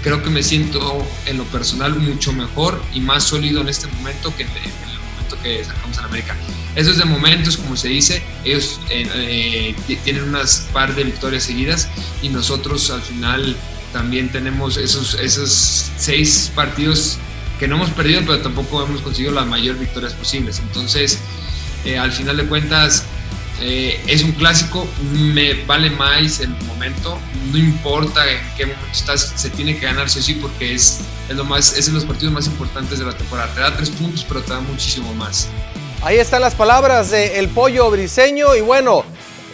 creo 0.03 0.23
que 0.23 0.29
me 0.29 0.43
siento 0.43 1.07
en 1.25 1.39
lo 1.39 1.45
personal 1.45 1.95
mucho 1.95 2.33
mejor 2.33 2.83
y 2.93 3.01
más 3.01 3.25
sólido 3.25 3.63
en 3.63 3.69
este 3.71 3.87
momento 3.87 4.35
que 4.37 4.43
en, 4.43 4.49
el 4.51 4.99
momento 5.15 5.39
que 5.43 5.65
sacamos 5.65 5.97
en 5.97 6.05
América. 6.05 6.37
Esos 6.75 6.99
de 6.99 7.07
momentos, 7.07 7.57
como 7.57 7.75
se 7.75 7.89
dice, 7.89 8.23
ellos 8.45 8.81
eh, 8.91 9.09
eh, 9.15 9.99
tienen 10.05 10.25
unas 10.25 10.69
par 10.75 10.95
de 10.95 11.05
victorias 11.05 11.45
seguidas 11.45 11.89
y 12.21 12.29
nosotros 12.29 12.91
al 12.91 13.01
final 13.01 13.57
también 13.93 14.31
tenemos 14.31 14.77
esos, 14.77 15.15
esos 15.15 15.91
seis 15.97 16.51
partidos 16.55 17.19
que 17.59 17.67
no 17.67 17.77
hemos 17.77 17.91
perdido, 17.91 18.23
pero 18.25 18.41
tampoco 18.41 18.83
hemos 18.83 19.01
conseguido 19.03 19.33
las 19.33 19.47
mayores 19.47 19.81
victorias 19.81 20.13
posibles. 20.15 20.61
Entonces, 20.61 21.19
eh, 21.85 21.99
al 21.99 22.13
final 22.13 22.37
de 22.37 22.47
cuentas, 22.47 23.05
eh, 23.61 24.01
es 24.07 24.23
un 24.23 24.33
clásico, 24.33 24.87
me 25.13 25.55
vale 25.65 25.91
más 25.91 26.41
el 26.41 26.51
momento, 26.67 27.19
no 27.51 27.59
importa 27.59 28.31
en 28.31 28.39
qué 28.57 28.67
momento 28.67 28.87
estás, 28.93 29.33
se 29.35 29.51
tiene 29.51 29.77
que 29.77 29.87
ganar 29.87 30.09
sí 30.09 30.21
o 30.21 30.23
sí 30.23 30.35
porque 30.35 30.75
es, 30.75 31.01
es, 31.29 31.37
lo 31.37 31.45
más, 31.45 31.77
es 31.77 31.87
de 31.87 31.93
los 31.93 32.05
partidos 32.05 32.33
más 32.33 32.47
importantes 32.47 33.01
de 33.01 33.05
la 33.05 33.17
temporada. 33.17 33.53
Te 33.55 33.61
da 33.61 33.77
tres 33.77 33.91
puntos, 33.91 34.25
pero 34.29 34.43
te 34.43 34.53
da 34.53 34.61
muchísimo 34.61 35.13
más. 35.15 35.49
Ahí 36.03 36.19
están 36.19 36.43
las 36.43 36.55
palabras 36.55 37.11
de 37.11 37.51
Pollo 37.53 37.91
Briseño 37.91 38.55
y 38.55 38.61
bueno, 38.61 39.05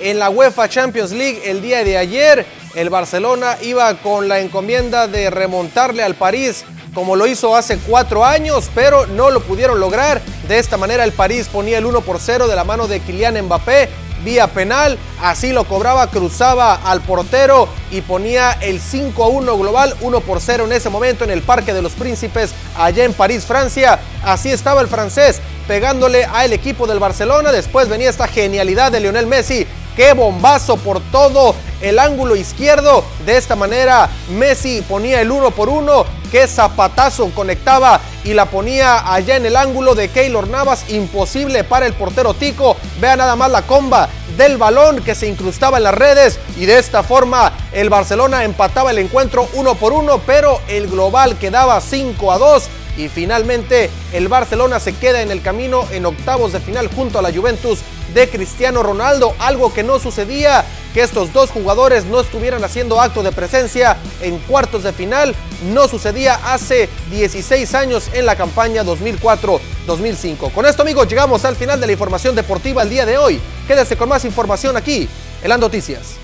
en 0.00 0.18
la 0.18 0.28
UEFA 0.28 0.68
Champions 0.68 1.12
League 1.12 1.40
el 1.44 1.62
día 1.62 1.82
de 1.82 1.96
ayer 1.96 2.46
el 2.74 2.90
Barcelona 2.90 3.56
iba 3.62 3.94
con 3.94 4.28
la 4.28 4.40
encomienda 4.40 5.06
de 5.06 5.30
remontarle 5.30 6.02
al 6.02 6.14
París 6.14 6.64
como 6.94 7.16
lo 7.16 7.26
hizo 7.26 7.56
hace 7.56 7.76
cuatro 7.78 8.24
años, 8.24 8.70
pero 8.74 9.06
no 9.06 9.30
lo 9.30 9.40
pudieron 9.40 9.80
lograr. 9.80 10.22
De 10.48 10.58
esta 10.58 10.76
manera 10.76 11.04
el 11.04 11.12
París 11.12 11.48
ponía 11.52 11.78
el 11.78 11.86
1 11.86 12.00
por 12.02 12.20
0 12.20 12.46
de 12.46 12.56
la 12.56 12.64
mano 12.64 12.86
de 12.86 13.00
Kylian 13.00 13.42
Mbappé 13.42 13.88
vía 14.24 14.46
penal, 14.46 14.96
así 15.20 15.52
lo 15.52 15.64
cobraba, 15.64 16.06
cruzaba 16.06 16.76
al 16.76 17.02
portero 17.02 17.68
y 17.90 18.00
ponía 18.00 18.52
el 18.52 18.80
5 18.80 19.22
a 19.22 19.28
1 19.28 19.58
global, 19.58 19.94
1 20.00 20.20
por 20.20 20.40
0 20.40 20.64
en 20.64 20.72
ese 20.72 20.88
momento 20.88 21.24
en 21.24 21.30
el 21.30 21.42
Parque 21.42 21.74
de 21.74 21.82
los 21.82 21.92
Príncipes, 21.92 22.54
allá 22.76 23.04
en 23.04 23.12
París, 23.12 23.44
Francia. 23.44 24.00
Así 24.24 24.50
estaba 24.50 24.80
el 24.80 24.88
francés 24.88 25.40
pegándole 25.68 26.24
al 26.24 26.54
equipo 26.54 26.86
del 26.86 27.00
Barcelona. 27.00 27.52
Después 27.52 27.88
venía 27.88 28.08
esta 28.08 28.26
genialidad 28.26 28.90
de 28.90 29.00
Lionel 29.00 29.26
Messi 29.26 29.66
Qué 29.96 30.12
bombazo 30.12 30.76
por 30.76 31.00
todo 31.12 31.54
el 31.80 31.98
ángulo 31.98 32.34
izquierdo. 32.34 33.04
De 33.24 33.36
esta 33.36 33.54
manera 33.54 34.08
Messi 34.30 34.82
ponía 34.82 35.20
el 35.20 35.30
uno 35.30 35.52
por 35.52 35.68
uno. 35.68 36.04
Qué 36.32 36.48
zapatazo 36.48 37.30
conectaba 37.30 38.00
y 38.24 38.34
la 38.34 38.46
ponía 38.46 39.12
allá 39.12 39.36
en 39.36 39.46
el 39.46 39.54
ángulo 39.54 39.94
de 39.94 40.08
Keylor 40.08 40.48
Navas. 40.48 40.90
Imposible 40.90 41.62
para 41.62 41.86
el 41.86 41.92
portero 41.92 42.34
Tico. 42.34 42.76
Vea 43.00 43.14
nada 43.14 43.36
más 43.36 43.52
la 43.52 43.62
comba 43.62 44.08
del 44.36 44.56
balón 44.56 45.02
que 45.02 45.14
se 45.14 45.26
incrustaba 45.26 45.78
en 45.78 45.84
las 45.84 45.94
redes. 45.94 46.38
Y 46.56 46.66
de 46.66 46.78
esta 46.78 47.02
forma 47.02 47.52
el 47.72 47.90
Barcelona 47.90 48.44
empataba 48.44 48.90
el 48.90 48.98
encuentro 48.98 49.48
uno 49.54 49.74
por 49.74 49.92
uno. 49.92 50.20
Pero 50.26 50.60
el 50.68 50.88
global 50.88 51.38
quedaba 51.38 51.80
5 51.80 52.32
a 52.32 52.38
2 52.38 52.68
Y 52.96 53.08
finalmente, 53.08 53.90
el 54.12 54.28
Barcelona 54.28 54.78
se 54.78 54.92
queda 54.94 55.22
en 55.22 55.30
el 55.30 55.42
camino 55.42 55.84
en 55.90 56.06
octavos 56.06 56.52
de 56.52 56.60
final 56.60 56.88
junto 56.94 57.18
a 57.18 57.22
la 57.22 57.32
Juventus 57.32 57.80
de 58.14 58.28
Cristiano 58.28 58.82
Ronaldo, 58.82 59.34
algo 59.40 59.74
que 59.74 59.82
no 59.82 59.98
sucedía, 59.98 60.64
que 60.94 61.02
estos 61.02 61.32
dos 61.32 61.50
jugadores 61.50 62.04
no 62.06 62.20
estuvieran 62.20 62.62
haciendo 62.62 63.00
acto 63.00 63.24
de 63.24 63.32
presencia 63.32 63.96
en 64.22 64.38
cuartos 64.38 64.84
de 64.84 64.92
final, 64.92 65.34
no 65.72 65.88
sucedía 65.88 66.38
hace 66.44 66.88
16 67.10 67.74
años 67.74 68.08
en 68.14 68.24
la 68.24 68.36
campaña 68.36 68.84
2004-2005. 68.84 70.52
Con 70.52 70.64
esto 70.64 70.82
amigos 70.82 71.08
llegamos 71.08 71.44
al 71.44 71.56
final 71.56 71.80
de 71.80 71.86
la 71.86 71.92
información 71.92 72.36
deportiva 72.36 72.82
el 72.82 72.90
día 72.90 73.04
de 73.04 73.18
hoy. 73.18 73.40
Quédese 73.66 73.96
con 73.96 74.08
más 74.08 74.24
información 74.24 74.76
aquí 74.76 75.08
en 75.42 75.48
las 75.48 75.58
noticias. 75.58 76.23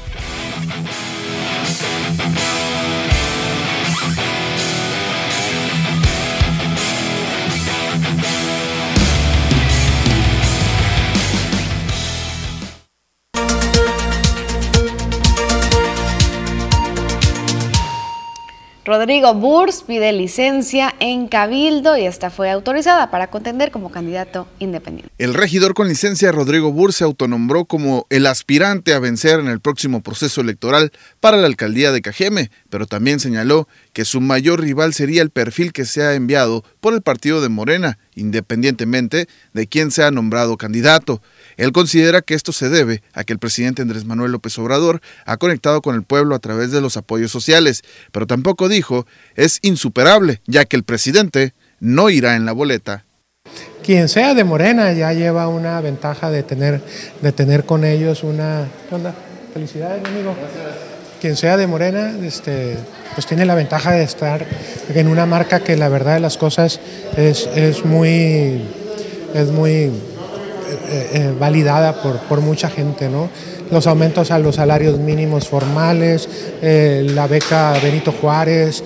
Rodrigo 18.90 19.34
Burs 19.34 19.84
pide 19.86 20.12
licencia 20.12 20.92
en 20.98 21.28
Cabildo 21.28 21.96
y 21.96 22.06
esta 22.06 22.28
fue 22.28 22.50
autorizada 22.50 23.08
para 23.08 23.28
contender 23.28 23.70
como 23.70 23.92
candidato 23.92 24.48
independiente. 24.58 25.12
El 25.16 25.34
regidor 25.34 25.74
con 25.74 25.86
licencia 25.86 26.32
Rodrigo 26.32 26.72
Burs 26.72 26.96
se 26.96 27.04
autonombró 27.04 27.66
como 27.66 28.08
el 28.10 28.26
aspirante 28.26 28.92
a 28.92 28.98
vencer 28.98 29.38
en 29.38 29.46
el 29.46 29.60
próximo 29.60 30.00
proceso 30.00 30.40
electoral 30.40 30.90
para 31.20 31.36
la 31.36 31.46
alcaldía 31.46 31.92
de 31.92 32.02
Cajeme, 32.02 32.50
pero 32.68 32.88
también 32.88 33.20
señaló 33.20 33.68
que 33.92 34.04
su 34.04 34.20
mayor 34.20 34.60
rival 34.60 34.92
sería 34.92 35.22
el 35.22 35.30
perfil 35.30 35.72
que 35.72 35.84
se 35.84 36.02
ha 36.02 36.14
enviado 36.14 36.64
por 36.80 36.92
el 36.92 37.00
partido 37.00 37.40
de 37.40 37.48
Morena, 37.48 37.96
independientemente 38.16 39.28
de 39.52 39.66
quién 39.68 39.92
sea 39.92 40.10
nombrado 40.10 40.56
candidato. 40.56 41.22
Él 41.60 41.72
considera 41.72 42.22
que 42.22 42.32
esto 42.32 42.52
se 42.52 42.70
debe 42.70 43.02
a 43.12 43.22
que 43.22 43.34
el 43.34 43.38
presidente 43.38 43.82
Andrés 43.82 44.06
Manuel 44.06 44.32
López 44.32 44.58
Obrador 44.58 45.02
ha 45.26 45.36
conectado 45.36 45.82
con 45.82 45.94
el 45.94 46.04
pueblo 46.04 46.34
a 46.34 46.38
través 46.38 46.70
de 46.70 46.80
los 46.80 46.96
apoyos 46.96 47.30
sociales, 47.30 47.82
pero 48.12 48.26
tampoco 48.26 48.70
dijo 48.70 49.06
es 49.36 49.58
insuperable, 49.60 50.40
ya 50.46 50.64
que 50.64 50.76
el 50.76 50.84
presidente 50.84 51.52
no 51.78 52.08
irá 52.08 52.34
en 52.34 52.46
la 52.46 52.52
boleta. 52.52 53.04
Quien 53.84 54.08
sea 54.08 54.32
de 54.32 54.42
Morena 54.42 54.90
ya 54.94 55.12
lleva 55.12 55.48
una 55.48 55.78
ventaja 55.82 56.30
de 56.30 56.42
tener, 56.42 56.80
de 57.20 57.32
tener 57.32 57.66
con 57.66 57.84
ellos 57.84 58.24
una... 58.24 58.66
¿Qué 58.88 58.94
onda? 58.94 59.14
Felicidades, 59.52 60.02
amigo. 60.02 60.34
Quien 61.20 61.36
sea 61.36 61.58
de 61.58 61.66
Morena, 61.66 62.16
este, 62.22 62.78
pues 63.14 63.26
tiene 63.26 63.44
la 63.44 63.54
ventaja 63.54 63.92
de 63.92 64.04
estar 64.04 64.46
en 64.94 65.08
una 65.08 65.26
marca 65.26 65.60
que 65.60 65.76
la 65.76 65.90
verdad 65.90 66.14
de 66.14 66.20
las 66.20 66.38
cosas 66.38 66.80
es, 67.18 67.50
es 67.54 67.84
muy, 67.84 68.62
es 69.34 69.48
muy 69.48 69.90
eh, 70.70 71.10
eh, 71.12 71.34
validada 71.38 72.00
por, 72.02 72.18
por, 72.20 72.40
mucha 72.40 72.70
gente, 72.70 73.08
¿no? 73.08 73.28
Los 73.70 73.86
aumentos 73.86 74.30
a 74.30 74.38
los 74.38 74.56
salarios 74.56 74.98
mínimos 74.98 75.48
formales, 75.48 76.28
eh, 76.62 77.06
la 77.14 77.26
beca 77.26 77.74
Benito 77.82 78.12
Juárez, 78.12 78.82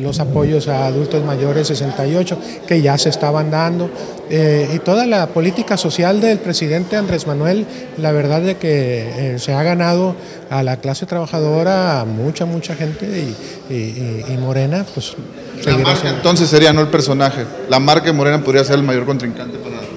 los 0.00 0.18
apoyos 0.20 0.68
a 0.68 0.86
adultos 0.86 1.24
mayores 1.24 1.68
68, 1.68 2.38
que 2.66 2.80
ya 2.80 2.96
se 2.96 3.10
estaban 3.10 3.50
dando, 3.50 3.90
y 4.30 4.78
toda 4.78 5.06
la 5.06 5.26
política 5.28 5.76
social 5.76 6.20
del 6.20 6.38
presidente 6.38 6.96
Andrés 6.96 7.26
Manuel, 7.26 7.66
la 7.98 8.12
verdad 8.12 8.40
de 8.40 8.56
que 8.56 9.34
se 9.38 9.52
ha 9.52 9.62
ganado 9.62 10.16
a 10.48 10.62
la 10.62 10.78
clase 10.78 11.04
trabajadora, 11.04 12.00
a 12.00 12.04
mucha, 12.06 12.46
mucha 12.46 12.74
gente, 12.74 13.06
y, 13.06 13.74
y, 13.74 14.24
y 14.32 14.36
Morena, 14.38 14.86
pues... 14.94 15.14
La 15.66 15.76
marca, 15.76 16.08
entonces 16.08 16.48
sería 16.48 16.72
no 16.72 16.80
el 16.80 16.88
personaje, 16.88 17.44
la 17.68 17.78
marca 17.78 18.10
Morena 18.12 18.42
podría 18.42 18.64
ser 18.64 18.76
el 18.76 18.84
mayor 18.84 19.04
contrincante 19.04 19.58
para 19.58 19.87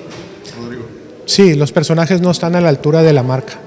Sí, 1.31 1.55
los 1.55 1.71
personajes 1.71 2.19
no 2.19 2.29
están 2.29 2.57
a 2.57 2.59
la 2.61 2.67
altura 2.67 3.03
de 3.03 3.13
la 3.13 3.23
marca. 3.23 3.57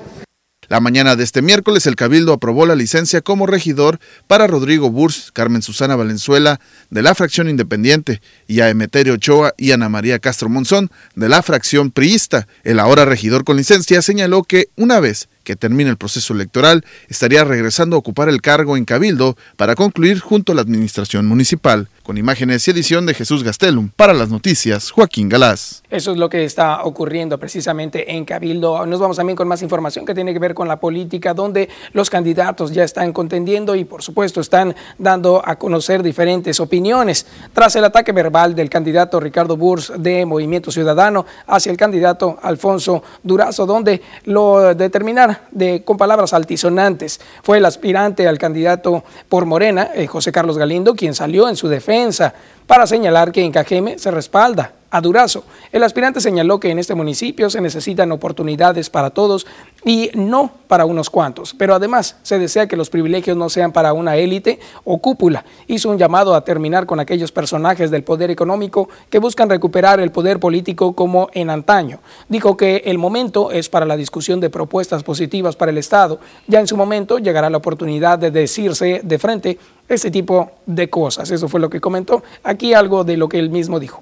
La 0.69 0.81
mañana 0.81 1.17
de 1.17 1.25
este 1.25 1.41
miércoles, 1.41 1.87
el 1.87 1.97
Cabildo 1.97 2.35
aprobó 2.35 2.67
la 2.67 2.75
licencia 2.75 3.23
como 3.23 3.47
regidor 3.47 4.01
para 4.27 4.47
Rodrigo 4.47 4.91
Burs, 4.91 5.31
Carmen 5.33 5.63
Susana 5.63 5.97
Valenzuela, 5.97 6.61
de 6.91 7.01
la 7.01 7.15
fracción 7.15 7.49
independiente, 7.49 8.21
y 8.47 8.61
a 8.61 8.69
Emeterio 8.69 9.15
Ochoa 9.15 9.55
y 9.57 9.73
Ana 9.73 9.89
María 9.89 10.19
Castro 10.19 10.51
Monzón, 10.51 10.91
de 11.15 11.31
la 11.31 11.43
fracción 11.43 11.91
priista. 11.91 12.49
El 12.65 12.79
ahora 12.81 13.07
regidor 13.07 13.45
con 13.45 13.57
licencia 13.57 14.03
señaló 14.03 14.43
que, 14.43 14.69
una 14.77 15.01
vez 15.01 15.31
que 15.45 15.57
termine 15.57 15.91
el 15.91 15.97
proceso 15.97 16.35
electoral, 16.35 16.85
estaría 17.09 17.45
regresando 17.45 17.97
a 17.97 17.99
ocupar 17.99 18.29
el 18.29 18.43
cargo 18.43 18.77
en 18.77 18.85
Cabildo 18.85 19.37
para 19.57 19.75
concluir 19.75 20.21
junto 20.21 20.53
a 20.53 20.55
la 20.55 20.63
administración 20.63 21.27
municipal. 21.27 21.89
Con 22.03 22.19
imágenes 22.19 22.67
y 22.69 22.71
edición 22.71 23.07
de 23.07 23.15
Jesús 23.15 23.45
Gastelum. 23.45 23.89
Para 23.97 24.13
las 24.13 24.29
noticias, 24.29 24.91
Joaquín 24.91 25.31
Galás. 25.31 25.83
Eso 25.89 26.13
es 26.13 26.19
lo 26.19 26.29
que 26.29 26.45
está 26.45 26.83
ocurriendo 26.83 27.39
precisamente 27.39 28.13
en 28.13 28.27
Cabildo. 28.27 28.85
Nos 28.85 29.01
vamos 29.01 29.17
también 29.17 29.37
con 29.37 29.49
más 29.49 29.63
información 29.63 30.05
que 30.05 30.15
tiene 30.15 30.33
que 30.33 30.39
ver 30.39 30.53
con 30.53 30.69
la 30.69 30.79
política, 30.79 31.33
donde 31.33 31.69
los 31.93 32.11
candidatos 32.11 32.73
ya 32.73 32.85
están 32.85 33.13
contendiendo 33.13 33.75
y 33.75 33.85
por 33.85 34.03
supuesto 34.03 34.41
están 34.41 34.75
dando 34.99 35.43
a 35.45 35.57
conocer 35.57 36.03
diferentes 36.03 36.61
opiniones. 36.61 37.27
Tras 37.53 37.77
el 37.77 37.85
ataque 37.85 38.13
verbal 38.13 38.55
del 38.55 38.69
candidato 38.69 39.21
Ricardo 39.21 39.57
Burs 39.57 39.93
de 39.97 40.27
Movimiento 40.27 40.71
Ciudadano 40.71 41.25
hacia 41.47 41.71
el 41.71 41.79
candidato 41.79 42.39
Alfonso 42.43 43.03
Durazo, 43.23 43.67
donde 43.67 44.03
lo 44.25 44.75
determinaron 44.75 45.34
de, 45.51 45.83
con 45.85 45.97
palabras 45.97 46.33
altisonantes. 46.33 47.21
Fue 47.43 47.59
el 47.59 47.65
aspirante 47.65 48.29
al 48.29 48.39
candidato 48.39 49.05
por 49.29 49.47
Morena, 49.47 49.91
eh, 49.95 50.07
José 50.07 50.33
Carlos 50.33 50.59
Galindo, 50.59 50.95
quien 50.95 51.15
salió 51.15 51.49
en 51.49 51.57
su 51.57 51.69
defensa 51.69 52.35
para 52.67 52.87
señalar 52.87 53.33
que 53.33 53.43
en 53.43 53.53
Cajeme 53.53 53.99
se 53.99 54.11
respalda 54.11 54.73
a 54.95 55.01
Durazo. 55.01 55.43
El 55.73 55.83
aspirante 55.83 56.21
señaló 56.21 56.61
que 56.61 56.71
en 56.71 56.79
este 56.79 56.95
municipio 56.95 57.51
se 57.51 57.61
necesitan 57.61 58.13
oportunidades 58.13 58.91
para 58.91 59.11
todos 59.11 59.45
y 59.85 60.09
no 60.15 60.53
para 60.69 60.85
unos 60.85 61.11
cuantos, 61.11 61.53
pero 61.53 61.75
además 61.75 62.17
se 62.23 62.39
desea 62.39 62.69
que 62.69 62.77
los 62.77 62.91
privilegios 62.91 63.37
no 63.37 63.51
sean 63.51 63.73
para 63.73 63.93
una 63.93 64.15
élite 64.17 64.61
o 64.85 64.99
cúpula. 64.99 65.45
Hizo 65.67 65.91
un 65.91 65.99
llamado 65.99 66.37
a 66.37 66.45
terminar 66.45 66.87
con 66.87 67.01
aquellos 67.01 67.33
personajes 67.33 67.91
del 67.91 68.05
poder 68.05 68.31
económico 68.31 68.89
que 69.11 69.19
buscan 69.19 69.51
recuperar 69.51 69.99
el 69.99 70.13
poder 70.13 70.39
político 70.39 70.93
como 70.93 71.29
en 71.33 71.51
antaño. 71.51 71.99
Dijo 72.29 72.57
que 72.57 72.85
el 72.87 72.97
momento 72.97 73.51
es 73.51 73.69
para 73.69 73.87
la 73.87 73.97
discusión 73.97 74.39
de 74.39 74.49
propuestas 74.49 75.03
positivas 75.03 75.57
para 75.57 75.73
el 75.73 75.79
Estado. 75.79 76.21
Ya 76.47 76.61
en 76.61 76.69
su 76.69 76.77
momento 76.77 77.19
llegará 77.19 77.51
la 77.51 77.59
oportunidad 77.59 78.17
de 78.21 78.31
decirse 78.31 79.01
de 79.03 79.19
frente 79.19 79.59
ese 79.89 80.13
tipo 80.13 80.53
de 80.67 80.89
cosas. 80.89 81.33
Eso 81.33 81.49
fue 81.49 81.59
lo 81.59 81.69
que 81.69 81.81
comentó. 81.81 82.23
Aquí 82.45 82.75
algo 82.75 83.03
de 83.03 83.17
lo 83.17 83.29
que 83.29 83.41
él 83.41 83.51
mismo 83.51 83.81
dijo. 83.81 84.01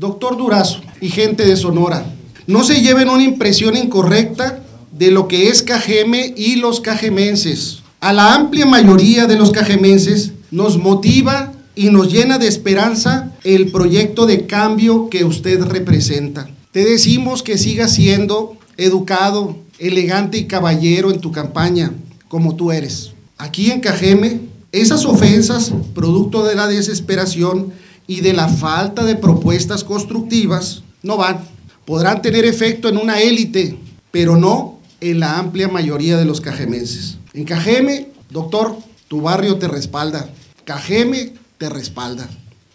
Doctor 0.00 0.38
Durazo 0.38 0.80
y 1.02 1.10
gente 1.10 1.44
de 1.44 1.56
Sonora, 1.56 2.06
no 2.46 2.64
se 2.64 2.80
lleven 2.80 3.10
una 3.10 3.22
impresión 3.22 3.76
incorrecta 3.76 4.64
de 4.92 5.10
lo 5.10 5.28
que 5.28 5.50
es 5.50 5.62
Cajeme 5.62 6.32
y 6.38 6.56
los 6.56 6.80
cajemenses. 6.80 7.80
A 8.00 8.14
la 8.14 8.32
amplia 8.32 8.64
mayoría 8.64 9.26
de 9.26 9.36
los 9.36 9.50
cajemenses 9.50 10.32
nos 10.50 10.78
motiva 10.78 11.52
y 11.74 11.90
nos 11.90 12.10
llena 12.10 12.38
de 12.38 12.48
esperanza 12.48 13.34
el 13.44 13.70
proyecto 13.70 14.24
de 14.24 14.46
cambio 14.46 15.10
que 15.10 15.24
usted 15.24 15.62
representa. 15.64 16.48
Te 16.72 16.82
decimos 16.82 17.42
que 17.42 17.58
sigas 17.58 17.92
siendo 17.92 18.56
educado, 18.78 19.58
elegante 19.78 20.38
y 20.38 20.46
caballero 20.46 21.10
en 21.10 21.20
tu 21.20 21.30
campaña, 21.30 21.92
como 22.28 22.56
tú 22.56 22.72
eres. 22.72 23.12
Aquí 23.36 23.70
en 23.70 23.80
Cajeme, 23.80 24.40
esas 24.72 25.04
ofensas, 25.04 25.74
producto 25.94 26.42
de 26.42 26.54
la 26.54 26.68
desesperación, 26.68 27.74
y 28.10 28.22
de 28.22 28.32
la 28.32 28.48
falta 28.48 29.04
de 29.04 29.14
propuestas 29.14 29.84
constructivas 29.84 30.82
no 31.04 31.16
van. 31.16 31.44
Podrán 31.84 32.20
tener 32.20 32.44
efecto 32.44 32.88
en 32.88 32.96
una 32.96 33.20
élite, 33.20 33.78
pero 34.10 34.34
no 34.34 34.80
en 35.00 35.20
la 35.20 35.38
amplia 35.38 35.68
mayoría 35.68 36.16
de 36.16 36.24
los 36.24 36.40
cajemenses. 36.40 37.18
En 37.34 37.44
Cajeme, 37.44 38.08
doctor, 38.28 38.76
tu 39.06 39.20
barrio 39.20 39.58
te 39.58 39.68
respalda. 39.68 40.28
Cajeme 40.64 41.34
te 41.56 41.68
respalda. 41.68 42.28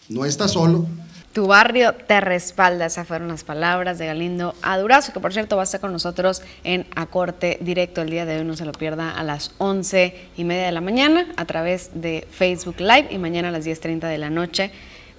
No 0.07 0.23
estás 0.23 0.51
solo. 0.51 0.87
Tu 1.33 1.45
barrio 1.47 1.93
te 1.95 2.21
respalda. 2.21 2.85
Esas 2.85 3.05
fueron 3.05 3.27
las 3.27 3.43
palabras 3.43 3.97
de 3.97 4.05
Galindo 4.05 4.55
Adurazo, 4.61 5.11
que 5.11 5.19
por 5.19 5.33
cierto 5.33 5.57
va 5.57 5.63
a 5.63 5.65
estar 5.65 5.81
con 5.81 5.91
nosotros 5.91 6.43
en 6.63 6.87
A 6.95 7.07
Corte 7.07 7.57
Directo 7.59 8.01
el 8.01 8.09
día 8.09 8.25
de 8.25 8.37
hoy. 8.37 8.45
No 8.45 8.55
se 8.55 8.63
lo 8.63 8.71
pierda 8.71 9.11
a 9.11 9.21
las 9.21 9.51
once 9.57 10.15
y 10.37 10.45
media 10.45 10.67
de 10.67 10.71
la 10.71 10.79
mañana 10.79 11.27
a 11.35 11.43
través 11.43 11.89
de 11.93 12.25
Facebook 12.31 12.79
Live 12.79 13.09
y 13.11 13.17
mañana 13.17 13.49
a 13.49 13.51
las 13.51 13.65
10.30 13.65 14.07
de 14.07 14.17
la 14.17 14.29
noche 14.29 14.71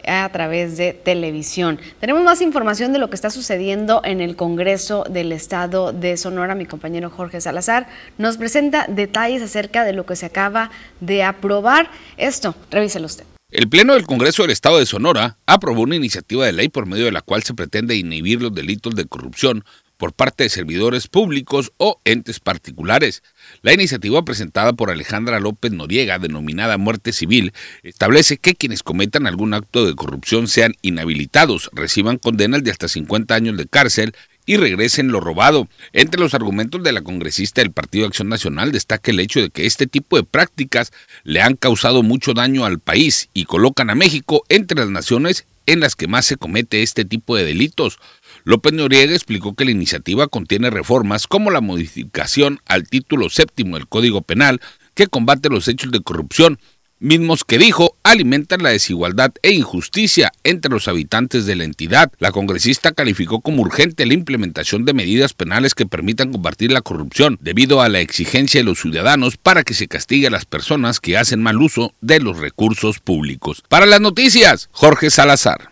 a 0.07 0.29
través 0.31 0.77
de 0.77 0.93
televisión. 0.93 1.79
Tenemos 2.01 2.23
más 2.23 2.41
información 2.41 2.93
de 2.93 2.99
lo 2.99 3.09
que 3.11 3.17
está 3.17 3.31
sucediendo 3.31 4.01
en 4.05 4.21
el 4.21 4.37
Congreso 4.37 5.05
del 5.09 5.33
Estado 5.33 5.93
de 5.93 6.17
Sonora. 6.17 6.55
Mi 6.55 6.67
compañero 6.67 7.11
Jorge 7.11 7.41
Salazar 7.41 7.89
nos 8.19 8.37
presenta 8.37 8.87
detalles 8.89 9.43
acerca 9.43 9.85
de 9.85 9.93
lo 9.93 10.07
que 10.07 10.17
se 10.17 10.27
acaba 10.27 10.71
de 11.01 11.23
aprobar. 11.23 11.91
Esto, 12.17 12.55
revíselo 12.71 13.07
usted. 13.07 13.25
El 13.51 13.69
Pleno 13.69 13.95
del 13.95 14.07
Congreso 14.07 14.43
del 14.43 14.51
Estado 14.51 14.79
de 14.79 14.87
Sonora 14.87 15.39
aprobó 15.47 15.83
una 15.83 15.95
iniciativa 15.95 16.45
de 16.45 16.53
ley 16.53 16.69
por 16.69 16.87
medio 16.87 17.05
de 17.05 17.13
la 17.13 17.23
cual 17.23 17.45
se 17.45 17.55
pretende 17.55 17.95
inhibir 17.95 18.43
los 18.43 18.53
delitos 18.53 18.97
de 18.97 19.07
corrupción 19.07 19.65
por 19.97 20.13
parte 20.13 20.45
de 20.45 20.51
servidores 20.51 21.09
públicos 21.09 21.73
o 21.77 22.01
entes 22.05 22.41
particulares. 22.41 23.23
La 23.67 23.73
iniciativa 23.73 24.25
presentada 24.25 24.75
por 24.75 24.93
Alejandra 24.93 25.41
López 25.41 25.73
Noriega, 25.73 26.21
denominada 26.21 26.79
Muerte 26.79 27.13
Civil, 27.13 27.53
establece 27.83 28.37
que 28.37 28.55
quienes 28.55 28.85
cometan 28.85 29.27
algún 29.27 29.55
acto 29.55 29.85
de 29.85 29.97
corrupción 29.97 30.47
sean 30.47 30.75
inhabilitados, 30.83 31.69
reciban 31.73 32.19
condenas 32.19 32.63
de 32.63 32.71
hasta 32.71 32.87
50 32.87 33.35
años 33.35 33.57
de 33.57 33.67
cárcel 33.67 34.15
y 34.47 34.57
regresen 34.57 35.09
lo 35.09 35.19
robado. 35.19 35.67
Entre 35.93 36.21
los 36.21 36.33
argumentos 36.33 36.85
de 36.85 36.93
la 36.93 37.03
congresista 37.03 37.61
del 37.61 37.73
Partido 37.73 38.07
Acción 38.07 38.29
Nacional 38.29 38.71
destaca 38.71 39.11
el 39.11 39.19
hecho 39.19 39.41
de 39.41 39.51
que 39.51 39.67
este 39.67 39.89
tipo 39.89 40.17
de 40.17 40.23
prácticas 40.23 40.93
le 41.25 41.41
han 41.41 41.57
causado 41.57 42.05
mucho 42.05 42.35
daño 42.35 42.67
al 42.67 42.79
país 42.79 43.31
y 43.35 43.47
colocan 43.47 43.91
a 43.91 43.97
México 43.97 44.45
entre 44.49 44.79
las 44.79 44.91
naciones 44.91 45.45
en 45.67 45.81
las 45.81 45.97
que 45.97 46.07
más 46.07 46.25
se 46.25 46.37
comete 46.37 46.85
este 46.85 47.05
tipo 47.05 47.35
de 47.35 47.45
delitos. 47.45 47.99
López 48.47 48.73
Noriega 48.75 49.13
explicó 49.13 49.57
que 49.57 49.65
la 49.65 49.73
iniciativa 49.73 50.29
contiene 50.29 50.71
reformas 50.71 51.27
como 51.27 51.51
la 51.51 51.61
modificación 51.61 52.61
al 52.65 52.89
título 52.89 53.29
séptimo 53.29 53.77
del 53.77 53.89
Código 53.89 54.23
Penal 54.23 54.61
que 54.95 55.09
combate 55.09 55.49
los 55.49 55.67
hechos 55.67 55.91
de 55.91 56.01
corrupción 56.01 56.61
mismos 57.01 57.43
que 57.43 57.59
dijo 57.59 57.97
alimentan 58.05 58.63
la 58.63 58.71
desigualdad 58.71 59.33
e 59.43 59.51
injusticia 59.51 60.31
entre 60.45 60.71
los 60.71 60.87
habitantes 60.87 61.45
de 61.45 61.57
la 61.57 61.65
entidad. 61.65 62.13
La 62.21 62.31
congresista 62.31 62.93
calificó 62.93 63.41
como 63.41 63.63
urgente 63.63 64.07
la 64.07 64.15
implementación 64.15 64.85
de 64.85 64.95
medidas 64.95 65.35
penales 65.35 65.75
que 65.75 65.87
permitan 65.87 66.31
combatir 66.31 66.71
la 66.71 66.83
corrupción, 66.83 67.39
debido 67.41 67.83
a 67.83 67.89
la 67.89 67.99
exigencia 67.99 68.61
de 68.61 68.65
los 68.65 68.81
ciudadanos 68.81 69.37
para 69.37 69.65
que 69.65 69.75
se 69.75 69.89
castigue 69.89 70.29
a 70.29 70.31
las 70.31 70.45
personas 70.45 71.01
que 71.01 71.19
hacen 71.19 71.43
mal 71.43 71.61
uso 71.61 71.93
de 72.01 72.21
los 72.21 72.39
recursos 72.39 73.01
públicos. 73.01 73.65
Para 73.69 73.87
las 73.87 74.01
noticias, 74.01 74.69
Jorge 74.71 75.11
Salazar. 75.11 75.71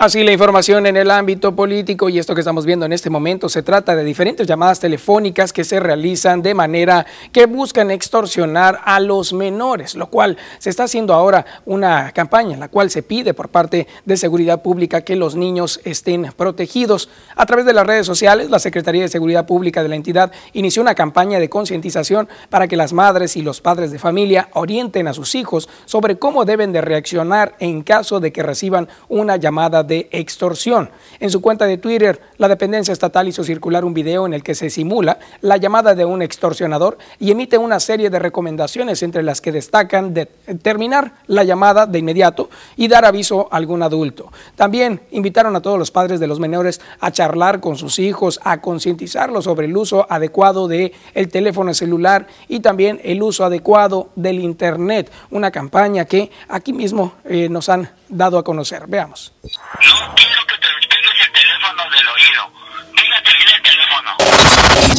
Así 0.00 0.24
la 0.24 0.32
información 0.32 0.86
en 0.86 0.96
el 0.96 1.10
ámbito 1.10 1.54
político 1.54 2.08
y 2.08 2.18
esto 2.18 2.34
que 2.34 2.40
estamos 2.40 2.64
viendo 2.64 2.86
en 2.86 2.92
este 2.94 3.10
momento 3.10 3.50
se 3.50 3.62
trata 3.62 3.94
de 3.94 4.02
diferentes 4.02 4.46
llamadas 4.46 4.80
telefónicas 4.80 5.52
que 5.52 5.62
se 5.62 5.78
realizan 5.78 6.40
de 6.40 6.54
manera 6.54 7.04
que 7.32 7.44
buscan 7.44 7.90
extorsionar 7.90 8.80
a 8.86 8.98
los 8.98 9.34
menores, 9.34 9.96
lo 9.96 10.06
cual 10.06 10.38
se 10.58 10.70
está 10.70 10.84
haciendo 10.84 11.12
ahora 11.12 11.44
una 11.66 12.12
campaña 12.12 12.54
en 12.54 12.60
la 12.60 12.68
cual 12.68 12.88
se 12.88 13.02
pide 13.02 13.34
por 13.34 13.50
parte 13.50 13.88
de 14.06 14.16
Seguridad 14.16 14.62
Pública 14.62 15.02
que 15.02 15.16
los 15.16 15.36
niños 15.36 15.82
estén 15.84 16.32
protegidos. 16.34 17.10
A 17.36 17.44
través 17.44 17.66
de 17.66 17.74
las 17.74 17.86
redes 17.86 18.06
sociales, 18.06 18.48
la 18.48 18.58
Secretaría 18.58 19.02
de 19.02 19.08
Seguridad 19.08 19.44
Pública 19.44 19.82
de 19.82 19.90
la 19.90 19.96
entidad 19.96 20.32
inició 20.54 20.80
una 20.80 20.94
campaña 20.94 21.38
de 21.38 21.50
concientización 21.50 22.26
para 22.48 22.68
que 22.68 22.76
las 22.78 22.94
madres 22.94 23.36
y 23.36 23.42
los 23.42 23.60
padres 23.60 23.92
de 23.92 23.98
familia 23.98 24.48
orienten 24.54 25.08
a 25.08 25.12
sus 25.12 25.34
hijos 25.34 25.68
sobre 25.84 26.18
cómo 26.18 26.46
deben 26.46 26.72
de 26.72 26.80
reaccionar 26.80 27.54
en 27.58 27.82
caso 27.82 28.18
de 28.18 28.32
que 28.32 28.42
reciban 28.42 28.88
una 29.10 29.36
llamada 29.36 29.82
de 29.82 29.89
extorsión. 30.10 30.90
En 31.18 31.30
su 31.30 31.40
cuenta 31.40 31.66
de 31.66 31.78
Twitter, 31.78 32.20
la 32.38 32.48
dependencia 32.48 32.92
estatal 32.92 33.28
hizo 33.28 33.44
circular 33.44 33.84
un 33.84 33.94
video 33.94 34.26
en 34.26 34.34
el 34.34 34.42
que 34.42 34.54
se 34.54 34.70
simula 34.70 35.18
la 35.40 35.56
llamada 35.56 35.94
de 35.94 36.04
un 36.04 36.22
extorsionador 36.22 36.98
y 37.18 37.30
emite 37.30 37.58
una 37.58 37.80
serie 37.80 38.10
de 38.10 38.18
recomendaciones 38.18 39.02
entre 39.02 39.22
las 39.22 39.40
que 39.40 39.52
destacan 39.52 40.14
de 40.14 40.26
terminar 40.62 41.14
la 41.26 41.44
llamada 41.44 41.86
de 41.86 41.98
inmediato 41.98 42.50
y 42.76 42.88
dar 42.88 43.04
aviso 43.04 43.48
a 43.50 43.56
algún 43.56 43.82
adulto. 43.82 44.32
También 44.56 45.00
invitaron 45.10 45.54
a 45.56 45.60
todos 45.60 45.78
los 45.78 45.90
padres 45.90 46.20
de 46.20 46.26
los 46.26 46.40
menores 46.40 46.80
a 47.00 47.10
charlar 47.10 47.60
con 47.60 47.76
sus 47.76 47.98
hijos, 47.98 48.40
a 48.44 48.60
concientizarlos 48.60 49.44
sobre 49.44 49.66
el 49.66 49.76
uso 49.76 50.06
adecuado 50.08 50.68
del 50.68 50.92
el 51.14 51.28
teléfono 51.28 51.74
celular 51.74 52.26
y 52.48 52.60
también 52.60 53.00
el 53.04 53.22
uso 53.22 53.44
adecuado 53.44 54.10
del 54.16 54.40
Internet, 54.40 55.10
una 55.30 55.50
campaña 55.50 56.04
que 56.04 56.30
aquí 56.48 56.72
mismo 56.72 57.14
eh, 57.24 57.48
nos 57.48 57.68
han 57.68 57.88
dado 58.10 58.38
a 58.38 58.44
conocer. 58.44 58.86
Veamos. 58.86 59.32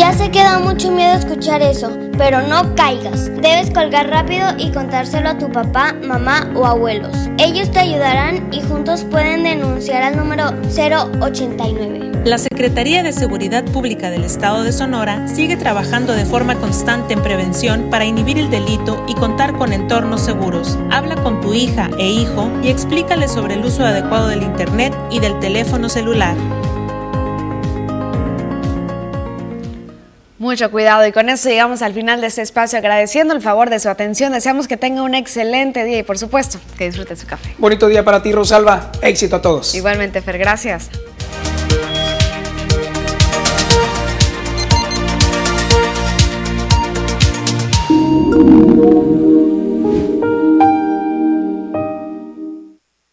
Ya 0.02 0.14
sé 0.14 0.32
que 0.32 0.40
da 0.40 0.58
mucho 0.58 0.90
miedo 0.90 1.14
escuchar 1.14 1.62
eso, 1.62 1.96
pero 2.18 2.42
no 2.48 2.74
caigas. 2.74 3.28
Debes 3.40 3.70
colgar 3.70 4.10
rápido 4.10 4.48
y 4.58 4.72
contárselo 4.72 5.30
a 5.30 5.38
tu 5.38 5.52
papá, 5.52 5.94
mamá 5.94 6.52
o 6.56 6.66
abuelos. 6.66 7.16
Ellos 7.38 7.70
te 7.70 7.78
ayudarán 7.78 8.52
y 8.52 8.62
juntos 8.62 9.04
pueden 9.04 9.44
denunciar 9.44 10.02
al 10.02 10.18
número 10.18 10.56
089. 10.76 12.24
La 12.26 12.40
Secretaría 12.40 13.04
de 13.04 13.14
Seguridad 13.14 13.64
Pública 13.66 14.10
del 14.10 14.24
Estado 14.24 14.64
de 14.64 14.72
Sonora 14.72 15.28
sigue 15.28 15.56
trabajando 15.56 16.14
de 16.14 16.26
forma 16.26 16.56
constante 16.56 17.14
en 17.14 17.22
prevención 17.22 17.92
para 17.92 18.04
inhibir 18.04 18.40
el 18.40 18.50
delito 18.50 19.06
y 19.08 19.14
contar 19.14 19.56
con 19.56 19.72
entornos 19.72 20.22
seguros. 20.22 20.80
Habla 20.90 21.16
con 21.18 21.42
tu 21.42 21.54
hija 21.54 21.92
e 22.00 22.10
hijo 22.10 22.50
y 22.64 22.70
explícale 22.70 23.28
sobre 23.28 23.54
el 23.54 23.64
uso 23.64 23.86
adecuado 23.86 24.30
del 24.30 24.42
Internet 24.42 24.96
y 25.12 25.20
del 25.20 25.38
teléfono 25.38 25.90
celular. 25.90 26.36
Mucho 30.42 30.72
cuidado 30.72 31.06
y 31.06 31.12
con 31.12 31.30
eso 31.30 31.50
llegamos 31.50 31.84
al 31.84 31.94
final 31.94 32.20
de 32.20 32.26
este 32.26 32.42
espacio 32.42 32.80
agradeciendo 32.80 33.36
el 33.36 33.44
favor 33.44 33.70
de 33.70 33.80
su 33.80 33.90
atención. 33.90 34.34
Deseamos 34.34 34.68
que 34.68 34.76
tenga 34.76 35.04
un 35.04 35.14
excelente 35.14 35.84
día 35.84 36.00
y 36.00 36.04
por 36.04 36.18
supuesto 36.18 36.58
que 36.80 36.86
disfrute 36.86 37.16
su 37.16 37.28
café. 37.28 37.54
Bonito 37.60 37.88
día 37.88 38.04
para 38.04 38.24
ti, 38.24 38.32
Rosalba. 38.32 38.92
Éxito 39.04 39.36
a 39.36 39.42
todos. 39.44 39.76
Igualmente, 39.76 40.20
Fer, 40.20 40.40
gracias. 40.40 40.90